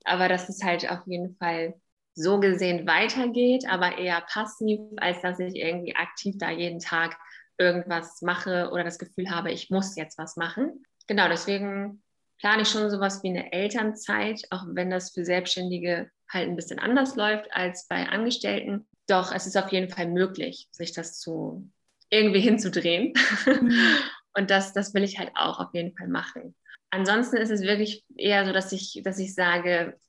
Aber 0.05 0.29
dass 0.29 0.49
es 0.49 0.63
halt 0.63 0.89
auf 0.89 1.05
jeden 1.05 1.35
Fall 1.35 1.75
so 2.15 2.39
gesehen 2.39 2.87
weitergeht, 2.87 3.69
aber 3.69 3.97
eher 3.97 4.21
passiv, 4.21 4.79
als 4.97 5.21
dass 5.21 5.39
ich 5.39 5.55
irgendwie 5.55 5.95
aktiv 5.95 6.35
da 6.39 6.49
jeden 6.49 6.79
Tag 6.79 7.17
irgendwas 7.59 8.21
mache 8.21 8.69
oder 8.71 8.83
das 8.83 8.97
Gefühl 8.97 9.29
habe, 9.29 9.51
ich 9.51 9.69
muss 9.69 9.95
jetzt 9.95 10.17
was 10.17 10.35
machen. 10.35 10.83
Genau, 11.07 11.27
deswegen 11.29 12.03
plane 12.39 12.61
ich 12.61 12.69
schon 12.69 12.89
sowas 12.89 13.23
wie 13.23 13.29
eine 13.29 13.51
Elternzeit, 13.51 14.41
auch 14.51 14.63
wenn 14.67 14.89
das 14.89 15.11
für 15.11 15.25
Selbstständige 15.25 16.11
halt 16.29 16.49
ein 16.49 16.55
bisschen 16.55 16.79
anders 16.79 17.15
läuft 17.15 17.51
als 17.53 17.87
bei 17.87 18.07
Angestellten. 18.07 18.87
Doch 19.07 19.33
es 19.33 19.47
ist 19.47 19.57
auf 19.57 19.71
jeden 19.71 19.89
Fall 19.89 20.07
möglich, 20.07 20.67
sich 20.71 20.91
das 20.91 21.19
zu 21.19 21.71
irgendwie 22.09 22.41
hinzudrehen. 22.41 23.13
Mhm. 23.45 23.73
Und 24.35 24.51
das, 24.51 24.73
das 24.73 24.93
will 24.93 25.03
ich 25.03 25.17
halt 25.17 25.31
auch 25.33 25.59
auf 25.59 25.73
jeden 25.73 25.97
Fall 25.97 26.07
machen. 26.07 26.55
Ansonsten 26.91 27.37
ist 27.37 27.49
es 27.49 27.61
wirklich 27.61 28.05
eher 28.15 28.45
so, 28.45 28.53
dass 28.53 28.71
ich, 28.71 29.01
dass 29.03 29.17
ich 29.17 29.33
sage, 29.33 29.99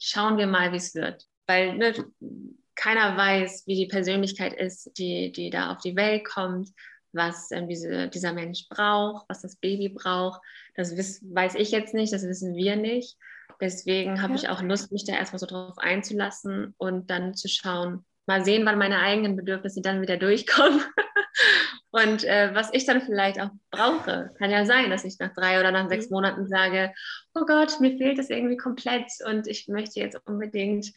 schauen 0.00 0.36
wir 0.36 0.48
mal, 0.48 0.72
wie 0.72 0.78
es 0.78 0.96
wird. 0.96 1.24
Weil 1.46 1.76
ne, 1.76 1.94
keiner 2.74 3.16
weiß, 3.16 3.66
wie 3.66 3.76
die 3.76 3.86
Persönlichkeit 3.86 4.52
ist, 4.52 4.90
die, 4.98 5.30
die 5.30 5.50
da 5.50 5.72
auf 5.72 5.78
die 5.78 5.94
Welt 5.94 6.24
kommt, 6.24 6.70
was 7.18 7.50
ähm, 7.50 7.68
diese, 7.68 8.08
dieser 8.08 8.32
Mensch 8.32 8.66
braucht, 8.70 9.28
was 9.28 9.42
das 9.42 9.56
Baby 9.56 9.90
braucht. 9.90 10.40
Das 10.74 10.96
wiss, 10.96 11.20
weiß 11.22 11.56
ich 11.56 11.70
jetzt 11.70 11.92
nicht, 11.92 12.12
das 12.12 12.22
wissen 12.22 12.54
wir 12.54 12.76
nicht. 12.76 13.18
Deswegen 13.60 14.22
habe 14.22 14.34
ja. 14.34 14.38
ich 14.38 14.48
auch 14.48 14.62
Lust, 14.62 14.92
mich 14.92 15.04
da 15.04 15.12
erstmal 15.12 15.40
so 15.40 15.46
drauf 15.46 15.76
einzulassen 15.78 16.74
und 16.78 17.10
dann 17.10 17.34
zu 17.34 17.48
schauen, 17.48 18.04
mal 18.26 18.44
sehen, 18.44 18.64
wann 18.66 18.78
meine 18.78 19.00
eigenen 19.00 19.36
Bedürfnisse 19.36 19.80
dann 19.80 20.02
wieder 20.02 20.16
durchkommen 20.16 20.80
und 21.90 22.24
äh, 22.24 22.54
was 22.54 22.72
ich 22.72 22.84
dann 22.84 23.00
vielleicht 23.00 23.40
auch 23.40 23.50
brauche. 23.70 24.30
Kann 24.38 24.50
ja 24.50 24.64
sein, 24.66 24.90
dass 24.90 25.04
ich 25.04 25.18
nach 25.18 25.32
drei 25.34 25.58
oder 25.58 25.72
nach 25.72 25.88
sechs 25.88 26.08
mhm. 26.08 26.14
Monaten 26.14 26.46
sage, 26.46 26.92
oh 27.34 27.44
Gott, 27.46 27.80
mir 27.80 27.96
fehlt 27.96 28.18
es 28.18 28.30
irgendwie 28.30 28.58
komplett 28.58 29.10
und 29.26 29.48
ich 29.48 29.66
möchte 29.68 29.98
jetzt 29.98 30.20
unbedingt 30.26 30.92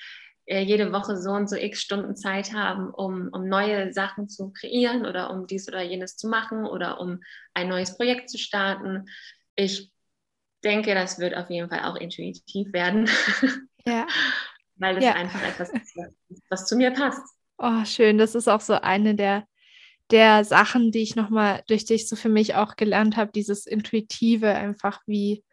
jede 0.45 0.91
Woche 0.91 1.17
so 1.17 1.31
und 1.31 1.49
so 1.49 1.55
x 1.55 1.81
Stunden 1.81 2.15
Zeit 2.15 2.53
haben, 2.53 2.89
um, 2.89 3.29
um 3.31 3.47
neue 3.47 3.93
Sachen 3.93 4.27
zu 4.27 4.51
kreieren 4.51 5.05
oder 5.05 5.31
um 5.31 5.47
dies 5.47 5.67
oder 5.67 5.81
jenes 5.81 6.17
zu 6.17 6.27
machen 6.27 6.65
oder 6.65 6.99
um 6.99 7.21
ein 7.53 7.69
neues 7.69 7.95
Projekt 7.95 8.29
zu 8.29 8.37
starten. 8.37 9.05
Ich 9.55 9.91
denke, 10.63 10.93
das 10.93 11.19
wird 11.19 11.35
auf 11.35 11.49
jeden 11.49 11.69
Fall 11.69 11.83
auch 11.83 11.95
intuitiv 11.95 12.73
werden. 12.73 13.09
Ja. 13.83 14.05
Weil 14.75 14.93
das 14.93 15.03
ja. 15.03 15.13
einfach 15.13 15.41
etwas 15.41 15.71
ist, 15.71 15.97
was 16.51 16.67
zu 16.67 16.75
mir 16.75 16.91
passt. 16.91 17.19
Oh, 17.57 17.83
schön. 17.83 18.19
Das 18.19 18.35
ist 18.35 18.47
auch 18.47 18.61
so 18.61 18.73
eine 18.73 19.15
der, 19.15 19.47
der 20.11 20.43
Sachen, 20.45 20.91
die 20.91 21.01
ich 21.01 21.15
nochmal 21.15 21.63
durch 21.65 21.85
dich 21.85 22.07
so 22.07 22.15
für 22.15 22.29
mich 22.29 22.53
auch 22.53 22.75
gelernt 22.75 23.17
habe, 23.17 23.31
dieses 23.33 23.65
Intuitive, 23.65 24.53
einfach 24.53 25.01
wie, 25.07 25.43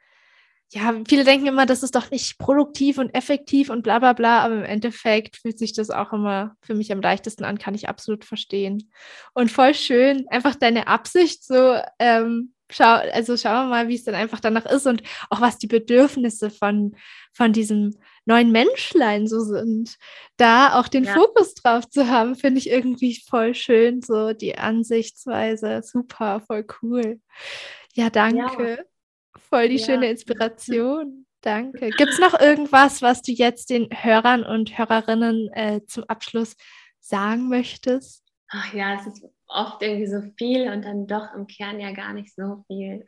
ja, 0.71 0.95
viele 1.09 1.25
denken 1.25 1.47
immer, 1.47 1.65
das 1.65 1.83
ist 1.83 1.95
doch 1.95 2.11
nicht 2.11 2.39
produktiv 2.39 2.99
und 2.99 3.15
effektiv 3.15 3.71
und 3.71 3.83
bla 3.83 3.99
bla 3.99 4.13
bla, 4.13 4.41
aber 4.41 4.57
im 4.57 4.65
Endeffekt 4.65 5.39
fühlt 5.39 5.59
sich 5.59 5.73
das 5.73 5.89
auch 5.91 6.13
immer 6.13 6.57
für 6.61 6.75
mich 6.75 6.93
am 6.93 7.01
leichtesten 7.01 7.45
an, 7.45 7.59
kann 7.59 7.75
ich 7.75 7.89
absolut 7.89 8.25
verstehen. 8.25 8.91
Und 9.33 9.51
voll 9.51 9.73
schön, 9.75 10.27
einfach 10.29 10.55
deine 10.55 10.87
Absicht 10.87 11.43
so 11.43 11.77
ähm, 11.99 12.53
schau, 12.71 12.85
also 12.85 13.37
schauen 13.37 13.67
wir 13.67 13.71
mal, 13.71 13.89
wie 13.89 13.95
es 13.95 14.05
dann 14.05 14.15
einfach 14.15 14.41
danach 14.41 14.67
ist 14.67 14.87
und 14.87 15.03
auch 15.31 15.41
was 15.41 15.59
die 15.59 15.67
Bedürfnisse 15.67 16.51
von, 16.51 16.95
von 17.33 17.53
diesem 17.53 17.97
neuen 18.27 18.53
Menschlein 18.53 19.27
so 19.27 19.41
sind. 19.41 19.97
Da 20.37 20.79
auch 20.79 20.89
den 20.89 21.05
ja. 21.05 21.15
Fokus 21.15 21.55
drauf 21.55 21.89
zu 21.89 22.09
haben, 22.09 22.37
finde 22.37 22.59
ich 22.59 22.69
irgendwie 22.69 23.19
voll 23.27 23.55
schön, 23.55 24.03
so 24.03 24.33
die 24.33 24.59
Ansichtsweise, 24.59 25.83
super, 25.83 26.41
voll 26.47 26.67
cool. 26.83 27.21
Ja, 27.95 28.11
danke. 28.11 28.77
Ja. 28.77 28.85
Voll 29.37 29.69
die 29.69 29.77
ja. 29.77 29.87
schöne 29.87 30.11
Inspiration. 30.11 31.27
Danke. 31.41 31.91
Gibt 31.91 32.13
es 32.13 32.19
noch 32.19 32.39
irgendwas, 32.39 33.01
was 33.01 33.23
du 33.23 33.33
jetzt 33.33 33.71
den 33.71 33.89
Hörern 33.91 34.45
und 34.45 34.77
Hörerinnen 34.77 35.51
äh, 35.53 35.81
zum 35.87 36.05
Abschluss 36.05 36.57
sagen 37.01 37.49
möchtest? 37.49 38.25
Ach 38.49 38.73
ja, 38.73 38.95
es 38.95 39.07
ist 39.07 39.25
oft 39.47 39.83
irgendwie 39.83 40.07
so 40.07 40.23
viel 40.37 40.71
und 40.71 40.85
dann 40.85 41.07
doch 41.07 41.35
im 41.35 41.47
Kern 41.47 41.81
ja 41.81 41.93
gar 41.93 42.13
nicht 42.13 42.35
so 42.35 42.65
viel. 42.67 43.05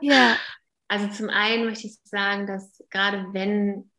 Ja. 0.00 0.36
Also 0.88 1.08
zum 1.08 1.30
einen 1.30 1.64
möchte 1.64 1.86
ich 1.86 1.96
sagen, 2.04 2.46
dass 2.46 2.84
gerade 2.90 3.24
wenn 3.32 3.90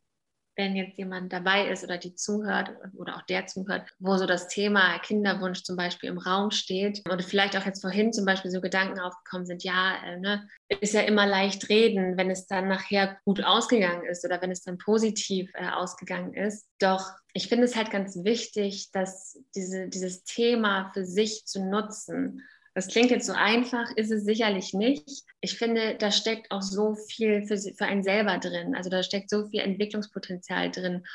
wenn 0.56 0.76
jetzt 0.76 0.97
jemand 0.97 1.34
dabei 1.34 1.68
ist 1.70 1.84
oder 1.84 1.97
die 1.97 2.16
zuhört 2.16 2.72
oder 2.95 3.16
auch 3.16 3.22
der 3.24 3.47
zuhört, 3.47 3.89
wo 3.99 4.18
so 4.18 4.26
das 4.26 4.47
Thema 4.47 4.99
Kinderwunsch 4.99 5.64
zum 5.64 5.76
Beispiel 5.76 6.10
im 6.10 6.18
Raum 6.18 6.51
steht 6.51 7.01
oder 7.12 7.24
vielleicht 7.24 7.58
auch 7.58 7.66
jetzt 7.66 7.82
vorhin 7.82 8.14
zum 8.14 8.26
Beispiel 8.26 8.51
so 8.51 8.62
Gedanken 8.62 8.99
aufgekommen 8.99 9.45
sind, 9.45 9.64
ja, 9.64 9.95
äh, 10.06 10.20
ne, 10.20 10.47
ist 10.82 10.93
ja 10.93 11.01
immer 11.01 11.26
leicht 11.26 11.70
reden, 11.70 12.18
wenn 12.18 12.30
es 12.30 12.47
dann 12.47 12.68
nachher 12.68 13.18
gut 13.26 13.43
ausgegangen 13.43 14.06
ist 14.06 14.24
oder 14.26 14.41
wenn 14.41 14.51
es 14.51 14.62
dann 14.62 14.78
positiv 14.78 15.49
äh, 15.56 15.68
ausgegangen 15.70 16.34
ist. 16.34 16.68
Doch 16.80 17.12
ich 17.34 17.47
finde 17.47 17.66
es 17.66 17.76
halt 17.76 17.89
ganz 17.89 18.24
wichtig, 18.24 18.91
dass 18.91 19.39
diese, 19.56 19.88
dieses 19.88 20.24
Thema 20.24 20.91
für 20.93 21.06
sich 21.06 21.45
zu 21.45 21.64
nutzen 21.64 22.43
Das 22.76 22.88
klingt 22.88 23.11
jetzt 23.11 23.28
so 23.28 23.34
einfach, 23.34 23.91
ist 23.95 24.11
es 24.11 24.24
sicherlich 24.24 24.74
nicht. 24.74 25.24
Ich 25.41 25.57
finde, 25.57 25.95
da 25.95 26.11
steckt 26.11 26.51
auch 26.51 26.63
so 26.63 26.95
viel 26.95 27.45
für, 27.45 27.57
für 27.57 27.86
einen 27.86 28.03
selber 28.03 28.39
drin. 28.39 28.76
Also 28.76 28.89
da 28.89 29.03
steckt 29.03 29.30
so 29.30 29.45
viel 29.47 29.59
Entwicklungspotenzial 29.59 30.71
drin. 30.71 31.05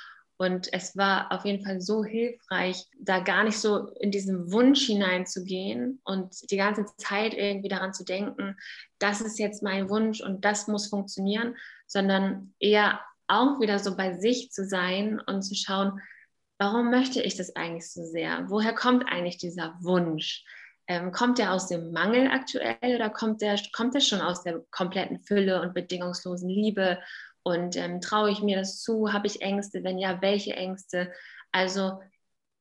Und 0.40 0.72
es 0.72 0.96
war 0.96 1.32
auf 1.32 1.44
jeden 1.44 1.64
Fall 1.64 1.80
so 1.80 2.04
hilfreich, 2.04 2.86
da 2.96 3.18
gar 3.18 3.42
nicht 3.42 3.59
so 3.59 3.88
in 3.98 4.12
diesen 4.12 4.52
Wunsch 4.52 4.86
hineinzugehen 4.86 6.00
und 6.04 6.48
die 6.52 6.56
ganze 6.56 6.86
Zeit 6.96 7.34
irgendwie 7.34 7.68
daran 7.68 7.92
zu 7.92 8.04
denken, 8.04 8.56
das 9.00 9.20
ist 9.20 9.40
jetzt 9.40 9.64
mein 9.64 9.90
Wunsch 9.90 10.20
und 10.20 10.44
das 10.44 10.68
muss 10.68 10.86
funktionieren, 10.86 11.56
sondern 11.88 12.54
eher 12.61 13.00
auch 13.26 13.61
wieder 13.61 13.80
so 13.80 13.96
bei 13.96 14.16
sich 14.16 14.52
zu 14.52 14.64
sein 14.64 15.18
und 15.18 15.42
zu 15.42 15.56
schauen, 15.56 16.00
warum 16.56 16.90
möchte 16.90 17.20
ich 17.20 17.36
das 17.36 17.56
eigentlich 17.56 17.90
so 17.92 18.04
sehr? 18.04 18.44
Woher 18.48 18.74
kommt 18.74 19.09
eigentlich 19.09 19.38
dieser 19.38 19.76
Wunsch? 19.80 20.44
Ähm, 20.89 21.12
kommt 21.12 21.39
der 21.39 21.53
aus 21.53 21.68
dem 21.68 21.93
Mangel 21.93 22.30
aktuell 22.30 22.97
oder 22.97 23.11
kommt 23.11 23.43
der, 23.43 23.61
kommt 23.72 23.95
der 23.95 24.01
schon 24.01 24.20
aus 24.20 24.43
der 24.43 24.62
kompletten 24.70 25.18
Fülle 25.20 25.61
und 25.61 25.74
bedingungslosen 25.74 26.49
Liebe? 26.49 26.99
Und 27.43 27.76
ähm, 27.76 28.01
traue 28.01 28.30
ich 28.30 28.43
mir 28.43 28.57
das 28.57 28.80
zu? 28.80 29.12
Habe 29.12 29.26
ich 29.26 29.43
Ängste? 29.43 29.84
Wenn 29.84 29.99
ja, 29.99 30.20
welche 30.22 30.55
Ängste? 30.55 31.12
Also 31.53 32.01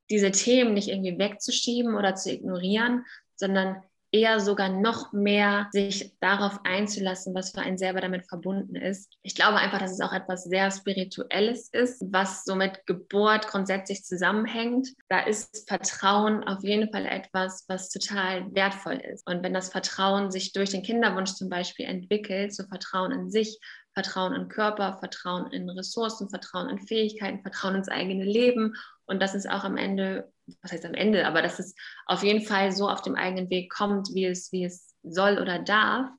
diese 0.09 0.31
Themen 0.31 0.73
nicht 0.73 0.89
irgendwie 0.89 1.17
wegzuschieben 1.17 1.95
oder 1.95 2.15
zu 2.15 2.31
ignorieren, 2.31 3.05
sondern 3.35 3.83
eher 4.17 4.39
sogar 4.39 4.69
noch 4.69 5.13
mehr 5.13 5.67
sich 5.71 6.15
darauf 6.19 6.59
einzulassen, 6.63 7.35
was 7.35 7.51
für 7.51 7.61
einen 7.61 7.77
selber 7.77 8.01
damit 8.01 8.27
verbunden 8.27 8.75
ist. 8.75 9.13
Ich 9.21 9.35
glaube 9.35 9.57
einfach, 9.57 9.79
dass 9.79 9.91
es 9.91 10.01
auch 10.01 10.13
etwas 10.13 10.43
sehr 10.43 10.71
Spirituelles 10.71 11.69
ist, 11.71 12.03
was 12.11 12.43
so 12.43 12.55
mit 12.55 12.85
Geburt 12.85 13.47
grundsätzlich 13.47 14.03
zusammenhängt. 14.03 14.89
Da 15.09 15.19
ist 15.21 15.67
Vertrauen 15.67 16.43
auf 16.43 16.63
jeden 16.63 16.91
Fall 16.91 17.05
etwas, 17.05 17.65
was 17.67 17.89
total 17.89 18.53
wertvoll 18.53 18.95
ist. 18.95 19.27
Und 19.27 19.43
wenn 19.43 19.53
das 19.53 19.69
Vertrauen 19.69 20.31
sich 20.31 20.53
durch 20.53 20.71
den 20.71 20.83
Kinderwunsch 20.83 21.33
zum 21.33 21.49
Beispiel 21.49 21.85
entwickelt, 21.85 22.53
so 22.53 22.63
Vertrauen 22.63 23.11
in 23.11 23.29
sich, 23.29 23.59
Vertrauen 23.97 24.35
in 24.35 24.47
Körper, 24.47 24.99
Vertrauen 24.99 25.51
in 25.51 25.67
Ressourcen, 25.71 26.29
Vertrauen 26.29 26.69
in 26.69 26.77
Fähigkeiten, 26.77 27.41
Vertrauen 27.41 27.73
ins 27.73 27.89
eigene 27.89 28.25
Leben. 28.25 28.75
Und 29.07 29.23
das 29.23 29.33
ist 29.33 29.49
auch 29.49 29.63
am 29.63 29.75
Ende, 29.75 30.31
was 30.61 30.71
heißt 30.71 30.85
am 30.85 30.93
Ende, 30.93 31.25
aber 31.25 31.41
dass 31.41 31.57
es 31.57 31.73
auf 32.05 32.21
jeden 32.21 32.45
Fall 32.45 32.71
so 32.71 32.87
auf 32.87 33.01
dem 33.01 33.15
eigenen 33.15 33.49
Weg 33.49 33.73
kommt, 33.73 34.09
wie 34.13 34.25
es, 34.25 34.51
wie 34.51 34.65
es 34.65 34.93
soll 35.01 35.39
oder 35.39 35.57
darf. 35.57 36.11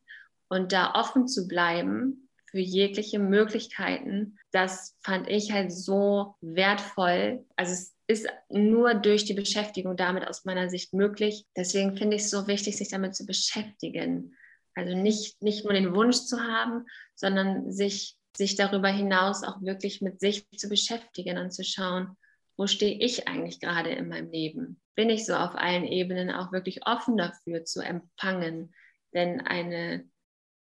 Und 0.48 0.72
da 0.72 0.94
offen 0.94 1.28
zu 1.28 1.46
bleiben 1.46 2.28
für 2.50 2.58
jegliche 2.58 3.20
Möglichkeiten, 3.20 4.40
das 4.50 4.96
fand 5.04 5.28
ich 5.28 5.52
halt 5.52 5.70
so 5.70 6.34
wertvoll. 6.40 7.46
Also 7.54 7.74
es 7.74 7.94
ist 8.08 8.26
nur 8.48 8.94
durch 8.94 9.24
die 9.24 9.34
Beschäftigung 9.34 9.96
damit 9.96 10.26
aus 10.26 10.44
meiner 10.44 10.68
Sicht 10.68 10.94
möglich. 10.94 11.46
Deswegen 11.56 11.96
finde 11.96 12.16
ich 12.16 12.22
es 12.22 12.30
so 12.30 12.48
wichtig, 12.48 12.76
sich 12.76 12.88
damit 12.88 13.14
zu 13.14 13.24
beschäftigen. 13.24 14.34
Also 14.78 14.96
nicht, 14.96 15.42
nicht 15.42 15.64
nur 15.64 15.72
den 15.72 15.92
Wunsch 15.92 16.18
zu 16.18 16.40
haben, 16.40 16.86
sondern 17.16 17.72
sich, 17.72 18.16
sich 18.36 18.54
darüber 18.54 18.88
hinaus 18.88 19.42
auch 19.42 19.60
wirklich 19.60 20.00
mit 20.00 20.20
sich 20.20 20.48
zu 20.56 20.68
beschäftigen 20.68 21.36
und 21.36 21.50
zu 21.50 21.64
schauen, 21.64 22.16
wo 22.56 22.68
stehe 22.68 22.96
ich 23.00 23.26
eigentlich 23.26 23.58
gerade 23.58 23.90
in 23.90 24.08
meinem 24.08 24.30
Leben? 24.30 24.80
Bin 24.94 25.10
ich 25.10 25.26
so 25.26 25.34
auf 25.34 25.56
allen 25.56 25.84
Ebenen 25.84 26.30
auch 26.30 26.52
wirklich 26.52 26.86
offen 26.86 27.16
dafür 27.16 27.64
zu 27.64 27.80
empfangen? 27.80 28.72
Denn 29.14 29.40
eine, 29.40 30.08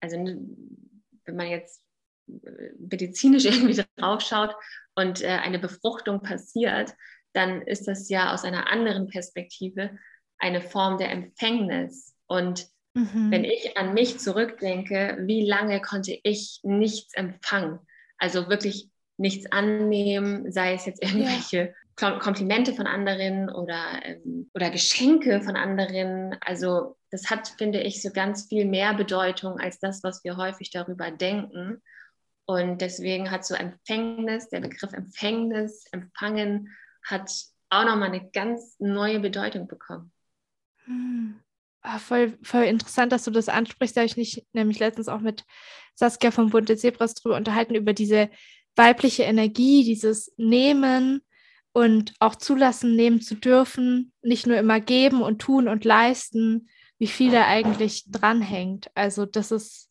also 0.01 0.17
wenn 0.17 1.37
man 1.37 1.47
jetzt 1.47 1.85
medizinisch 2.79 3.45
irgendwie 3.47 3.85
draufschaut 3.95 4.57
und 4.97 5.23
äh, 5.23 5.29
eine 5.29 5.61
Befruchtung 5.61 6.23
passiert, 6.23 6.93
dann 7.35 7.63
ist 7.63 7.87
das 7.87 8.09
ja 8.09 8.35
aus 8.35 8.43
einer 8.43 8.69
anderen 8.69 9.07
Perspektive 9.07 9.97
eine 10.39 10.61
Form 10.61 10.99
der 10.99 11.13
Empfängnis. 11.13 12.17
Und 12.27 12.67
Mhm. 12.95 13.31
Wenn 13.31 13.45
ich 13.45 13.77
an 13.77 13.95
mich 13.95 14.19
zurückdenke, 14.19 15.19
wie 15.23 15.47
lange 15.47 15.81
konnte 15.81 16.19
ich 16.23 16.61
nichts 16.63 17.15
empfangen? 17.15 17.79
Also 18.19 18.49
wirklich 18.49 18.91
nichts 19.17 19.51
annehmen, 19.51 20.53
sei 20.53 20.75
es 20.75 20.87
jetzt 20.87 21.03
irgendwelche 21.03 21.75
ja. 22.01 22.19
Komplimente 22.19 22.75
von 22.75 22.87
anderen 22.87 23.49
oder, 23.51 24.01
ähm, 24.05 24.51
oder 24.55 24.71
Geschenke 24.71 25.41
von 25.41 25.57
anderen. 25.57 26.37
Also 26.41 26.97
das 27.11 27.31
hat, 27.31 27.49
finde 27.59 27.81
ich, 27.81 28.03
so 28.03 28.11
ganz 28.11 28.49
viel 28.49 28.65
mehr 28.65 28.95
Bedeutung 28.95 29.59
als 29.59 29.79
das, 29.79 30.03
was 30.03 30.25
wir 30.25 30.37
häufig 30.37 30.71
darüber 30.71 31.11
denken. 31.11 31.83
Und 32.47 32.81
deswegen 32.81 33.31
hat 33.31 33.47
so 33.47 33.55
Empfängnis, 33.55 34.49
der 34.49 34.61
Begriff 34.61 34.93
Empfängnis, 34.93 35.87
Empfangen, 35.93 36.75
hat 37.05 37.31
auch 37.71 37.85
nochmal 37.85 38.09
eine 38.09 38.31
ganz 38.31 38.77
neue 38.79 39.21
Bedeutung 39.21 39.69
bekommen. 39.69 40.13
Hm. 40.85 41.41
Ah, 41.83 41.99
voll, 41.99 42.39
voll 42.43 42.65
interessant, 42.65 43.11
dass 43.13 43.25
du 43.25 43.33
das 43.33 43.49
ansprichst. 43.49 43.97
Da 43.97 44.03
habe 44.03 44.07
ich 44.07 44.17
mich 44.17 44.47
nämlich 44.53 44.79
letztens 44.79 45.09
auch 45.09 45.21
mit 45.21 45.45
Saskia 45.95 46.31
vom 46.31 46.51
Bunte 46.51 46.77
Zebras 46.77 47.15
drüber 47.15 47.37
unterhalten, 47.37 47.75
über 47.75 47.93
diese 47.93 48.31
weibliche 48.77 49.25
Energie, 49.25 49.85
dieses 49.85 50.33
Nehmen 50.37 51.23
und 51.73 52.15
auch 52.21 52.37
zulassen, 52.37 52.95
nehmen 52.95 53.21
zu 53.21 53.35
dürfen, 53.35 54.13
nicht 54.23 54.47
nur 54.47 54.57
immer 54.59 54.81
geben 54.81 55.23
und 55.23 55.41
tun 55.41 55.69
und 55.69 55.85
leisten, 55.85 56.69
wie 56.99 57.09
viel 57.09 57.33
da 57.33 57.47
eigentlich 57.47 58.05
dranhängt. 58.09 58.91
Also 58.95 59.27
das 59.27 59.51
ist 59.51 59.91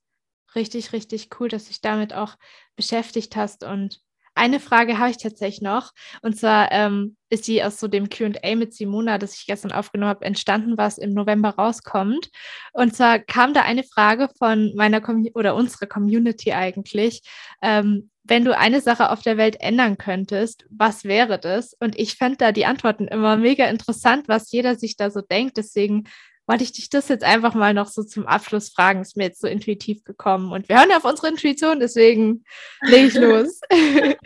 richtig, 0.56 0.94
richtig 0.94 1.30
cool, 1.40 1.50
dass 1.50 1.66
du 1.66 1.70
dich 1.70 1.82
damit 1.82 2.14
auch 2.14 2.38
beschäftigt 2.76 3.36
hast 3.36 3.64
und 3.64 4.02
eine 4.42 4.60
Frage 4.60 4.98
habe 4.98 5.12
ich 5.12 5.18
tatsächlich 5.18 5.62
noch. 5.62 5.92
Und 6.24 6.36
zwar 6.36 6.72
ähm, 6.72 7.16
ist 7.30 7.48
die 7.48 7.64
aus 7.64 7.80
so 7.80 7.88
dem 7.88 8.10
QA 8.10 8.56
mit 8.56 8.74
Simona, 8.74 9.20
das 9.20 9.36
ich 9.36 9.46
gestern 9.46 9.72
aufgenommen 9.72 10.10
habe, 10.10 10.26
entstanden, 10.26 10.80
was 10.80 10.98
im 10.98 11.14
November 11.14 11.50
rauskommt. 11.50 12.32
Und 12.74 12.96
zwar 12.96 13.20
kam 13.20 13.54
da 13.54 13.62
eine 13.62 13.84
Frage 13.84 14.30
von 14.40 14.74
meiner 14.76 15.00
Com 15.00 15.28
oder 15.36 15.54
unserer 15.54 15.86
Community 15.86 16.54
eigentlich. 16.54 17.22
Ähm, 17.62 18.10
wenn 18.24 18.44
du 18.44 18.58
eine 18.58 18.82
Sache 18.82 19.12
auf 19.12 19.22
der 19.22 19.38
Welt 19.38 19.58
ändern 19.60 20.00
könntest, 20.00 20.66
was 20.72 21.04
wäre 21.04 21.38
das? 21.38 21.76
Und 21.80 21.98
ich 22.00 22.16
fand 22.16 22.42
da 22.42 22.52
die 22.52 22.66
Antworten 22.66 23.08
immer 23.08 23.38
mega 23.38 23.66
interessant, 23.66 24.28
was 24.28 24.52
jeder 24.52 24.76
sich 24.76 24.98
da 24.98 25.12
so 25.12 25.22
denkt. 25.22 25.58
Deswegen 25.58 26.06
wollte 26.52 26.66
ich 26.66 26.74
dich 26.74 26.90
das 26.90 27.08
jetzt 27.08 27.24
einfach 27.24 27.54
mal 27.54 27.74
noch 27.74 27.88
so 27.88 28.04
zum 28.04 28.28
Abschluss 28.28 28.74
fragen. 28.74 29.00
Ist 29.00 29.16
mir 29.16 29.24
jetzt 29.24 29.40
so 29.40 29.48
intuitiv 29.48 30.04
gekommen. 30.04 30.52
Und 30.52 30.68
wir 30.68 30.78
hören 30.78 30.90
ja 30.90 30.98
auf 30.98 31.06
unsere 31.06 31.30
Intuition, 31.30 31.80
deswegen 31.80 32.44
lege 32.82 33.08
ich 33.08 33.14
los. 33.16 33.62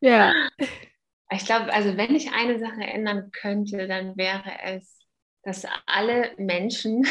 ja. 0.00 0.32
Ich 1.30 1.44
glaube, 1.44 1.70
also 1.74 1.94
wenn 1.98 2.14
ich 2.14 2.32
eine 2.32 2.58
Sache 2.58 2.80
ändern 2.80 3.30
könnte, 3.32 3.86
dann 3.86 4.16
wäre 4.16 4.50
es, 4.64 4.98
dass 5.42 5.66
alle 5.84 6.30
Menschen 6.38 7.06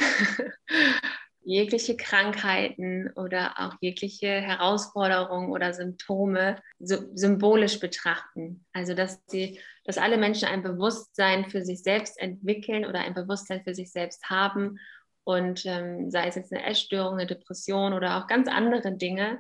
jegliche 1.46 1.98
Krankheiten 1.98 3.12
oder 3.16 3.54
auch 3.58 3.76
jegliche 3.82 4.28
Herausforderungen 4.28 5.52
oder 5.52 5.74
Symptome 5.74 6.62
so 6.80 6.98
symbolisch 7.14 7.80
betrachten. 7.80 8.66
Also 8.74 8.94
dass 8.94 9.22
sie, 9.28 9.60
dass 9.84 9.98
alle 9.98 10.18
Menschen 10.18 10.48
ein 10.48 10.64
Bewusstsein 10.64 11.50
für 11.50 11.64
sich 11.64 11.84
selbst 11.84 12.20
entwickeln 12.20 12.86
oder 12.86 13.00
ein 13.00 13.14
Bewusstsein 13.14 13.64
für 13.64 13.76
sich 13.76 13.92
selbst 13.92 14.30
haben 14.30 14.80
und 15.26 15.66
ähm, 15.66 16.10
sei 16.12 16.28
es 16.28 16.36
jetzt 16.36 16.54
eine 16.54 16.66
Essstörung, 16.66 17.14
eine 17.14 17.28
Depression 17.28 17.94
oder 17.94 18.18
auch 18.18 18.28
ganz 18.28 18.48
andere 18.48 18.96
Dinge, 18.96 19.40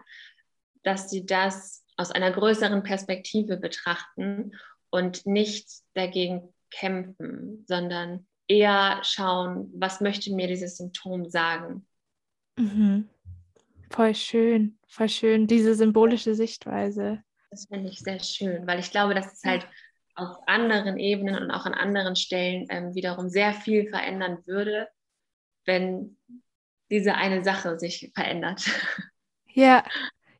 dass 0.83 1.09
sie 1.09 1.25
das 1.25 1.85
aus 1.97 2.11
einer 2.11 2.31
größeren 2.31 2.83
Perspektive 2.83 3.57
betrachten 3.57 4.51
und 4.89 5.25
nicht 5.25 5.69
dagegen 5.93 6.53
kämpfen, 6.71 7.63
sondern 7.67 8.27
eher 8.47 8.99
schauen, 9.03 9.71
was 9.75 10.01
möchte 10.01 10.33
mir 10.33 10.47
dieses 10.47 10.77
Symptom 10.77 11.29
sagen 11.29 11.85
Mhm. 12.57 13.09
Voll 13.89 14.15
schön, 14.15 14.77
voll 14.87 15.09
schön, 15.09 15.47
diese 15.47 15.75
symbolische 15.75 16.35
Sichtweise. 16.35 17.23
Das 17.51 17.67
finde 17.67 17.89
ich 17.89 17.99
sehr 17.99 18.19
schön, 18.19 18.65
weil 18.65 18.79
ich 18.79 18.91
glaube, 18.91 19.13
dass 19.13 19.31
es 19.31 19.43
halt 19.43 19.67
auf 20.15 20.37
anderen 20.47 20.97
Ebenen 20.97 21.43
und 21.43 21.51
auch 21.51 21.65
an 21.65 21.73
anderen 21.73 22.15
Stellen 22.15 22.65
ähm, 22.69 22.95
wiederum 22.95 23.29
sehr 23.29 23.53
viel 23.53 23.89
verändern 23.89 24.39
würde, 24.45 24.87
wenn 25.65 26.17
diese 26.89 27.15
eine 27.15 27.43
Sache 27.43 27.79
sich 27.79 28.11
verändert. 28.13 28.63
Ja, 29.55 29.83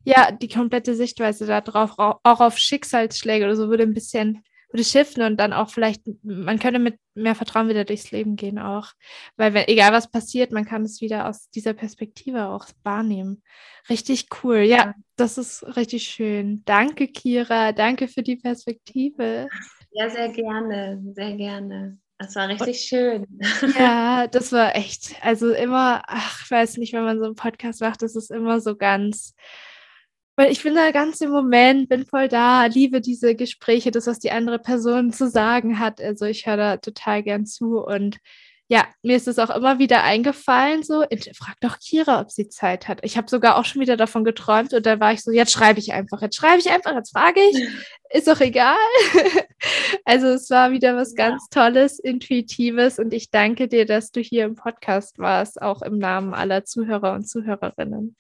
ja, 0.06 0.32
die 0.32 0.48
komplette 0.48 0.96
Sichtweise 0.96 1.46
darauf, 1.46 2.00
auch 2.00 2.40
auf 2.42 2.58
Schicksalsschläge 2.58 3.46
oder 3.46 3.56
so 3.56 3.70
würde 3.70 3.84
ein 3.84 3.94
bisschen 3.94 4.44
würde 4.74 4.84
shiften 4.84 5.22
und 5.24 5.38
dann 5.38 5.54
auch 5.54 5.70
vielleicht, 5.70 6.02
man 6.24 6.58
könnte 6.58 6.80
mit 6.80 6.98
mehr 7.14 7.36
Vertrauen 7.36 7.70
wieder 7.70 7.86
durchs 7.86 8.12
Leben 8.12 8.36
gehen 8.36 8.58
auch. 8.58 8.88
Weil 9.38 9.54
wenn, 9.54 9.68
egal 9.68 9.94
was 9.94 10.10
passiert, 10.10 10.52
man 10.52 10.66
kann 10.66 10.84
es 10.84 11.00
wieder 11.00 11.30
aus 11.30 11.50
dieser 11.52 11.74
Perspektive 11.74 12.48
auch 12.48 12.66
wahrnehmen. 12.82 13.44
Richtig 13.88 14.28
cool. 14.44 14.58
Ja, 14.58 14.96
das 15.16 15.38
ist 15.38 15.64
richtig 15.78 16.06
schön. 16.06 16.64
Danke, 16.66 17.08
Kira. 17.08 17.72
Danke 17.72 18.08
für 18.08 18.24
die 18.24 18.38
Perspektive. 18.38 19.48
Ja, 19.92 20.10
sehr 20.10 20.30
gerne, 20.30 21.00
sehr 21.14 21.34
gerne. 21.36 22.00
Das 22.18 22.36
war 22.36 22.50
richtig 22.50 22.82
schön. 22.82 23.28
Ja, 23.78 24.26
das 24.28 24.52
war 24.52 24.76
echt. 24.76 25.16
Also 25.22 25.52
immer, 25.52 26.02
ach, 26.08 26.42
ich 26.44 26.50
weiß 26.50 26.78
nicht, 26.78 26.94
wenn 26.94 27.04
man 27.04 27.20
so 27.20 27.26
einen 27.26 27.36
Podcast 27.36 27.82
macht, 27.82 28.02
das 28.02 28.16
ist 28.16 28.32
immer 28.32 28.60
so 28.60 28.76
ganz 28.76 29.36
weil 30.36 30.52
ich 30.52 30.64
bin 30.64 30.76
da 30.76 30.92
ganz 30.92 31.22
im 31.22 31.32
Moment, 31.32 31.90
bin 31.90 32.06
voll 32.06 32.28
da, 32.28 32.66
liebe 32.66 33.02
diese 33.02 33.36
Gespräche, 33.36 33.92
das, 33.92 34.08
was 34.08 34.20
die 34.20 34.32
andere 34.32 34.60
Person 34.60 35.14
zu 35.14 35.30
sagen 35.30 35.80
hat. 35.80 36.02
Also 36.02 36.26
ich 36.26 36.48
höre 36.48 36.58
da 36.58 36.78
total 36.78 37.24
gern 37.24 37.46
zu 37.46 37.80
und 37.80 38.18
ja, 38.70 38.88
mir 39.04 39.18
ist 39.18 39.28
es 39.28 39.40
auch 39.40 39.50
immer 39.56 39.78
wieder 39.78 40.04
eingefallen, 40.04 40.84
so, 40.84 41.04
frag 41.38 41.60
doch 41.60 41.78
Kira, 41.80 42.22
ob 42.22 42.32
sie 42.32 42.48
Zeit 42.48 42.88
hat. 42.88 43.00
Ich 43.04 43.18
habe 43.18 43.30
sogar 43.30 43.58
auch 43.58 43.66
schon 43.66 43.82
wieder 43.82 43.98
davon 43.98 44.24
geträumt 44.24 44.74
und 44.74 44.86
da 44.86 45.00
war 45.00 45.14
ich 45.14 45.22
so, 45.22 45.32
jetzt 45.32 45.52
schreibe 45.52 45.80
ich 45.80 45.94
einfach, 45.94 46.22
jetzt 46.22 46.38
schreibe 46.38 46.60
ich 46.60 46.72
einfach, 46.72 46.96
jetzt 46.96 47.12
frage 47.12 47.40
ich, 47.52 47.68
ist 48.10 48.28
doch 48.28 48.40
egal. 48.40 48.78
also 50.06 50.28
es 50.28 50.50
war 50.50 50.72
wieder 50.72 50.96
was 50.96 51.14
ja. 51.16 51.30
ganz 51.30 51.50
Tolles, 51.50 52.00
Intuitives 52.00 53.00
und 53.00 53.14
ich 53.14 53.30
danke 53.32 53.68
dir, 53.68 53.86
dass 53.86 54.12
du 54.12 54.22
hier 54.22 54.46
im 54.46 54.56
Podcast 54.56 55.20
warst, 55.20 55.62
auch 55.62 55.82
im 55.82 55.98
Namen 56.00 56.34
aller 56.34 56.64
Zuhörer 56.64 57.14
und 57.14 57.28
Zuhörerinnen. 57.28 58.16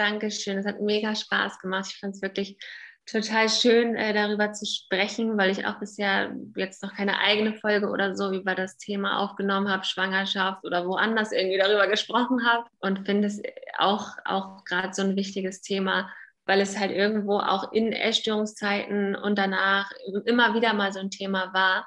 Dankeschön, 0.00 0.56
es 0.56 0.66
hat 0.66 0.80
mega 0.80 1.14
Spaß 1.14 1.58
gemacht. 1.58 1.90
Ich 1.92 2.00
fand 2.00 2.14
es 2.14 2.22
wirklich 2.22 2.56
total 3.04 3.50
schön, 3.50 3.96
äh, 3.96 4.14
darüber 4.14 4.52
zu 4.52 4.64
sprechen, 4.64 5.36
weil 5.36 5.50
ich 5.50 5.66
auch 5.66 5.78
bisher 5.78 6.34
jetzt 6.56 6.82
noch 6.82 6.94
keine 6.94 7.18
eigene 7.18 7.54
Folge 7.54 7.88
oder 7.88 8.16
so 8.16 8.32
über 8.32 8.54
das 8.54 8.78
Thema 8.78 9.18
aufgenommen 9.18 9.68
habe, 9.68 9.84
Schwangerschaft 9.84 10.64
oder 10.64 10.86
woanders 10.86 11.32
irgendwie 11.32 11.58
darüber 11.58 11.86
gesprochen 11.86 12.46
habe 12.46 12.64
und 12.78 13.04
finde 13.04 13.28
es 13.28 13.42
auch, 13.76 14.08
auch 14.24 14.64
gerade 14.64 14.94
so 14.94 15.02
ein 15.02 15.16
wichtiges 15.16 15.60
Thema, 15.60 16.10
weil 16.46 16.62
es 16.62 16.78
halt 16.78 16.92
irgendwo 16.92 17.38
auch 17.38 17.72
in 17.72 17.92
Essstörungszeiten 17.92 19.16
und 19.16 19.36
danach 19.36 19.90
immer 20.24 20.54
wieder 20.54 20.72
mal 20.72 20.92
so 20.92 21.00
ein 21.00 21.10
Thema 21.10 21.52
war, 21.52 21.86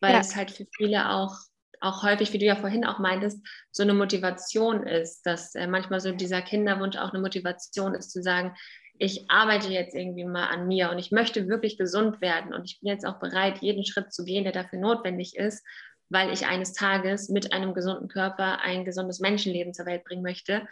weil 0.00 0.12
ja. 0.12 0.20
es 0.20 0.36
halt 0.36 0.50
für 0.50 0.66
viele 0.76 1.08
auch 1.10 1.34
auch 1.80 2.02
häufig, 2.02 2.32
wie 2.32 2.38
du 2.38 2.46
ja 2.46 2.56
vorhin 2.56 2.84
auch 2.84 2.98
meintest, 2.98 3.46
so 3.70 3.82
eine 3.82 3.94
Motivation 3.94 4.86
ist, 4.86 5.22
dass 5.22 5.54
äh, 5.54 5.66
manchmal 5.66 6.00
so 6.00 6.12
dieser 6.12 6.42
Kinderwunsch 6.42 6.96
auch 6.96 7.12
eine 7.12 7.22
Motivation 7.22 7.94
ist, 7.94 8.10
zu 8.10 8.22
sagen, 8.22 8.54
ich 8.98 9.30
arbeite 9.30 9.68
jetzt 9.68 9.94
irgendwie 9.94 10.24
mal 10.24 10.46
an 10.46 10.66
mir 10.66 10.90
und 10.90 10.98
ich 10.98 11.12
möchte 11.12 11.48
wirklich 11.48 11.78
gesund 11.78 12.20
werden 12.20 12.52
und 12.52 12.64
ich 12.64 12.80
bin 12.80 12.88
jetzt 12.88 13.06
auch 13.06 13.20
bereit, 13.20 13.58
jeden 13.58 13.84
Schritt 13.84 14.12
zu 14.12 14.24
gehen, 14.24 14.44
der 14.44 14.52
dafür 14.52 14.80
notwendig 14.80 15.36
ist, 15.36 15.64
weil 16.08 16.32
ich 16.32 16.46
eines 16.46 16.72
Tages 16.72 17.28
mit 17.28 17.52
einem 17.52 17.74
gesunden 17.74 18.08
Körper 18.08 18.60
ein 18.60 18.84
gesundes 18.84 19.20
Menschenleben 19.20 19.72
zur 19.72 19.86
Welt 19.86 20.04
bringen 20.04 20.22
möchte. 20.22 20.66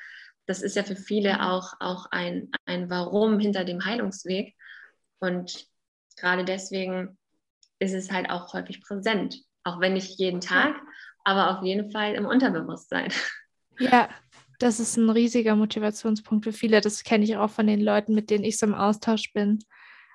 Das 0.47 0.63
ist 0.63 0.77
ja 0.77 0.83
für 0.83 0.97
viele 0.97 1.35
mhm. 1.35 1.41
auch, 1.41 1.75
auch 1.81 2.07
ein, 2.11 2.51
ein 2.65 2.91
Warum 2.91 3.39
hinter 3.39 3.65
dem 3.65 3.85
Heilungsweg. 3.85 4.55
Und 5.19 5.67
gerade 6.17 6.45
deswegen 6.45 7.19
ist 7.79 7.95
es 7.95 8.11
halt 8.11 8.31
auch 8.31 8.53
häufig 8.55 8.81
präsent, 8.81 9.43
auch 9.65 9.81
wenn 9.81 9.93
nicht 9.93 10.19
jeden 10.19 10.41
Tag, 10.41 10.77
aber 11.27 11.59
auf 11.59 11.65
jeden 11.65 11.91
Fall 11.91 12.15
im 12.15 12.25
Unterbewusstsein. 12.25 13.13
Ja, 13.79 14.09
das 14.59 14.81
ist 14.81 14.97
ein 14.97 15.11
riesiger 15.11 15.55
Motivationspunkt 15.55 16.45
für 16.45 16.55
viele. 16.55 16.81
Das 16.81 17.05
kenne 17.05 17.25
ich 17.25 17.37
auch 17.37 17.51
von 17.51 17.67
den 17.67 17.83
Leuten, 17.83 18.15
mit 18.15 18.31
denen 18.31 18.43
ich 18.43 18.57
so 18.57 18.65
im 18.65 18.73
Austausch 18.73 19.35
bin. 19.35 19.59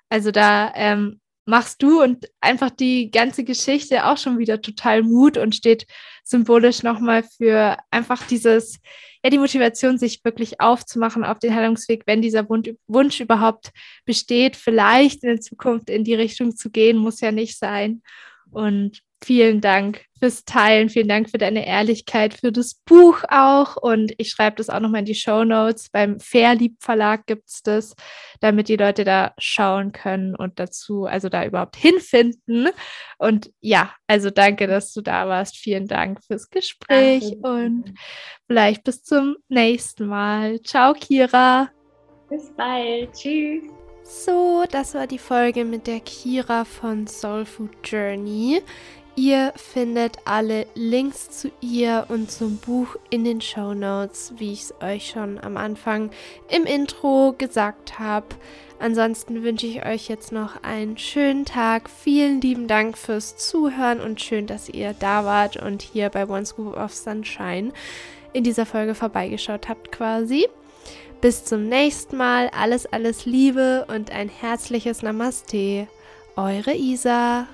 Also 0.10 0.32
da 0.32 0.72
ähm, 0.74 1.22
machst 1.46 1.84
du 1.84 2.02
und 2.02 2.26
einfach 2.40 2.72
die 2.72 3.12
ganze 3.12 3.44
Geschichte 3.44 4.08
auch 4.08 4.18
schon 4.18 4.40
wieder 4.40 4.64
total 4.64 5.04
Mut 5.04 5.38
und 5.38 5.54
steht 5.54 5.86
symbolisch 6.24 6.82
nochmal 6.82 7.22
für 7.22 7.78
einfach 7.92 8.26
dieses, 8.26 8.80
ja, 9.24 9.30
die 9.30 9.38
Motivation, 9.38 10.00
sich 10.00 10.26
wirklich 10.26 10.60
aufzumachen 10.60 11.24
auf 11.24 11.38
den 11.38 11.54
Heilungsweg, 11.54 12.02
wenn 12.08 12.24
dieser 12.24 12.50
Wunsch 12.50 13.20
überhaupt 13.20 13.70
besteht, 14.06 14.56
vielleicht 14.56 15.22
in 15.22 15.30
der 15.30 15.42
Zukunft 15.42 15.92
in 15.92 16.04
die 16.04 16.16
Richtung 16.16 16.56
zu 16.56 16.72
gehen, 16.72 16.98
muss 16.98 17.22
ja 17.22 17.32
nicht 17.32 17.60
sein. 17.60 18.02
Und 18.50 19.04
vielen 19.24 19.62
Dank 19.62 20.06
fürs 20.20 20.46
Teilen, 20.46 20.90
vielen 20.90 21.08
Dank 21.08 21.32
für 21.32 21.40
deine 21.40 21.66
Ehrlichkeit, 21.66 22.36
für 22.36 22.52
das 22.52 22.76
Buch 22.76 23.24
auch. 23.28 23.76
Und 23.76 24.14
ich 24.18 24.30
schreibe 24.30 24.58
das 24.58 24.70
auch 24.70 24.80
nochmal 24.80 25.00
in 25.00 25.06
die 25.06 25.16
Show 25.16 25.44
Notes. 25.44 25.90
Beim 25.90 26.20
Fairlieb 26.20 26.76
Verlag 26.80 27.26
gibt 27.26 27.50
es 27.50 27.64
das, 27.64 27.96
damit 28.40 28.68
die 28.68 28.76
Leute 28.76 29.04
da 29.04 29.34
schauen 29.40 29.92
können 29.92 30.36
und 30.36 30.60
dazu, 30.60 31.06
also 31.06 31.28
da 31.28 31.44
überhaupt 31.44 31.76
hinfinden. 31.76 32.70
Und 33.18 33.52
ja, 33.62 33.94
also 34.08 34.30
danke, 34.30 34.68
dass 34.68 34.94
du 34.94 35.02
da 35.02 35.28
warst. 35.28 35.58
Vielen 35.58 35.88
Dank 35.88 36.24
fürs 36.24 36.50
Gespräch 36.50 37.38
danke. 37.42 37.66
und 37.66 37.94
vielleicht 38.46 38.84
bis 38.84 39.04
zum 39.04 39.38
nächsten 39.50 40.06
Mal. 40.06 40.62
Ciao, 40.62 40.94
Kira. 40.94 41.72
Bis 42.30 42.52
bald. 42.56 43.12
Tschüss. 43.14 43.64
So, 44.04 44.66
das 44.70 44.94
war 44.94 45.08
die 45.08 45.18
Folge 45.18 45.64
mit 45.64 45.88
der 45.88 46.00
Kira 46.02 46.66
von 46.66 47.08
Soul 47.08 47.46
Food 47.46 47.72
Journey. 47.84 48.62
Ihr 49.16 49.52
findet 49.58 50.20
alle 50.24 50.68
Links 50.74 51.30
zu 51.30 51.52
ihr 51.60 52.06
und 52.08 52.32
zum 52.32 52.58
Buch 52.58 52.96
in 53.10 53.26
den 53.26 53.42
Show 53.42 53.74
Notes, 53.74 54.34
wie 54.38 54.54
ich 54.54 54.62
es 54.62 54.74
euch 54.82 55.10
schon 55.10 55.38
am 55.38 55.58
Anfang 55.58 56.12
im 56.50 56.66
Intro 56.66 57.36
gesagt 57.38 58.00
habe. 58.00 58.28
Ansonsten 58.80 59.44
wünsche 59.44 59.68
ich 59.68 59.86
euch 59.86 60.08
jetzt 60.08 60.32
noch 60.32 60.64
einen 60.64 60.98
schönen 60.98 61.46
Tag. 61.46 61.90
Vielen 61.90 62.40
lieben 62.40 62.68
Dank 62.68 62.98
fürs 62.98 63.36
Zuhören 63.38 64.00
und 64.00 64.22
schön, 64.22 64.48
dass 64.48 64.70
ihr 64.70 64.94
da 64.94 65.26
wart 65.26 65.58
und 65.58 65.82
hier 65.82 66.10
bei 66.10 66.28
One 66.28 66.46
Scoop 66.46 66.76
of 66.78 66.94
Sunshine 66.94 67.74
in 68.34 68.44
dieser 68.44 68.66
Folge 68.66 68.96
vorbeigeschaut 68.96 69.68
habt 69.68 69.92
quasi. 69.92 70.48
Bis 71.20 71.44
zum 71.44 71.68
nächsten 71.68 72.18
Mal. 72.18 72.50
Alles, 72.58 72.92
alles 72.92 73.26
Liebe 73.26 73.86
und 73.88 74.10
ein 74.10 74.30
herzliches 74.30 75.04
Namaste. 75.04 75.88
Eure 76.36 76.74
Isa. 76.74 77.46